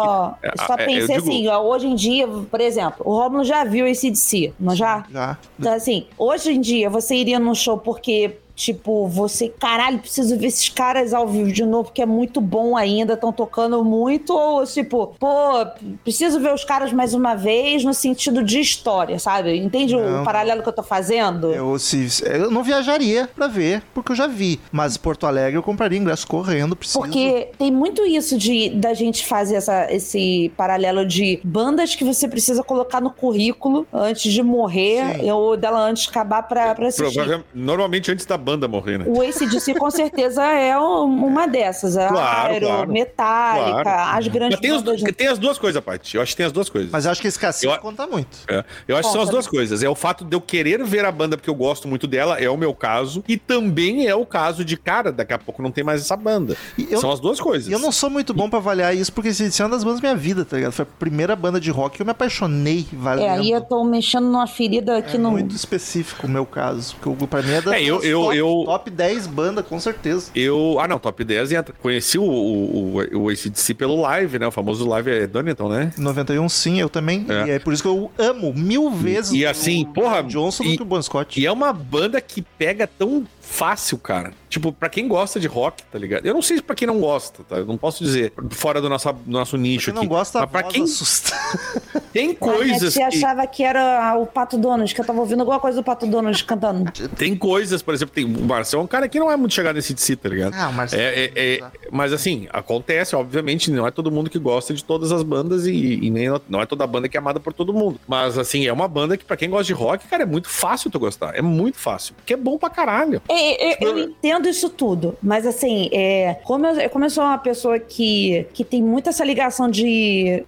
eu 0.62 0.66
só 0.68 0.76
é, 0.76 0.84
é, 0.84 0.86
pensei 0.86 1.16
digo- 1.18 1.30
assim, 1.30 1.48
ó, 1.48 1.62
hoje 1.62 1.88
em 1.88 1.96
dia, 1.96 2.28
por 2.28 2.62
exemplo, 2.62 3.02
o 3.06 3.16
Romulo 3.16 3.44
já 3.44 3.64
viu 3.64 3.88
esse 3.88 4.10
DC, 4.10 4.54
não 4.60 4.76
já? 4.76 5.06
Já. 5.12 5.38
Então, 5.60 5.74
assim, 5.74 6.06
hoje 6.18 6.52
em 6.52 6.62
dia, 6.62 6.90
você 6.90 7.16
iria 7.16 7.40
num 7.40 7.56
show 7.56 7.78
porque 7.78 8.38
Tipo, 8.64 9.08
você, 9.08 9.48
caralho, 9.58 10.00
preciso 10.00 10.38
ver 10.38 10.48
esses 10.48 10.68
caras 10.68 11.14
ao 11.14 11.26
vivo 11.26 11.50
de 11.50 11.64
novo, 11.66 11.86
porque 11.86 12.02
é 12.02 12.06
muito 12.06 12.42
bom 12.42 12.76
ainda, 12.76 13.14
estão 13.14 13.32
tocando 13.32 13.82
muito. 13.86 14.34
Ou, 14.36 14.66
tipo, 14.66 15.16
pô, 15.18 15.66
preciso 16.04 16.42
ver 16.42 16.54
os 16.54 16.66
caras 16.66 16.92
mais 16.92 17.14
uma 17.14 17.36
vez 17.36 17.86
no 17.86 17.94
sentido 17.94 18.44
de 18.44 18.60
história, 18.60 19.18
sabe? 19.18 19.56
Entende 19.58 19.96
Não. 19.96 20.24
o 20.24 20.26
paralelo 20.26 20.62
que 20.62 20.68
eu 20.68 20.74
tô 20.74 20.84
fazendo? 20.84 21.54
Eu, 21.54 21.80
se, 21.80 22.22
eu 22.26 22.52
não 22.52 22.62
viajaria 22.62 23.30
pra 23.34 23.48
ver, 23.48 23.82
porque 23.94 24.12
eu 24.12 24.16
já 24.18 24.28
vi. 24.28 24.60
Mas 24.74 24.98
Porto 24.98 25.26
Alegre 25.26 25.58
eu 25.58 25.64
compraria 25.64 25.98
ingresso 25.98 26.28
correndo, 26.28 26.76
preciso. 26.76 27.00
Porque 27.00 27.48
tem 27.58 27.72
muito 27.72 28.06
isso 28.06 28.38
de 28.38 28.72
da 28.72 28.94
gente 28.94 29.26
fazer 29.26 29.56
essa, 29.56 29.88
esse 29.90 30.52
paralelo 30.58 31.06
de 31.06 31.40
bandas 31.46 31.96
que 31.96 32.04
você 32.04 32.28
precisa 32.28 32.62
colocar 32.62 33.00
no 33.00 33.10
currículo 33.10 33.88
antes 33.94 34.34
de 34.34 34.44
morrer, 34.44 35.20
Sim. 35.22 35.32
ou 35.32 35.56
dela 35.56 35.80
antes 35.80 36.04
de 36.04 36.10
acabar 36.10 36.44
pra, 36.44 36.76
pra 36.76 36.88
assistir. 36.90 37.14
Provavelmente- 37.14 37.48
normalmente 37.56 38.12
antes 38.12 38.26
da 38.26 38.38
banda 38.38 38.49
morrer, 38.68 38.98
né? 39.00 39.06
O 39.08 39.22
ACDC 39.22 39.74
com 39.76 39.90
certeza 39.92 40.44
é 40.44 40.78
um- 40.80 41.04
uma 41.26 41.48
dessas. 41.48 41.98
A 41.98 42.08
Claro, 42.08 42.54
Aero, 42.54 42.66
claro. 42.68 42.92
Metallica, 42.92 43.84
Claro. 43.84 44.18
as 44.18 44.28
grandes 44.28 44.52
Mas 44.58 44.60
tem, 44.62 44.72
os- 44.72 44.82
bandas. 44.82 45.16
tem 45.16 45.28
as 45.28 45.38
duas 45.38 45.58
coisas, 45.58 45.84
Paty. 45.84 46.16
Eu 46.18 46.22
acho 46.24 46.32
que 46.32 46.38
tem 46.38 46.46
as 46.46 46.52
duas 46.52 46.70
coisas. 46.70 46.92
Mas 46.92 47.06
eu 47.06 47.12
acho 47.12 47.22
que 47.22 47.28
esse 47.28 47.40
cacete 47.40 47.74
Eu- 47.74 47.80
conta 47.80 48.08
muito. 48.08 48.38
É, 48.48 48.64
Eu 48.88 48.98
acho 48.98 49.08
que 49.10 49.14
são 49.14 49.22
as 49.22 49.30
duas 49.30 49.48
coisas. 49.48 49.84
É 49.84 49.90
o 49.90 49.96
fato 49.96 50.24
de 50.26 50.36
eu 50.36 50.42
querer 50.42 50.84
ver 50.84 51.06
a 51.06 51.12
banda 51.12 51.38
porque 51.38 51.50
eu 51.50 51.56
gosto 51.56 51.88
muito 51.88 52.08
dela, 52.08 52.40
é 52.40 52.50
o 52.50 52.58
meu 52.58 52.74
caso. 52.74 53.24
E 53.28 53.38
também 53.38 54.08
é 54.08 54.16
o 54.16 54.26
caso 54.26 54.64
de, 54.66 54.76
cara, 54.78 55.12
daqui 55.12 55.34
a 55.34 55.38
pouco 55.38 55.62
não 55.62 55.72
tem 55.72 55.84
mais 55.84 56.02
essa 56.02 56.16
banda. 56.16 56.56
E 56.78 56.88
eu- 56.90 57.00
São 57.00 57.12
as 57.12 57.20
duas 57.20 57.40
coisas. 57.40 57.68
E 57.68 57.72
eu 57.72 57.80
não 57.80 57.92
sou 57.92 58.10
muito 58.10 58.34
bom 58.34 58.50
pra 58.50 58.60
avaliar 58.60 58.96
isso, 58.96 59.12
porque 59.14 59.30
esse 59.30 59.62
é 59.62 59.66
uma 59.66 59.72
das 59.72 59.84
bandas 59.84 60.00
da 60.02 60.08
minha 60.10 60.18
vida, 60.20 60.44
tá 60.46 60.56
ligado? 60.58 60.72
Foi 60.72 60.84
a 60.84 60.88
primeira 61.00 61.36
banda 61.36 61.60
de 61.60 61.70
rock 61.72 61.98
que 61.98 62.02
eu 62.02 62.06
me 62.06 62.12
apaixonei 62.12 62.86
valendo. 62.92 63.26
É, 63.26 63.30
aí 63.30 63.52
eu 63.52 63.62
tô 63.62 63.84
mexendo 63.84 64.26
numa 64.26 64.48
ferida 64.48 64.98
É 64.98 65.02
que 65.02 65.18
não. 65.18 65.32
muito 65.32 65.56
específico 65.56 66.28
o 66.28 66.30
meu 66.30 66.46
caso. 66.46 66.96
Porque 67.02 67.28
pra 67.28 67.42
mim 67.42 67.52
é 67.54 67.62
das 67.62 67.74
É, 67.74 67.82
eu- 67.84 68.02
eu- 68.04 68.34
eu- 68.40 68.64
top 68.66 68.90
10 68.90 69.28
banda, 69.28 69.62
com 69.64 69.80
certeza. 69.80 70.32
Eu. 70.36 70.78
Ah, 70.80 70.88
não, 70.88 70.98
top 71.00 71.24
10 71.24 71.52
entra. 71.52 71.74
Conheci 71.82 72.18
o, 72.18 72.24
o, 72.24 72.98
o, 72.98 73.24
o 73.24 73.30
ACDC 73.30 73.74
pelo 73.74 74.02
live, 74.02 74.40
né? 74.40 74.48
O 74.48 74.52
famoso 74.52 74.88
live 74.88 75.12
é 75.12 75.28
Donington, 75.28 75.70
né? 75.70 75.94
91, 75.98 76.48
sim, 76.50 76.80
eu 76.80 76.90
também. 76.90 77.26
É. 77.30 77.48
E 77.48 77.52
é 77.52 77.60
por 77.60 77.74
isso 77.74 77.84
que 77.84 77.90
eu 77.90 78.12
amo 78.18 78.54
mil 78.54 78.90
vezes 78.92 79.32
e 79.32 79.46
assim, 79.46 79.84
o 79.84 79.88
porra, 79.94 80.24
Johnson 80.24 80.64
e- 80.64 80.72
do 80.72 80.78
que 80.78 80.82
o 80.84 80.86
Bon 80.86 81.02
Scott. 81.02 81.40
E 81.40 81.46
é 81.46 81.52
uma 81.52 81.72
banda 81.74 82.20
que 82.22 82.42
pega 82.58 82.88
tão 82.88 83.26
fácil, 83.50 83.98
cara. 83.98 84.32
Tipo, 84.48 84.72
pra 84.72 84.90
quem 84.90 85.08
gosta 85.08 85.40
de 85.40 85.48
rock, 85.48 85.84
tá 85.92 85.98
ligado? 86.00 86.26
Eu 86.26 86.34
não 86.34 86.42
sei 86.42 86.62
pra 86.62 86.76
quem 86.76 86.88
não 86.88 87.00
gosta, 87.00 87.44
tá? 87.44 87.58
Eu 87.58 87.66
não 87.66 87.78
posso 87.78 88.04
dizer 88.04 88.34
fora 88.52 88.82
do 88.82 88.90
nosso, 88.90 89.12
do 89.14 89.32
nosso 89.32 89.58
nicho 89.58 89.86
Quem 89.86 89.94
não 89.94 90.02
aqui. 90.04 90.10
gosta, 90.10 90.40
a 90.40 90.42
Mas 90.42 90.52
pra 90.52 90.64
quem 90.64 90.84
assusta. 90.84 91.36
tem 92.14 92.24
A 92.24 92.28
minha 92.28 92.36
coisas 92.36 92.94
tia 92.94 93.10
que... 93.10 93.18
achava 93.18 93.46
que 93.46 93.64
era 93.64 94.16
o 94.18 94.26
Pato 94.26 94.58
Donald, 94.58 94.94
que 94.94 95.00
eu 95.02 95.06
tava 95.06 95.20
ouvindo 95.20 95.42
alguma 95.42 95.60
coisa 95.60 95.78
do 95.82 95.84
Pato 95.84 96.08
Donald 96.08 96.44
cantando. 96.46 96.92
Tem 97.16 97.36
coisas, 97.36 97.82
por 97.82 97.94
exemplo, 97.94 98.14
tem 98.14 98.26
o 98.26 98.30
Marcel 98.46 98.80
é 98.80 98.84
um 98.84 98.88
cara 98.88 99.08
que 99.08 99.20
não 99.20 99.32
é 99.32 99.36
muito 99.36 99.54
chegado 99.54 99.76
nesse 99.76 99.94
de 99.94 100.02
si, 100.02 100.16
tá 100.16 100.30
ligado? 100.30 100.54
Ah, 100.56 100.70
o 100.70 100.74
Marcelo. 100.74 101.02
É, 101.02 101.26
é- 101.26 101.32
é- 101.36 101.64
mas 101.92 102.12
assim, 102.14 102.48
acontece, 102.52 103.16
obviamente, 103.16 103.70
não 103.72 103.86
é 103.86 103.92
todo 103.92 104.12
mundo 104.12 104.30
que 104.30 104.40
gosta 104.40 104.74
de 104.74 104.84
todas 104.84 105.12
as 105.12 105.22
bandas 105.24 105.66
e, 105.68 105.74
e 106.02 106.10
nem 106.10 106.28
não 106.48 106.62
é 106.62 106.66
toda 106.66 106.86
banda 106.88 107.08
que 107.08 107.18
é 107.18 107.20
amada 107.20 107.40
por 107.40 107.54
todo 107.54 107.74
mundo. 107.74 108.00
Mas 108.08 108.38
assim, 108.38 108.66
é 108.66 108.74
uma 108.74 108.88
banda 108.88 109.16
que 109.18 109.24
pra 109.26 109.38
quem 109.38 109.50
gosta 109.50 109.66
de 109.66 109.74
rock, 109.74 110.08
cara, 110.08 110.24
é 110.24 110.26
muito 110.26 110.50
fácil 110.50 110.90
tu 110.90 111.00
gostar. 111.00 111.36
É 111.36 111.42
muito 111.42 111.78
fácil. 111.78 112.16
Porque 112.16 112.34
é 112.34 112.38
bom 112.38 112.58
pra 112.58 112.70
caralho. 112.70 113.22
É, 113.30 113.39
é, 113.40 113.78
eu 113.82 113.98
entendo 113.98 114.48
isso 114.48 114.70
tudo, 114.70 115.18
mas 115.22 115.46
assim, 115.46 115.90
é, 115.92 116.36
como, 116.44 116.66
eu, 116.66 116.90
como 116.90 117.06
eu 117.06 117.10
sou 117.10 117.24
uma 117.24 117.38
pessoa 117.38 117.80
que, 117.80 118.46
que 118.54 118.64
tem 118.64 118.82
muito 118.82 119.10
essa 119.10 119.24
ligação 119.24 119.70
de 119.70 120.44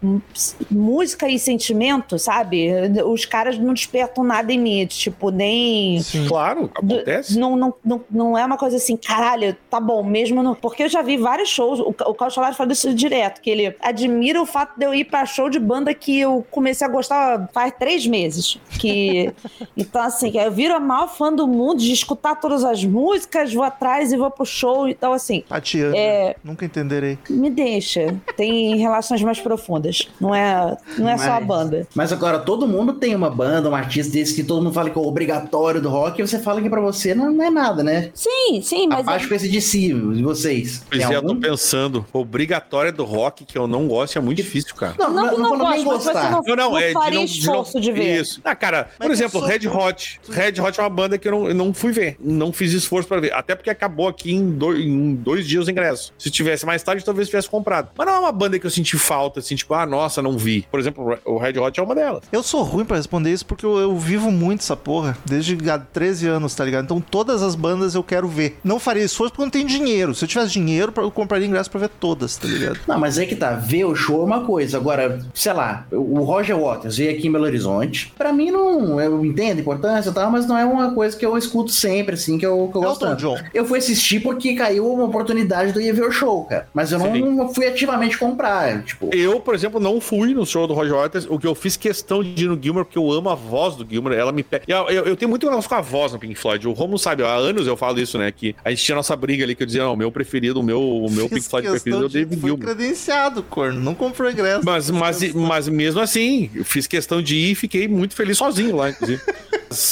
música 0.70 1.28
e 1.28 1.40
sentimento, 1.40 2.18
sabe? 2.18 2.70
Os 3.06 3.26
caras 3.26 3.58
não 3.58 3.74
despertam 3.74 4.24
nada 4.24 4.52
em 4.52 4.60
mim, 4.60 4.86
tipo, 4.86 5.30
nem. 5.30 6.02
Sim. 6.02 6.28
Claro, 6.28 6.70
acontece. 6.76 7.38
Não, 7.38 7.56
não, 7.56 7.74
não, 7.84 8.02
não 8.10 8.38
é 8.38 8.46
uma 8.46 8.58
coisa 8.58 8.78
assim, 8.78 8.96
caralho, 8.96 9.56
tá 9.70 9.80
bom, 9.80 10.04
mesmo 10.04 10.44
no. 10.44 10.56
Porque 10.56 10.84
eu 10.84 10.90
já 10.90 11.02
vi 11.02 11.18
vários 11.18 11.50
shows, 11.50 11.80
o, 11.80 11.90
o 11.90 12.14
Carlos 12.14 12.34
Solar 12.34 12.56
fala 12.56 12.72
isso 12.72 12.94
direto, 12.94 13.42
que 13.42 13.50
ele 13.50 13.76
admira 13.82 14.42
o 14.42 14.46
fato 14.46 14.78
de 14.78 14.86
eu 14.86 14.94
ir 14.94 15.06
pra 15.06 15.26
show 15.26 15.50
de 15.50 15.60
banda 15.60 15.94
que 15.94 16.20
eu 16.20 16.46
comecei 16.52 16.86
a 16.86 16.90
gostar 16.90 17.50
faz 17.54 17.74
três 17.78 18.06
meses. 18.06 18.60
Que, 18.80 19.32
então, 19.76 20.02
assim, 20.02 20.32
eu 20.38 20.52
viro 20.52 20.76
a 20.76 20.80
maior 20.80 21.08
fã 21.08 21.32
do 21.32 21.48
mundo 21.48 21.80
de 21.80 21.92
escutar 21.92 22.36
todas 22.36 22.64
as 22.64 22.81
músicas, 22.86 23.54
vou 23.54 23.64
atrás 23.64 24.12
e 24.12 24.18
vou 24.18 24.30
pro 24.32 24.46
show. 24.46 24.88
Então, 24.88 25.14
assim, 25.14 25.44
Tatiana, 25.48 25.96
É. 25.98 26.36
nunca 26.44 26.66
entenderei. 26.66 27.18
me 27.30 27.50
deixa. 27.50 28.16
Tem 28.38 28.78
relações 28.78 29.22
mais 29.22 29.40
profundas. 29.40 30.08
Não 30.20 30.34
é, 30.34 30.78
não 30.98 31.10
é 31.10 31.18
só 31.18 31.32
a 31.32 31.40
Mas- 31.40 31.46
banda. 31.48 31.88
Mas 31.96 32.12
agora, 32.14 32.40
todo 32.40 32.68
mundo 32.68 32.94
tem 32.94 33.16
uma 33.16 33.30
banda, 33.30 33.70
um 33.70 33.76
artista 33.76 34.12
desse 34.14 34.34
que 34.36 34.44
todo 34.44 34.64
mundo 34.64 34.74
fala 34.74 34.90
que 34.90 34.98
é 34.98 35.02
obrigatório 35.02 35.82
do 35.82 35.90
rock, 35.90 36.20
e 36.22 36.28
você 36.28 36.40
fala 36.40 36.62
que 36.62 36.70
pra 36.70 36.82
você 36.82 37.14
não, 37.16 37.32
não 37.32 37.44
é 37.46 37.50
nada, 37.50 37.84
né? 37.84 38.12
Sim, 38.14 38.62
sim, 38.62 38.88
mas. 38.88 39.00
Abaixo 39.02 39.28
com 39.28 39.36
esse 39.36 39.50
de 39.50 39.62
si, 39.62 39.88
e 39.92 40.22
vocês. 40.24 40.84
Pois 40.90 41.02
é, 41.10 41.16
eu 41.16 41.22
tô 41.26 41.36
pensando. 41.36 42.06
Obrigatória 42.14 42.92
do 42.92 43.04
rock 43.04 43.46
que 43.46 43.58
eu 43.58 43.68
não 43.68 43.88
gosto 43.88 44.18
é 44.18 44.22
muito 44.22 44.38
difícil, 44.38 44.74
cara. 44.76 44.96
Não, 44.98 45.10
Não, 45.12 45.24
não, 45.26 45.36
que 45.36 45.42
não, 45.42 45.50
não 45.50 45.58
gosto, 45.58 45.70
mas 45.70 45.84
você 45.84 46.14
gostar. 46.14 46.32
não- 46.32 46.42
Não, 46.42 46.56
não, 46.56 46.78
é 46.78 46.92
faria 46.92 47.20
não- 47.20 47.26
esforço 47.26 47.80
de 47.80 47.92
ver. 47.92 48.22
Isso. 48.22 48.42
Ah, 48.44 48.56
cara, 48.56 48.90
por 48.98 49.08
Mas 49.10 49.20
exemplo, 49.20 49.38
eu 49.40 49.42
sou- 49.42 49.50
Red 49.50 49.68
Hot. 49.68 50.20
Red 50.30 50.62
Hot 50.62 50.80
é 50.80 50.84
uma 50.84 50.90
banda 50.90 51.18
que 51.18 51.28
eu 51.28 51.32
não, 51.32 51.48
eu 51.48 51.56
não 51.56 51.74
fui 51.74 51.92
ver. 51.92 52.16
Não 52.20 52.52
fiz 52.54 52.71
esforço 52.74 53.08
pra 53.08 53.20
ver. 53.20 53.34
Até 53.34 53.56
porque 53.56 53.70
acabou 53.70 54.08
aqui 54.08 54.34
em 54.34 54.52
dois, 54.52 54.80
em 54.80 55.16
dois 55.16 55.48
dias 55.48 55.68
o 55.68 55.72
ingresso. 55.72 56.14
Se 56.18 56.30
tivesse 56.30 56.66
mais 56.66 56.84
tarde, 56.84 57.04
talvez 57.04 57.28
tivesse 57.28 57.50
comprado. 57.50 57.90
Mas 57.98 58.08
não 58.08 58.16
é 58.16 58.20
uma 58.20 58.32
banda 58.32 58.60
que 58.60 58.66
eu 58.66 58.72
senti 58.72 58.98
falta, 58.98 59.40
assim, 59.40 59.56
tipo, 59.56 59.74
ah, 59.74 59.86
nossa, 59.86 60.22
não 60.22 60.38
vi. 60.38 60.66
Por 60.70 60.80
exemplo, 60.80 61.18
o 61.26 61.38
Red 61.38 61.60
Hot 61.60 61.80
é 61.80 61.84
uma 61.84 61.96
delas. 61.96 62.24
Eu 62.32 62.44
sou 62.44 62.64
ruim 62.64 62.86
pra 62.86 62.98
responder 62.98 63.32
isso 63.32 63.46
porque 63.46 63.66
eu, 63.66 63.78
eu 63.78 63.98
vivo 63.98 64.32
muito 64.32 64.62
essa 64.62 64.76
porra. 64.76 65.18
Desde 65.26 65.58
há 65.70 65.78
13 65.78 66.28
anos, 66.28 66.56
tá 66.56 66.64
ligado? 66.66 66.86
Então 66.86 67.02
todas 67.02 67.42
as 67.42 67.56
bandas 67.56 67.96
eu 67.96 68.04
quero 68.04 68.28
ver. 68.28 68.58
Não 68.64 68.80
faria 68.80 69.04
esforço 69.04 69.32
porque 69.32 69.42
eu 69.42 69.46
não 69.46 69.52
tenho 69.52 69.68
dinheiro. 69.68 70.14
Se 70.14 70.24
eu 70.24 70.28
tivesse 70.28 70.52
dinheiro, 70.52 70.94
eu 70.98 71.12
compraria 71.12 71.48
ingresso 71.48 71.70
pra 71.70 71.80
ver 71.80 71.90
todas, 71.90 72.38
tá 72.38 72.48
ligado? 72.48 72.80
Não, 72.88 73.00
mas 73.00 73.18
é 73.18 73.26
que 73.26 73.36
tá, 73.36 73.54
ver 73.54 73.86
o 73.86 73.96
show 73.96 74.22
é 74.22 74.26
uma 74.26 74.46
coisa. 74.46 74.78
Agora, 74.78 75.20
sei 75.34 75.54
lá, 75.54 75.86
o 75.92 76.22
Roger 76.24 76.58
Waters 76.58 76.98
veio 76.98 77.12
aqui 77.12 77.28
em 77.28 77.32
Belo 77.32 77.46
Horizonte. 77.46 78.14
Pra 78.18 78.32
mim, 78.34 78.52
não. 78.52 79.00
Eu 79.00 79.26
entendo 79.26 79.58
a 79.58 79.62
importância 79.62 80.10
e 80.10 80.14
tal, 80.14 80.32
mas 80.32 80.46
não 80.46 80.58
é 80.58 80.66
uma 80.66 80.94
coisa 80.94 81.16
que 81.18 81.26
eu 81.26 81.38
escuto 81.38 81.72
sempre, 81.72 82.16
assim, 82.16 82.38
que 82.38 82.46
eu, 82.46 82.61
que 82.70 82.78
eu 82.78 82.82
gosto 82.82 83.06
Elton. 83.06 83.16
John. 83.16 83.38
Eu 83.54 83.66
fui 83.66 83.80
assistir 83.80 84.20
porque 84.20 84.54
caiu 84.56 84.92
uma 84.92 85.06
oportunidade 85.06 85.72
de 85.72 85.80
eu 85.80 85.82
ir 85.84 85.94
ver 85.94 86.04
o 86.08 86.12
show, 86.12 86.44
cara. 86.46 86.68
Mas 86.74 86.92
eu 86.92 87.00
não 87.00 87.54
fui 87.54 87.68
ativamente 87.68 88.18
comprar. 88.18 88.84
Tipo, 88.84 89.10
Eu, 89.14 89.40
por 89.40 89.56
exemplo, 89.56 89.80
não 89.80 90.00
fui 90.02 90.34
no 90.34 90.46
show 90.46 90.68
do 90.68 90.74
Roger 90.74 90.96
Waters. 90.96 91.26
O 91.30 91.40
que 91.40 91.48
eu 91.48 91.56
fiz 91.56 91.78
questão 91.78 92.24
de 92.24 92.46
ir 92.46 92.48
no 92.48 92.62
Gilmer, 92.62 92.86
porque 92.86 92.98
eu 92.98 93.12
amo 93.12 93.30
a 93.30 93.36
voz 93.36 93.76
do 93.76 93.88
Gilmer. 93.90 94.18
Ela 94.18 94.32
me 94.32 94.44
pega. 94.44 94.64
Eu, 94.68 94.90
eu, 94.90 95.06
eu 95.06 95.16
tenho 95.16 95.30
muito 95.30 95.46
negócio 95.48 95.70
com 95.70 95.76
a 95.76 95.82
voz 95.82 96.14
no 96.14 96.20
Pink 96.20 96.36
Floyd. 96.36 96.68
O 96.68 96.72
Romulo 96.74 97.00
sabe, 97.00 97.24
há 97.24 97.34
anos 97.34 97.68
eu 97.68 97.78
falo 97.78 98.00
isso, 98.00 98.18
né? 98.18 98.32
Que 98.32 98.56
a 98.64 98.70
gente 98.70 98.84
tinha 98.84 98.96
nossa 98.96 99.16
briga 99.16 99.44
ali, 99.44 99.56
que 99.56 99.64
eu 99.64 99.68
dizia, 99.68 99.84
não, 99.84 99.94
o 99.94 99.98
meu 99.98 100.12
preferido, 100.12 100.60
o 100.60 100.64
meu, 100.64 100.82
o 100.82 101.10
meu 101.12 101.28
Pink 101.30 101.42
Floyd 101.48 101.70
preferido 101.70 102.04
é 102.04 102.06
o 102.06 102.10
David 102.10 102.40
Fui 102.40 102.50
Gilmer. 102.50 102.68
credenciado, 102.68 103.44
corno. 103.44 103.80
Não 103.80 103.96
comprou 103.96 104.30
ingresso. 104.30 104.62
Mas, 104.64 104.90
mas, 104.90 105.34
mas 105.34 105.68
mesmo 105.68 106.00
assim, 106.02 106.50
eu 106.56 106.66
fiz 106.66 106.88
questão 106.88 107.22
de 107.22 107.36
ir 107.36 107.52
e 107.52 107.56
fiquei 107.56 107.88
muito 107.88 108.16
feliz 108.16 108.38
sozinho 108.38 108.76
lá, 108.76 108.90
inclusive. 108.90 109.22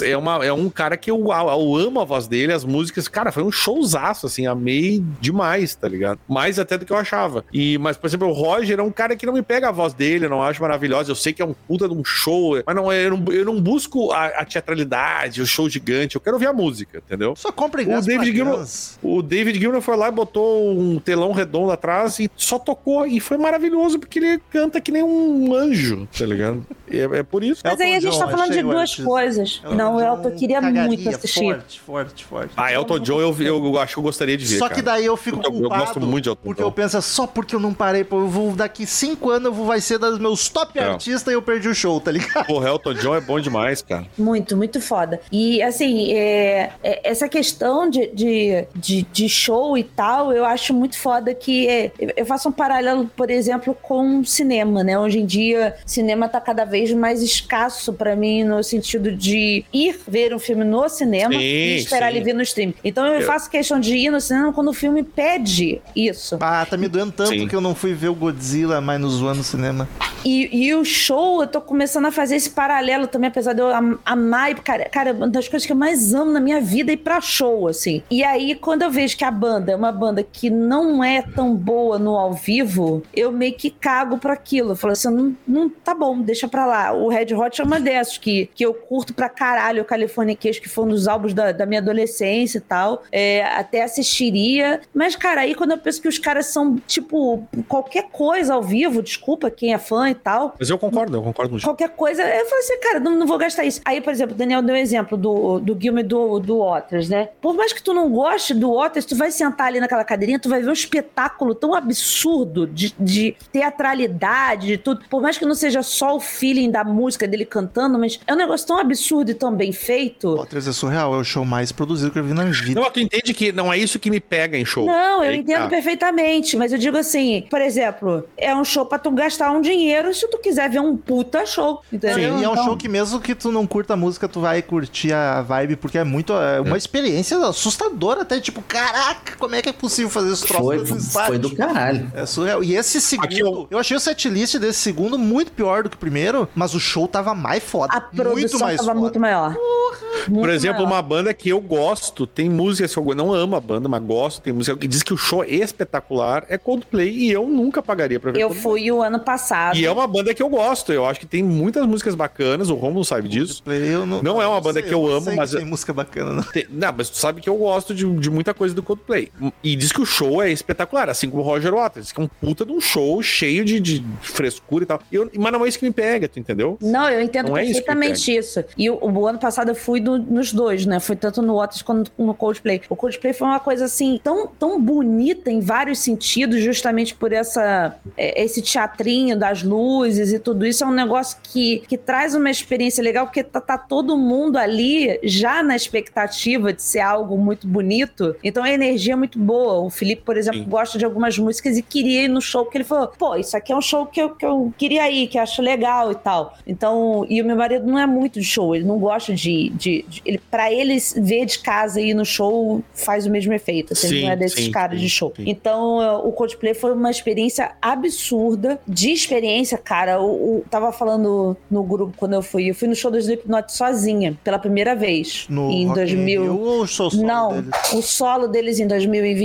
É, 0.03 0.17
uma, 0.17 0.45
é 0.45 0.51
um 0.51 0.69
cara 0.69 0.97
que 0.97 1.09
eu, 1.09 1.27
eu 1.31 1.75
amo 1.77 2.01
a 2.01 2.03
voz 2.03 2.27
dele, 2.27 2.51
as 2.59 2.65
músicas. 2.65 3.07
Cara, 3.07 3.31
foi 3.31 3.43
um 3.43 3.51
showzaço, 3.51 4.25
assim, 4.25 4.45
amei 4.45 5.03
demais, 5.19 5.75
tá 5.75 5.87
ligado? 5.87 6.19
Mais 6.27 6.59
até 6.59 6.77
do 6.77 6.85
que 6.85 6.91
eu 6.91 6.97
achava. 6.97 7.43
E, 7.53 7.77
mas, 7.77 7.97
por 7.97 8.07
exemplo, 8.07 8.27
o 8.27 8.33
Roger 8.33 8.79
é 8.79 8.83
um 8.83 8.91
cara 8.91 9.15
que 9.15 9.25
não 9.25 9.33
me 9.33 9.41
pega 9.41 9.69
a 9.69 9.71
voz 9.71 9.93
dele, 9.93 10.25
eu 10.25 10.29
não 10.29 10.41
acho 10.43 10.61
maravilhosa. 10.61 11.11
Eu 11.11 11.15
sei 11.15 11.33
que 11.33 11.41
é 11.41 11.45
um 11.45 11.53
puta 11.53 11.87
de 11.87 11.93
um 11.93 12.03
show, 12.03 12.61
mas 12.65 12.75
não, 12.75 12.91
é- 12.91 13.05
eu, 13.05 13.17
não, 13.17 13.33
eu 13.33 13.45
não 13.45 13.61
busco 13.61 14.11
a, 14.11 14.25
a 14.27 14.45
teatralidade, 14.45 15.41
o 15.41 15.45
show 15.47 15.69
gigante. 15.69 16.15
Eu 16.15 16.21
quero 16.21 16.35
ouvir 16.35 16.47
a 16.47 16.53
música, 16.53 17.01
entendeu? 17.05 17.35
Só 17.35 17.51
compra 17.51 17.81
O 17.81 18.01
David 18.01 18.35
Gilmour-. 18.35 18.65
O 19.01 19.21
David 19.21 19.59
Gilmour 19.59 19.81
foi 19.81 19.95
lá 19.95 20.09
e 20.09 20.11
botou 20.11 20.77
um 20.77 20.99
telão 20.99 21.31
redondo 21.31 21.71
atrás 21.71 22.19
e 22.19 22.29
só 22.35 22.59
tocou. 22.59 23.05
E 23.05 23.19
foi 23.19 23.37
maravilhoso, 23.37 23.99
porque 23.99 24.19
ele 24.19 24.39
canta 24.49 24.81
que 24.81 24.91
nem 24.91 25.03
um 25.03 25.53
anjo, 25.53 26.07
tá 26.17 26.25
ligado? 26.25 26.65
É, 26.89 27.19
é 27.19 27.23
por 27.23 27.43
isso. 27.43 27.61
Mas 27.63 27.79
aí 27.79 27.95
a 27.95 27.99
gente 27.99 28.17
tá 28.17 28.27
falando 28.27 28.51
de 28.51 28.61
duas 28.61 28.95
coisas. 28.95 29.61
Elton 29.63 29.75
não, 29.75 29.97
John 29.97 30.21
eu 30.23 30.31
queria 30.35 30.61
muito 30.61 31.07
assistir. 31.09 31.39
Forte, 31.55 31.79
forte, 31.79 32.25
forte. 32.25 32.48
Ah, 32.55 32.71
Elton 32.73 32.99
John 32.99 33.19
eu, 33.21 33.35
eu 33.39 33.79
acho 33.79 33.93
que 33.93 33.99
eu 33.99 34.03
gostaria 34.03 34.37
de 34.37 34.45
ver. 34.45 34.57
Só 34.57 34.67
que 34.67 34.75
cara. 34.81 34.85
daí 34.97 35.05
eu 35.05 35.15
fico 35.15 35.37
Eu- 35.37 35.43
eu 35.53 35.59
culpado. 35.59 35.81
gosto 35.85 35.99
muito 36.01 36.23
de 36.23 36.29
Elton 36.29 36.41
Porque 36.43 36.61
John. 36.61 36.67
eu 36.67 36.71
penso, 36.71 37.01
só 37.01 37.27
porque 37.27 37.55
eu 37.55 37.59
não 37.59 37.73
parei, 37.73 38.03
pô, 38.03 38.19
eu 38.19 38.27
vou 38.27 38.51
daqui 38.53 38.85
cinco 38.85 39.29
anos 39.29 39.45
eu 39.45 39.53
vou, 39.53 39.65
vai 39.65 39.79
ser 39.81 39.97
das 39.99 40.17
meus 40.17 40.49
top 40.49 40.77
É. 40.79 40.83
artistas 40.83 41.31
e 41.31 41.35
eu 41.35 41.41
perdi 41.41 41.67
o 41.67 41.75
show, 41.75 41.99
tá 42.01 42.11
ligado? 42.11 42.45
Porra, 42.47 42.69
Elton 42.69 42.93
John 42.95 43.15
é 43.15 43.21
bom 43.21 43.39
demais, 43.39 43.81
cara. 43.81 44.05
Muito, 44.17 44.57
muito 44.57 44.81
foda. 44.81 45.19
E, 45.31 45.61
assim, 45.61 46.11
é, 46.13 46.71
é- 46.83 47.01
essa 47.09 47.27
questão 47.29 47.89
de, 47.89 48.07
de, 48.07 48.65
de, 48.75 49.01
de 49.03 49.29
show 49.29 49.77
e 49.77 49.83
tal, 49.83 50.31
eu 50.33 50.43
acho 50.45 50.73
muito 50.73 50.97
foda 50.97 51.33
que 51.33 51.67
é, 51.67 51.91
eu 52.17 52.25
faço 52.25 52.49
um 52.49 52.51
paralelo, 52.51 53.09
por 53.15 53.29
exemplo, 53.29 53.75
com 53.81 54.23
cinema, 54.23 54.83
né? 54.83 54.97
Hoje 54.97 55.19
em 55.19 55.25
dia, 55.25 55.75
cinema 55.85 56.27
tá 56.27 56.41
cada 56.41 56.65
vez 56.65 56.79
vez 56.79 56.93
mais 56.93 57.21
escasso 57.21 57.91
pra 57.91 58.15
mim 58.15 58.43
no 58.45 58.63
sentido 58.63 59.11
de 59.11 59.65
ir 59.73 59.99
ver 60.07 60.33
um 60.33 60.39
filme 60.39 60.63
no 60.63 60.87
cinema 60.87 61.33
Sim, 61.33 61.39
e 61.39 61.75
esperar 61.77 62.09
sim. 62.11 62.17
ele 62.17 62.23
vir 62.29 62.35
no 62.35 62.41
stream. 62.41 62.73
Então 62.83 63.05
eu, 63.05 63.19
Eu- 63.21 63.27
faço 63.27 63.49
questão 63.49 63.79
de 63.79 63.95
ir 63.95 64.09
no 64.11 64.19
cinema 64.21 64.53
quando 64.53 64.69
o 64.69 64.73
filme 64.73 65.03
pede 65.03 65.81
isso. 65.95 66.37
Ah, 66.41 66.65
tá 66.69 66.77
me 66.77 66.87
doendo 66.87 67.11
tanto 67.11 67.29
Sim. 67.29 67.47
que 67.47 67.55
eu 67.55 67.61
não 67.61 67.75
fui 67.75 67.93
ver 67.93 68.09
o 68.09 68.15
Godzilla 68.15 68.79
mais 68.81 68.99
nos 68.99 69.13
zoando 69.13 69.37
no 69.39 69.43
cinema. 69.43 69.87
E, 70.25 70.65
e 70.67 70.73
o 70.75 70.83
show, 70.83 71.41
eu 71.41 71.47
tô 71.47 71.61
começando 71.61 72.05
a 72.05 72.11
fazer 72.11 72.35
esse 72.35 72.49
paralelo 72.49 73.07
também, 73.07 73.29
apesar 73.29 73.53
de 73.53 73.61
eu 73.61 73.67
am- 73.73 73.97
amar. 74.05 74.51
e, 74.51 74.55
Cara, 74.55 74.85
cara, 74.89 75.13
uma 75.13 75.27
das 75.27 75.47
coisas 75.47 75.65
que 75.65 75.71
eu 75.71 75.77
mais 75.77 76.13
amo 76.13 76.31
na 76.31 76.39
minha 76.39 76.59
vida 76.59 76.91
é 76.91 76.93
ir 76.93 76.97
pra 76.97 77.21
show, 77.21 77.67
assim. 77.67 78.03
E 78.11 78.23
aí, 78.23 78.53
quando 78.55 78.81
eu 78.81 78.91
vejo 78.91 79.15
que 79.17 79.23
a 79.23 79.31
banda 79.31 79.71
é 79.71 79.75
uma 79.75 79.91
banda 79.91 80.21
que 80.21 80.49
não 80.49 81.03
é 81.03 81.21
tão 81.21 81.55
boa 81.55 81.97
no 81.97 82.17
ao 82.17 82.33
vivo, 82.33 83.01
eu 83.15 83.31
meio 83.31 83.53
que 83.53 83.69
cago 83.69 84.17
pra 84.17 84.33
aquilo. 84.33 84.71
Eu 84.71 84.75
falo 84.75 84.91
assim, 84.93 85.09
não, 85.09 85.35
não 85.47 85.69
tá 85.69 85.95
bom, 85.95 86.19
deixa 86.19 86.47
pra 86.47 86.65
lá. 86.65 86.91
O 86.93 87.07
Red 87.07 87.33
Hot 87.33 87.61
é 87.61 87.63
uma 87.63 87.79
dessas 87.79 88.17
que, 88.17 88.49
que 88.53 88.65
eu 88.65 88.73
curto 88.73 89.13
pra 89.13 89.29
caralho, 89.29 89.81
o 89.81 89.85
Californication, 89.85 90.61
que 90.61 90.69
foi 90.69 90.83
um 90.85 90.89
dos 90.89 91.07
álbuns 91.07 91.33
da, 91.33 91.51
da 91.53 91.65
minha 91.65 91.79
adolescência 91.79 92.18
e 92.21 92.61
tal. 92.61 93.03
É, 93.11 93.43
até 93.45 93.83
assistiria. 93.83 94.81
Mas, 94.93 95.15
cara, 95.15 95.41
aí 95.41 95.55
quando 95.55 95.71
eu 95.71 95.77
penso 95.77 96.01
que 96.01 96.07
os 96.07 96.17
caras 96.17 96.47
são, 96.47 96.77
tipo, 96.87 97.43
qualquer 97.67 98.09
coisa 98.11 98.53
ao 98.53 98.63
vivo, 98.63 99.01
desculpa 99.01 99.49
quem 99.49 99.73
é 99.73 99.77
fã 99.77 100.09
e 100.09 100.15
tal. 100.15 100.55
Mas 100.59 100.69
eu 100.69 100.77
concordo, 100.77 101.17
eu 101.17 101.23
concordo 101.23 101.55
com 101.55 101.59
Qualquer 101.59 101.89
coisa, 101.89 102.21
eu 102.21 102.45
falei 102.45 102.63
assim, 102.63 102.79
cara, 102.79 102.99
não, 102.99 103.15
não 103.15 103.27
vou 103.27 103.37
gastar 103.37 103.63
isso. 103.63 103.81
Aí, 103.85 104.01
por 104.01 104.11
exemplo, 104.11 104.35
o 104.35 104.37
Daniel 104.37 104.61
deu 104.61 104.75
um 104.75 104.77
exemplo 104.77 105.17
do, 105.17 105.59
do 105.59 105.77
Gilmer 105.79 106.05
do, 106.05 106.39
do 106.39 106.59
Waters, 106.59 107.09
né? 107.09 107.29
Por 107.41 107.53
mais 107.53 107.73
que 107.73 107.81
tu 107.81 107.93
não 107.93 108.09
goste 108.09 108.53
do 108.53 108.73
Waters, 108.75 109.05
tu 109.05 109.15
vai 109.15 109.31
sentar 109.31 109.67
ali 109.67 109.79
naquela 109.79 110.03
cadeirinha, 110.03 110.39
tu 110.39 110.49
vai 110.49 110.61
ver 110.61 110.69
um 110.69 110.73
espetáculo 110.73 111.53
tão 111.53 111.73
absurdo 111.73 112.65
de, 112.67 112.93
de 112.99 113.35
teatralidade, 113.51 114.67
de 114.67 114.77
tudo. 114.77 115.01
Por 115.09 115.21
mais 115.21 115.37
que 115.37 115.45
não 115.45 115.55
seja 115.55 115.81
só 115.81 116.15
o 116.15 116.19
feeling 116.19 116.71
da 116.71 116.83
música 116.83 117.27
dele 117.27 117.45
cantando, 117.45 117.97
mas 117.97 118.19
é 118.25 118.33
um 118.33 118.37
negócio 118.37 118.65
tão 118.67 118.77
absurdo 118.79 119.31
e 119.31 119.33
tão 119.33 119.53
bem 119.53 119.71
feito. 119.71 120.37
Waters 120.37 120.67
é 120.67 120.73
surreal, 120.73 121.13
é 121.13 121.17
o 121.17 121.23
show 121.23 121.45
mais 121.45 121.71
produzido 121.71 122.08
que 122.11 122.19
eu 122.19 122.23
vi 122.23 122.33
na 122.33 122.45
vida. 122.45 122.79
Não, 122.79 122.89
tu 122.91 122.99
entende 122.99 123.33
que 123.33 123.51
não 123.51 123.71
é 123.71 123.77
isso 123.77 123.99
que 123.99 124.09
me 124.09 124.19
pega 124.19 124.57
em 124.57 124.65
show. 124.65 124.85
Não, 124.85 125.23
eu 125.23 125.29
Aí 125.31 125.37
entendo 125.37 125.63
tá. 125.63 125.67
perfeitamente, 125.69 126.55
mas 126.57 126.71
eu 126.71 126.77
digo 126.77 126.97
assim, 126.97 127.45
por 127.49 127.61
exemplo, 127.61 128.27
é 128.37 128.55
um 128.55 128.63
show 128.63 128.85
pra 128.85 128.97
tu 128.99 129.11
gastar 129.11 129.51
um 129.51 129.61
dinheiro 129.61 130.13
se 130.13 130.27
tu 130.29 130.37
quiser 130.37 130.69
ver 130.69 130.79
um 130.79 130.95
puta 130.97 131.45
show, 131.45 131.81
entendeu? 131.91 132.15
Sim, 132.17 132.21
e 132.41 132.43
é 132.43 132.49
um 132.49 132.51
Então- 132.53 132.65
show 132.65 132.77
que 132.77 132.87
mesmo 132.87 133.19
que 133.19 133.33
tu 133.35 133.51
não 133.51 133.65
curta 133.67 133.93
a 133.93 133.97
música, 133.97 134.27
tu 134.27 134.39
vai 134.41 134.61
curtir 134.61 135.13
a 135.13 135.41
vibe, 135.41 135.75
porque 135.75 135.97
é 135.97 136.03
muito. 136.03 136.33
É 136.33 136.59
uma 136.61 136.77
experiência 136.77 137.37
assustadora 137.45 138.21
até, 138.21 138.39
tipo, 138.39 138.61
caraca, 138.61 139.35
como 139.37 139.55
é 139.55 139.61
que 139.61 139.69
é 139.69 139.73
possível 139.73 140.09
fazer 140.09 140.31
esse 140.33 140.45
troço 140.45 140.63
Foi, 140.63 141.25
foi, 141.25 141.37
do 141.37 141.55
caralho. 141.55 142.11
É 142.15 142.25
surreal. 142.25 142.63
E 142.63 142.75
esse 142.75 142.99
segundo, 143.01 143.25
Aqui 143.25 143.39
eu- 143.39 143.67
eu... 143.69 143.77
achei 143.79 143.95
o 143.95 143.99
setlist 143.99 144.55
desse 144.57 144.79
segundo 144.79 145.17
muito 145.17 145.51
pior 145.51 145.83
do 145.83 145.89
que 145.89 145.95
o 145.95 145.99
primeiro, 145.99 146.47
mas 146.55 146.73
o 146.73 146.79
show 146.79 147.07
tava 147.07 147.33
mais 147.33 147.63
foda. 147.63 147.93
A 147.95 148.01
produção 148.01 148.33
muito 148.39 148.59
mais 148.59 148.77
tava 148.77 148.89
foda. 148.89 148.99
muito 148.99 149.19
maior. 149.19 149.53
Por 149.53 149.97
Muito 150.27 150.49
exemplo, 150.51 150.83
maior. 150.83 150.95
uma 150.95 151.01
banda 151.01 151.33
que 151.33 151.49
eu 151.49 151.61
gosto, 151.61 152.25
tem 152.27 152.49
músicas 152.49 152.93
que 152.93 152.99
eu 152.99 153.15
não 153.15 153.33
amo 153.33 153.55
a 153.55 153.59
banda, 153.61 153.87
mas 153.87 154.01
gosto, 154.03 154.41
tem 154.41 154.51
música 154.53 154.75
que 154.77 154.87
diz 154.87 155.03
que 155.03 155.13
o 155.13 155.17
show 155.17 155.43
é 155.43 155.47
espetacular, 155.55 156.45
é 156.49 156.57
Coldplay, 156.57 157.09
e 157.09 157.31
eu 157.31 157.47
nunca 157.47 157.81
pagaria 157.81 158.19
pra 158.19 158.31
ver 158.31 158.39
Eu 158.41 158.47
Coldplay. 158.49 158.63
fui 158.63 158.91
o 158.91 159.01
ano 159.01 159.19
passado. 159.19 159.77
E 159.77 159.85
é 159.85 159.91
uma 159.91 160.07
banda 160.07 160.33
que 160.33 160.41
eu 160.41 160.49
gosto, 160.49 160.91
eu 160.91 161.05
acho 161.05 161.19
que 161.19 161.25
tem 161.25 161.43
muitas 161.43 161.85
músicas 161.85 162.15
bacanas, 162.15 162.69
o 162.69 162.75
Romulo 162.75 163.05
sabe 163.05 163.27
disso. 163.29 163.63
Eu 163.65 164.05
não, 164.05 164.21
Não 164.21 164.41
é 164.41 164.47
uma 164.47 164.57
eu 164.57 164.61
banda 164.61 164.79
sei, 164.79 164.89
que 164.89 164.93
eu 164.93 165.01
não 165.01 165.09
amo, 165.15 165.21
sei 165.25 165.35
mas- 165.35 165.51
que 165.51 165.57
tem 165.57 165.65
música 165.65 165.93
bacana, 165.93 166.33
não. 166.33 166.43
Tem- 166.43 166.67
Não, 166.69 166.93
mas 166.95 167.09
tu 167.09 167.17
sabe 167.17 167.41
que 167.41 167.49
eu 167.49 167.55
gosto 167.57 167.93
de, 167.93 168.05
de 168.19 168.29
muita 168.29 168.53
coisa 168.53 168.73
do 168.75 168.83
Coldplay. 168.83 169.31
E 169.63 169.75
diz 169.75 169.91
que 169.91 170.01
o 170.01 170.05
show 170.05 170.41
é 170.41 170.51
espetacular, 170.51 171.09
assim 171.09 171.29
como 171.29 171.41
o 171.41 171.45
Roger 171.45 171.73
Waters, 171.73 172.11
que 172.11 172.19
é 172.19 172.23
um 172.23 172.27
puta 172.27 172.65
de 172.65 172.71
um 172.71 172.79
show 172.81 173.21
cheio 173.21 173.63
de, 173.65 173.79
de 173.79 174.03
frescura 174.21 174.83
e 174.83 174.87
tal. 174.87 174.99
Eu- 175.11 175.29
mas 175.37 175.51
não 175.51 175.65
é 175.65 175.69
isso 175.69 175.79
que 175.79 175.85
me 175.85 175.91
pega, 175.91 176.27
tu 176.27 176.39
entendeu? 176.39 176.77
Não, 176.81 177.09
eu 177.09 177.21
entendo 177.21 177.49
Não 177.49 177.57
é 177.57 177.63
isso 177.63 177.73
perfeitamente 177.83 178.35
isso. 178.35 178.63
E 178.77 178.89
o, 178.89 178.97
o 179.01 179.27
ano 179.27 179.39
passado 179.39 179.69
eu 179.69 179.75
fui 179.75 179.99
do- 179.99 180.08
nos 180.17 180.51
dois, 180.51 180.85
né? 180.85 180.99
Fui 180.99 181.15
tanto 181.15 181.41
no 181.41 181.55
Waters 181.55 181.81
quanto 181.81 182.11
no 182.17 182.33
Coldplay. 182.33 182.81
O 182.89 182.95
Coldplay 182.95 183.33
foi 183.33 183.47
uma 183.47 183.59
coisa 183.59 183.85
assim 183.85 184.19
tão, 184.23 184.47
tão 184.47 184.81
bonita 184.81 185.51
em 185.51 185.59
vários 185.59 185.99
sentidos, 185.99 186.61
justamente 186.61 187.15
por 187.15 187.31
essa 187.31 187.95
é, 188.17 188.43
esse 188.43 188.61
teatrinho 188.61 189.37
das 189.37 189.63
luzes 189.63 190.31
e 190.31 190.39
tudo 190.39 190.65
isso. 190.65 190.83
É 190.83 190.87
um 190.87 190.93
negócio 190.93 191.37
que, 191.43 191.83
que 191.87 191.97
traz 191.97 192.35
uma 192.35 192.49
experiência 192.49 193.03
legal, 193.03 193.25
porque 193.25 193.43
tá, 193.43 193.61
tá 193.61 193.77
todo 193.77 194.17
mundo 194.17 194.57
ali 194.57 195.19
já 195.23 195.61
na 195.63 195.75
expectativa 195.75 196.73
de 196.73 196.81
ser 196.81 196.99
algo 196.99 197.37
muito 197.37 197.67
bonito. 197.67 198.35
Então 198.43 198.63
a 198.63 198.69
energia 198.69 199.13
é 199.13 199.15
muito 199.15 199.39
boa. 199.39 199.79
O 199.79 199.89
Felipe, 199.89 200.23
por 200.23 200.37
exemplo, 200.37 200.63
Sim. 200.63 200.69
gosta 200.69 200.97
de 200.97 201.05
algumas 201.05 201.37
músicas 201.37 201.77
e 201.77 201.81
queria 201.81 202.23
ir 202.23 202.27
no 202.27 202.41
show, 202.41 202.63
porque 202.63 202.77
ele 202.77 202.85
falou: 202.85 203.07
pô, 203.07 203.35
isso 203.35 203.55
aqui 203.55 203.71
é 203.71 203.75
um 203.75 203.81
show 203.81 204.05
que 204.05 204.21
eu, 204.21 204.29
que 204.31 204.45
eu 204.45 204.73
queria 204.77 205.09
ir, 205.09 205.27
que 205.27 205.37
eu 205.37 205.41
acho 205.41 205.61
legal 205.61 206.11
e 206.11 206.15
tal. 206.15 206.57
Então, 206.65 207.25
e 207.29 207.41
o 207.41 207.45
meu 207.45 207.55
marido 207.55 207.85
não 207.85 207.97
é 207.97 208.05
muito 208.05 208.39
de 208.39 208.45
show, 208.45 208.75
ele 208.75 208.85
não 208.85 208.97
gosta 208.97 209.33
de. 209.33 209.69
de, 209.71 209.98
de- 210.07 210.21
ele, 210.25 210.39
pra 210.51 210.71
ele 210.71 210.97
ver 211.17 211.45
de 211.45 211.59
casa 211.59 211.99
e 212.01 212.09
ir 212.09 212.13
no 212.13 212.25
show 212.25 212.81
faz 212.93 213.25
o 213.25 213.29
mesmo 213.29 213.53
efeito. 213.53 213.93
Assim, 213.93 214.07
ele 214.07 214.17
Sim, 214.19 214.25
não 214.25 214.31
é 214.31 214.35
desses 214.35 214.65
sim, 214.65 214.71
caras 214.71 214.97
sim, 214.97 215.03
de 215.05 215.09
show. 215.09 215.33
Então, 215.39 216.01
eh, 216.01 216.11
o 216.27 216.31
Coldplay 216.31 216.73
foi 216.73 216.93
uma 216.93 217.09
experiência 217.11 217.71
absurda 217.81 218.79
de 218.87 219.11
experiência, 219.11 219.77
cara. 219.77 220.21
O, 220.21 220.57
o- 220.59 220.65
tava 220.69 220.91
falando 220.91 221.55
no 221.69 221.83
grupo 221.83 222.13
quando 222.17 222.33
eu 222.33 222.41
fui. 222.41 222.69
Eu 222.69 222.75
fui 222.75 222.87
no 222.87 222.95
show 222.95 223.11
do 223.11 223.17
Slipknot 223.17 223.71
sozinha, 223.73 224.37
pela 224.43 224.59
primeira 224.59 224.95
vez. 224.95 225.45
No 225.49 225.69
em 225.71 225.85
Rock 225.87 225.99
in 226.01 226.05
2000. 226.05 226.41
Rio 226.43 226.59
ou 226.59 226.81
o 226.81 226.87
show 226.87 227.09
solo 227.09 227.23
Não, 227.25 227.61
deles? 227.61 227.93
o 227.93 228.01
solo 228.01 228.47
deles 228.47 228.79
em 228.79 228.87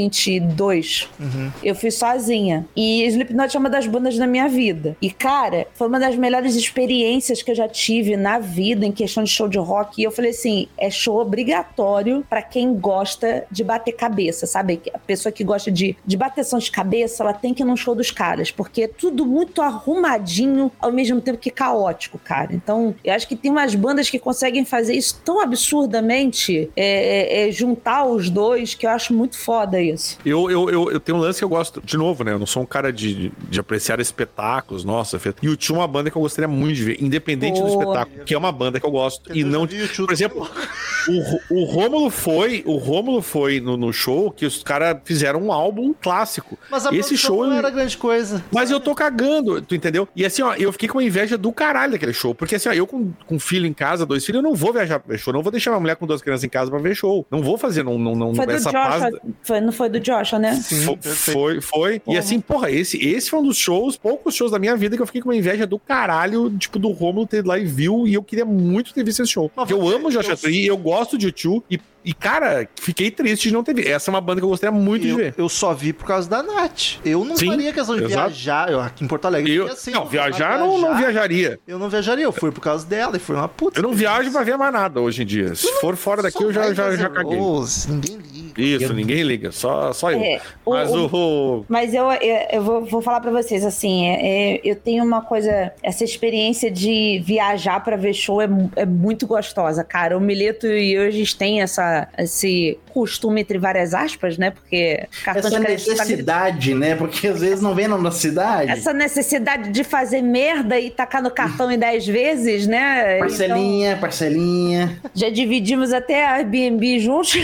2022. 0.09 1.09
Uhum. 1.19 1.51
Eu 1.63 1.75
fui 1.75 1.91
sozinha. 1.91 2.67
E 2.77 3.05
Slipknot 3.07 3.57
é 3.57 3.61
uma 3.61 3.71
das 3.71 3.87
bandas 3.87 4.17
da 4.17 4.27
minha 4.27 4.49
vida. 4.49 4.97
E, 5.01 5.11
cara, 5.11 5.67
foi 5.75 5.89
uma 5.89 5.99
das 6.01 6.17
melhores 6.17 6.55
experiências 6.55 7.43
que 7.43 7.51
eu 7.51 7.55
já 7.55 7.69
tive 7.69 8.17
na 8.17 8.39
vida 8.39 8.85
em 8.87 8.93
questão 8.93 9.23
de 9.25 9.31
show 9.31 9.49
de 9.49 9.59
rock. 9.59 10.01
E 10.01 10.05
eu 10.05 10.11
falei 10.11 10.31
assim: 10.31 10.44
é 10.77 10.91
show 10.91 11.19
obrigatório 11.19 12.25
pra 12.29 12.43
quem 12.43 12.75
gosta 12.75 13.45
de 13.51 13.65
bater 13.65 13.93
cabeça, 13.93 14.47
sabe? 14.47 14.81
A 14.93 14.99
pessoa 14.99 15.33
que 15.33 15.45
gosta 15.45 15.71
de, 15.71 15.97
de 16.05 16.17
bateção 16.17 16.59
de 16.59 16.71
cabeça, 16.71 17.23
ela 17.23 17.33
tem 17.33 17.55
que 17.55 17.63
ir 17.63 17.67
num 17.67 17.77
show 17.77 17.95
dos 17.95 18.11
caras, 18.11 18.51
porque 18.51 18.83
é 18.83 18.89
tudo 18.89 19.27
muito 19.27 19.63
arrumadinho, 19.63 20.71
ao 20.79 20.93
mesmo 20.93 21.21
tempo 21.21 21.39
que 21.39 21.51
caótico, 21.51 22.19
cara. 22.19 22.55
Então, 22.55 22.95
eu 23.05 23.13
acho 23.15 23.27
que 23.27 23.37
tem 23.37 23.51
umas 23.51 23.75
bandas 23.75 24.11
que 24.11 24.19
conseguem 24.19 24.65
fazer 24.65 24.95
isso 24.95 25.21
tão 25.25 25.41
absurdamente, 25.41 26.71
é, 26.77 27.45
é, 27.45 27.49
é, 27.49 27.53
juntar 27.53 28.05
os 28.05 28.31
dois, 28.31 28.75
que 28.75 28.87
eu 28.87 28.91
acho 28.91 29.13
muito 29.13 29.39
foda 29.39 29.81
isso. 29.81 30.19
Eu, 30.25 30.51
eu, 30.51 30.71
eu, 30.71 30.91
eu 30.93 31.01
tenho 31.01 31.19
um 31.19 31.21
lance 31.21 31.39
que 31.39 31.45
eu 31.45 31.49
gosto, 31.49 31.81
de 31.85 31.97
novo, 31.97 32.25
né? 32.25 32.33
Eu 32.33 32.39
não 32.39 32.47
sou 32.47 32.63
um 32.63 32.67
cara 32.67 32.93
de, 32.93 33.33
de 33.49 33.61
apreciar 33.61 34.01
espetáculos, 34.01 34.85
nossa. 34.85 35.19
E 35.43 35.49
o 35.49 35.57
tinha 35.57 35.79
uma 35.79 35.87
banda 35.87 36.11
que 36.11 36.17
eu 36.17 36.23
gostaria 36.23 36.49
muito 36.49 36.77
de 36.77 36.85
ver, 36.85 37.03
independente 37.03 37.61
do 37.61 37.69
espetáculo, 37.69 38.25
que 38.25 38.35
é 38.35 38.39
uma 38.39 38.53
banda 38.53 38.79
que 38.79 38.87
eu 38.87 38.91
gosto. 38.91 39.35
E 39.35 39.41
Eu 39.41 39.47
não. 39.47 39.61
já 39.61 39.67
vi 39.67 39.77
o 39.77 39.83
YouTube. 39.83 40.07
Por 40.07 40.13
exemplo, 40.13 40.34
o, 40.37 41.61
o 41.61 41.64
Rômulo 41.64 42.11
foi, 42.11 42.62
o 42.66 42.76
Rômulo 42.76 43.20
foi 43.22 43.61
no, 43.61 43.76
no 43.76 43.93
show 43.93 44.30
que 44.30 44.47
os 44.47 44.62
caras 44.62 44.97
fizeram 45.05 45.41
um 45.41 45.53
álbum 45.53 45.95
clássico. 46.01 46.59
Mas 46.70 46.87
a 46.87 46.95
Esse 46.95 47.16
show 47.16 47.47
não 47.47 47.57
era 47.57 47.70
grande 47.70 47.97
coisa. 47.97 48.43
Mas 48.53 48.70
eu 48.70 48.80
tô 48.80 48.95
cagando, 48.95 49.61
tu 49.62 49.74
entendeu? 49.74 50.09
E 50.16 50.24
assim, 50.24 50.43
ó, 50.43 50.55
eu 50.55 50.72
fiquei 50.72 50.89
com 50.89 50.99
uma 50.99 51.05
inveja 51.05 51.37
do 51.37 51.53
caralho 51.53 51.93
daquele 51.93 52.12
show. 52.12 52.35
Porque 52.35 52.55
assim, 52.55 52.68
ó, 52.68 52.72
eu 52.72 52.87
com, 52.87 53.12
com 53.26 53.39
filho 53.39 53.66
em 53.66 53.72
casa, 53.72 54.07
dois 54.07 54.24
filhos, 54.24 54.43
eu 54.43 54.49
não 54.49 54.55
vou 54.57 54.72
viajar 54.72 54.99
pra 54.99 55.12
ver 55.14 55.18
show. 55.18 55.32
Não 55.32 55.43
vou 55.43 55.53
deixar 55.53 55.70
uma 55.72 55.80
mulher 55.80 55.97
com 55.97 56.07
duas 56.07 56.22
crianças 56.22 56.45
em 56.45 56.49
casa 56.49 56.70
pra 56.70 56.78
ver 56.80 56.95
show. 56.95 57.26
Não 57.30 57.43
vou 57.43 57.59
fazer 57.59 57.82
não, 57.82 57.99
não, 57.99 58.14
não, 58.14 58.35
Foi 58.35 58.47
do 58.47 58.53
essa 58.53 58.70
Joshua, 58.70 58.99
paz. 59.01 59.14
foi, 59.43 59.61
não 59.61 59.72
foi 59.72 59.89
do 59.89 60.01
Joshua, 60.01 60.39
né? 60.39 60.55
Sim, 60.55 60.97
foi, 61.03 61.61
foi. 61.61 62.03
E 62.07 62.16
assim, 62.16 62.41
porra, 62.41 62.70
esse, 62.70 62.97
esse 63.05 63.28
foi 63.30 63.41
um 63.41 63.45
dos 63.45 63.57
shows, 63.59 63.97
poucos 63.97 64.35
shows 64.35 64.51
da 64.51 64.59
minha 64.59 64.76
vida 64.76 64.97
que 64.97 65.03
eu 65.03 65.07
fiquei 65.07 65.20
com 65.20 65.28
uma 65.28 65.37
inveja 65.37 65.66
do 65.66 65.78
caralho, 65.78 66.51
tipo, 66.59 66.78
do 66.78 66.89
Romulo 66.91 67.26
ter 67.26 67.39
ido 67.39 67.49
lá 67.49 67.59
e 67.59 67.64
viu, 67.64 68.07
e 68.07 68.14
eu 68.14 68.22
queria 68.22 68.45
muito 68.45 68.93
ter 68.95 69.05
visto 69.05 69.22
esse 69.22 69.32
show. 69.32 69.51
Mas 69.55 69.70
eu 69.70 69.80
você- 69.80 69.95
amo 69.97 70.09
o 70.09 70.11
Joshua 70.31 70.51
eu- 70.51 70.77
gosto 70.77 71.16
de 71.18 71.27
YouTube, 71.27 71.64
e, 71.70 71.79
e, 72.05 72.13
cara, 72.13 72.69
fiquei 72.81 73.11
triste 73.11 73.49
de 73.49 73.55
não 73.55 73.63
ter 73.65 73.75
visto. 73.75 73.89
Essa 73.89 74.11
é 74.11 74.13
uma 74.13 74.21
banda 74.21 74.41
que 74.41 74.45
eu 74.45 74.49
gostaria 74.49 74.77
muito 74.79 75.03
de 75.03 75.09
Eu, 75.11 75.17
ver. 75.17 75.35
eu 75.39 75.49
só 75.49 75.73
vi 75.73 75.93
por 75.93 76.07
causa 76.07 76.29
da 76.29 76.43
Nath. 76.43 76.99
Eu 77.05 77.25
não 77.25 77.37
Sim, 77.37 77.49
faria 77.49 77.73
questão 77.73 77.97
de 77.97 78.05
exato. 78.05 78.29
viajar. 78.31 78.71
Eu, 78.71 78.81
aqui 78.81 79.05
em 79.05 79.09
Porto 79.09 79.25
Alegre. 79.27 79.53
Eu, 79.55 79.67
assim, 79.67 79.91
não, 79.93 80.05
viajar 80.07 80.59
não, 80.59 80.79
não 80.79 80.97
viajaria. 80.97 81.59
Eu 81.67 81.79
não 81.79 81.89
viajaria, 81.89 82.25
eu 82.25 82.33
fui 82.33 82.51
por 82.53 82.61
causa 82.61 82.87
dela 82.87 83.17
e 83.17 83.21
foi 83.21 83.37
uma 83.37 83.49
puta. 83.49 83.79
Eu 83.79 83.83
não 83.83 83.93
viajo 83.93 84.31
pra 84.31 84.43
ver 84.43 84.57
mais 84.57 84.73
nada 84.73 85.01
hoje 85.01 85.23
em 85.23 85.27
dia. 85.27 85.55
Se 85.55 85.71
for 85.81 85.97
fora 85.97 86.23
daqui, 86.23 86.43
eu 86.43 86.53
já, 86.53 86.73
já, 86.75 86.95
já 86.97 87.09
caguei. 87.09 87.39
Ô, 87.39 87.65
ninguém 87.89 88.17
liga. 88.19 88.45
Isso, 88.57 88.85
Eu- 88.85 88.93
ninguém 88.95 89.23
liga, 89.23 89.51
só, 89.51 89.93
só 89.93 90.13
eu. 90.13 90.21
É, 90.21 90.41
o- 90.65 90.71
Mas 90.73 90.91
o- 90.93 91.07
o. 91.13 91.65
Mas 91.69 91.93
eu, 91.95 92.05
eu, 92.13 92.37
eu 92.53 92.63
vou, 92.63 92.85
vou 92.85 93.03
falar 93.03 93.21
pra 93.21 93.31
vocês, 93.33 93.65
assim, 93.65 94.07
é- 94.07 94.55
é, 94.55 94.61
eu 94.63 94.77
tenho 94.77 95.03
uma 95.05 95.23
coisa, 95.23 95.73
essa 95.83 96.05
experiência 96.05 96.71
de 96.71 97.21
viajar 97.25 97.83
pra 97.83 97.97
ver 97.97 98.15
show 98.15 98.41
é, 98.41 98.49
é 98.77 98.87
muito 98.87 99.27
gostosa, 99.27 99.83
cara. 99.83 100.17
O 100.17 100.21
Mileto 100.21 100.67
e 100.69 100.93
eu, 100.95 101.03
a 101.03 101.11
gente 101.11 101.37
tem 101.37 101.63
essa, 101.63 101.94
esse 102.19 102.79
costume, 102.93 103.41
entre 103.41 103.59
várias 103.59 103.93
aspas, 103.93 104.39
né? 104.39 104.51
Porque 104.51 105.07
cartão 105.25 105.49
Essa 105.49 105.59
de 105.59 105.65
crédito 105.67 105.87
tá- 105.87 105.93
necessidade, 106.05 106.75
né? 106.75 106.95
Porque 106.95 107.27
às 107.29 107.41
vezes 107.41 107.61
não 107.61 107.75
vem 107.75 107.89
na 107.89 107.99
nossa 107.99 108.19
cidade. 108.19 108.71
Essa 108.71 108.93
necessidade 108.93 109.71
de 109.71 109.85
fazer 109.85 110.23
merda 110.23 110.79
e 110.79 110.91
tacar 110.91 111.23
no 111.23 111.31
cartão 111.31 111.71
em 111.71 111.79
10 111.79 112.07
vezes, 112.07 112.67
né? 112.67 113.19
Parcelinha, 113.19 113.97
parcelinha. 113.97 114.97
Então, 115.01 115.11
já 115.15 115.31
dividimos 115.31 115.93
até 115.93 116.25
a 116.25 116.35
Airbnb 116.35 116.99
juntos. 117.01 117.35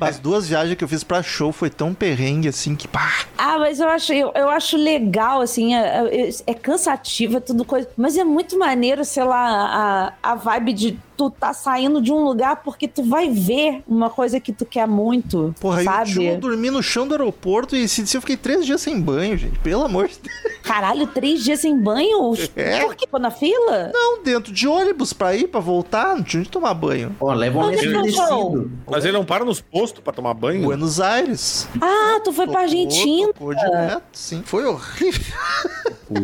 As 0.00 0.18
duas 0.18 0.48
viagens 0.48 0.76
que 0.76 0.84
eu 0.84 0.88
fiz 0.88 1.04
pra 1.04 1.22
show 1.22 1.52
foi 1.52 1.70
tão 1.70 1.94
perrengue 1.94 2.48
assim 2.48 2.74
que 2.74 2.88
pá. 2.88 3.12
ah, 3.38 3.58
mas 3.58 3.80
eu 3.80 3.88
acho, 3.88 4.12
eu, 4.12 4.32
eu 4.34 4.48
acho 4.48 4.76
legal, 4.76 5.40
assim, 5.40 5.74
é, 5.74 6.04
é, 6.10 6.28
é 6.46 6.54
cansativo, 6.54 7.36
é 7.38 7.40
tudo 7.40 7.64
coisa. 7.64 7.88
Mas 7.96 8.16
é 8.16 8.24
muito 8.24 8.58
maneiro, 8.58 9.04
sei 9.04 9.24
lá, 9.24 10.12
a, 10.22 10.32
a 10.32 10.34
vibe 10.34 10.72
de 10.72 10.98
tu 11.16 11.30
tá 11.30 11.52
saindo 11.52 12.00
de 12.00 12.12
um 12.12 12.22
lugar 12.22 12.62
porque 12.62 12.86
tu 12.86 13.02
vai 13.02 13.30
ver 13.30 13.82
uma 13.86 14.10
coisa 14.10 14.38
que 14.38 14.52
tu 14.52 14.64
quer 14.64 14.86
muito, 14.86 15.54
Porra, 15.60 15.82
sabe? 15.82 16.24
eu, 16.24 16.38
dormi 16.38 16.70
no 16.70 16.82
chão 16.82 17.06
do 17.06 17.14
aeroporto 17.14 17.74
e 17.74 17.88
se 17.88 18.16
eu 18.16 18.20
fiquei 18.20 18.36
três 18.36 18.66
dias 18.66 18.80
sem 18.80 19.00
banho, 19.00 19.36
gente. 19.36 19.58
Pelo 19.60 19.84
amor 19.84 20.08
de 20.08 20.18
Deus. 20.18 20.56
Caralho, 20.62 21.06
três 21.06 21.42
dias 21.44 21.60
sem 21.60 21.78
banho? 21.78 22.34
É. 22.56 22.80
Por 22.80 22.94
quê? 22.94 23.06
Pô, 23.10 23.18
na 23.18 23.30
fila? 23.30 23.90
Não, 23.92 24.22
dentro 24.22 24.52
de 24.52 24.66
ônibus 24.66 25.12
pra 25.12 25.34
ir, 25.34 25.48
pra 25.48 25.60
voltar, 25.60 26.16
não 26.16 26.22
tinha 26.22 26.40
onde 26.40 26.50
tomar 26.50 26.74
banho. 26.74 27.14
Ó, 27.20 27.32
leva 27.32 27.58
um 27.58 27.66
lenço 27.66 27.84
é 27.84 27.86
que 27.86 27.94
umedecido. 27.94 28.72
Mas 28.90 29.04
ele 29.04 29.16
não 29.16 29.24
para 29.24 29.44
nos 29.44 29.60
postos 29.60 30.02
pra 30.02 30.12
tomar 30.12 30.34
banho? 30.34 30.62
Buenos 30.62 31.00
Aires. 31.00 31.68
Ah, 31.80 32.20
tu 32.22 32.32
foi 32.32 32.46
pra 32.46 32.62
Tocou, 32.62 32.62
Argentina? 32.62 33.32
Tocou 33.32 33.54
direto, 33.54 34.02
sim. 34.12 34.42
Foi 34.44 34.64
horrível. 34.64 35.34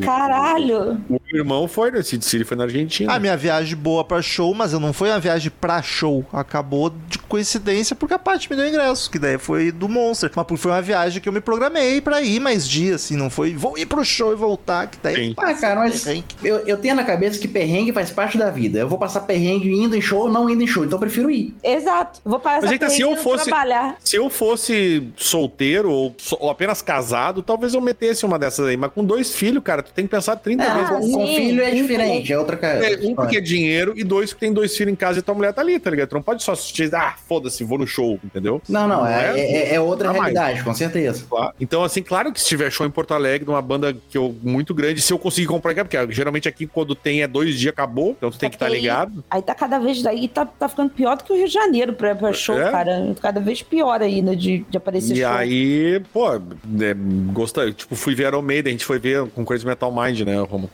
Caralho. 0.04 1.00
O 1.08 1.20
irmão 1.36 1.66
foi 1.66 2.02
City 2.02 2.24
City, 2.24 2.44
foi 2.44 2.56
na 2.56 2.64
Argentina. 2.64 3.12
A 3.12 3.18
minha 3.18 3.36
viagem 3.36 3.76
boa 3.76 4.04
pra 4.04 4.22
show, 4.22 4.54
mas 4.54 4.72
eu 4.72 4.80
não 4.82 4.92
foi 4.92 5.08
uma 5.10 5.18
viagem 5.20 5.50
pra 5.60 5.80
show. 5.82 6.24
Acabou 6.32 6.90
de 7.08 7.18
coincidência 7.18 7.96
porque 7.96 8.14
a 8.14 8.18
parte 8.18 8.50
me 8.50 8.56
deu 8.56 8.68
ingresso, 8.68 9.10
que 9.10 9.18
daí 9.18 9.38
foi 9.38 9.72
do 9.72 9.88
Monster. 9.88 10.30
Mas 10.34 10.60
foi 10.60 10.70
uma 10.72 10.82
viagem 10.82 11.20
que 11.20 11.28
eu 11.28 11.32
me 11.32 11.40
programei 11.40 12.00
pra 12.00 12.20
ir 12.22 12.40
mais 12.40 12.68
dias, 12.68 13.04
assim, 13.04 13.16
não 13.16 13.30
foi 13.30 13.54
vou 13.54 13.76
ir 13.78 13.86
pro 13.86 14.04
show 14.04 14.32
e 14.32 14.36
voltar, 14.36 14.86
que 14.88 14.98
daí 15.02 15.14
Sim. 15.14 15.34
Ah, 15.38 15.54
cara, 15.54 15.80
mas 15.80 16.04
Perrengue. 16.04 16.24
eu, 16.44 16.56
eu 16.66 16.76
tenho 16.76 16.94
na 16.94 17.04
cabeça 17.04 17.38
que 17.38 17.48
perrengue 17.48 17.92
faz 17.92 18.10
parte 18.10 18.36
da 18.36 18.50
vida. 18.50 18.78
Eu 18.80 18.88
vou 18.88 18.98
passar 18.98 19.20
perrengue 19.20 19.72
indo 19.72 19.96
em 19.96 20.00
show 20.00 20.22
ou 20.22 20.28
não 20.30 20.48
indo 20.50 20.62
em 20.62 20.66
show, 20.66 20.84
então 20.84 20.96
eu 20.96 21.00
prefiro 21.00 21.30
ir. 21.30 21.54
Exato. 21.62 22.20
Vou 22.24 22.38
passar 22.40 22.62
Mas 22.62 22.72
é 22.72 22.78
que 22.78 22.90
se 22.90 23.00
eu 23.00 23.08
perrengue 23.08 23.22
fosse- 23.24 23.44
trabalhar. 23.44 23.96
Se 24.02 24.16
eu 24.16 24.28
fosse 24.30 25.08
solteiro 25.16 25.90
ou, 25.90 26.14
ou 26.38 26.50
apenas 26.50 26.82
casado, 26.82 27.42
talvez 27.42 27.74
eu 27.74 27.80
metesse 27.80 28.24
uma 28.26 28.38
dessas 28.38 28.66
aí. 28.66 28.76
Mas 28.76 28.92
com 28.92 29.04
dois 29.04 29.32
filhos, 29.34 29.62
cara, 29.62 29.82
tu 29.82 29.92
tem 29.92 30.04
que 30.06 30.10
pensar 30.10 30.36
30 30.36 30.64
Ah, 30.64 30.74
vezes. 30.74 31.14
com, 31.14 31.26
sim, 31.26 31.36
filho 31.36 31.62
é 31.62 31.70
diferente, 31.70 32.32
é 32.32 32.38
outra 32.38 32.56
cara. 32.56 32.84
É, 32.92 32.98
um 33.06 33.14
porque 33.14 33.36
é 33.38 33.40
dinheiro 33.40 33.92
e 33.96 34.04
dois 34.04 34.32
que 34.32 34.40
tem 34.40 34.52
dois 34.52 34.71
filhos 34.76 34.92
em 34.92 34.96
casa 34.96 35.18
e 35.18 35.22
tua 35.22 35.34
mulher 35.34 35.52
tá 35.52 35.60
ali, 35.60 35.78
tá 35.78 35.90
ligado? 35.90 36.08
Tu 36.08 36.14
não 36.14 36.22
pode 36.22 36.42
só 36.42 36.52
assistir, 36.52 36.94
ah, 36.94 37.14
foda-se, 37.28 37.64
vou 37.64 37.78
no 37.78 37.86
show, 37.86 38.18
entendeu? 38.24 38.60
Não, 38.68 38.86
não, 38.88 39.06
é, 39.06 39.38
é- 39.38 39.74
é 39.74 39.80
outra 39.80 40.08
Dá 40.12 40.18
mais. 40.18 40.34
realidade, 40.34 40.64
com 40.64 40.74
certeza. 40.74 41.24
Claro. 41.28 41.54
Então, 41.60 41.82
assim, 41.84 42.02
claro 42.02 42.32
que 42.32 42.40
se 42.40 42.46
tiver 42.46 42.70
show 42.70 42.86
em 42.86 42.90
Porto 42.90 43.14
Alegre, 43.14 43.44
de 43.44 43.50
uma 43.50 43.62
banda 43.62 43.94
que 44.08 44.16
eu 44.18 44.34
muito 44.42 44.74
grande, 44.74 45.00
se 45.00 45.12
eu 45.12 45.18
conseguir 45.18 45.46
comprar, 45.46 45.74
porque 45.84 45.96
geralmente 46.12 46.48
aqui 46.48 46.66
quando 46.66 46.94
tem 46.94 47.22
é 47.22 47.26
dois 47.26 47.58
dias, 47.58 47.72
acabou, 47.72 48.10
então 48.10 48.30
tu 48.30 48.38
tem 48.38 48.48
que 48.50 48.56
estar 48.56 48.66
aí- 48.66 48.72
ligado. 48.80 49.24
Aí 49.30 49.40
tá 49.42 49.54
cada 49.54 49.78
vez 49.78 50.02
daí, 50.02 50.28
tá, 50.28 50.44
tá 50.44 50.68
ficando 50.68 50.90
pior 50.90 51.16
do 51.16 51.24
que 51.24 51.32
o 51.32 51.36
Rio 51.36 51.46
de 51.46 51.52
Janeiro 51.54 51.92
pra, 51.94 52.14
pra 52.14 52.32
show, 52.32 52.58
É. 52.60 52.70
cara. 52.70 53.14
Cada 53.20 53.40
vez 53.40 53.62
pior 53.62 54.00
ainda 54.02 54.34
de, 54.36 54.64
de 54.68 54.76
aparecer 54.76 55.14
E 55.16 55.20
show. 55.20 55.30
aí, 55.30 56.00
pô, 56.12 56.38
né, 56.64 56.94
gostei. 57.32 57.72
Tipo, 57.72 57.94
fui 57.94 58.14
ver 58.14 58.28
Iron 58.28 58.42
Maiden, 58.42 58.70
a 58.70 58.72
gente 58.74 58.84
foi 58.84 58.98
ver 58.98 59.26
com 59.30 59.44
Crazy 59.44 59.66
Metal 59.66 59.90
Mind, 59.92 60.20
né, 60.20 60.38
Romo? 60.40 60.70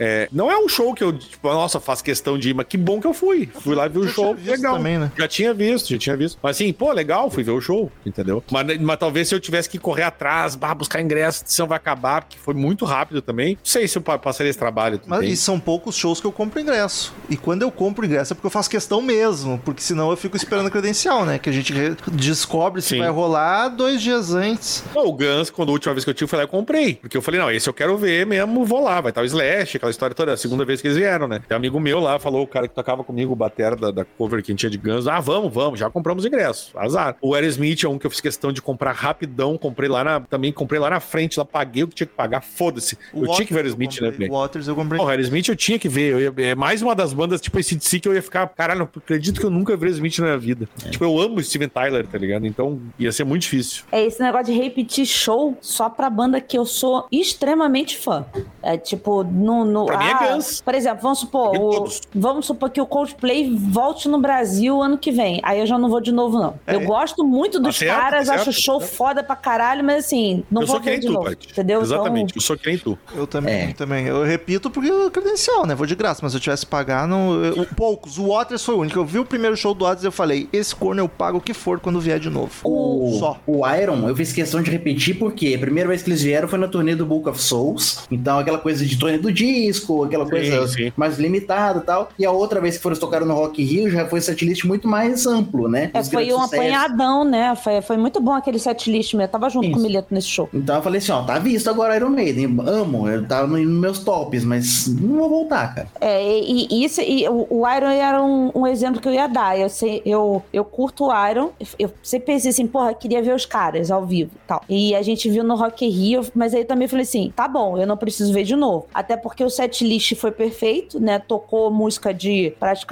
É, 0.00 0.28
não 0.32 0.50
é 0.50 0.56
um 0.58 0.68
show 0.68 0.94
que 0.94 1.02
eu, 1.04 1.12
tipo, 1.12 1.48
nossa, 1.48 1.78
faço 1.80 2.02
questão 2.02 2.38
de 2.38 2.50
ir, 2.50 2.54
mas 2.54 2.66
que 2.66 2.76
bom 2.76 3.00
que 3.00 3.06
eu 3.06 3.14
fui. 3.14 3.37
Fui 3.46 3.74
lá 3.74 3.88
ver 3.88 3.98
o 3.98 4.08
show, 4.08 4.36
legal. 4.44 4.76
também, 4.76 4.98
né? 4.98 5.10
Já 5.16 5.28
tinha 5.28 5.54
visto, 5.54 5.88
já 5.90 5.98
tinha 5.98 6.16
visto. 6.16 6.38
Mas 6.42 6.56
assim, 6.56 6.72
pô, 6.72 6.92
legal, 6.92 7.30
fui 7.30 7.42
ver 7.42 7.50
o 7.52 7.60
show, 7.60 7.90
entendeu? 8.04 8.42
Mas, 8.50 8.78
mas 8.80 8.98
talvez 8.98 9.28
se 9.28 9.34
eu 9.34 9.40
tivesse 9.40 9.68
que 9.68 9.78
correr 9.78 10.02
atrás, 10.04 10.54
bah, 10.54 10.74
buscar 10.74 11.00
ingresso, 11.00 11.42
a 11.42 11.44
edição 11.44 11.66
vai 11.66 11.76
acabar, 11.76 12.22
porque 12.22 12.38
foi 12.38 12.54
muito 12.54 12.84
rápido 12.84 13.20
também. 13.22 13.54
Não 13.54 13.60
sei 13.64 13.86
se 13.88 13.96
eu 13.98 14.02
pa- 14.02 14.18
passaria 14.18 14.50
esse 14.50 14.58
trabalho. 14.58 15.00
Mas 15.06 15.28
e 15.28 15.36
são 15.36 15.58
poucos 15.60 15.94
shows 15.96 16.20
que 16.20 16.26
eu 16.26 16.32
compro 16.32 16.60
ingresso. 16.60 17.12
E 17.28 17.36
quando 17.36 17.62
eu 17.62 17.70
compro 17.70 18.04
ingresso 18.04 18.32
é 18.32 18.34
porque 18.34 18.46
eu 18.46 18.50
faço 18.50 18.68
questão 18.70 19.00
mesmo, 19.02 19.58
porque 19.64 19.82
senão 19.82 20.10
eu 20.10 20.16
fico 20.16 20.36
esperando 20.36 20.66
a 20.66 20.70
credencial, 20.70 21.24
né? 21.24 21.38
Que 21.38 21.48
a 21.48 21.52
gente 21.52 21.72
re- 21.72 21.96
descobre 22.12 22.82
se 22.82 22.90
Sim. 22.90 22.98
vai 22.98 23.10
rolar 23.10 23.68
dois 23.68 24.00
dias 24.02 24.34
antes. 24.34 24.82
Pô, 24.92 25.08
o 25.08 25.12
Guns, 25.12 25.50
quando 25.50 25.68
a 25.70 25.72
última 25.72 25.94
vez 25.94 26.04
que 26.04 26.10
eu 26.10 26.14
tive, 26.14 26.24
eu 26.24 26.28
fui 26.28 26.38
lá 26.38 26.44
e 26.44 26.48
comprei. 26.48 26.94
Porque 26.96 27.16
eu 27.16 27.22
falei, 27.22 27.40
não, 27.40 27.50
esse 27.50 27.68
eu 27.68 27.74
quero 27.74 27.96
ver 27.96 28.26
mesmo, 28.26 28.64
vou 28.64 28.82
lá. 28.82 29.00
Vai 29.00 29.10
estar 29.10 29.22
o 29.22 29.24
Slash, 29.24 29.76
aquela 29.76 29.90
história 29.90 30.14
toda. 30.14 30.32
A 30.32 30.36
segunda 30.36 30.64
vez 30.64 30.80
que 30.80 30.88
eles 30.88 30.96
vieram, 30.98 31.26
né? 31.28 31.40
Tem 31.48 31.54
um 31.54 31.58
amigo 31.58 31.78
meu 31.80 32.00
lá, 32.00 32.18
falou, 32.18 32.42
o 32.42 32.46
cara 32.46 32.66
que 32.68 32.74
tocava 32.74 33.02
comigo, 33.04 33.27
o 33.32 33.36
batera 33.36 33.76
da, 33.76 33.90
da 33.90 34.04
cover 34.04 34.42
que 34.42 34.50
a 34.50 34.52
gente 34.52 34.60
tinha 34.60 34.70
de 34.70 34.78
Guns. 34.78 35.06
Ah, 35.06 35.20
vamos, 35.20 35.52
vamos, 35.52 35.78
já 35.78 35.88
compramos 35.90 36.24
ingresso. 36.24 36.70
Azar. 36.78 37.16
O 37.20 37.34
Aerosmith 37.34 37.84
é 37.84 37.88
um 37.88 37.98
que 37.98 38.06
eu 38.06 38.10
fiz 38.10 38.20
questão 38.20 38.52
de 38.52 38.60
comprar 38.62 38.92
rapidão. 38.92 39.56
Comprei 39.58 39.88
lá 39.88 40.02
na... 40.04 40.20
Também 40.20 40.52
comprei 40.52 40.80
lá 40.80 40.90
na 40.90 41.00
frente, 41.00 41.38
lá 41.38 41.44
paguei 41.44 41.82
o 41.84 41.88
que 41.88 41.94
tinha 41.94 42.06
que 42.06 42.14
pagar. 42.14 42.42
Foda-se. 42.42 42.96
Eu 43.14 43.26
tinha 43.32 43.46
que 43.46 43.52
ver 43.52 43.60
o 43.60 43.62
Aerosmith, 43.64 44.00
né? 44.00 44.28
O 44.28 44.32
Waters 44.32 44.68
eu 44.68 44.74
comprei. 44.74 44.98
Porra, 44.98 45.12
Aerosmith 45.12 45.48
eu 45.48 45.56
tinha 45.56 45.78
que 45.78 45.88
ver. 45.88 46.12
Eu 46.12 46.20
ia- 46.20 46.50
é 46.50 46.54
mais 46.54 46.82
uma 46.82 46.94
das 46.94 47.12
bandas, 47.12 47.40
tipo 47.40 47.58
esse 47.58 47.74
DC 47.76 48.00
que 48.00 48.08
eu 48.08 48.14
ia 48.14 48.22
ficar. 48.22 48.46
Caralho, 48.48 48.80
não 48.80 48.88
acredito 48.96 49.40
que 49.40 49.46
eu 49.46 49.50
nunca 49.50 49.76
vi 49.76 49.84
Aerosmith 49.86 50.18
na 50.18 50.26
minha 50.26 50.38
vida. 50.38 50.68
Tipo, 50.90 51.04
eu 51.04 51.18
amo 51.20 51.36
o 51.36 51.42
Steven 51.42 51.68
Tyler, 51.68 52.06
tá 52.06 52.18
ligado? 52.18 52.46
Então 52.46 52.80
ia 52.98 53.10
ser 53.12 53.24
muito 53.24 53.42
difícil. 53.42 53.84
É 53.92 54.04
esse 54.04 54.20
negócio 54.20 54.46
de 54.52 54.52
repetir 54.60 55.06
show 55.06 55.56
só 55.60 55.88
pra 55.88 56.08
banda 56.10 56.40
que 56.40 56.56
eu 56.58 56.64
sou 56.64 57.06
extremamente 57.12 57.96
fã. 57.96 58.24
É 58.62 58.76
tipo, 58.76 59.22
no. 59.22 59.64
no 59.64 59.86
Pra 59.86 59.98
mim 59.98 60.04
é 60.06 60.32
Guns. 60.34 60.60
Por 60.60 60.74
exemplo, 60.74 61.02
vamos 61.02 61.18
supor, 61.20 61.52
mim 61.52 61.58
o- 61.58 61.88
vamos 62.14 62.46
supor 62.46 62.70
que 62.70 62.80
o 62.80 62.86
Coldplay 62.86 63.17
volte 63.56 64.08
no 64.08 64.20
Brasil 64.20 64.80
ano 64.82 64.96
que 64.98 65.10
vem. 65.10 65.40
Aí 65.42 65.60
eu 65.60 65.66
já 65.66 65.78
não 65.78 65.88
vou 65.88 66.00
de 66.00 66.12
novo, 66.12 66.38
não. 66.38 66.54
É. 66.66 66.74
Eu 66.74 66.80
gosto 66.82 67.24
muito 67.24 67.58
dos 67.58 67.78
Tá 67.78 67.86
certo, 67.86 68.00
caras, 68.00 68.26
tá 68.26 68.34
acho 68.34 68.52
show 68.52 68.78
tá 68.80 68.86
foda 68.86 69.22
pra 69.22 69.36
caralho, 69.36 69.84
mas 69.84 70.04
assim, 70.06 70.44
não 70.50 70.62
eu 70.62 70.66
vou 70.68 70.80
ver 70.80 70.98
de 70.98 71.06
tu, 71.06 71.12
novo. 71.12 71.26
Paty. 71.26 71.48
Entendeu? 71.50 71.80
Exatamente, 71.80 72.34
eu 72.36 72.42
sou 72.42 72.56
que 72.56 72.66
nem 72.68 72.78
tu. 72.78 72.98
Eu 73.14 73.26
também, 73.26 73.54
É. 73.70 73.72
também. 73.72 74.06
Eu 74.06 74.22
repito 74.24 74.70
porque 74.70 74.90
é 74.90 75.10
credencial, 75.10 75.66
né? 75.66 75.74
Vou 75.74 75.86
de 75.86 75.94
graça, 75.94 76.20
mas 76.22 76.32
se 76.32 76.38
eu 76.38 76.40
tivesse 76.40 76.64
que 76.64 76.70
pagar, 76.70 77.06
não. 77.06 77.44
eu- 77.44 77.66
poucos. 77.76 78.18
O 78.18 78.28
Waters 78.28 78.64
foi 78.64 78.74
o 78.74 78.78
único. 78.78 78.98
Eu 78.98 79.04
vi 79.04 79.18
o 79.18 79.24
primeiro 79.24 79.56
show 79.56 79.74
do 79.74 79.84
Waters 79.84 80.04
e 80.04 80.06
eu 80.06 80.12
falei: 80.12 80.48
esse 80.52 80.74
corno 80.74 81.00
eu 81.00 81.08
pago 81.08 81.38
o 81.38 81.40
que 81.40 81.52
for 81.54 81.78
quando 81.80 82.00
vier 82.00 82.18
de 82.18 82.30
novo. 82.30 82.50
O, 82.64 83.16
Só. 83.18 83.38
o 83.46 83.66
Iron, 83.68 84.08
eu 84.08 84.16
fiz 84.16 84.32
questão 84.32 84.62
de 84.62 84.70
repetir 84.70 85.18
porque 85.18 85.54
a 85.54 85.58
primeira 85.58 85.88
vez 85.88 86.02
que 86.02 86.08
eles 86.10 86.22
vieram 86.22 86.48
foi 86.48 86.58
na 86.58 86.68
turnê 86.68 86.94
do 86.94 87.04
Book 87.06 87.28
of 87.28 87.40
Souls. 87.40 88.00
Então, 88.10 88.38
aquela 88.38 88.58
coisa 88.58 88.84
de 88.84 88.96
turnê 88.96 89.18
do 89.18 89.32
disco, 89.32 90.04
aquela 90.04 90.24
Sim, 90.24 90.30
coisa 90.30 90.68
sim. 90.68 90.92
mais 90.96 91.18
limitada 91.18 91.78
e 91.80 91.82
tal. 91.82 92.08
E 92.18 92.24
a 92.24 92.30
outra 92.30 92.60
vez 92.60 92.76
que 92.76 92.82
foram 92.82 92.94
tocar 92.98 93.24
no 93.24 93.34
Rock 93.34 93.62
Rio 93.62 93.90
já 93.90 94.06
foi 94.06 94.20
setlist 94.20 94.64
muito 94.64 94.86
mais 94.88 95.26
amplo, 95.26 95.68
né? 95.68 95.90
É, 95.94 96.02
foi 96.02 96.32
um 96.32 96.40
sucessos. 96.40 96.54
apanhadão, 96.54 97.24
né? 97.24 97.54
Foi, 97.56 97.80
foi 97.82 97.96
muito 97.96 98.20
bom 98.20 98.32
aquele 98.32 98.58
setlist 98.58 99.14
mesmo. 99.14 99.22
Eu 99.22 99.28
tava 99.28 99.48
junto 99.48 99.66
Isso. 99.66 99.74
com 99.74 99.80
o 99.80 99.82
Mileto 99.82 100.14
nesse 100.14 100.28
show. 100.28 100.48
Então 100.52 100.76
eu 100.76 100.82
falei 100.82 100.98
assim, 100.98 101.12
ó, 101.12 101.22
tá 101.22 101.38
visto 101.38 101.68
agora 101.68 101.96
Iron 101.96 102.10
Maiden, 102.10 102.58
amo, 102.66 103.08
eu 103.08 103.26
tava 103.26 103.46
nos 103.46 103.66
meus 103.66 103.98
tops, 104.00 104.44
mas 104.44 104.88
não 104.88 105.18
vou 105.18 105.28
voltar, 105.28 105.74
cara. 105.74 105.88
É, 106.00 106.38
e, 106.40 106.68
e 106.70 106.84
isso, 106.84 107.00
e 107.00 107.28
o, 107.28 107.46
o 107.50 107.68
Iron 107.68 107.88
era 107.88 108.22
um, 108.22 108.50
um 108.54 108.66
exemplo 108.66 109.00
que 109.00 109.08
eu 109.08 109.12
ia 109.12 109.26
dar. 109.26 109.58
Eu, 109.58 109.68
sei, 109.68 110.02
eu, 110.04 110.42
eu 110.52 110.64
curto 110.64 111.06
o 111.06 111.28
Iron, 111.28 111.50
eu 111.78 111.90
sempre 112.02 112.26
pensei 112.34 112.50
assim, 112.50 112.66
porra, 112.66 112.94
queria 112.94 113.22
ver 113.22 113.34
os 113.34 113.44
caras 113.44 113.90
ao 113.90 114.04
vivo 114.04 114.30
e 114.34 114.46
tal. 114.46 114.62
E 114.68 114.94
a 114.94 115.02
gente 115.02 115.28
viu 115.28 115.44
no 115.44 115.54
Rock 115.54 115.88
Rio, 115.88 116.22
mas 116.34 116.54
aí 116.54 116.64
também 116.64 116.88
falei 116.88 117.02
assim, 117.02 117.32
tá 117.34 117.46
bom, 117.48 117.78
eu 117.78 117.86
não 117.86 117.96
preciso 117.96 118.32
ver 118.32 118.44
de 118.44 118.56
novo. 118.56 118.86
Até 118.92 119.16
porque 119.16 119.44
o 119.44 119.50
set 119.50 119.84
list 119.84 120.14
foi 120.14 120.30
perfeito, 120.30 121.00
né? 121.00 121.18
Tocou 121.18 121.70
música 121.70 122.12
de 122.12 122.52
praticamente 122.58 122.87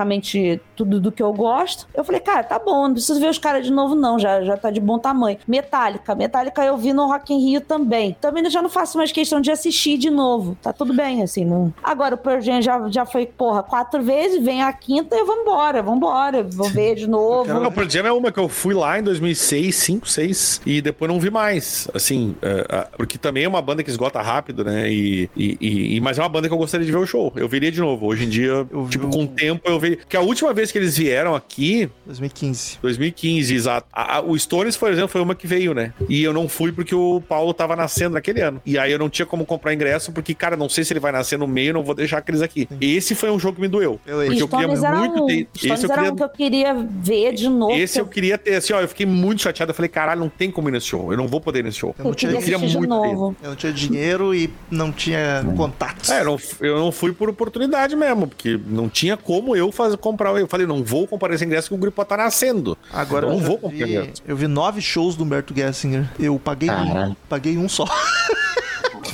tudo 0.75 1.01
do 1.01 1.11
que 1.13 1.23
eu 1.23 1.33
gosto. 1.33 1.87
Eu 1.95 2.05
falei, 2.05 2.21
cara, 2.21 2.43
tá 2.45 2.59
bom, 2.59 2.87
não 2.87 2.93
preciso 2.93 3.21
ver 3.21 3.29
os 3.31 3.39
caras 3.39 3.65
de 3.65 3.73
novo 3.73 3.95
não, 3.95 4.19
já, 4.19 4.43
já 4.43 4.57
tá 4.57 4.71
de 4.71 4.81
bom 4.81 4.99
tamanho. 4.99 5.39
Metallica, 5.47 6.15
Metallica 6.15 6.65
eu 6.65 6.77
vi 6.77 6.93
no 6.93 7.07
Rock 7.07 7.33
in 7.33 7.39
Rio 7.51 7.61
também. 7.61 8.17
Também 8.21 8.49
já 8.51 8.61
não 8.63 8.69
faço 8.69 8.99
mais 8.99 9.13
questão 9.13 9.41
de 9.41 9.51
assistir 9.51 9.97
de 9.99 10.11
novo. 10.11 10.57
Tá 10.63 10.73
tudo 10.73 10.93
bem, 10.95 11.23
assim, 11.23 11.45
não... 11.45 11.73
Agora 11.83 12.15
o 12.15 12.19
Pearl 12.19 12.41
Jam 12.41 12.61
já, 12.63 12.89
já 12.89 13.05
foi, 13.07 13.27
porra, 13.27 13.63
quatro 13.63 14.03
vezes, 14.03 14.43
vem 14.43 14.63
a 14.63 14.73
quinta 14.73 15.17
e 15.17 15.25
vambora, 15.25 15.83
vambora. 15.83 16.43
Vou 16.43 16.69
ver 16.69 16.95
de 16.97 17.07
novo. 17.09 17.53
Não, 17.53 17.71
Pearl 17.73 17.89
Jam 17.89 18.07
é 18.07 18.13
uma 18.13 18.31
que 18.33 18.39
eu 18.41 18.49
fui 18.49 18.75
lá 18.75 18.99
em 18.99 19.03
2006, 19.03 19.75
5, 19.77 20.09
6, 20.09 20.61
e 20.67 20.81
depois 20.81 21.11
não 21.11 21.19
vi 21.21 21.31
mais. 21.31 21.89
Assim, 21.95 22.35
é, 22.43 22.67
é, 22.69 22.87
porque 22.97 23.19
também 23.19 23.45
é 23.45 23.49
uma 23.49 23.63
banda 23.63 23.83
que 23.83 23.91
esgota 23.91 24.21
rápido, 24.21 24.65
né? 24.65 24.91
E, 24.91 25.29
e, 25.37 25.97
e- 25.97 26.01
mas 26.01 26.19
é 26.19 26.23
uma 26.23 26.29
banda 26.29 26.49
que 26.49 26.55
eu 26.55 26.59
gostaria 26.59 26.85
de 26.87 26.93
ver 26.93 26.99
o 26.99 27.07
show. 27.07 27.33
Eu 27.37 27.49
veria 27.49 27.71
de 27.73 27.81
novo. 27.81 28.07
Hoje 28.07 28.25
em 28.25 28.29
dia, 28.29 28.67
Eu 28.71 28.87
tipo, 28.89 29.07
o- 29.07 29.11
com 29.11 29.25
o 29.25 29.29
tempo 29.29 29.63
eu 29.69 29.79
veria. 29.89 29.97
Porque 30.05 30.17
a 30.17 30.21
última 30.21 30.53
vez 30.53 30.71
que 30.73 30.79
eles 30.79 30.97
vieram 30.97 31.35
aqui, 31.35 31.89
2015. 32.07 32.79
2015, 32.83 33.55
exato. 33.55 33.87
A- 33.93 34.17
a- 34.17 34.21
o 34.23 34.39
Stones, 34.39 34.77
por 34.77 34.91
exemplo, 34.91 35.09
foi 35.09 35.21
uma 35.21 35.35
que 35.35 35.47
veio, 35.47 35.75
né? 35.75 35.93
E 36.09 36.23
eu 36.23 36.33
não 36.33 36.49
fui 36.49 36.73
porque 36.73 36.95
o 36.95 37.21
Paulo 37.21 37.53
tava 37.55 37.75
nascendo 37.77 38.15
naquele 38.15 38.41
ano. 38.41 38.61
E 38.65 38.79
aí 38.79 38.93
eu 38.93 38.99
não 38.99 39.09
tinha 39.09 39.27
como 39.27 39.45
comprar 39.45 39.73
ingresso, 39.75 40.13
porque, 40.13 40.35
cara, 40.35 40.57
não 40.57 40.69
sei 40.69 40.85
se 40.85 40.93
ele 40.93 41.01
vai 41.01 41.13
nascer 41.13 41.39
no 41.39 41.47
meio, 41.47 41.73
não 41.75 41.83
vou 41.83 41.95
deixar 41.95 42.19
aqueles 42.19 42.43
aqui. 42.43 42.69
Esse 42.81 43.15
foi 43.15 43.31
um 43.31 43.39
jogo 43.39 43.57
que 43.57 43.61
me 43.61 43.69
doeu. 43.69 44.01
Eu 44.07 44.19
Porque 44.27 44.43
eu 44.43 44.49
queria 44.49 44.67
era 44.87 44.97
muito 44.99 45.23
um, 45.23 45.27
ter. 45.27 45.49
Stones 45.57 45.75
Esse 45.75 45.85
eu 45.87 45.91
era 45.93 45.95
queria 46.03 46.13
um 46.13 46.17
que 46.17 46.23
eu 46.23 46.29
queria 46.29 46.75
ver 46.75 47.33
de 47.35 47.49
novo. 47.49 47.73
esse 47.73 47.95
que 47.95 48.01
eu 48.01 48.07
queria 48.07 48.39
ter, 48.39 48.55
assim, 48.57 48.73
ó, 48.73 48.81
eu 48.81 48.89
fiquei 48.89 49.07
muito 49.07 49.43
chateado. 49.43 49.71
Eu 49.71 49.75
falei, 49.75 49.89
caralho, 49.89 50.21
não 50.21 50.29
tem 50.29 50.51
como 50.51 50.69
ir 50.69 50.73
nesse 50.73 50.87
show. 50.87 51.11
Eu 51.13 51.17
não 51.17 51.27
vou 51.29 51.41
poder 51.41 51.61
ir 51.61 51.65
nesse 51.65 51.79
show. 51.79 51.95
Eu 51.99 52.05
não 52.05 52.11
eu 52.11 52.15
tinha, 52.15 52.31
queria 52.33 52.39
eu 52.39 52.43
queria 52.45 52.57
assistir 52.57 52.73
de 52.73 52.79
muito 52.87 53.03
ter. 53.03 53.15
novo. 53.15 53.37
eu 53.43 53.49
não 53.51 53.57
tinha 53.57 53.73
dinheiro 53.73 54.35
e 54.35 54.51
não 54.71 54.93
tinha 54.93 55.45
contatos. 55.57 56.11
É, 56.11 56.21
eu 56.21 56.25
não, 56.25 56.39
eu 56.61 56.79
não 56.79 56.93
fui 56.93 57.13
por 57.13 57.29
oportunidade 57.29 57.95
mesmo, 57.97 58.27
porque 58.29 58.59
não 58.67 58.89
tinha 58.89 59.17
como 59.17 59.55
eu 59.57 59.71
fazer, 59.77 59.97
comprar. 59.97 60.35
Eu 60.37 60.49
falei, 60.49 60.67
não 60.67 60.83
vou 60.83 61.07
comprar 61.07 61.33
esse 61.35 61.45
ingresso 61.45 61.69
que 61.69 61.75
o 61.75 61.79
grupo 61.79 62.05
tá 62.05 62.17
nascendo. 62.17 62.77
Agora 62.93 63.27
eu 63.27 63.31
não 63.31 63.39
vou 63.39 63.59
comprar 63.59 63.87
vi, 63.87 64.13
eu 64.27 64.37
vi 64.37 64.47
nove 64.47 64.81
shows 64.81 65.15
do 65.15 65.25
Humberto 65.25 65.55
Gessinger. 65.55 66.09
Eu 66.19 66.39
paguei 66.39 66.71
um. 66.71 67.15
Paguei 67.29 67.57
um 67.57 67.69
só. 67.69 67.85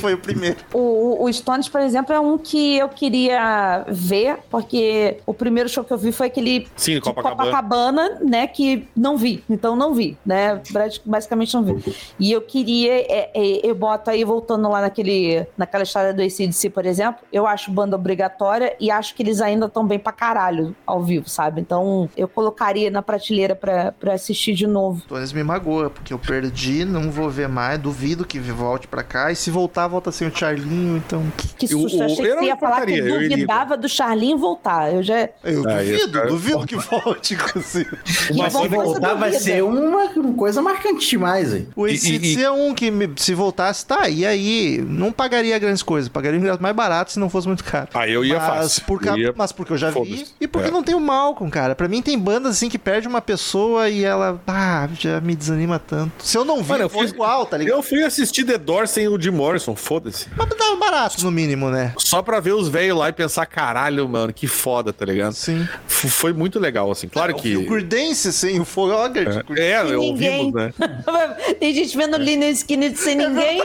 foi 0.03 0.15
o 0.15 0.19
primeiro. 0.19 0.57
O, 0.73 1.25
o 1.25 1.33
Stones, 1.33 1.69
por 1.69 1.81
exemplo, 1.81 2.13
é 2.13 2.19
um 2.19 2.37
que 2.37 2.77
eu 2.77 2.89
queria 2.89 3.85
ver, 3.89 4.39
porque 4.51 5.19
o 5.25 5.33
primeiro 5.33 5.69
show 5.69 5.85
que 5.85 5.93
eu 5.93 5.99
vi 5.99 6.11
foi 6.11 6.27
aquele 6.27 6.67
Sim, 6.77 6.95
de 6.95 7.01
Copacabana. 7.01 7.51
Copacabana, 7.51 8.19
né? 8.21 8.47
Que 8.49 8.89
não 8.97 9.17
vi. 9.17 9.45
Então 9.49 9.77
não 9.77 9.95
vi, 9.95 10.19
né? 10.27 10.61
Basicamente 11.05 11.55
não 11.55 11.63
vi. 11.63 11.95
E 12.19 12.33
eu 12.33 12.41
queria, 12.41 12.93
é, 12.93 13.31
é, 13.33 13.61
eu 13.63 13.75
boto 13.75 14.11
aí, 14.11 14.25
voltando 14.25 14.69
lá 14.69 14.81
naquele, 14.81 15.47
naquela 15.57 15.85
história 15.85 16.13
do 16.13 16.21
ACDC, 16.21 16.71
por 16.71 16.85
exemplo, 16.85 17.23
eu 17.33 17.47
acho 17.47 17.71
banda 17.71 17.95
obrigatória 17.97 18.77
e 18.81 18.91
acho 18.91 19.15
que 19.15 19.23
eles 19.23 19.41
ainda 19.41 19.67
estão 19.67 19.87
bem 19.87 19.99
pra 19.99 20.13
caralho 20.13 20.75
ao 20.85 21.03
vivo, 21.03 21.29
sabe? 21.29 21.61
Então 21.61 22.11
eu 22.17 22.27
colocaria 22.27 22.91
na 22.91 23.03
prateleira 23.03 23.55
pra, 23.55 23.93
pra 23.93 24.15
assistir 24.15 24.55
de 24.55 24.67
novo. 24.67 25.03
Tones 25.07 25.33
me 25.33 25.45
magoa, 25.45 25.91
porque 25.91 26.13
eu 26.13 26.19
perdi, 26.19 26.85
não 26.85 27.11
vou 27.11 27.31
ver 27.31 27.49
mais, 27.49 27.79
duvido 27.79 28.25
que 28.25 28.41
volte 28.41 28.89
pra 28.89 29.03
cá. 29.03 29.31
E 29.31 29.37
se 29.37 29.51
voltar, 29.51 29.87
volta 29.93 30.11
sem 30.11 30.27
o 30.27 30.37
Charlinho, 30.37 30.97
então. 30.97 31.23
Que 31.57 31.67
Eu- 31.67 31.79
susto, 31.81 31.99
eu 31.99 32.05
achei 32.07 32.19
eu 32.19 32.23
que 32.25 32.35
não 32.35 32.39
você 32.43 32.47
ia 32.47 32.57
falar 32.57 32.85
que 32.87 32.93
eu 32.99 33.21
duvidava 33.29 33.77
do 33.77 33.89
Charlinho 33.89 34.37
voltar. 34.39 34.93
Eu 34.93 35.03
já. 35.03 35.29
Eu 35.45 35.69
Ah, 35.69 35.77
duvido, 35.79 36.13
cara- 36.13 36.27
duvido 36.29 36.67
que 36.67 36.77
volte, 36.77 37.35
inclusive. 37.35 37.91
Mas 38.37 38.53
se 38.53 38.69
voltar, 38.69 39.15
vai 39.15 39.33
ser 39.33 39.63
uma 39.63 40.09
coisa 40.37 40.61
marcante 40.61 41.09
demais 41.09 41.53
aí. 41.55 41.69
O 41.77 41.85
ACDC 41.85 42.41
e- 42.41 42.45
é 42.45 42.51
um 42.51 42.75
que, 42.75 42.91
me- 42.91 43.11
se 43.17 43.35
voltasse, 43.35 43.87
tá, 43.87 44.09
e 44.09 44.27
aí? 44.27 44.83
Não 44.87 45.13
pagaria 45.13 45.59
grandes 45.59 45.83
coisas, 45.83 46.09
pagaria 46.09 46.39
um 46.39 46.43
ingresso 46.43 46.61
mais 46.63 46.75
barato 46.75 47.13
se 47.13 47.19
não 47.19 47.29
fosse 47.31 47.47
muito 47.47 47.63
caro. 47.63 47.89
Ah, 47.95 48.09
eu 48.09 48.25
ia 48.25 48.39
mas, 48.39 48.47
fácil. 48.47 48.83
por 48.87 49.01
ca- 49.01 49.11
Eu 49.13 49.19
ia- 49.19 49.35
mas 49.37 49.53
porque 49.53 49.73
eu 49.73 49.77
já 49.79 49.91
vi. 49.91 50.27
Porque 50.53 50.69
É. 50.69 50.71
não 50.71 50.83
tem 50.83 50.95
o 50.95 51.01
Malcolm, 51.01 51.51
cara. 51.51 51.75
Pra 51.75 51.89
mim 51.89 52.03
tem 52.03 52.19
bandas 52.19 52.57
assim 52.57 52.69
que 52.69 52.79
perde 52.79 53.09
uma 53.09 53.23
pessoa 53.23 53.89
e 53.89 54.05
ela. 54.05 54.39
Ah, 54.47 54.87
já 54.99 55.19
me 55.21 55.35
desanima 55.35 55.79
tanto. 55.79 56.13
Se 56.25 56.37
eu 56.37 56.45
não 56.45 56.63
vi, 56.63 56.69
Mano, 56.69 56.85
eu 56.85 56.89
fui- 56.91 57.07
igual, 57.07 57.47
tá 57.47 57.57
ligado? 57.57 57.77
Eu 57.79 57.83
fui 57.83 58.03
assistir 58.05 58.45
The 58.45 58.59
Doors 58.59 58.91
sem 58.91 59.09
o 59.09 59.19
Jim 59.21 59.31
Morrison, 59.31 59.75
foda-se. 59.75 60.27
Mas 60.37 60.49
tava 60.51 60.77
barato, 60.77 61.25
no 61.25 61.31
mínimo, 61.31 61.71
né? 61.71 61.95
Só 61.97 62.21
pra 62.21 62.39
ver 62.39 62.53
os 62.53 62.69
velhos 62.69 62.99
lá 62.99 63.09
e 63.09 63.13
pensar, 63.13 63.47
caralho, 63.47 64.07
mano, 64.09 64.33
que 64.33 64.47
foda, 64.47 64.93
tá 64.93 65.05
ligado? 65.07 65.33
Sim. 65.33 65.67
F- 65.89 66.09
Foi 66.11 66.33
muito 66.35 66.61
legal, 66.61 66.91
assim. 66.91 67.09
Claro 67.09 67.35
que. 67.35 67.57
O 67.57 67.67
Creedence 67.67 68.31
sem 68.33 68.61
o 68.61 68.65
Fogger. 68.67 69.43
É, 69.57 69.81
eu 69.81 70.01
Ninguém. 70.01 70.41
ouvimos, 70.41 70.53
né? 70.53 70.73
Tem 71.59 71.73
gente 71.75 71.97
vendo 71.97 72.19
Lina 72.19 72.47
Skinner 72.51 72.95
sem 72.97 73.17
ninguém. 73.17 73.61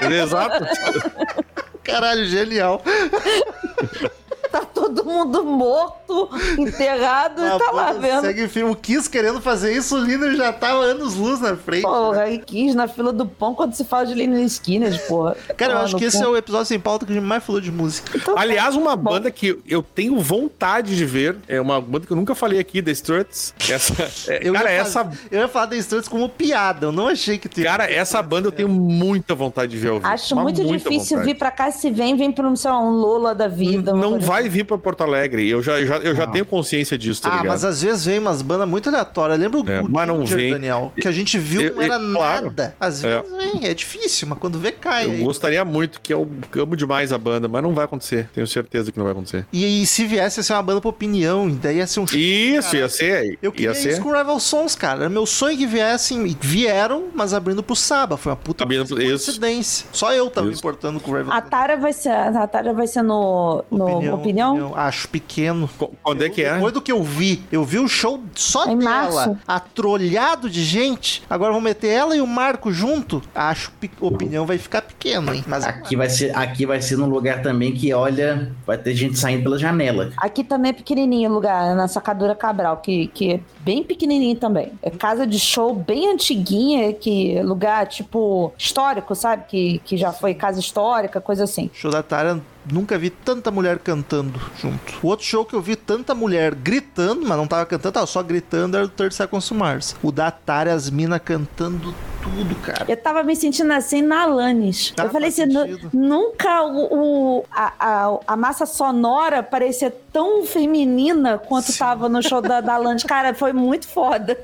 É, 0.00 0.22
exato. 0.22 0.64
Caralho, 1.84 2.24
genial. 2.26 2.82
Mundo 5.10 5.44
morto, 5.44 6.30
enterrado, 6.58 7.42
A 7.42 7.56
e 7.56 7.58
tá 7.58 7.70
lá 7.72 7.86
banda 7.92 7.98
vendo. 8.00 8.20
Segue 8.22 8.44
o 8.44 8.48
filme. 8.48 8.72
O 8.72 8.76
Kiss 8.76 9.08
querendo 9.08 9.40
fazer 9.40 9.72
isso, 9.72 9.96
o 9.96 10.04
Lino 10.04 10.34
já 10.36 10.52
tá 10.52 10.68
anos 10.70 11.14
luz 11.16 11.40
na 11.40 11.56
frente. 11.56 11.82
Porra, 11.82 12.30
e 12.30 12.38
quis 12.38 12.74
na 12.74 12.86
fila 12.88 13.12
do 13.12 13.26
pão 13.26 13.54
quando 13.54 13.74
se 13.74 13.84
fala 13.84 14.06
de 14.06 14.14
Lina 14.14 14.40
Skinner, 14.42 15.06
porra. 15.06 15.36
Cara, 15.56 15.72
eu 15.74 15.78
acho 15.78 15.96
que 15.96 16.04
esse 16.04 16.18
cu. 16.18 16.24
é 16.24 16.28
o 16.28 16.36
episódio 16.36 16.66
sem 16.66 16.78
pauta 16.78 17.04
que 17.04 17.12
a 17.12 17.14
gente 17.14 17.24
mais 17.24 17.42
falou 17.44 17.60
de 17.60 17.70
música. 17.72 18.16
Então 18.16 18.34
tá. 18.34 18.40
Aliás, 18.40 18.74
uma 18.76 18.94
Bom. 18.96 19.10
banda 19.12 19.30
que 19.30 19.58
eu 19.66 19.82
tenho 19.82 20.18
vontade 20.20 20.96
de 20.96 21.04
ver, 21.04 21.36
é 21.48 21.60
uma 21.60 21.80
banda 21.80 22.06
que 22.06 22.12
eu 22.12 22.16
nunca 22.16 22.34
falei 22.34 22.58
aqui, 22.60 22.80
The 22.82 22.92
Struts. 22.92 23.54
Essa, 23.68 24.30
é, 24.32 24.40
Eu 24.48 24.52
cara, 24.52 24.70
ia 24.72 24.78
essa, 24.78 25.04
fazer- 25.04 25.18
eu 25.30 25.40
ia 25.40 25.48
falar 25.48 25.66
da 25.66 25.76
Struts 25.76 26.08
como 26.08 26.28
piada, 26.28 26.86
eu 26.86 26.92
não 26.92 27.08
achei 27.08 27.36
que 27.38 27.48
tinha. 27.48 27.66
cara, 27.66 27.90
essa 27.90 28.22
banda 28.22 28.48
eu 28.48 28.52
tenho 28.52 28.68
muita 28.68 29.34
vontade 29.34 29.72
de 29.72 29.78
ver 29.78 29.88
ao 29.88 29.96
vivo. 29.96 30.06
Acho 30.08 30.36
muito 30.36 30.64
difícil 30.64 31.18
vontade. 31.18 31.32
vir 31.32 31.38
pra 31.38 31.50
cá. 31.50 31.70
Se 31.70 31.90
vem, 31.90 32.16
vem 32.16 32.30
pra 32.32 32.46
um, 32.48 32.54
sei 32.56 32.70
lá, 32.70 32.78
um 32.80 32.90
Lola 32.90 33.34
da 33.34 33.48
vida. 33.48 33.92
Não 33.92 34.12
coisa 34.12 34.26
vai 34.26 34.48
vir 34.48 34.64
pra 34.64 34.76
Porto 34.78 34.99
Alegre. 35.04 35.48
Eu 35.48 35.62
já, 35.62 35.84
já- 35.84 35.98
eu 35.98 36.14
já 36.14 36.26
tenho 36.26 36.44
consciência 36.44 36.96
disso, 36.98 37.22
tá 37.22 37.28
Ah, 37.28 37.32
ligado? 37.38 37.48
mas 37.48 37.64
às 37.64 37.82
vezes 37.82 38.04
vem 38.04 38.18
umas 38.18 38.42
bandas 38.42 38.68
muito 38.68 38.88
aleatórias. 38.88 39.38
Lembra 39.38 39.60
o 39.60 39.70
É, 39.70 39.80
o 39.80 39.88
mas 39.90 40.08
não 40.08 40.20
Ginger, 40.20 40.36
vem. 40.36 40.50
Daniel? 40.52 40.92
Que 41.00 41.08
a 41.08 41.12
gente 41.12 41.38
viu 41.38 41.60
Eu- 41.62 41.74
não 41.76 41.82
era 41.82 41.94
eu- 41.96 42.12
claro. 42.12 42.44
nada. 42.46 42.74
Às 42.80 43.02
É. 43.04 43.20
vezes 43.22 43.36
vem, 43.36 43.66
é 43.68 43.74
difícil, 43.74 44.28
mas 44.28 44.38
quando 44.38 44.58
vê, 44.58 44.72
cai. 44.72 45.06
Eu 45.06 45.10
aí. 45.12 45.22
gostaria 45.22 45.64
muito, 45.64 46.00
que 46.00 46.12
eu 46.12 46.28
amo 46.58 46.76
demais 46.76 47.12
a 47.12 47.18
banda, 47.18 47.48
mas 47.48 47.62
não 47.62 47.74
vai 47.74 47.84
acontecer. 47.84 48.28
Tenho 48.34 48.46
certeza 48.46 48.90
que 48.92 48.98
não 48.98 49.04
vai 49.04 49.12
acontecer. 49.12 49.46
E, 49.52 49.82
e 49.82 49.86
se 49.86 50.04
viesse 50.06 50.40
ia 50.40 50.42
ser 50.44 50.52
uma 50.54 50.62
banda 50.62 50.80
pra 50.80 50.90
opinião, 50.90 51.48
daí 51.50 51.76
ia 51.78 51.86
ser 51.86 52.00
um 52.00 52.06
show. 52.06 52.18
Isso, 52.18 52.76
ia 52.76 52.88
ser. 52.88 53.38
Eu 53.42 53.52
queria 53.52 53.68
ia 53.70 53.74
ser. 53.74 53.90
isso 53.92 54.00
com 54.02 54.12
Rival 54.12 54.38
Sons, 54.40 54.74
cara. 54.74 55.00
Era 55.00 55.08
meu 55.08 55.26
sonho 55.26 55.56
que 55.56 55.66
viessem, 55.66 56.26
e 56.26 56.36
vieram, 56.40 57.04
mas 57.14 57.32
abrindo 57.34 57.62
pro 57.62 57.74
Saba. 57.76 58.16
Foi 58.16 58.30
uma 58.32 58.36
puta 58.36 58.64
Abrindo 58.64 58.88
coincidência. 58.94 59.86
Só 59.92 60.12
eu 60.12 60.28
tava 60.30 60.46
me 60.46 60.52
Isso. 60.52 60.60
importando 60.60 61.00
com 61.00 61.10
o 61.10 61.16
Rival 61.16 61.32
A 61.36 61.40
Tara 61.40 61.76
vai 61.76 61.92
ser, 61.92 62.10
a 62.10 62.46
Tara 62.46 62.72
vai 62.72 62.86
ser 62.86 63.02
no, 63.02 63.64
no 63.70 64.14
opinião? 64.14 64.72
Acho 64.86 65.08
pequeno. 65.08 65.68
Qu- 65.78 65.90
Quando 66.02 66.24
é 66.24 66.28
que 66.30 66.42
é? 66.42 66.54
Depois 66.54 66.72
do 66.72 66.80
que 66.80 66.90
eu 66.92 67.02
vi, 67.02 67.42
eu 67.52 67.64
vi 67.64 67.78
o 67.78 67.86
show 67.88 68.20
só 68.34 68.64
Em 68.66 68.78
dela, 68.78 68.90
março. 69.26 69.38
atrolhado 69.46 70.48
de 70.50 70.62
gente. 70.62 71.22
Agora 71.28 71.52
vão 71.52 71.60
meter 71.60 71.88
ela 71.88 72.16
e 72.16 72.20
o 72.20 72.26
Marco 72.26 72.72
junto. 72.72 73.22
Acho 73.34 73.70
que 73.80 73.90
a 74.00 74.06
opinião 74.06 74.46
vai 74.46 74.58
ficar 74.58 74.82
pequeno, 74.82 75.34
hein? 75.34 75.44
Mas 75.46 75.64
Aqui 75.64 75.96
vai 75.96 76.08
ser, 76.08 76.36
aqui 76.36 76.66
vai 76.66 76.80
ser 76.80 76.96
num 76.96 77.06
lugar 77.08 77.42
também 77.42 77.72
que, 77.72 77.92
olha, 77.92 78.52
vai 78.66 78.76
ter 78.78 78.94
gente 78.94 79.18
saindo 79.18 79.42
pela 79.42 79.58
janela. 79.58 80.12
Aqui 80.16 80.42
também 80.44 80.70
é 80.70 80.72
pequenininho 80.72 81.30
o 81.30 81.34
lugar, 81.34 81.74
na 81.76 81.86
Sacadura 81.88 82.34
Cabral, 82.34 82.78
que, 82.78 83.06
que 83.08 83.32
é 83.34 83.40
bem 83.60 83.82
pequenininho 83.82 84.36
também. 84.36 84.72
É 84.82 84.90
casa 84.90 85.26
de 85.26 85.38
show 85.38 85.74
bem 85.74 86.08
antiguinha, 86.12 86.92
que 86.92 87.36
é 87.36 87.42
lugar, 87.42 87.86
tipo, 87.86 88.52
histórico, 88.58 89.14
sabe? 89.14 89.44
Que, 89.48 89.78
que 89.84 89.96
já 89.96 90.12
foi 90.12 90.34
casa 90.34 90.58
histórica, 90.60 91.20
coisa 91.20 91.44
assim. 91.44 91.70
show 91.72 91.90
da 91.90 92.02
Tara, 92.02 92.40
nunca 92.70 92.98
vi 92.98 93.10
tanta 93.10 93.50
mulher 93.50 93.78
cantando 93.78 94.40
junto. 94.60 94.94
O 95.02 95.08
outro 95.08 95.24
show 95.26 95.44
que 95.44 95.54
eu 95.54 95.60
vi 95.62 95.76
tanta 95.76 96.14
mulher 96.14 96.54
gritando, 96.54 97.26
mas 97.26 97.36
não 97.36 97.46
tava 97.46 97.64
cantando, 97.66 97.92
tava 97.92 98.06
só 98.06 98.22
gritando, 98.22 98.76
era 98.76 98.86
o 98.86 98.88
Third 98.88 99.14
Seconds 99.14 99.46
to 99.48 99.54
Mars. 99.54 99.96
O 100.02 100.10
da 100.12 100.30
Tara, 100.30 100.72
as 100.72 100.90
minas 100.90 101.20
cantando 101.24 101.94
tudo, 102.22 102.54
cara. 102.56 102.84
Eu 102.86 102.96
tava 102.96 103.22
me 103.22 103.34
sentindo 103.34 103.72
assim 103.72 104.02
na 104.02 104.22
Alanis. 104.24 104.90
Tá, 104.94 105.04
eu 105.04 105.10
falei 105.10 105.28
assim, 105.30 105.44
nunca 105.92 106.62
o, 106.64 107.38
o- 107.38 107.44
a, 107.50 107.72
a, 107.78 108.18
a 108.26 108.36
massa 108.36 108.66
sonora 108.66 109.42
parecia 109.42 109.90
tão 110.12 110.44
feminina 110.44 111.38
quanto 111.38 111.72
Sim. 111.72 111.78
tava 111.78 112.08
no 112.08 112.22
show 112.22 112.42
da, 112.42 112.60
da 112.60 112.74
Alanis. 112.74 113.04
Cara, 113.10 113.32
foi 113.32 113.52
muito 113.54 113.88
foda. 113.88 114.38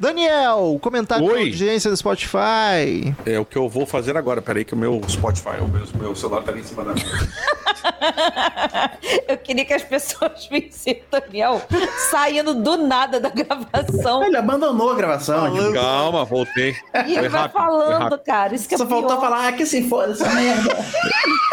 Daniel, 0.00 0.78
comentário 0.82 1.26
da 1.26 1.32
Oi. 1.32 1.40
audiência 1.42 1.90
do 1.90 1.96
Spotify. 1.96 3.14
É 3.24 3.38
o 3.38 3.44
que 3.44 3.56
eu 3.56 3.68
vou 3.68 3.86
fazer 3.86 4.16
agora. 4.16 4.42
Peraí, 4.42 4.64
que 4.64 4.74
o 4.74 4.76
meu 4.76 5.00
Spotify, 5.08 5.60
o 5.60 5.68
meu, 5.68 5.86
meu 5.98 6.14
celular 6.16 6.42
tá 6.42 6.50
ali 6.50 6.60
em 6.60 6.64
cima 6.64 6.84
da 6.84 6.92
mesa. 6.94 7.28
Eu 9.28 9.36
queria 9.38 9.64
que 9.64 9.74
as 9.74 9.82
pessoas 9.82 10.46
vissem 10.50 11.02
o 11.06 11.20
Daniel 11.20 11.62
saindo 12.10 12.54
do 12.54 12.76
nada 12.76 13.20
da 13.20 13.28
gravação. 13.30 14.24
Ele 14.24 14.36
abandonou 14.36 14.90
a 14.90 14.94
gravação. 14.94 15.40
Falando. 15.40 15.74
Calma, 15.74 16.24
voltei. 16.24 16.74
E 17.06 17.16
ele 17.16 17.28
vai 17.28 17.48
falando, 17.48 18.18
cara. 18.18 18.54
Isso 18.54 18.68
que 18.68 18.74
é 18.74 18.78
Só 18.78 18.86
faltou 18.86 19.10
pior. 19.10 19.20
falar, 19.20 19.48
ah, 19.48 19.52
que 19.52 19.66
se 19.66 19.88
foda 19.88 20.12
essa 20.12 20.28
merda. 20.30 20.76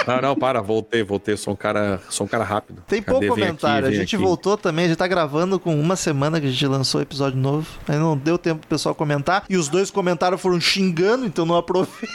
Não, 0.05 0.19
não, 0.21 0.35
para, 0.35 0.61
voltei, 0.61 1.01
voltei. 1.01 1.37
Sou 1.37 1.53
um 1.53 1.55
cara, 1.55 1.97
sou 2.09 2.25
um 2.25 2.27
cara 2.27 2.43
rápido. 2.43 2.83
Tem 2.85 3.01
Cadê? 3.01 3.19
pouco 3.19 3.35
Vem 3.35 3.45
comentário. 3.45 3.87
aqui, 3.87 3.95
a 3.95 3.99
gente 4.01 4.17
aqui. 4.17 4.25
voltou 4.25 4.57
também, 4.57 4.83
a 4.83 4.87
gente 4.89 4.97
tá 4.97 5.07
gravando 5.07 5.57
com 5.57 5.79
uma 5.79 5.95
semana 5.95 6.41
que 6.41 6.47
a 6.47 6.49
gente 6.49 6.67
lançou 6.67 6.99
o 6.99 7.01
episódio 7.01 7.39
novo. 7.39 7.65
Aí 7.87 7.97
não 7.97 8.17
deu 8.17 8.37
tempo 8.37 8.59
pro 8.59 8.67
pessoal 8.67 8.93
comentar. 8.93 9.45
E 9.49 9.55
os 9.55 9.69
dois 9.69 9.89
comentários 9.89 10.41
foram 10.41 10.59
xingando, 10.59 11.25
então 11.25 11.45
não 11.45 11.55
aproveitei. 11.55 12.09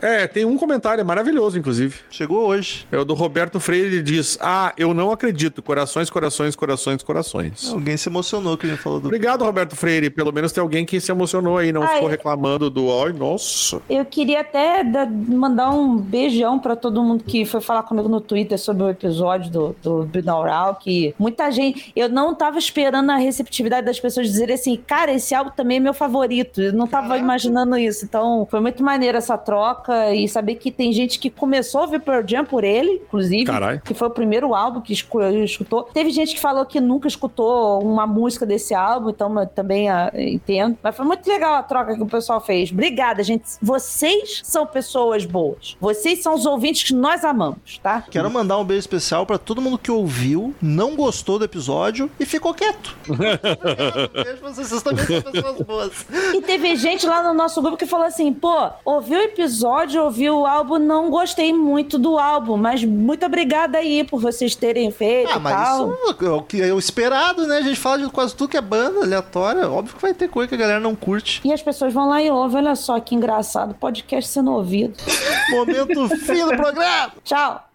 É, 0.00 0.28
tem 0.28 0.44
um 0.44 0.56
comentário 0.56 1.04
maravilhoso, 1.04 1.58
inclusive. 1.58 1.96
Chegou 2.08 2.46
hoje. 2.46 2.86
É 2.90 2.96
o 2.98 3.04
do 3.04 3.14
Roberto 3.14 3.60
Freire, 3.60 3.86
ele 3.88 4.02
diz: 4.02 4.38
Ah, 4.40 4.72
eu 4.76 4.94
não 4.94 5.10
acredito. 5.10 5.62
Corações, 5.62 6.08
corações, 6.10 6.56
corações, 6.56 7.02
corações. 7.02 7.70
Alguém 7.70 7.96
se 7.96 8.08
emocionou 8.08 8.56
que 8.56 8.66
gente 8.66 8.80
falou 8.80 9.00
do. 9.00 9.06
Obrigado, 9.06 9.44
Roberto 9.44 9.76
Freire. 9.76 10.10
Pelo 10.10 10.32
menos 10.32 10.52
tem 10.52 10.62
alguém 10.62 10.84
que 10.84 11.00
se 11.00 11.10
emocionou 11.10 11.58
aí, 11.58 11.72
não 11.72 11.82
Ai. 11.82 11.94
ficou 11.94 12.08
reclamando 12.08 12.70
do 12.70 12.88
ai, 13.02 13.12
nossa. 13.12 13.80
Eu 13.88 14.04
queria 14.04 14.40
até 14.40 14.82
da- 14.84 15.06
mandar 15.06 15.70
um 15.70 15.96
beijão 15.98 16.58
pra 16.58 16.74
todo 16.76 17.02
mundo 17.02 17.24
que 17.24 17.44
foi 17.44 17.60
falar 17.60 17.82
comigo 17.82 18.08
no 18.08 18.20
Twitter 18.20 18.58
sobre 18.58 18.82
o 18.84 18.88
episódio 18.88 19.50
do, 19.50 19.76
do 19.82 20.02
Binaural, 20.04 20.76
que 20.76 21.14
muita 21.18 21.50
gente... 21.50 21.92
Eu 21.94 22.08
não 22.08 22.34
tava 22.34 22.58
esperando 22.58 23.10
a 23.10 23.16
receptividade 23.16 23.86
das 23.86 23.98
pessoas 24.00 24.26
dizerem 24.28 24.54
assim, 24.54 24.76
cara, 24.86 25.12
esse 25.12 25.34
álbum 25.34 25.50
também 25.50 25.76
é 25.78 25.80
meu 25.80 25.94
favorito. 25.94 26.60
Eu 26.60 26.72
não 26.72 26.86
tava 26.86 27.18
imaginando 27.18 27.76
isso. 27.76 28.04
Então, 28.04 28.46
foi 28.50 28.60
muito 28.60 28.82
maneiro 28.82 29.18
essa 29.18 29.36
troca 29.36 30.14
e 30.14 30.28
saber 30.28 30.54
que 30.56 30.70
tem 30.70 30.92
gente 30.92 31.18
que 31.18 31.28
começou 31.30 31.80
a 31.80 31.84
ouvir 31.84 32.00
Pearl 32.00 32.22
Jam 32.26 32.44
por 32.44 32.64
ele, 32.64 32.77
inclusive. 32.86 33.44
Caralho. 33.44 33.80
Que 33.82 33.94
foi 33.94 34.08
o 34.08 34.10
primeiro 34.10 34.54
álbum 34.54 34.80
que 34.80 34.92
escu- 34.92 35.22
escutou. 35.22 35.84
Teve 35.84 36.10
gente 36.10 36.34
que 36.34 36.40
falou 36.40 36.64
que 36.64 36.80
nunca 36.80 37.08
escutou 37.08 37.82
uma 37.82 38.06
música 38.06 38.44
desse 38.46 38.74
álbum, 38.74 39.10
então 39.10 39.38
eu 39.40 39.46
também 39.46 39.88
ah, 39.88 40.10
entendo. 40.14 40.78
Mas 40.82 40.96
foi 40.96 41.04
muito 41.04 41.26
legal 41.28 41.54
a 41.54 41.62
troca 41.62 41.94
que 41.94 42.02
o 42.02 42.06
pessoal 42.06 42.40
fez. 42.40 42.70
Obrigada, 42.70 43.22
gente. 43.22 43.44
Vocês 43.62 44.40
são 44.44 44.66
pessoas 44.66 45.24
boas. 45.24 45.76
Vocês 45.80 46.22
são 46.22 46.34
os 46.34 46.46
ouvintes 46.46 46.84
que 46.84 46.94
nós 46.94 47.24
amamos, 47.24 47.78
tá? 47.82 48.04
Quero 48.10 48.30
mandar 48.30 48.58
um 48.58 48.64
beijo 48.64 48.80
especial 48.80 49.24
pra 49.26 49.38
todo 49.38 49.60
mundo 49.60 49.78
que 49.78 49.90
ouviu, 49.90 50.54
não 50.60 50.94
gostou 50.96 51.38
do 51.38 51.44
episódio 51.44 52.10
e 52.18 52.26
ficou 52.26 52.52
quieto. 52.54 52.96
beijo 53.08 54.38
pra 54.38 54.50
vocês, 54.50 54.68
vocês 54.68 54.82
também 54.82 55.04
são 55.04 55.22
pessoas 55.32 55.60
boas. 55.62 56.06
E 56.34 56.40
teve 56.42 56.76
gente 56.76 57.06
lá 57.06 57.22
no 57.22 57.34
nosso 57.34 57.60
grupo 57.60 57.76
que 57.76 57.86
falou 57.86 58.06
assim: 58.06 58.32
pô, 58.32 58.70
ouvi 58.84 59.14
o 59.14 59.20
episódio, 59.22 60.02
ouvi 60.02 60.28
o 60.30 60.46
álbum, 60.46 60.78
não 60.78 61.10
gostei 61.10 61.52
muito 61.52 61.98
do 61.98 62.18
álbum, 62.18 62.56
mas 62.56 62.67
muito 62.84 63.24
obrigada 63.26 63.78
aí 63.78 64.04
por 64.04 64.20
vocês 64.20 64.54
terem 64.54 64.90
feito 64.90 65.30
Ah, 65.32 65.36
e 65.36 65.40
mas 65.40 65.54
tal. 65.54 65.92
isso 65.92 66.24
é 66.24 66.30
o 66.30 66.42
que 66.42 66.62
é 66.62 66.72
o 66.74 66.78
esperado, 66.78 67.46
né? 67.46 67.58
A 67.58 67.62
gente 67.62 67.78
fala 67.78 67.98
de 67.98 68.10
quase 68.10 68.34
tudo 68.34 68.48
que 68.50 68.56
é 68.56 68.60
banda 68.60 69.00
aleatória. 69.02 69.68
Óbvio 69.70 69.94
que 69.96 70.02
vai 70.02 70.14
ter 70.14 70.28
coisa 70.28 70.48
que 70.48 70.54
a 70.54 70.58
galera 70.58 70.80
não 70.80 70.94
curte. 70.94 71.40
E 71.44 71.52
as 71.52 71.62
pessoas 71.62 71.92
vão 71.92 72.08
lá 72.08 72.22
e 72.22 72.30
ouvem, 72.30 72.58
olha 72.58 72.74
só 72.76 72.98
que 73.00 73.14
engraçado, 73.14 73.74
podcast 73.74 74.30
sendo 74.30 74.52
ouvido. 74.52 74.94
Momento 75.50 76.08
fim 76.18 76.44
do 76.44 76.56
programa. 76.56 77.12
Tchau! 77.24 77.68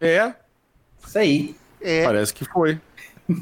É, 0.00 0.32
Isso 1.06 1.18
aí. 1.18 1.54
É. 1.82 2.04
parece 2.04 2.32
que 2.32 2.44
foi. 2.44 2.80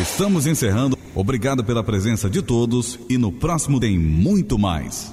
Estamos 0.00 0.46
encerrando. 0.46 0.98
Obrigado 1.14 1.64
pela 1.64 1.82
presença 1.82 2.28
de 2.28 2.42
todos 2.42 2.98
e 3.08 3.16
no 3.18 3.32
próximo 3.32 3.78
tem 3.80 3.98
muito 3.98 4.58
mais. 4.58 5.04